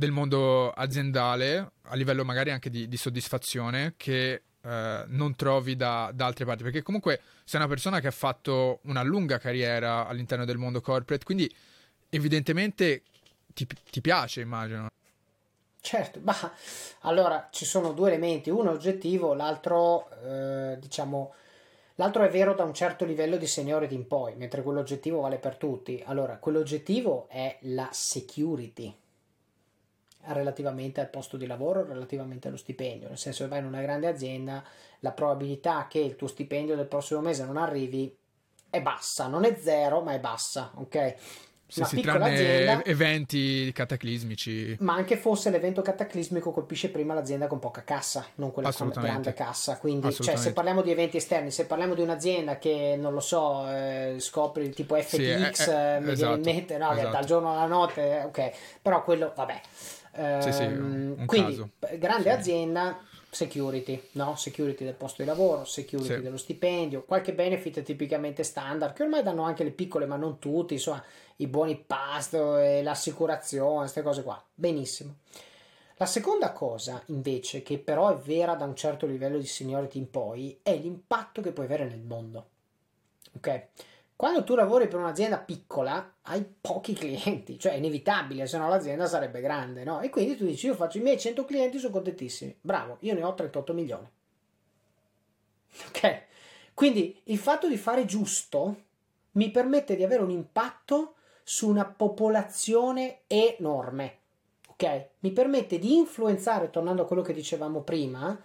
del 0.00 0.12
mondo 0.12 0.70
aziendale, 0.70 1.72
a 1.82 1.94
livello 1.94 2.24
magari 2.24 2.50
anche 2.50 2.70
di, 2.70 2.88
di 2.88 2.96
soddisfazione, 2.96 3.94
che 3.98 4.42
eh, 4.62 5.04
non 5.06 5.36
trovi 5.36 5.76
da, 5.76 6.10
da, 6.14 6.24
altre 6.24 6.46
parti. 6.46 6.62
Perché 6.62 6.82
comunque 6.82 7.20
sei 7.44 7.60
una 7.60 7.68
persona 7.68 8.00
che 8.00 8.06
ha 8.06 8.12
fatto 8.12 8.80
una 8.84 9.02
lunga 9.02 9.36
carriera 9.36 10.06
all'interno 10.06 10.46
del 10.46 10.56
mondo 10.56 10.80
corporate, 10.80 11.22
quindi 11.22 11.54
evidentemente 12.08 13.02
ti, 13.52 13.66
ti 13.90 14.00
piace, 14.00 14.40
immagino. 14.40 14.88
Certo, 15.82 16.18
ma 16.22 16.34
allora 17.00 17.48
ci 17.52 17.66
sono 17.66 17.92
due 17.92 18.08
elementi, 18.08 18.48
uno 18.48 18.70
oggettivo, 18.70 19.34
l'altro 19.34 20.10
eh, 20.22 20.78
diciamo 20.78 21.34
l'altro 21.96 22.22
è 22.22 22.30
vero 22.30 22.54
da 22.54 22.64
un 22.64 22.72
certo 22.72 23.04
livello 23.04 23.36
di 23.36 23.46
seniority 23.46 23.94
in 23.94 24.06
poi, 24.06 24.34
mentre 24.34 24.62
quello 24.62 24.80
oggettivo 24.80 25.20
vale 25.20 25.36
per 25.36 25.56
tutti. 25.56 26.02
Allora, 26.06 26.38
quello 26.38 26.58
oggettivo 26.58 27.28
è 27.28 27.58
la 27.62 27.88
security, 27.92 28.94
relativamente 30.26 31.00
al 31.00 31.08
posto 31.08 31.36
di 31.36 31.46
lavoro, 31.46 31.84
relativamente 31.84 32.48
allo 32.48 32.56
stipendio, 32.56 33.08
nel 33.08 33.18
senso 33.18 33.44
che 33.44 33.50
vai 33.50 33.60
in 33.60 33.66
una 33.66 33.80
grande 33.80 34.06
azienda, 34.06 34.62
la 35.00 35.12
probabilità 35.12 35.86
che 35.88 35.98
il 35.98 36.16
tuo 36.16 36.26
stipendio 36.26 36.76
del 36.76 36.86
prossimo 36.86 37.20
mese 37.20 37.44
non 37.44 37.56
arrivi 37.56 38.14
è 38.68 38.80
bassa, 38.80 39.26
non 39.26 39.44
è 39.44 39.56
zero, 39.60 40.00
ma 40.00 40.12
è 40.12 40.20
bassa, 40.20 40.72
ok? 40.76 41.14
Sì, 41.70 41.84
sì, 41.84 42.00
tranne 42.00 42.32
azienda, 42.32 42.84
eventi 42.84 43.70
cataclismici. 43.72 44.76
Ma 44.80 44.94
anche 44.94 45.16
fosse 45.16 45.50
l'evento 45.50 45.82
cataclismico 45.82 46.50
colpisce 46.50 46.90
prima 46.90 47.14
l'azienda 47.14 47.46
con 47.46 47.60
poca 47.60 47.84
cassa, 47.84 48.26
non 48.36 48.50
quella 48.50 48.72
con 48.72 48.88
grande 48.88 49.32
cassa. 49.34 49.78
Quindi, 49.78 50.12
cioè, 50.12 50.34
se 50.34 50.52
parliamo 50.52 50.82
di 50.82 50.90
eventi 50.90 51.16
esterni, 51.16 51.52
se 51.52 51.66
parliamo 51.66 51.94
di 51.94 52.02
un'azienda 52.02 52.58
che 52.58 52.96
non 52.98 53.12
lo 53.12 53.20
so, 53.20 53.68
eh, 53.68 54.16
scopri 54.18 54.70
tipo 54.70 54.96
FTX, 54.96 55.14
sì, 55.14 55.22
è, 55.22 55.36
è, 55.36 55.96
eh, 55.96 56.00
mi 56.00 56.10
esatto, 56.10 56.34
viene 56.34 56.50
in 56.50 56.56
mente, 56.56 56.76
no, 56.76 56.90
esatto. 56.90 57.10
dal 57.10 57.24
giorno 57.24 57.52
alla 57.52 57.66
notte, 57.66 58.22
ok, 58.26 58.50
però 58.82 59.04
quello, 59.04 59.32
vabbè. 59.36 59.60
Sì, 60.12 60.52
sì, 60.52 60.64
un, 60.64 61.14
un 61.18 61.26
quindi, 61.26 61.52
caso. 61.52 61.70
grande 61.98 62.22
sì. 62.22 62.28
azienda, 62.28 63.00
security, 63.30 64.08
no? 64.12 64.34
security 64.36 64.84
del 64.84 64.94
posto 64.94 65.22
di 65.22 65.28
lavoro, 65.28 65.64
security 65.64 66.14
sì. 66.14 66.20
dello 66.20 66.36
stipendio, 66.36 67.04
qualche 67.04 67.32
benefit 67.32 67.82
tipicamente 67.82 68.42
standard 68.42 68.92
che 68.94 69.04
ormai 69.04 69.22
danno 69.22 69.42
anche 69.42 69.64
le 69.64 69.70
piccole, 69.70 70.06
ma 70.06 70.16
non 70.16 70.38
tutti, 70.38 70.74
insomma, 70.74 71.02
i 71.36 71.46
buoni 71.46 71.76
pasto 71.86 72.58
e 72.58 72.82
l'assicurazione, 72.82 73.80
queste 73.80 74.02
cose 74.02 74.22
qua. 74.22 74.42
Benissimo. 74.54 75.16
La 75.96 76.06
seconda 76.06 76.52
cosa, 76.52 77.02
invece, 77.06 77.62
che 77.62 77.78
però 77.78 78.10
è 78.10 78.16
vera 78.16 78.54
da 78.54 78.64
un 78.64 78.74
certo 78.74 79.06
livello 79.06 79.38
di 79.38 79.46
seniority 79.46 79.98
in 79.98 80.10
poi, 80.10 80.58
è 80.62 80.74
l'impatto 80.74 81.42
che 81.42 81.52
puoi 81.52 81.66
avere 81.66 81.84
nel 81.84 82.00
mondo. 82.00 82.46
Ok? 83.36 83.66
Quando 84.20 84.44
tu 84.44 84.54
lavori 84.54 84.86
per 84.86 84.98
un'azienda 84.98 85.38
piccola 85.38 86.16
hai 86.24 86.44
pochi 86.60 86.92
clienti, 86.92 87.58
cioè 87.58 87.72
è 87.72 87.76
inevitabile, 87.76 88.46
se 88.46 88.58
no 88.58 88.68
l'azienda 88.68 89.06
sarebbe 89.06 89.40
grande, 89.40 89.82
no? 89.82 90.02
E 90.02 90.10
quindi 90.10 90.36
tu 90.36 90.44
dici 90.44 90.66
io 90.66 90.74
faccio 90.74 90.98
i 90.98 91.00
miei 91.00 91.18
100 91.18 91.46
clienti, 91.46 91.78
sono 91.78 91.94
contentissimi. 91.94 92.54
Bravo, 92.60 92.98
io 93.00 93.14
ne 93.14 93.22
ho 93.22 93.32
38 93.32 93.72
milioni. 93.72 94.06
Ok? 95.88 96.22
Quindi 96.74 97.18
il 97.24 97.38
fatto 97.38 97.66
di 97.66 97.78
fare 97.78 98.04
giusto 98.04 98.82
mi 99.32 99.50
permette 99.50 99.96
di 99.96 100.04
avere 100.04 100.22
un 100.22 100.30
impatto 100.30 101.14
su 101.42 101.70
una 101.70 101.86
popolazione 101.86 103.20
enorme. 103.26 104.18
Ok? 104.68 105.06
Mi 105.20 105.30
permette 105.30 105.78
di 105.78 105.96
influenzare, 105.96 106.68
tornando 106.68 107.00
a 107.00 107.06
quello 107.06 107.22
che 107.22 107.32
dicevamo 107.32 107.80
prima, 107.80 108.38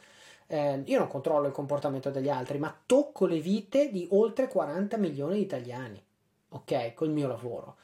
eh, 0.48 0.82
io 0.86 1.00
non 1.00 1.08
controllo 1.08 1.48
il 1.48 1.54
comportamento 1.54 2.10
degli 2.10 2.30
altri, 2.30 2.58
ma 2.58 2.76
tocco 2.86 3.26
le 3.26 3.40
vite 3.40 3.92
di 3.92 4.08
oltre 4.12 4.48
40 4.48 4.98
milioni 4.98 5.36
di 5.36 5.42
italiani. 5.42 6.04
ok? 6.50 6.94
Col 6.94 7.10
mio 7.10 7.28
lavoro. 7.28 7.78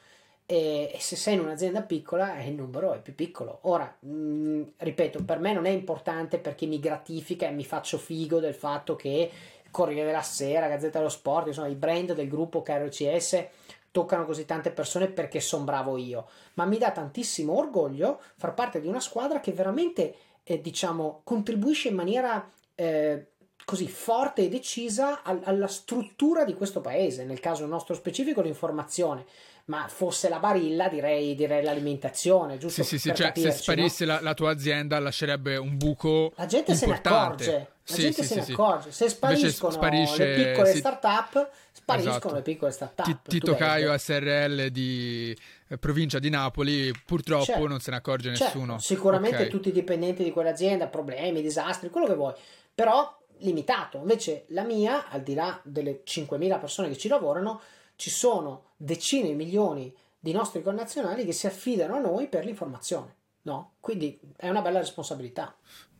E, 0.46 0.90
e 0.92 1.00
se 1.00 1.16
sei 1.16 1.34
in 1.34 1.40
un'azienda 1.40 1.82
piccola, 1.82 2.42
il 2.42 2.54
numero 2.54 2.92
è 2.92 3.00
più 3.00 3.14
piccolo. 3.14 3.60
Ora, 3.62 3.94
mh, 4.00 4.10
mm, 4.10 4.62
ripeto, 4.78 5.24
per 5.24 5.38
me 5.38 5.52
non 5.52 5.66
è 5.66 5.70
importante 5.70 6.38
perché 6.38 6.66
mi 6.66 6.78
gratifica 6.78 7.46
e 7.48 7.52
mi 7.52 7.64
faccio 7.64 7.98
figo 7.98 8.40
del 8.40 8.54
fatto 8.54 8.96
che 8.96 9.30
Corriere 9.70 10.06
della 10.06 10.22
Sera, 10.22 10.68
Gazzetta 10.68 10.98
dello 10.98 11.10
Sport, 11.10 11.48
insomma, 11.48 11.68
i 11.68 11.74
brand 11.74 12.12
del 12.12 12.28
gruppo 12.28 12.62
KRCS 12.62 13.46
toccano 13.90 14.24
così 14.24 14.44
tante 14.44 14.70
persone 14.70 15.08
perché 15.08 15.40
sono 15.40 15.64
bravo 15.64 15.96
io, 15.96 16.26
ma 16.54 16.64
mi 16.64 16.78
dà 16.78 16.90
tantissimo 16.90 17.56
orgoglio 17.56 18.20
far 18.36 18.54
parte 18.54 18.80
di 18.80 18.88
una 18.88 19.00
squadra 19.00 19.40
che 19.40 19.52
veramente, 19.52 20.14
eh, 20.44 20.60
diciamo, 20.60 21.20
contribuisce 21.24 21.88
in 21.88 21.94
maniera 21.94 22.48
eh, 22.74 23.26
così 23.64 23.88
forte 23.88 24.42
e 24.42 24.48
decisa 24.48 25.22
al, 25.22 25.40
alla 25.44 25.68
struttura 25.68 26.44
di 26.44 26.54
questo 26.54 26.80
paese, 26.80 27.24
nel 27.24 27.40
caso 27.40 27.66
nostro 27.66 27.94
specifico 27.94 28.40
l'informazione 28.40 29.24
ma 29.66 29.86
fosse 29.88 30.28
la 30.28 30.38
barilla 30.38 30.88
direi, 30.88 31.34
direi 31.34 31.62
l'alimentazione, 31.62 32.58
giusto? 32.58 32.82
Sì, 32.82 32.98
sì, 32.98 32.98
sì, 32.98 33.14
cioè 33.14 33.28
capirci, 33.28 33.50
se 33.50 33.58
sparisse 33.58 34.04
no? 34.04 34.12
la, 34.12 34.20
la, 34.20 34.34
tua 34.34 34.50
azienda 34.50 34.98
lascerebbe 34.98 35.56
un 35.56 35.76
buco 35.76 36.32
La 36.36 36.46
gente 36.46 36.72
importante. 36.72 37.44
se 37.44 37.50
ne 37.50 37.56
accorge, 37.56 37.72
la 37.84 37.94
sì, 37.94 38.00
gente 38.00 38.22
sì, 38.22 38.34
se 38.34 38.42
sì, 38.42 38.48
ne 38.48 38.54
accorge, 38.54 38.92
se 38.92 39.08
spariscono 39.08 39.72
sparisce, 39.72 40.24
le 40.24 40.44
piccole 40.44 40.74
start-up, 40.74 41.50
spariscono 41.72 42.16
esatto. 42.16 42.34
le 42.34 42.42
piccole 42.42 42.70
start-up. 42.72 43.28
Tito 43.28 43.54
Caio 43.54 43.96
SRL 43.96 44.66
di 44.68 45.36
eh, 45.68 45.78
provincia 45.78 46.18
di 46.18 46.30
Napoli, 46.30 46.92
purtroppo 47.04 47.44
certo, 47.44 47.66
non 47.68 47.80
se 47.80 47.90
ne 47.90 47.96
accorge 47.98 48.34
certo. 48.34 48.58
nessuno. 48.58 48.78
Sicuramente 48.78 49.36
okay. 49.36 49.48
tutti 49.48 49.68
i 49.68 49.72
dipendenti 49.72 50.24
di 50.24 50.32
quell'azienda, 50.32 50.88
problemi, 50.88 51.40
disastri, 51.40 51.88
quello 51.90 52.06
che 52.06 52.14
vuoi, 52.14 52.34
però 52.74 53.20
limitato. 53.38 53.98
Invece 53.98 54.44
la 54.48 54.64
mia, 54.64 55.08
al 55.08 55.22
di 55.22 55.34
là 55.34 55.60
delle 55.62 56.02
5.000 56.04 56.60
persone 56.60 56.88
che 56.88 56.96
ci 56.96 57.08
lavorano, 57.08 57.60
ci 58.02 58.10
sono 58.10 58.72
decine 58.76 59.28
di 59.28 59.34
milioni 59.34 59.94
di 60.18 60.32
nostri 60.32 60.60
connazionali 60.60 61.24
che 61.24 61.30
si 61.30 61.46
affidano 61.46 61.94
a 61.94 62.00
noi 62.00 62.26
per 62.26 62.44
l'informazione, 62.44 63.14
no? 63.42 63.74
Quindi 63.78 64.18
è 64.36 64.48
una 64.48 64.60
bella 64.60 64.80
responsabilità. 64.80 65.56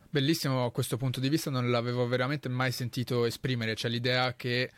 Bellissimo 0.09 0.69
questo 0.71 0.97
punto 0.97 1.21
di 1.21 1.29
vista, 1.29 1.49
non 1.49 1.71
l'avevo 1.71 2.05
veramente 2.05 2.49
mai 2.49 2.73
sentito 2.73 3.23
esprimere, 3.23 3.75
cioè 3.75 3.89
l'idea 3.89 4.35
che 4.35 4.69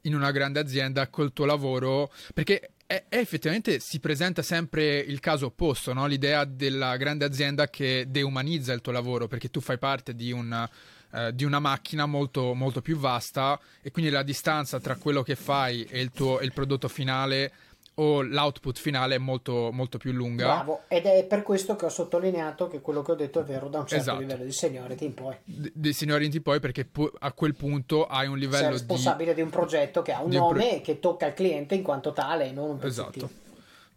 in 0.00 0.16
una 0.16 0.32
grande 0.32 0.58
azienda 0.58 1.08
col 1.10 1.32
tuo 1.32 1.44
lavoro, 1.44 2.10
perché 2.34 2.72
è, 2.84 3.04
è 3.08 3.18
effettivamente 3.18 3.78
si 3.78 4.00
presenta 4.00 4.42
sempre 4.42 4.98
il 4.98 5.20
caso 5.20 5.46
opposto, 5.46 5.92
no? 5.92 6.08
l'idea 6.08 6.44
della 6.44 6.96
grande 6.96 7.24
azienda 7.24 7.68
che 7.68 8.06
deumanizza 8.08 8.72
il 8.72 8.80
tuo 8.80 8.90
lavoro, 8.90 9.28
perché 9.28 9.48
tu 9.48 9.60
fai 9.60 9.78
parte 9.78 10.12
di 10.12 10.32
un 10.32 10.68
eh, 11.14 11.34
di 11.34 11.44
una 11.44 11.60
macchina 11.60 12.06
molto, 12.06 12.54
molto 12.54 12.82
più 12.82 12.96
vasta 12.96 13.58
e 13.82 13.90
quindi 13.90 14.10
la 14.10 14.22
distanza 14.22 14.80
tra 14.80 14.96
quello 14.96 15.22
che 15.22 15.36
fai 15.36 15.84
e 15.84 16.00
il, 16.00 16.10
tuo, 16.10 16.40
e 16.40 16.44
il 16.44 16.52
prodotto 16.52 16.88
finale 16.88 17.52
o 17.96 18.22
l'output 18.22 18.76
finale 18.76 19.14
è 19.14 19.18
molto, 19.18 19.70
molto 19.72 19.98
più 19.98 20.10
lunga. 20.10 20.46
Bravo, 20.46 20.80
ed 20.88 21.06
è 21.06 21.24
per 21.24 21.42
questo 21.42 21.76
che 21.76 21.84
ho 21.84 21.88
sottolineato 21.88 22.66
che 22.66 22.80
quello 22.80 23.02
che 23.02 23.12
ho 23.12 23.14
detto 23.14 23.38
è 23.38 23.44
vero 23.44 23.68
da 23.68 23.78
un 23.78 23.86
certo 23.86 24.02
esatto. 24.02 24.20
livello 24.20 24.44
di 24.44 24.50
seniority 24.50 25.04
in 25.04 25.14
poi. 25.14 25.36
Di, 25.44 25.70
di 25.72 25.92
seniority 25.92 26.36
in 26.36 26.42
poi 26.42 26.58
perché 26.58 26.84
pu- 26.84 27.12
a 27.20 27.32
quel 27.32 27.54
punto 27.54 28.06
hai 28.06 28.26
un 28.26 28.36
livello 28.36 28.64
Sei 28.64 28.72
responsabile 28.72 29.30
di... 29.30 29.36
di 29.36 29.42
un 29.42 29.50
progetto 29.50 30.02
che 30.02 30.12
ha 30.12 30.20
un 30.20 30.30
nome 30.30 30.68
pro... 30.68 30.80
che 30.80 30.98
tocca 30.98 31.26
il 31.26 31.34
cliente 31.34 31.76
in 31.76 31.82
quanto 31.82 32.12
tale 32.12 32.48
e 32.48 32.52
non 32.52 32.70
un 32.70 32.78
pezzettino. 32.78 33.30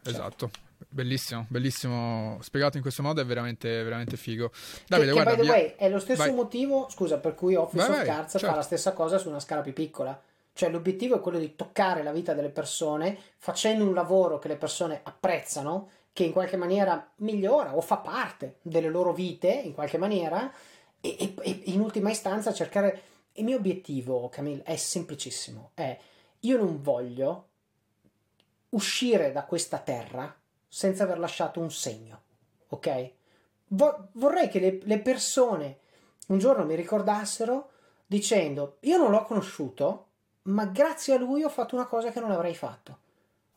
Esatto, 0.03 0.09
esatto. 0.09 0.66
Bellissimo, 0.89 1.45
bellissimo. 1.49 2.37
Spiegato 2.41 2.77
in 2.77 2.83
questo 2.83 3.01
modo 3.01 3.21
è 3.21 3.25
veramente, 3.25 3.83
veramente 3.83 4.17
figo. 4.17 4.51
Davide, 4.87 5.07
che, 5.07 5.13
guarda, 5.13 5.31
che 5.31 5.37
by 5.37 5.43
the 5.43 5.51
way, 5.51 5.73
è 5.75 5.89
lo 5.89 5.99
stesso 5.99 6.23
vai. 6.23 6.33
motivo, 6.33 6.87
scusa, 6.89 7.17
per 7.17 7.35
cui 7.35 7.55
Office 7.55 7.87
vai, 7.87 7.99
of 7.99 8.05
Cards 8.05 8.31
certo. 8.31 8.47
fa 8.47 8.55
la 8.55 8.61
stessa 8.61 8.93
cosa 8.93 9.17
su 9.17 9.29
una 9.29 9.39
scala 9.39 9.61
più 9.61 9.73
piccola. 9.73 10.19
Cioè 10.53 10.69
l'obiettivo 10.69 11.17
è 11.17 11.19
quello 11.19 11.39
di 11.39 11.55
toccare 11.55 12.01
la 12.01 12.11
vita 12.11 12.33
delle 12.33 12.49
persone 12.49 13.17
facendo 13.37 13.83
un 13.83 13.93
lavoro 13.93 14.39
che 14.39 14.47
le 14.47 14.57
persone 14.57 15.01
apprezzano, 15.03 15.89
che 16.13 16.23
in 16.23 16.31
qualche 16.31 16.57
maniera 16.57 17.11
migliora 17.17 17.75
o 17.75 17.81
fa 17.81 17.97
parte 17.97 18.57
delle 18.63 18.89
loro 18.89 19.13
vite 19.13 19.49
in 19.49 19.73
qualche 19.73 19.99
maniera 19.99 20.51
e, 20.99 21.15
e, 21.19 21.33
e 21.41 21.61
in 21.65 21.79
ultima 21.79 22.09
istanza 22.09 22.53
cercare... 22.53 23.01
Il 23.37 23.43
mio 23.43 23.57
obiettivo, 23.57 24.29
Camille, 24.29 24.63
è 24.63 24.75
semplicissimo. 24.75 25.69
È 25.75 25.95
io 26.39 26.57
non 26.57 26.81
voglio 26.81 27.49
uscire 28.69 29.31
da 29.31 29.43
questa 29.43 29.77
terra 29.77 30.35
senza 30.67 31.03
aver 31.03 31.19
lasciato 31.19 31.59
un 31.59 31.71
segno, 31.71 32.21
ok? 32.69 33.11
Vo- 33.69 34.09
vorrei 34.13 34.49
che 34.49 34.59
le, 34.59 34.79
le 34.83 34.99
persone 34.99 35.77
un 36.27 36.39
giorno 36.39 36.65
mi 36.65 36.75
ricordassero 36.75 37.69
dicendo 38.05 38.77
io 38.81 38.97
non 38.97 39.11
l'ho 39.11 39.23
conosciuto, 39.23 40.05
ma 40.43 40.65
grazie 40.65 41.15
a 41.15 41.17
lui 41.17 41.43
ho 41.43 41.49
fatto 41.49 41.75
una 41.75 41.85
cosa 41.85 42.11
che 42.11 42.19
non 42.19 42.31
avrei 42.31 42.55
fatto. 42.55 43.05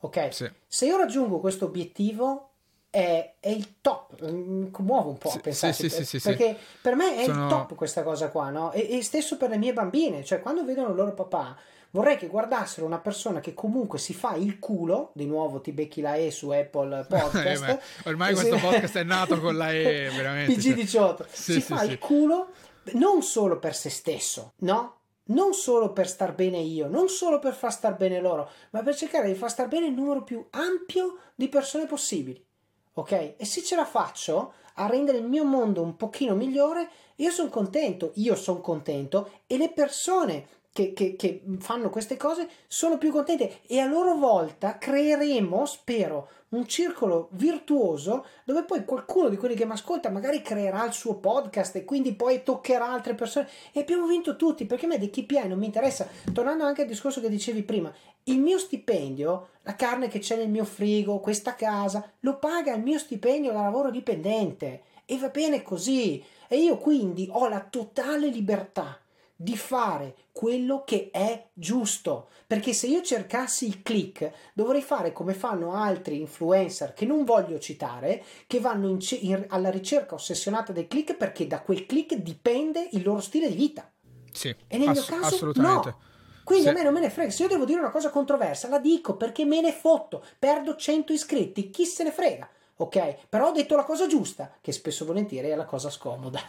Ok? 0.00 0.34
Sì. 0.34 0.50
Se 0.66 0.86
io 0.86 0.96
raggiungo 0.96 1.40
questo 1.40 1.66
obiettivo 1.66 2.50
è, 2.90 3.34
è, 3.38 3.48
il 3.48 3.80
top. 3.80 4.20
Mi 4.30 4.70
commuovo 4.70 5.10
un 5.10 5.18
po' 5.18 5.28
a 5.28 5.32
sì, 5.32 5.40
pensarci 5.40 5.88
sì, 5.88 6.04
sì, 6.04 6.20
perché 6.20 6.56
per 6.80 6.96
me 6.96 7.16
è 7.16 7.24
Sono... 7.24 7.44
il 7.44 7.48
top 7.48 7.74
questa 7.74 8.02
cosa 8.02 8.30
qua, 8.30 8.50
no? 8.50 8.72
E, 8.72 8.96
e, 8.96 9.02
stesso 9.02 9.36
per 9.36 9.50
le 9.50 9.58
mie 9.58 9.72
bambine, 9.72 10.24
cioè 10.24 10.40
quando 10.40 10.64
vedono 10.64 10.88
il 10.88 10.96
loro 10.96 11.14
papà 11.14 11.56
vorrei 11.92 12.16
che 12.16 12.28
guardassero 12.28 12.86
una 12.86 12.98
persona 12.98 13.40
che 13.40 13.54
comunque 13.54 13.98
si 13.98 14.14
fa 14.14 14.34
il 14.34 14.58
culo, 14.58 15.10
di 15.14 15.26
nuovo 15.26 15.60
ti 15.60 15.72
becchi 15.72 16.00
la 16.00 16.16
E 16.16 16.30
su 16.30 16.50
Apple 16.50 17.06
Podcast. 17.08 17.68
eh, 17.68 17.80
ormai 18.04 18.34
questo 18.34 18.56
si... 18.56 18.62
podcast 18.62 18.96
è 18.98 19.04
nato 19.04 19.40
con 19.40 19.56
la 19.56 19.72
E, 19.72 20.10
veramente. 20.14 20.54
PG18. 20.54 20.88
Cioè. 20.88 21.26
Sì, 21.30 21.52
si 21.52 21.60
sì, 21.60 21.60
fa 21.60 21.78
sì. 21.80 21.90
il 21.90 21.98
culo 21.98 22.48
non 22.92 23.22
solo 23.22 23.58
per 23.58 23.74
se 23.74 23.90
stesso, 23.90 24.54
no? 24.58 24.96
Non 25.30 25.54
solo 25.54 25.92
per 25.92 26.08
star 26.08 26.34
bene 26.34 26.58
io, 26.58 26.88
non 26.88 27.08
solo 27.08 27.38
per 27.38 27.54
far 27.54 27.72
star 27.72 27.96
bene 27.96 28.20
loro, 28.20 28.50
ma 28.70 28.82
per 28.82 28.96
cercare 28.96 29.28
di 29.28 29.34
far 29.34 29.50
star 29.50 29.68
bene 29.68 29.86
il 29.86 29.92
numero 29.92 30.24
più 30.24 30.44
ampio 30.50 31.18
di 31.36 31.48
persone 31.48 31.86
possibili. 31.86 32.44
Ok? 32.94 33.34
E 33.36 33.44
se 33.44 33.62
ce 33.62 33.76
la 33.76 33.84
faccio 33.84 34.54
a 34.74 34.86
rendere 34.86 35.18
il 35.18 35.24
mio 35.28 35.44
mondo 35.44 35.82
un 35.82 35.94
pochino 35.94 36.34
migliore, 36.34 36.88
io 37.16 37.30
sono 37.30 37.48
contento, 37.48 38.10
io 38.14 38.34
sono 38.34 38.60
contento 38.60 39.30
e 39.46 39.56
le 39.56 39.70
persone 39.70 40.46
che, 40.72 40.92
che, 40.92 41.16
che, 41.16 41.42
fanno 41.58 41.90
queste 41.90 42.16
cose 42.16 42.48
sono 42.68 42.96
più 42.96 43.10
contente 43.10 43.60
e 43.66 43.80
a 43.80 43.86
loro 43.86 44.14
volta 44.14 44.78
creeremo, 44.78 45.66
spero, 45.66 46.28
un 46.50 46.66
circolo 46.66 47.28
virtuoso 47.32 48.26
dove 48.44 48.64
poi 48.64 48.84
qualcuno 48.84 49.28
di 49.28 49.36
quelli 49.36 49.54
che 49.54 49.64
mi 49.64 49.72
ascolta 49.72 50.10
magari 50.10 50.42
creerà 50.42 50.84
il 50.84 50.92
suo 50.92 51.16
podcast 51.16 51.76
e 51.76 51.84
quindi 51.84 52.14
poi 52.14 52.42
toccherà 52.42 52.88
altre 52.88 53.14
persone. 53.14 53.48
E 53.72 53.80
abbiamo 53.80 54.06
vinto 54.06 54.36
tutti 54.36 54.64
perché 54.64 54.86
a 54.86 54.88
me 54.88 54.98
dei 54.98 55.10
KPI 55.10 55.48
non 55.48 55.58
mi 55.58 55.66
interessa. 55.66 56.08
Tornando 56.32 56.64
anche 56.64 56.82
al 56.82 56.88
discorso 56.88 57.20
che 57.20 57.28
dicevi 57.28 57.62
prima, 57.62 57.92
il 58.24 58.38
mio 58.38 58.58
stipendio, 58.58 59.48
la 59.62 59.74
carne 59.74 60.08
che 60.08 60.18
c'è 60.18 60.36
nel 60.36 60.48
mio 60.48 60.64
frigo, 60.64 61.20
questa 61.20 61.54
casa, 61.54 62.12
lo 62.20 62.38
paga 62.38 62.74
il 62.74 62.82
mio 62.82 62.98
stipendio 62.98 63.52
da 63.52 63.62
lavoro 63.62 63.90
dipendente. 63.90 64.82
E 65.04 65.18
va 65.18 65.28
bene 65.28 65.62
così. 65.62 66.22
E 66.48 66.58
io 66.58 66.78
quindi 66.78 67.28
ho 67.30 67.48
la 67.48 67.60
totale 67.60 68.28
libertà 68.28 68.98
di 69.42 69.56
fare 69.56 70.14
quello 70.32 70.84
che 70.84 71.08
è 71.10 71.48
giusto. 71.54 72.28
Perché 72.46 72.74
se 72.74 72.88
io 72.88 73.00
cercassi 73.00 73.66
il 73.66 73.80
click, 73.80 74.30
dovrei 74.52 74.82
fare 74.82 75.12
come 75.12 75.32
fanno 75.32 75.72
altri 75.72 76.20
influencer 76.20 76.92
che 76.92 77.06
non 77.06 77.24
voglio 77.24 77.58
citare, 77.58 78.22
che 78.46 78.60
vanno 78.60 78.88
in 78.88 78.98
c- 78.98 79.18
in, 79.22 79.46
alla 79.48 79.70
ricerca 79.70 80.14
ossessionata 80.14 80.72
del 80.72 80.88
click 80.88 81.14
perché 81.14 81.46
da 81.46 81.62
quel 81.62 81.86
click 81.86 82.16
dipende 82.16 82.86
il 82.92 83.02
loro 83.02 83.20
stile 83.20 83.48
di 83.48 83.54
vita. 83.54 83.90
Sì, 84.30 84.54
e 84.66 84.76
nel 84.76 84.88
ass- 84.88 85.08
mio 85.08 85.20
caso 85.20 85.34
assolutamente. 85.34 85.88
no. 85.88 86.00
Quindi 86.44 86.64
sì. 86.64 86.70
a 86.70 86.74
me 86.74 86.82
non 86.82 86.92
me 86.92 87.00
ne 87.00 87.10
frega, 87.10 87.30
se 87.30 87.42
io 87.44 87.48
devo 87.48 87.64
dire 87.64 87.80
una 87.80 87.90
cosa 87.90 88.10
controversa, 88.10 88.68
la 88.68 88.78
dico 88.78 89.16
perché 89.16 89.46
me 89.46 89.62
ne 89.62 89.72
fotto, 89.72 90.22
perdo 90.38 90.76
100 90.76 91.14
iscritti, 91.14 91.70
chi 91.70 91.86
se 91.86 92.02
ne 92.02 92.10
frega, 92.10 92.46
ok? 92.76 93.28
Però 93.28 93.48
ho 93.48 93.52
detto 93.52 93.74
la 93.74 93.84
cosa 93.84 94.06
giusta, 94.06 94.52
che 94.60 94.72
spesso 94.72 95.06
volentieri 95.06 95.48
è 95.48 95.54
la 95.54 95.64
cosa 95.64 95.88
scomoda. 95.88 96.40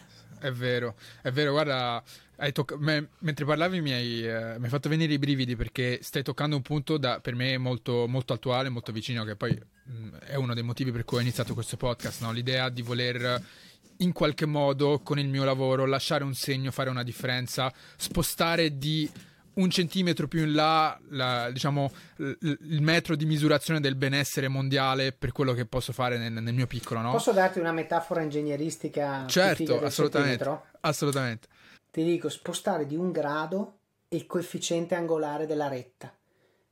È 0.41 0.51
vero, 0.51 0.95
è 1.21 1.29
vero, 1.29 1.51
guarda, 1.51 2.01
Tocca- 2.51 2.75
me, 2.77 3.09
mentre 3.19 3.45
parlavi 3.45 3.81
mi 3.81 3.91
hai, 3.91 4.27
eh, 4.27 4.57
mi 4.57 4.63
hai, 4.65 4.69
fatto 4.69 4.89
venire 4.89 5.13
i 5.13 5.19
brividi 5.19 5.55
perché 5.55 5.99
stai 6.01 6.23
toccando 6.23 6.55
un 6.55 6.63
punto 6.63 6.97
da, 6.97 7.19
per 7.19 7.35
me 7.35 7.57
molto, 7.59 8.07
molto 8.07 8.33
attuale, 8.33 8.69
molto 8.69 8.91
vicino, 8.91 9.23
che 9.23 9.35
poi 9.35 9.51
mh, 9.51 9.93
mm, 9.93 10.13
è 10.25 10.35
uno 10.35 10.55
dei 10.55 10.63
motivi 10.63 10.91
per 10.91 11.05
cui 11.05 11.17
ho 11.17 11.21
iniziato 11.21 11.53
questo 11.53 11.77
podcast, 11.77 12.21
no? 12.23 12.31
l'idea 12.31 12.69
di 12.69 12.81
voler 12.81 13.41
in 13.97 14.11
qualche 14.11 14.47
modo 14.47 14.99
con 15.03 15.19
il 15.19 15.27
mio 15.27 15.43
lavoro 15.43 15.85
lasciare 15.85 16.23
un 16.23 16.33
segno, 16.33 16.71
fare 16.71 16.89
una 16.89 17.03
differenza, 17.03 17.71
spostare 17.95 18.77
di 18.77 19.09
un 19.53 19.69
centimetro 19.69 20.27
più 20.27 20.43
in 20.43 20.53
là, 20.53 20.97
la, 21.09 21.51
diciamo, 21.51 21.91
l- 22.15 22.31
il 22.39 22.81
metro 22.81 23.15
di 23.15 23.25
misurazione 23.25 23.79
del 23.79 23.95
benessere 23.95 24.47
mondiale 24.47 25.11
per 25.11 25.31
quello 25.31 25.53
che 25.53 25.65
posso 25.65 25.93
fare 25.93 26.17
nel, 26.17 26.31
nel 26.31 26.53
mio 26.53 26.67
piccolo. 26.67 27.01
No? 27.01 27.11
Posso 27.11 27.33
darti 27.33 27.59
una 27.59 27.71
metafora 27.71 28.21
ingegneristica? 28.21 29.25
Certo, 29.27 29.79
assolutamente. 29.83 30.59
Assolutamente 30.79 31.47
ti 31.91 32.03
dico 32.03 32.29
spostare 32.29 32.85
di 32.87 32.95
un 32.95 33.11
grado 33.11 33.79
il 34.09 34.25
coefficiente 34.25 34.95
angolare 34.95 35.45
della 35.45 35.67
retta. 35.67 36.13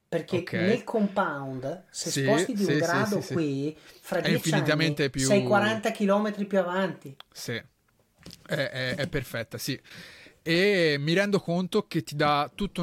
Perché 0.10 0.38
okay. 0.38 0.66
nel 0.66 0.84
compound, 0.84 1.86
se 1.92 2.10
sì, 2.10 2.24
sposti 2.24 2.54
di 2.54 2.64
sì, 2.64 2.72
un 2.72 2.78
grado 2.80 3.22
sì, 3.22 3.34
qui, 3.34 3.78
fra 4.02 4.20
10 4.20 4.54
anni 4.54 4.94
più... 5.12 5.24
sei 5.24 5.44
40 5.44 5.92
km 5.92 6.46
più 6.48 6.58
avanti. 6.58 7.16
Sì, 7.32 7.54
è, 7.54 8.56
è, 8.56 8.96
è 8.96 9.08
perfetta, 9.08 9.60
sì. 9.60 9.80
e 10.42 10.96
mi 10.98 11.14
rendo 11.14 11.40
conto 11.40 11.86
che 11.86 12.02
ti 12.02 12.16
dà 12.16 12.50
tutto, 12.56 12.82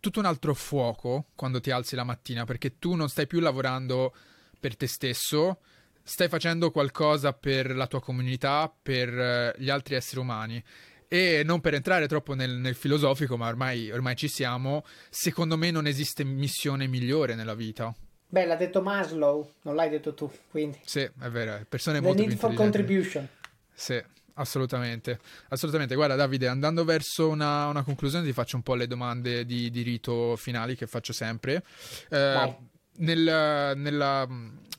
tutto 0.00 0.18
un 0.20 0.24
altro 0.24 0.54
fuoco 0.54 1.26
quando 1.34 1.60
ti 1.60 1.70
alzi 1.70 1.96
la 1.96 2.04
mattina, 2.04 2.44
perché 2.44 2.78
tu 2.78 2.94
non 2.94 3.10
stai 3.10 3.26
più 3.26 3.40
lavorando 3.40 4.14
per 4.58 4.74
te 4.74 4.86
stesso, 4.86 5.58
stai 6.02 6.28
facendo 6.28 6.70
qualcosa 6.70 7.34
per 7.34 7.76
la 7.76 7.86
tua 7.86 8.00
comunità, 8.00 8.72
per 8.82 9.08
eh, 9.08 9.54
gli 9.58 9.68
altri 9.68 9.96
esseri 9.96 10.20
umani. 10.20 10.64
E 11.12 11.42
non 11.44 11.60
per 11.60 11.74
entrare 11.74 12.08
troppo 12.08 12.32
nel, 12.32 12.52
nel 12.52 12.74
filosofico, 12.74 13.36
ma 13.36 13.46
ormai, 13.46 13.90
ormai 13.90 14.16
ci 14.16 14.28
siamo, 14.28 14.82
secondo 15.10 15.58
me 15.58 15.70
non 15.70 15.86
esiste 15.86 16.24
missione 16.24 16.86
migliore 16.86 17.34
nella 17.34 17.54
vita. 17.54 17.94
Beh, 18.28 18.46
l'ha 18.46 18.56
detto 18.56 18.80
Maslow, 18.80 19.56
non 19.64 19.74
l'hai 19.74 19.90
detto 19.90 20.14
tu, 20.14 20.32
quindi. 20.50 20.78
Sì, 20.86 21.00
è 21.00 21.28
vero, 21.28 21.62
persone 21.68 21.98
The 21.98 22.06
molto 22.06 22.24
need 22.24 22.38
for 22.38 22.54
contribution. 22.54 23.28
Sì, 23.74 24.02
assolutamente. 24.32 25.18
Assolutamente. 25.48 25.94
Guarda, 25.94 26.14
Davide, 26.14 26.46
andando 26.46 26.82
verso 26.82 27.28
una, 27.28 27.66
una, 27.66 27.82
conclusione, 27.82 28.24
ti 28.24 28.32
faccio 28.32 28.56
un 28.56 28.62
po' 28.62 28.74
le 28.74 28.86
domande 28.86 29.44
di, 29.44 29.68
di 29.70 29.82
rito 29.82 30.34
finali 30.36 30.76
che 30.76 30.86
faccio 30.86 31.12
sempre. 31.12 31.62
Eh, 32.08 32.56
nel, 33.00 33.74
nella, 33.76 34.26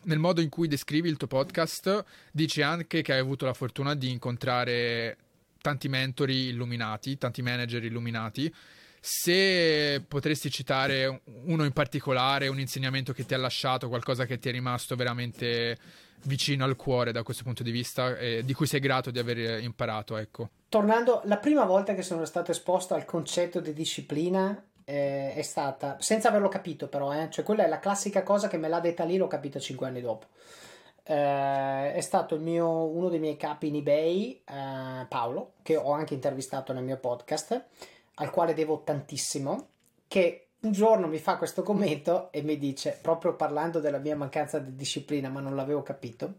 nel 0.05 0.17
modo 0.17 0.41
in 0.41 0.49
cui 0.49 0.67
descrivi 0.67 1.09
il 1.09 1.17
tuo 1.17 1.27
podcast, 1.27 2.03
dici 2.31 2.63
anche 2.63 3.03
che 3.03 3.13
hai 3.13 3.19
avuto 3.19 3.45
la 3.45 3.53
fortuna 3.53 3.93
di 3.93 4.09
incontrare 4.09 5.17
tanti 5.63 5.87
mentori 5.87 6.49
illuminati, 6.49 7.17
tanti 7.17 7.41
manager 7.41 7.85
illuminati. 7.85 8.53
Se 8.99 10.03
potresti 10.07 10.51
citare 10.51 11.21
uno 11.45 11.63
in 11.63 11.71
particolare, 11.71 12.49
un 12.49 12.59
insegnamento 12.59 13.13
che 13.13 13.25
ti 13.25 13.33
ha 13.33 13.37
lasciato, 13.37 13.87
qualcosa 13.87 14.25
che 14.25 14.37
ti 14.37 14.49
è 14.49 14.51
rimasto 14.51 14.95
veramente 14.95 15.77
vicino 16.23 16.65
al 16.65 16.75
cuore 16.75 17.13
da 17.13 17.23
questo 17.23 17.43
punto 17.43 17.63
di 17.63 17.71
vista, 17.71 18.17
e 18.17 18.43
di 18.43 18.53
cui 18.53 18.67
sei 18.67 18.81
grato 18.81 19.09
di 19.09 19.19
aver 19.19 19.61
imparato, 19.61 20.17
ecco. 20.17 20.49
Tornando, 20.67 21.21
la 21.25 21.37
prima 21.37 21.63
volta 21.63 21.95
che 21.95 22.01
sono 22.01 22.25
stato 22.25 22.51
esposto 22.51 22.93
al 22.93 23.05
concetto 23.05 23.61
di 23.61 23.73
disciplina 23.73 24.61
eh, 24.83 25.33
è 25.33 25.41
stata, 25.41 25.97
senza 25.99 26.27
averlo 26.27 26.49
capito 26.49 26.87
però, 26.87 27.13
eh, 27.13 27.29
cioè 27.29 27.45
quella 27.45 27.65
è 27.65 27.69
la 27.69 27.79
classica 27.79 28.23
cosa 28.23 28.49
che 28.49 28.57
me 28.57 28.67
l'ha 28.67 28.79
detta 28.79 29.05
lì, 29.05 29.17
l'ho 29.17 29.27
capito 29.27 29.59
cinque 29.59 29.87
anni 29.87 30.01
dopo. 30.01 30.27
Eh, 31.05 31.93
è 31.93 32.01
stato 32.01 32.37
mio, 32.37 32.85
uno 32.85 33.09
dei 33.09 33.19
miei 33.19 33.37
capi 33.37 33.67
in 33.67 33.75
eBay, 33.75 34.41
eh, 34.45 35.05
Paolo, 35.07 35.53
che 35.61 35.75
ho 35.75 35.91
anche 35.91 36.13
intervistato 36.13 36.73
nel 36.73 36.83
mio 36.83 36.97
podcast 36.97 37.65
al 38.15 38.29
quale 38.29 38.53
devo 38.53 38.81
tantissimo, 38.83 39.67
che 40.07 40.47
un 40.61 40.71
giorno 40.71 41.07
mi 41.07 41.17
fa 41.17 41.37
questo 41.37 41.63
commento 41.63 42.31
e 42.31 42.41
mi 42.41 42.57
dice, 42.57 42.97
proprio 43.01 43.35
parlando 43.35 43.79
della 43.79 43.97
mia 43.97 44.15
mancanza 44.15 44.59
di 44.59 44.75
disciplina, 44.75 45.29
ma 45.29 45.39
non 45.39 45.55
l'avevo 45.55 45.83
capito, 45.83 46.35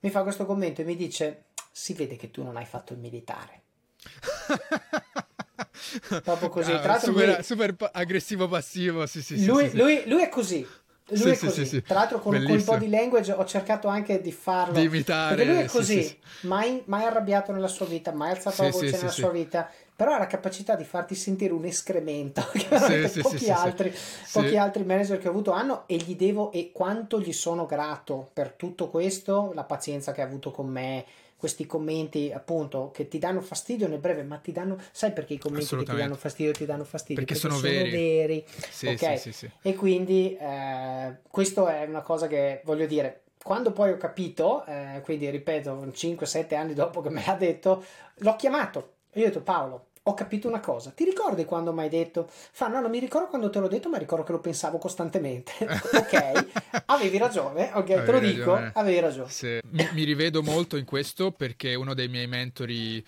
mi 0.00 0.10
fa 0.10 0.22
questo 0.22 0.46
commento 0.46 0.82
e 0.82 0.84
mi 0.84 0.96
dice, 0.96 1.44
si 1.70 1.94
vede 1.94 2.16
che 2.16 2.30
tu 2.30 2.42
non 2.42 2.56
hai 2.56 2.66
fatto 2.66 2.92
il 2.92 2.98
militare. 2.98 3.62
proprio 6.22 6.48
così. 6.48 6.72
Ah, 6.72 6.98
super, 6.98 7.34
lui, 7.34 7.42
super, 7.42 7.74
aggressivo 7.92 8.48
passivo, 8.48 9.06
sì, 9.06 9.22
sì, 9.22 9.44
lui, 9.44 9.70
sì, 9.70 9.76
lui, 9.76 10.02
lui 10.06 10.22
è 10.22 10.28
così. 10.28 10.66
Lui 11.08 11.18
sì, 11.18 11.28
è 11.28 11.38
così. 11.38 11.64
Sì, 11.64 11.66
sì, 11.66 11.82
Tra 11.82 12.00
l'altro, 12.00 12.20
con, 12.20 12.42
con, 12.42 12.54
il 12.54 12.64
body 12.64 12.88
language 12.88 13.32
ho 13.32 13.44
cercato 13.44 13.88
anche 13.88 14.20
di 14.20 14.32
farlo. 14.32 14.74
Di 14.74 14.84
imitare. 14.84 15.36
Perché 15.36 15.50
lui 15.50 15.62
è 15.62 15.66
così, 15.66 16.18
mai, 16.42 16.82
mai, 16.86 17.04
arrabbiato 17.04 17.52
nella 17.52 17.68
sua 17.68 17.86
vita, 17.86 18.12
mai 18.12 18.30
alzato 18.30 18.62
la 18.62 18.70
voce 18.70 18.90
nella 18.90 19.10
sua 19.10 19.30
vita 19.30 19.70
però 19.98 20.12
ha 20.12 20.18
la 20.18 20.28
capacità 20.28 20.76
di 20.76 20.84
farti 20.84 21.16
sentire 21.16 21.52
un 21.52 21.64
escremento 21.64 22.46
che 22.54 23.08
sì, 23.08 23.20
pochi, 23.20 23.50
altri, 23.50 23.92
pochi 24.30 24.56
altri 24.56 24.84
manager 24.84 25.18
che 25.18 25.26
ho 25.26 25.32
avuto 25.32 25.50
hanno 25.50 25.88
e 25.88 25.96
gli 25.96 26.14
devo 26.14 26.52
e 26.52 26.70
quanto 26.72 27.20
gli 27.20 27.32
sono 27.32 27.66
grato 27.66 28.30
per 28.32 28.52
tutto 28.52 28.90
questo, 28.90 29.50
la 29.54 29.64
pazienza 29.64 30.12
che 30.12 30.22
ha 30.22 30.24
avuto 30.24 30.52
con 30.52 30.68
me, 30.68 31.04
questi 31.38 31.66
commenti 31.66 32.32
appunto 32.32 32.90
che 32.92 33.06
ti 33.06 33.18
danno 33.18 33.40
fastidio 33.40 33.86
nel 33.86 34.00
breve, 34.00 34.24
ma 34.24 34.38
ti 34.38 34.50
danno, 34.50 34.76
sai 34.90 35.12
perché 35.12 35.34
i 35.34 35.38
commenti 35.38 35.76
che 35.76 35.84
ti 35.84 35.96
danno 35.96 36.16
fastidio 36.16 36.52
ti 36.52 36.66
danno 36.66 36.84
fastidio? 36.84 37.24
Perché, 37.24 37.40
perché 37.40 37.48
sono, 37.48 37.60
sono, 37.60 37.72
veri. 37.72 37.90
veri 37.90 38.44
sì, 38.70 38.88
okay? 38.88 39.18
sì, 39.18 39.32
sì, 39.32 39.48
E 39.62 39.74
quindi 39.74 40.36
eh, 40.36 41.18
questo 41.30 41.68
è 41.68 41.84
una 41.84 42.02
cosa 42.02 42.26
che 42.26 42.60
voglio 42.64 42.86
dire, 42.86 43.22
quando 43.42 43.70
poi 43.70 43.92
ho 43.92 43.96
capito, 43.96 44.64
eh, 44.66 45.00
quindi 45.04 45.30
ripeto, 45.30 45.86
5-7 45.86 46.54
anni 46.56 46.74
dopo 46.74 47.00
che 47.00 47.10
me 47.10 47.22
l'ha 47.24 47.34
detto, 47.34 47.84
l'ho 48.16 48.36
chiamato. 48.36 48.94
Io 49.14 49.24
ho 49.24 49.28
detto 49.28 49.42
Paolo, 49.42 49.86
ho 50.08 50.14
capito 50.14 50.48
una 50.48 50.60
cosa. 50.60 50.90
Ti 50.90 51.04
ricordi 51.04 51.44
quando 51.44 51.72
mi 51.72 51.80
hai 51.80 51.88
detto? 51.88 52.26
Fa, 52.28 52.68
no, 52.68 52.80
non 52.80 52.90
mi 52.90 52.98
ricordo 52.98 53.28
quando 53.28 53.50
te 53.50 53.58
l'ho 53.58 53.68
detto, 53.68 53.90
ma 53.90 53.98
ricordo 53.98 54.24
che 54.24 54.32
lo 54.32 54.40
pensavo 54.40 54.78
costantemente. 54.78 55.52
ok, 55.68 56.46
avevi 56.86 57.18
ragione, 57.18 57.70
ok, 57.74 57.90
avevi 57.90 58.04
te 58.04 58.12
lo 58.12 58.18
ragione. 58.18 58.32
dico, 58.32 58.70
avevi 58.72 59.00
ragione. 59.00 59.28
Sì. 59.28 59.60
Mi, 59.70 59.88
mi 59.92 60.04
rivedo 60.04 60.42
molto 60.42 60.76
in 60.76 60.86
questo 60.86 61.30
perché 61.30 61.74
uno 61.74 61.92
dei 61.92 62.08
miei 62.08 62.26
mentori 62.26 63.04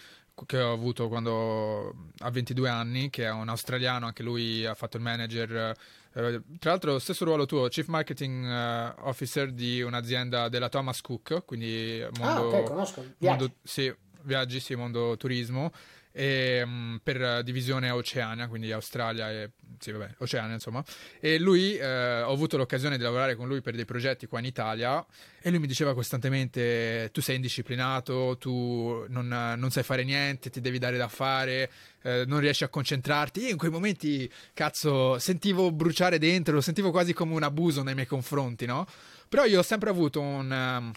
che 0.46 0.60
ho 0.60 0.72
avuto 0.72 1.08
quando 1.08 1.94
ha 2.18 2.30
22 2.30 2.68
anni, 2.68 3.10
che 3.10 3.24
è 3.24 3.30
un 3.30 3.48
australiano, 3.48 4.06
anche 4.06 4.22
lui 4.22 4.66
ha 4.66 4.74
fatto 4.74 4.98
il 4.98 5.02
manager. 5.02 5.74
Eh, 6.12 6.42
tra 6.58 6.70
l'altro, 6.70 6.98
stesso 6.98 7.24
ruolo 7.24 7.46
tuo, 7.46 7.68
Chief 7.68 7.86
Marketing 7.86 8.44
uh, 8.44 9.08
Officer 9.08 9.52
di 9.52 9.80
un'azienda 9.80 10.48
della 10.50 10.68
Thomas 10.68 11.00
Cook, 11.00 11.44
quindi 11.46 12.04
mondo, 12.18 12.52
ah, 12.52 12.58
ok, 12.58 12.62
conosco. 12.64 13.00
Viaggi. 13.16 13.38
Mondo, 13.38 13.54
sì, 13.62 13.94
viaggi, 14.22 14.60
sì, 14.60 14.74
mondo 14.74 15.16
turismo 15.16 15.72
e, 16.12 16.62
um, 16.62 17.00
per 17.02 17.42
divisione 17.42 17.90
Oceania, 17.90 18.48
quindi 18.48 18.72
Australia 18.72 19.30
e 19.30 19.50
sì, 19.78 19.92
vabbè, 19.92 20.16
Oceania, 20.18 20.54
insomma. 20.54 20.84
E 21.20 21.38
lui 21.38 21.76
eh, 21.76 22.20
ho 22.20 22.32
avuto 22.32 22.58
l'occasione 22.58 22.98
di 22.98 23.02
lavorare 23.02 23.34
con 23.34 23.48
lui 23.48 23.62
per 23.62 23.74
dei 23.74 23.86
progetti 23.86 24.26
qua 24.26 24.38
in 24.38 24.44
Italia 24.44 25.04
e 25.40 25.48
lui 25.48 25.58
mi 25.58 25.66
diceva 25.66 25.94
costantemente 25.94 27.08
tu 27.12 27.22
sei 27.22 27.36
indisciplinato, 27.36 28.36
tu 28.38 29.06
non, 29.08 29.54
non 29.56 29.70
sai 29.70 29.82
fare 29.82 30.04
niente, 30.04 30.50
ti 30.50 30.60
devi 30.60 30.78
dare 30.78 30.98
da 30.98 31.08
fare, 31.08 31.70
eh, 32.02 32.24
non 32.26 32.40
riesci 32.40 32.64
a 32.64 32.68
concentrarti. 32.68 33.40
Io 33.40 33.48
in 33.48 33.56
quei 33.56 33.70
momenti, 33.70 34.30
cazzo, 34.52 35.18
sentivo 35.18 35.72
bruciare 35.72 36.18
dentro, 36.18 36.54
lo 36.54 36.60
sentivo 36.60 36.90
quasi 36.90 37.14
come 37.14 37.34
un 37.34 37.42
abuso 37.42 37.82
nei 37.82 37.94
miei 37.94 38.06
confronti, 38.06 38.66
no? 38.66 38.86
Però 39.28 39.44
io 39.44 39.60
ho 39.60 39.62
sempre 39.62 39.88
avuto 39.88 40.20
un, 40.20 40.50
um, 40.50 40.92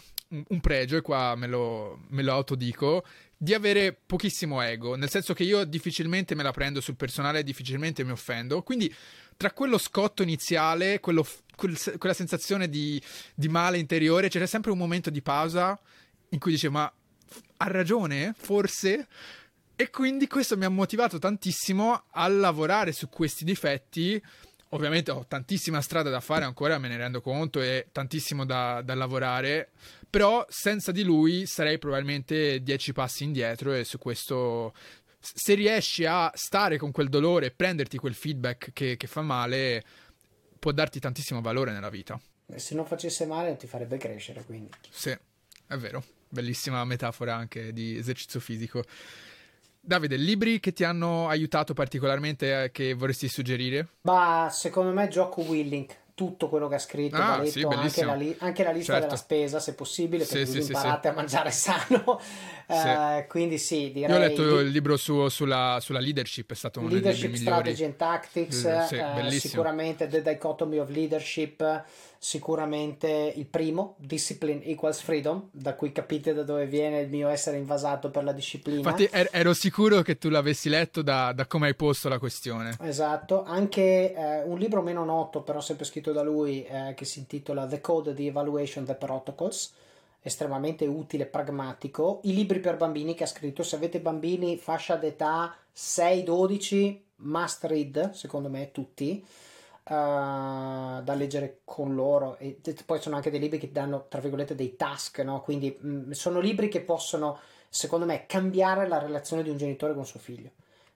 un 0.48 0.60
pregio, 0.60 0.96
e 0.96 1.00
qua 1.02 1.34
me 1.36 1.46
lo, 1.46 2.00
me 2.08 2.22
lo 2.22 2.32
autodico, 2.32 3.04
di 3.36 3.52
avere 3.52 3.92
pochissimo 3.92 4.62
ego, 4.62 4.94
nel 4.94 5.10
senso 5.10 5.34
che 5.34 5.42
io 5.42 5.64
difficilmente 5.64 6.34
me 6.34 6.42
la 6.42 6.52
prendo 6.52 6.80
sul 6.80 6.96
personale, 6.96 7.42
difficilmente 7.42 8.02
mi 8.02 8.12
offendo, 8.12 8.62
quindi 8.62 8.92
tra 9.36 9.52
quello 9.52 9.78
scotto 9.78 10.22
iniziale, 10.22 11.00
quello, 11.00 11.26
quel, 11.56 11.78
quella 11.98 12.14
sensazione 12.14 12.68
di, 12.68 13.00
di, 13.34 13.48
male 13.48 13.78
interiore, 13.78 14.28
c'era 14.28 14.46
sempre 14.46 14.70
un 14.70 14.78
momento 14.78 15.10
di 15.10 15.20
pausa 15.22 15.78
in 16.30 16.38
cui 16.38 16.52
dicevo 16.52 16.74
ma 16.74 16.92
ha 17.58 17.66
ragione, 17.68 18.34
forse? 18.36 19.06
E 19.76 19.90
quindi 19.90 20.28
questo 20.28 20.56
mi 20.56 20.64
ha 20.64 20.68
motivato 20.68 21.18
tantissimo 21.18 22.04
a 22.10 22.28
lavorare 22.28 22.92
su 22.92 23.08
questi 23.08 23.44
difetti. 23.44 24.22
Ovviamente 24.74 25.12
ho 25.12 25.24
tantissima 25.26 25.80
strada 25.80 26.10
da 26.10 26.20
fare 26.20 26.44
ancora, 26.44 26.78
me 26.78 26.88
ne 26.88 26.96
rendo 26.96 27.20
conto, 27.20 27.62
e 27.62 27.88
tantissimo 27.92 28.44
da, 28.44 28.82
da 28.82 28.94
lavorare, 28.94 29.70
però 30.10 30.44
senza 30.48 30.90
di 30.90 31.04
lui 31.04 31.46
sarei 31.46 31.78
probabilmente 31.78 32.60
dieci 32.60 32.92
passi 32.92 33.22
indietro 33.22 33.72
e 33.72 33.84
su 33.84 33.98
questo 33.98 34.74
se 35.20 35.54
riesci 35.54 36.04
a 36.04 36.30
stare 36.34 36.76
con 36.76 36.90
quel 36.90 37.08
dolore 37.08 37.46
e 37.46 37.50
prenderti 37.52 37.98
quel 37.98 38.14
feedback 38.14 38.72
che, 38.72 38.96
che 38.96 39.06
fa 39.06 39.22
male 39.22 39.82
può 40.58 40.72
darti 40.72 40.98
tantissimo 40.98 41.40
valore 41.40 41.70
nella 41.70 41.88
vita. 41.88 42.20
Se 42.56 42.74
non 42.74 42.84
facesse 42.84 43.26
male 43.26 43.56
ti 43.56 43.66
farebbe 43.66 43.96
crescere 43.96 44.44
quindi. 44.44 44.70
Sì 44.90 45.16
è 45.66 45.76
vero. 45.76 46.02
Bellissima 46.28 46.84
metafora 46.84 47.36
anche 47.36 47.72
di 47.72 47.96
esercizio 47.96 48.40
fisico 48.40 48.82
Davide, 49.86 50.16
libri 50.16 50.60
che 50.60 50.72
ti 50.72 50.82
hanno 50.82 51.28
aiutato 51.28 51.74
particolarmente 51.74 52.64
eh, 52.64 52.70
che 52.70 52.94
vorresti 52.94 53.28
suggerire? 53.28 53.88
Bah, 54.00 54.48
secondo 54.50 54.92
me 54.92 55.08
Gioco 55.08 55.42
Willink 55.42 56.02
tutto 56.14 56.48
quello 56.48 56.68
che 56.68 56.76
ha 56.76 56.78
scritto, 56.78 57.16
ah, 57.16 57.38
va 57.38 57.44
sì, 57.44 57.62
anche, 57.64 58.04
la 58.04 58.14
li- 58.14 58.36
anche, 58.38 58.62
la 58.62 58.70
lista 58.70 58.92
certo. 58.92 59.06
della 59.08 59.18
spesa 59.18 59.58
se 59.58 59.74
possibile, 59.74 60.24
perché 60.24 60.46
sì, 60.46 60.62
sì, 60.62 60.70
imparate 60.70 61.08
a 61.08 61.12
mangiare 61.12 61.50
sano. 61.52 62.20
uh, 62.68 63.26
quindi 63.26 63.58
sì, 63.58 63.90
direi... 63.92 64.10
Io 64.10 64.16
ho 64.16 64.20
letto 64.20 64.58
il 64.60 64.68
libro 64.68 64.96
suo 64.96 65.28
sulla, 65.28 65.78
sulla, 65.80 65.98
leadership, 65.98 66.52
è 66.52 66.54
stato 66.54 66.78
uno 66.78 66.88
leadership 66.88 67.34
Strategy 67.34 67.84
and 67.84 67.96
Tactics, 67.96 68.62
uh, 68.62 69.28
sicuramente 69.28 70.06
The 70.06 70.22
Dichotomy 70.22 70.78
of 70.78 70.88
Leadership, 70.88 71.84
sicuramente 72.24 73.34
il 73.36 73.44
primo, 73.44 73.96
Discipline 73.98 74.64
Equals 74.64 75.02
Freedom, 75.02 75.48
da 75.50 75.74
cui 75.74 75.92
capite 75.92 76.32
da 76.32 76.42
dove 76.42 76.64
viene 76.64 77.00
il 77.00 77.10
mio 77.10 77.28
essere 77.28 77.58
invasato 77.58 78.10
per 78.10 78.24
la 78.24 78.32
disciplina. 78.32 78.78
Infatti 78.78 79.06
er- 79.12 79.28
ero 79.30 79.52
sicuro 79.52 80.00
che 80.00 80.16
tu 80.16 80.30
l'avessi 80.30 80.70
letto 80.70 81.02
da, 81.02 81.34
da, 81.34 81.46
come 81.46 81.66
hai 81.66 81.74
posto 81.74 82.08
la 82.08 82.18
questione. 82.18 82.78
Esatto, 82.80 83.44
anche 83.44 84.14
eh, 84.14 84.42
un 84.44 84.58
libro 84.58 84.80
meno 84.80 85.04
noto, 85.04 85.42
però 85.42 85.60
sempre 85.60 85.84
scritto 85.84 86.12
da 86.12 86.22
lui, 86.22 86.64
eh, 86.64 86.94
che 86.96 87.04
si 87.04 87.18
intitola 87.18 87.66
The 87.66 87.82
Code, 87.82 88.14
The 88.14 88.24
Evaluation, 88.24 88.86
The 88.86 88.94
Protocols, 88.94 89.74
estremamente 90.22 90.86
utile, 90.86 91.26
pragmatico. 91.26 92.20
I 92.22 92.32
libri 92.32 92.58
per 92.60 92.78
bambini 92.78 93.12
che 93.12 93.24
ha 93.24 93.26
scritto, 93.26 93.62
se 93.62 93.76
avete 93.76 94.00
bambini 94.00 94.56
fascia 94.56 94.96
d'età 94.96 95.54
6-12, 95.76 97.00
must 97.16 97.64
read, 97.64 98.12
secondo 98.12 98.48
me, 98.48 98.70
tutti 98.72 99.22
uh, 99.84 101.02
da 101.02 101.14
leggere 101.14 101.60
con 101.64 101.94
loro 101.94 102.36
e 102.38 102.58
poi 102.84 103.00
sono 103.00 103.16
anche 103.16 103.30
dei 103.30 103.40
libri 103.40 103.58
che 103.58 103.72
danno 103.72 104.06
tra 104.08 104.20
virgolette 104.20 104.54
dei 104.54 104.76
task 104.76 105.18
no? 105.20 105.40
quindi 105.42 105.76
mh, 105.78 105.88
mm, 105.88 106.10
sono 106.10 106.40
libri 106.40 106.68
che 106.68 106.80
possono 106.80 107.38
secondo 107.68 108.06
me 108.06 108.26
cambiare 108.26 108.86
la 108.86 108.98
relazione 108.98 109.42
di 109.42 109.50
un 109.50 109.56
genitore 109.56 109.94
con 109.94 110.06
suo 110.06 110.20
figlio 110.20 110.50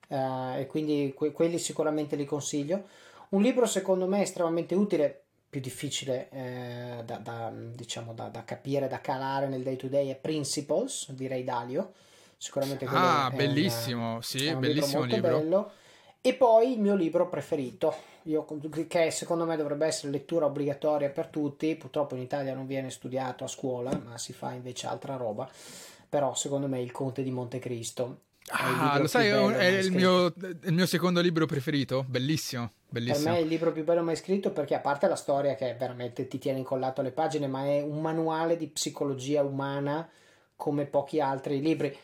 uh, 0.09 0.59
e 0.59 0.67
quindi 0.69 1.13
que- 1.15 1.33
quelli 1.33 1.59
sicuramente 1.59 2.17
li 2.17 2.25
consiglio. 2.25 2.87
Un 3.31 3.43
libro 3.43 3.67
secondo 3.67 4.07
me 4.07 4.23
estremamente 4.23 4.75
utile, 4.75 5.23
più 5.51 5.61
difficile 5.61 6.29
eh, 6.31 7.03
da, 7.05 7.17
da, 7.17 7.53
diciamo, 7.53 8.13
da, 8.13 8.29
da, 8.29 8.45
capire, 8.45 8.89
da 8.89 9.01
calare 9.01 9.49
nel 9.49 9.63
day 9.63 9.77
to 9.77 9.87
day 9.87 10.09
è 10.09 10.17
Principles 10.17 11.11
di 11.13 11.27
Ray 11.27 11.45
Dalio. 11.45 11.93
Sicuramente 12.37 12.85
ah, 12.87 13.31
è 13.31 13.35
bellissimo, 13.35 14.15
un, 14.15 14.23
sì, 14.23 14.47
è 14.47 14.53
un 14.53 14.61
bellissimo 14.61 15.03
libro. 15.03 15.17
libro. 15.17 15.39
Bello. 15.39 15.71
E 16.21 16.35
poi 16.35 16.73
il 16.73 16.81
mio 16.81 16.95
libro 16.95 17.29
preferito, 17.29 17.95
io, 18.29 18.47
che 18.87 19.11
secondo 19.11 19.45
me 19.45 19.57
dovrebbe 19.57 19.87
essere 19.87 20.13
lettura 20.13 20.47
obbligatoria 20.47 21.09
per 21.11 21.29
tutti, 21.29 21.75
purtroppo 21.77 22.15
in 22.15 22.21
Italia 22.21 22.55
non 22.55 22.67
viene 22.67 22.91
studiato 22.91 23.45
a 23.45 23.49
scuola, 23.49 23.91
ma 24.05 24.19
si 24.19 24.33
fa 24.33 24.53
invece 24.53 24.87
altra 24.87 25.17
roba, 25.17 25.49
però 26.09 26.35
secondo 26.35 26.69
me 26.69 26.81
Il 26.81 26.93
Conte 26.93 27.23
di 27.23 27.31
Montecristo. 27.31 28.21
Ah, 28.51 28.99
lo 28.99 29.07
sai, 29.07 29.29
è 29.29 29.67
il 29.67 29.93
mio, 29.93 30.27
il 30.63 30.73
mio, 30.73 30.87
secondo 30.87 31.21
libro 31.21 31.45
preferito, 31.45 32.05
bellissimo, 32.09 32.71
bellissimo. 32.89 33.25
Per 33.25 33.33
me 33.33 33.39
è 33.39 33.43
il 33.43 33.49
libro 33.49 33.73
più 33.73 33.85
bello 33.85 34.03
mai 34.03 34.17
scritto 34.17 34.51
perché 34.53 34.75
a 34.75 34.81
parte 34.81 35.07
la 35.07 35.17
storia 35.17 35.55
che 35.55 35.75
veramente 35.79 36.27
ti 36.29 36.39
tiene 36.39 36.59
incollato 36.59 37.01
alle 37.01 37.11
pagine, 37.11 37.47
ma 37.47 37.65
è 37.65 37.83
un 37.83 38.01
manuale 38.01 38.57
di 38.57 38.69
psicologia 38.69 39.43
umana 39.43 40.09
come 40.57 40.87
pochi 40.87 41.21
altri 41.21 41.61
libri 41.61 41.97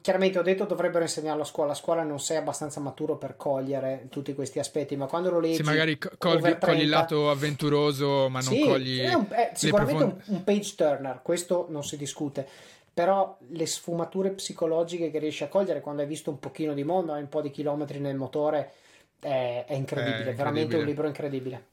chiaramente 0.00 0.38
ho 0.38 0.42
detto 0.42 0.64
dovrebbero 0.64 1.02
insegnarlo 1.02 1.42
a 1.42 1.46
scuola. 1.46 1.72
A 1.72 1.76
scuola 1.76 2.02
non 2.02 2.18
sei 2.18 2.36
abbastanza 2.36 2.80
maturo 2.80 3.16
per 3.16 3.36
cogliere 3.36 4.06
tutti 4.10 4.34
questi 4.34 4.58
aspetti, 4.58 4.96
ma 4.96 5.06
quando 5.06 5.30
lo 5.30 5.38
leggi. 5.38 5.56
Sì, 5.56 5.62
magari 5.62 5.98
cogli, 5.98 6.40
30, 6.40 6.66
cogli 6.66 6.80
il 6.80 6.88
lato 6.88 7.30
avventuroso, 7.30 8.28
ma 8.28 8.40
non 8.40 8.52
sì, 8.52 8.60
cogli. 8.60 8.98
È, 9.00 9.14
un, 9.14 9.26
è 9.28 9.52
sicuramente 9.54 10.02
un, 10.02 10.20
un 10.24 10.44
page 10.44 10.74
turner, 10.74 11.20
questo 11.22 11.66
non 11.70 11.84
si 11.84 11.96
discute. 11.96 12.46
Però 12.92 13.38
le 13.48 13.66
sfumature 13.66 14.30
psicologiche 14.30 15.10
che 15.10 15.18
riesci 15.20 15.44
a 15.44 15.48
cogliere 15.48 15.80
quando 15.80 16.02
hai 16.02 16.08
visto 16.08 16.30
un 16.30 16.40
pochino 16.40 16.74
di 16.74 16.82
mondo, 16.82 17.12
hai 17.12 17.22
un 17.22 17.28
po' 17.28 17.40
di 17.40 17.50
chilometri 17.50 18.00
nel 18.00 18.16
motore, 18.16 18.72
è, 19.20 19.64
è 19.66 19.74
incredibile, 19.74 19.76
è 19.76 19.76
incredibile. 19.76 20.34
veramente 20.34 20.76
un 20.76 20.84
libro 20.84 21.06
incredibile. 21.06 21.66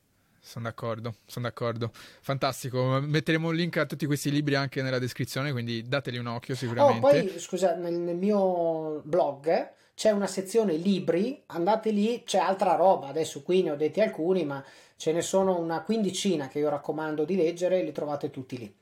Sono 0.48 0.64
d'accordo, 0.64 1.16
sono 1.26 1.46
d'accordo. 1.46 1.92
Fantastico. 2.22 3.02
Metteremo 3.02 3.50
un 3.50 3.56
link 3.56 3.76
a 3.76 3.86
tutti 3.86 4.06
questi 4.06 4.32
libri 4.32 4.56
anche 4.56 4.82
nella 4.82 4.98
descrizione, 4.98 5.52
quindi 5.52 5.86
dateli 5.86 6.18
un 6.18 6.28
occhio 6.28 6.56
sicuramente. 6.56 7.06
Oh, 7.06 7.10
poi, 7.10 7.38
scusa, 7.38 7.76
nel, 7.76 7.96
nel 7.96 8.16
mio 8.16 9.02
blog 9.04 9.74
c'è 9.94 10.12
una 10.12 10.26
sezione 10.26 10.78
libri, 10.78 11.44
andate 11.48 11.92
lì, 11.92 12.24
c'è 12.26 12.38
altra 12.38 12.76
roba. 12.76 13.08
Adesso 13.08 13.42
qui 13.42 13.62
ne 13.62 13.72
ho 13.72 13.76
detti 13.76 14.00
alcuni, 14.00 14.46
ma 14.46 14.64
ce 14.96 15.12
ne 15.12 15.22
sono 15.22 15.60
una 15.60 15.82
quindicina 15.82 16.48
che 16.48 16.60
io 16.60 16.70
raccomando 16.70 17.26
di 17.26 17.36
leggere, 17.36 17.84
li 17.84 17.92
trovate 17.92 18.30
tutti 18.30 18.58
lì. 18.58 18.74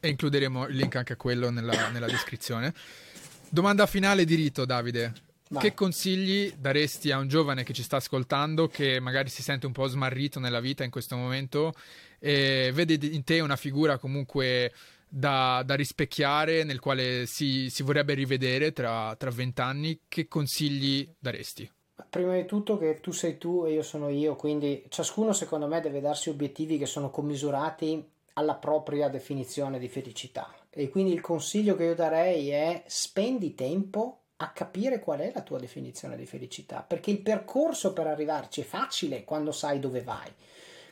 E 0.00 0.08
includeremo 0.08 0.66
il 0.66 0.76
link 0.76 0.96
anche 0.96 1.14
a 1.14 1.16
quello 1.16 1.48
nella, 1.48 1.88
nella 1.88 2.08
descrizione. 2.08 2.74
Domanda 3.48 3.86
finale 3.86 4.26
di 4.26 4.34
rito, 4.34 4.66
Davide. 4.66 5.28
Vai. 5.52 5.62
Che 5.62 5.74
consigli 5.74 6.54
daresti 6.56 7.10
a 7.10 7.18
un 7.18 7.26
giovane 7.26 7.64
che 7.64 7.72
ci 7.72 7.82
sta 7.82 7.96
ascoltando, 7.96 8.68
che 8.68 9.00
magari 9.00 9.28
si 9.28 9.42
sente 9.42 9.66
un 9.66 9.72
po' 9.72 9.88
smarrito 9.88 10.38
nella 10.38 10.60
vita 10.60 10.84
in 10.84 10.90
questo 10.92 11.16
momento 11.16 11.72
e 12.20 12.70
vede 12.72 13.04
in 13.04 13.24
te 13.24 13.40
una 13.40 13.56
figura 13.56 13.98
comunque 13.98 14.72
da, 15.08 15.64
da 15.66 15.74
rispecchiare, 15.74 16.62
nel 16.62 16.78
quale 16.78 17.26
si, 17.26 17.68
si 17.68 17.82
vorrebbe 17.82 18.14
rivedere 18.14 18.72
tra 18.72 19.16
vent'anni? 19.18 20.02
Che 20.06 20.28
consigli 20.28 21.12
daresti? 21.18 21.68
Prima 22.08 22.36
di 22.36 22.44
tutto 22.46 22.78
che 22.78 23.00
tu 23.00 23.10
sei 23.10 23.36
tu 23.36 23.64
e 23.66 23.72
io 23.72 23.82
sono 23.82 24.08
io, 24.08 24.36
quindi 24.36 24.84
ciascuno 24.88 25.32
secondo 25.32 25.66
me 25.66 25.80
deve 25.80 26.00
darsi 26.00 26.28
obiettivi 26.28 26.78
che 26.78 26.86
sono 26.86 27.10
commisurati 27.10 28.00
alla 28.34 28.54
propria 28.54 29.08
definizione 29.08 29.80
di 29.80 29.88
felicità. 29.88 30.54
E 30.70 30.90
quindi 30.90 31.12
il 31.12 31.20
consiglio 31.20 31.74
che 31.74 31.82
io 31.82 31.94
darei 31.96 32.50
è 32.50 32.84
spendi 32.86 33.56
tempo 33.56 34.19
a 34.42 34.50
capire 34.52 35.00
qual 35.00 35.20
è 35.20 35.32
la 35.34 35.42
tua 35.42 35.58
definizione 35.58 36.16
di 36.16 36.24
felicità, 36.24 36.84
perché 36.86 37.10
il 37.10 37.20
percorso 37.20 37.92
per 37.92 38.06
arrivarci 38.06 38.62
è 38.62 38.64
facile 38.64 39.24
quando 39.24 39.52
sai 39.52 39.78
dove 39.78 40.02
vai, 40.02 40.32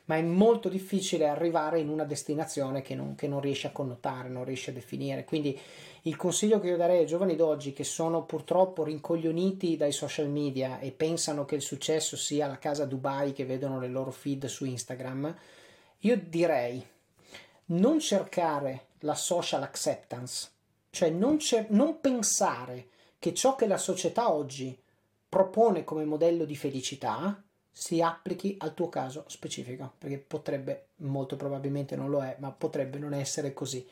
ma 0.05 0.17
è 0.17 0.23
molto 0.23 0.69
difficile 0.69 1.29
arrivare 1.29 1.81
in 1.81 1.89
una 1.89 2.05
destinazione 2.05 2.83
che 2.83 2.95
non, 2.95 3.15
che 3.15 3.27
non 3.27 3.41
riesci 3.41 3.67
a 3.67 3.73
connotare, 3.73 4.29
non 4.29 4.45
riesci 4.45 4.69
a 4.69 4.75
definire. 4.75 5.25
Quindi 5.25 5.59
il 6.03 6.17
consiglio 6.17 6.61
che 6.61 6.69
io 6.69 6.77
darei 6.77 6.99
ai 6.99 7.07
giovani 7.07 7.37
d'oggi 7.37 7.73
che 7.73 7.85
sono 7.85 8.25
purtroppo 8.25 8.85
rincoglioniti 8.85 9.77
dai 9.77 9.93
social 9.93 10.29
media 10.29 10.79
e 10.79 10.93
pensano 10.93 11.45
che 11.47 11.55
il 11.55 11.63
successo 11.63 12.17
sia 12.17 12.47
la 12.47 12.59
casa 12.59 12.85
Dubai 12.85 13.33
che 13.33 13.47
vedono 13.47 13.79
nel 13.79 13.93
loro 13.93 14.11
feed 14.11 14.45
su 14.47 14.67
Instagram, 14.67 15.35
io 16.01 16.21
direi 16.23 16.87
non 17.67 17.99
cercare 17.99 18.87
la 19.01 19.15
social 19.15 19.63
acceptance, 19.63 20.49
cioè 20.91 21.09
non, 21.09 21.39
cer- 21.39 21.71
non 21.71 22.01
pensare 22.01 22.89
che 23.19 23.35
ciò 23.35 23.57
che 23.57 23.67
la 23.67 23.79
società 23.79 24.33
oggi 24.33 24.81
propone 25.29 25.85
come 25.85 26.05
modello 26.05 26.45
di 26.45 26.57
felicità 26.57 27.43
si 27.71 28.01
applichi 28.01 28.57
al 28.59 28.75
tuo 28.75 28.89
caso 28.89 29.25
specifico, 29.29 29.95
perché 29.99 30.19
potrebbe, 30.19 30.89
molto 30.97 31.37
probabilmente 31.37 31.95
non 31.95 32.11
lo 32.11 32.23
è, 32.23 32.37
ma 32.41 32.51
potrebbe 32.51 32.99
non 32.99 33.15
essere 33.15 33.53
così. 33.53 33.87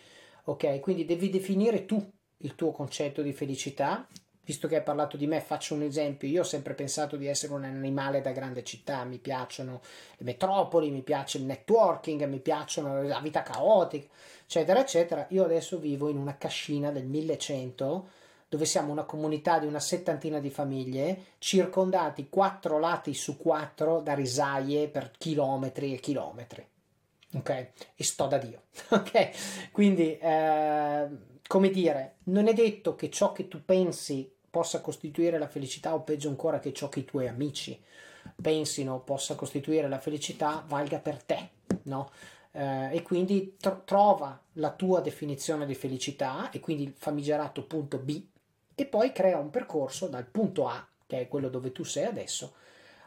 Ok, 0.44 0.80
quindi 0.80 1.04
devi 1.04 1.28
definire 1.28 1.86
tu 1.86 2.04
il 2.38 2.54
tuo 2.54 2.72
concetto 2.72 3.22
di 3.22 3.32
felicità. 3.32 4.06
Visto 4.42 4.68
che 4.68 4.76
hai 4.76 4.82
parlato 4.82 5.16
di 5.16 5.26
me, 5.26 5.40
faccio 5.40 5.74
un 5.74 5.82
esempio. 5.82 6.28
Io 6.28 6.40
ho 6.40 6.44
sempre 6.44 6.74
pensato 6.74 7.16
di 7.16 7.26
essere 7.26 7.52
un 7.52 7.64
animale 7.64 8.20
da 8.20 8.30
grande 8.30 8.62
città, 8.62 9.04
mi 9.04 9.18
piacciono 9.18 9.80
le 10.16 10.24
metropoli, 10.24 10.90
mi 10.90 11.02
piace 11.02 11.38
il 11.38 11.44
networking, 11.44 12.24
mi 12.26 12.38
piacciono 12.38 13.02
la 13.02 13.20
vita 13.20 13.42
caotica, 13.42 14.08
eccetera, 14.44 14.80
eccetera. 14.80 15.26
Io 15.30 15.44
adesso 15.44 15.78
vivo 15.78 16.08
in 16.08 16.16
una 16.16 16.36
cascina 16.36 16.92
del 16.92 17.06
1100 17.06 18.15
dove 18.48 18.64
siamo 18.64 18.92
una 18.92 19.04
comunità 19.04 19.58
di 19.58 19.66
una 19.66 19.80
settantina 19.80 20.38
di 20.38 20.50
famiglie, 20.50 21.24
circondati 21.38 22.28
quattro 22.28 22.78
lati 22.78 23.12
su 23.14 23.36
quattro 23.36 24.00
da 24.00 24.14
risaie 24.14 24.88
per 24.88 25.10
chilometri 25.16 25.94
e 25.94 26.00
chilometri. 26.00 26.66
Ok? 27.34 27.50
E 27.94 28.04
sto 28.04 28.26
da 28.26 28.38
Dio. 28.38 28.62
Ok? 28.90 29.70
Quindi, 29.72 30.16
eh, 30.18 31.08
come 31.46 31.70
dire, 31.70 32.16
non 32.24 32.46
è 32.46 32.52
detto 32.52 32.94
che 32.94 33.10
ciò 33.10 33.32
che 33.32 33.48
tu 33.48 33.64
pensi 33.64 34.30
possa 34.48 34.80
costituire 34.80 35.38
la 35.38 35.48
felicità 35.48 35.92
o 35.94 36.00
peggio 36.00 36.28
ancora 36.28 36.60
che 36.60 36.72
ciò 36.72 36.88
che 36.88 37.00
i 37.00 37.04
tuoi 37.04 37.28
amici 37.28 37.78
pensino 38.40 39.00
possa 39.00 39.34
costituire 39.34 39.88
la 39.88 39.98
felicità 39.98 40.64
valga 40.66 40.98
per 40.98 41.22
te, 41.22 41.50
no? 41.84 42.10
Eh, 42.52 42.96
e 42.96 43.02
quindi 43.02 43.56
tro- 43.60 43.82
trova 43.84 44.40
la 44.54 44.70
tua 44.70 45.00
definizione 45.00 45.66
di 45.66 45.74
felicità 45.74 46.50
e 46.50 46.60
quindi 46.60 46.84
il 46.84 46.94
famigerato 46.96 47.64
punto 47.64 47.98
B 47.98 48.22
e 48.76 48.84
poi 48.84 49.10
crea 49.10 49.38
un 49.38 49.50
percorso 49.50 50.06
dal 50.06 50.26
punto 50.26 50.68
A, 50.68 50.86
che 51.06 51.22
è 51.22 51.28
quello 51.28 51.48
dove 51.48 51.72
tu 51.72 51.82
sei 51.82 52.04
adesso, 52.04 52.52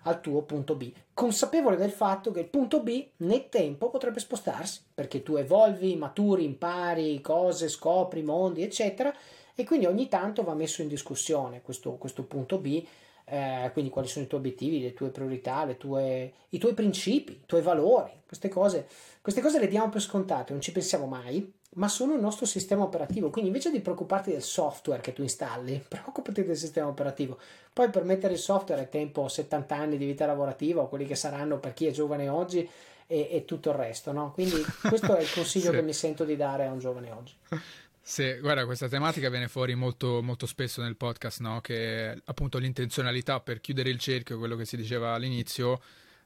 al 0.04 0.20
tuo 0.20 0.42
punto 0.42 0.76
B, 0.76 0.92
consapevole 1.14 1.76
del 1.78 1.92
fatto 1.92 2.32
che 2.32 2.40
il 2.40 2.48
punto 2.48 2.82
B 2.82 3.10
nel 3.18 3.50
tempo 3.50 3.90
potrebbe 3.90 4.20
spostarsi, 4.20 4.82
perché 4.94 5.24
tu 5.24 5.36
evolvi, 5.36 5.96
maturi, 5.96 6.44
impari 6.44 7.22
cose, 7.22 7.70
scopri 7.70 8.24
mondi, 8.24 8.64
eccetera, 8.64 9.14
e 9.54 9.64
quindi 9.66 9.86
ogni 9.86 10.08
tanto 10.08 10.44
va 10.44 10.54
messo 10.54 10.82
in 10.82 10.88
discussione 10.88 11.62
questo, 11.62 11.98
questo 11.98 12.24
punto 12.24 12.58
B, 12.58 12.84
eh, 13.26 13.70
quindi 13.74 13.92
quali 13.92 14.08
sono 14.08 14.26
i 14.26 14.28
tuoi 14.28 14.40
obiettivi, 14.40 14.82
le 14.82 14.94
tue 14.94 15.10
priorità, 15.10 15.66
le 15.66 15.78
tue, 15.78 16.34
i 16.50 16.58
tuoi 16.58 16.74
principi, 16.74 17.34
i 17.34 17.46
tuoi 17.46 17.62
valori, 17.62 18.12
queste 18.26 18.50
cose, 18.50 18.88
queste 19.22 19.42
cose 19.42 19.60
le 19.60 19.68
diamo 19.68 19.90
per 19.90 20.02
scontate, 20.02 20.52
non 20.52 20.62
ci 20.62 20.72
pensiamo 20.72 21.06
mai, 21.06 21.54
ma 21.76 21.88
sono 21.88 22.16
il 22.16 22.22
nostro 22.22 22.46
sistema 22.46 22.84
operativo. 22.84 23.30
Quindi 23.30 23.50
invece 23.50 23.72
di 23.72 23.80
preoccuparti 23.80 24.32
del 24.32 24.42
software 24.42 25.02
che 25.02 25.14
tu 25.14 25.22
installi, 25.22 25.84
preoccupati 25.88 26.44
del 26.44 26.58
sistema 26.58 26.88
operativo. 26.88 27.38
Poi 27.72 27.90
per 27.90 28.04
mettere 28.04 28.34
il 28.34 28.40
software 28.40 28.84
è 28.84 28.90
tempo 28.90 29.28
70 29.28 29.76
anni 29.76 29.98
di 29.98 30.06
vita 30.06 30.26
lavorativa 30.26 30.82
o 30.82 30.88
quelli 30.88 31.06
che 31.06 31.16
saranno 31.16 31.60
per 31.60 31.74
chi 31.74 31.86
è 31.86 31.92
giovane 31.92 32.28
oggi 32.28 32.68
e, 33.06 33.28
e 33.32 33.46
tutto 33.46 33.70
il 33.70 33.76
resto. 33.76 34.12
No? 34.12 34.32
Quindi 34.32 34.64
questo 34.88 35.16
è 35.16 35.22
il 35.22 35.32
consiglio 35.32 35.70
sì. 35.72 35.76
che 35.76 35.82
mi 35.82 35.94
sento 35.94 36.24
di 36.24 36.36
dare 36.36 36.66
a 36.66 36.72
un 36.72 36.80
giovane 36.80 37.12
oggi. 37.12 37.34
Sì, 38.02 38.40
guarda, 38.40 38.66
questa 38.66 38.88
tematica 38.88 39.30
viene 39.30 39.48
fuori 39.48 39.76
molto, 39.76 40.24
molto 40.24 40.48
spesso 40.48 40.82
nel 40.82 40.96
podcast, 40.96 41.42
no? 41.42 41.62
che 41.62 42.20
appunto 42.26 42.58
l'intenzionalità 42.58 43.40
per 43.40 43.62
chiudere 43.62 43.92
il 43.92 44.00
cerchio, 44.00 44.40
quello 44.40 44.56
che 44.56 44.66
si 44.66 44.76
diceva 44.76 45.14
all'inizio, 45.14 45.80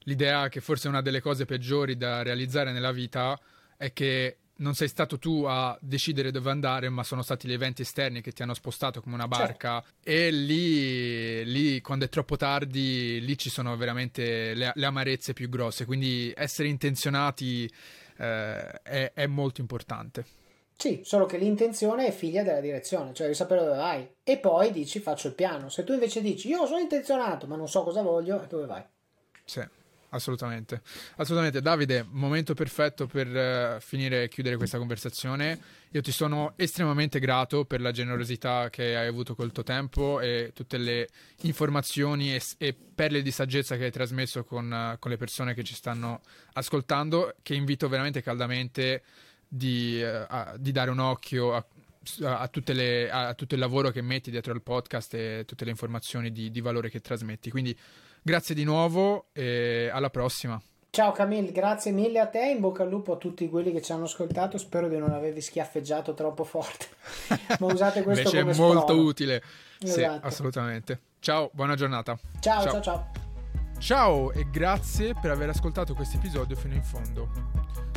l'idea 0.04 0.48
che 0.48 0.62
forse 0.62 0.88
una 0.88 1.02
delle 1.02 1.20
cose 1.20 1.44
peggiori 1.44 1.98
da 1.98 2.22
realizzare 2.22 2.72
nella 2.72 2.90
vita 2.90 3.38
è 3.76 3.92
che 3.92 4.38
non 4.56 4.74
sei 4.74 4.88
stato 4.88 5.18
tu 5.18 5.44
a 5.46 5.76
decidere 5.80 6.30
dove 6.30 6.50
andare, 6.50 6.88
ma 6.88 7.02
sono 7.02 7.22
stati 7.22 7.48
gli 7.48 7.52
eventi 7.52 7.82
esterni 7.82 8.20
che 8.20 8.32
ti 8.32 8.42
hanno 8.42 8.54
spostato 8.54 9.00
come 9.00 9.14
una 9.14 9.26
barca. 9.26 9.82
Certo. 9.82 10.10
E 10.10 10.30
lì, 10.30 11.44
lì, 11.44 11.80
quando 11.80 12.04
è 12.04 12.08
troppo 12.08 12.36
tardi, 12.36 13.20
lì 13.20 13.36
ci 13.36 13.50
sono 13.50 13.76
veramente 13.76 14.54
le, 14.54 14.72
le 14.74 14.86
amarezze 14.86 15.32
più 15.32 15.48
grosse. 15.48 15.84
Quindi 15.84 16.32
essere 16.36 16.68
intenzionati 16.68 17.70
eh, 18.18 18.82
è, 18.82 19.12
è, 19.12 19.26
molto 19.26 19.60
importante. 19.60 20.24
Sì, 20.76 21.00
solo 21.04 21.26
che 21.26 21.38
l'intenzione 21.38 22.06
è 22.06 22.12
figlia 22.12 22.42
della 22.42 22.60
direzione, 22.60 23.12
cioè 23.14 23.26
devi 23.26 23.34
sapere 23.34 23.64
dove 23.64 23.76
vai. 23.76 24.08
E 24.22 24.38
poi 24.38 24.70
dici 24.70 25.00
faccio 25.00 25.28
il 25.28 25.34
piano. 25.34 25.68
Se 25.68 25.82
tu 25.84 25.92
invece 25.92 26.20
dici 26.20 26.48
io 26.48 26.66
sono 26.66 26.80
intenzionato, 26.80 27.46
ma 27.46 27.56
non 27.56 27.68
so 27.68 27.82
cosa 27.82 28.02
voglio, 28.02 28.44
dove 28.48 28.66
vai? 28.66 28.84
Sì 29.44 29.82
Assolutamente, 30.14 30.80
assolutamente. 31.16 31.60
Davide, 31.60 32.06
momento 32.08 32.54
perfetto 32.54 33.06
per 33.06 33.26
uh, 33.26 33.80
finire 33.80 34.24
e 34.24 34.28
chiudere 34.28 34.56
questa 34.56 34.78
conversazione. 34.78 35.58
Io 35.90 36.00
ti 36.02 36.12
sono 36.12 36.52
estremamente 36.54 37.18
grato 37.18 37.64
per 37.64 37.80
la 37.80 37.90
generosità 37.90 38.70
che 38.70 38.96
hai 38.96 39.08
avuto 39.08 39.34
col 39.34 39.50
tuo 39.50 39.64
tempo 39.64 40.20
e 40.20 40.52
tutte 40.54 40.78
le 40.78 41.08
informazioni 41.42 42.32
e, 42.32 42.40
e 42.58 42.74
perle 42.74 43.22
di 43.22 43.32
saggezza 43.32 43.76
che 43.76 43.84
hai 43.84 43.90
trasmesso 43.90 44.44
con, 44.44 44.70
uh, 44.70 44.98
con, 45.00 45.10
le 45.10 45.16
persone 45.16 45.52
che 45.52 45.64
ci 45.64 45.74
stanno 45.74 46.20
ascoltando, 46.52 47.34
che 47.42 47.56
invito 47.56 47.88
veramente 47.88 48.22
caldamente 48.22 49.02
di, 49.48 50.00
uh, 50.00 50.26
a, 50.28 50.54
di 50.56 50.70
dare 50.70 50.92
un 50.92 51.00
occhio 51.00 51.56
a, 51.56 51.66
a, 52.22 52.50
le, 52.66 53.10
a, 53.10 53.34
tutto 53.34 53.54
il 53.54 53.60
lavoro 53.60 53.90
che 53.90 54.00
metti 54.00 54.30
dietro 54.30 54.52
al 54.52 54.62
podcast 54.62 55.12
e 55.14 55.42
tutte 55.44 55.64
le 55.64 55.72
informazioni 55.72 56.30
di, 56.30 56.52
di 56.52 56.60
valore 56.60 56.88
che 56.88 57.00
trasmetti. 57.00 57.50
Quindi 57.50 57.76
Grazie 58.26 58.54
di 58.54 58.64
nuovo 58.64 59.26
e 59.34 59.90
alla 59.92 60.08
prossima. 60.08 60.58
Ciao 60.88 61.12
Camille, 61.12 61.52
grazie 61.52 61.90
mille 61.90 62.20
a 62.20 62.26
te, 62.26 62.42
in 62.42 62.60
bocca 62.60 62.82
al 62.82 62.88
lupo 62.88 63.12
a 63.12 63.16
tutti 63.18 63.46
quelli 63.50 63.70
che 63.70 63.82
ci 63.82 63.92
hanno 63.92 64.04
ascoltato, 64.04 64.56
spero 64.56 64.88
di 64.88 64.96
non 64.96 65.10
avervi 65.10 65.42
schiaffeggiato 65.42 66.14
troppo 66.14 66.42
forte, 66.42 66.86
ma 67.60 67.66
usate 67.66 68.02
questo 68.02 68.22
Invece 68.22 68.40
come 68.40 68.52
è 68.52 68.56
molto 68.56 68.80
sprolo. 68.80 69.02
utile, 69.02 69.42
esatto. 69.78 69.98
sì, 69.98 70.20
assolutamente. 70.22 71.00
Ciao, 71.18 71.50
buona 71.52 71.74
giornata. 71.74 72.18
Ciao, 72.40 72.62
ciao, 72.62 72.72
ciao, 72.72 72.80
ciao. 72.80 73.10
Ciao 73.78 74.32
e 74.32 74.48
grazie 74.50 75.14
per 75.20 75.30
aver 75.30 75.50
ascoltato 75.50 75.92
questo 75.92 76.16
episodio 76.16 76.56
fino 76.56 76.72
in 76.72 76.82
fondo. 76.82 77.28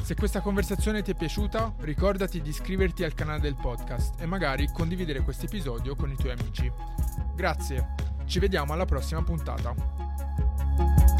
Se 0.04 0.14
questa 0.14 0.42
conversazione 0.42 1.04
ti 1.04 1.12
è 1.12 1.16
piaciuta, 1.16 1.76
ricordati 1.80 2.42
di 2.42 2.50
iscriverti 2.50 3.06
al 3.06 3.14
canale 3.14 3.40
del 3.40 3.56
podcast 3.56 4.20
e 4.20 4.26
magari 4.26 4.68
condividere 4.74 5.22
questo 5.22 5.46
episodio 5.46 5.96
con 5.96 6.12
i 6.12 6.18
tuoi 6.18 6.34
amici. 6.34 6.70
Grazie, 7.34 7.94
ci 8.26 8.40
vediamo 8.40 8.74
alla 8.74 8.86
prossima 8.86 9.24
puntata. 9.24 10.17
Música 10.38 11.17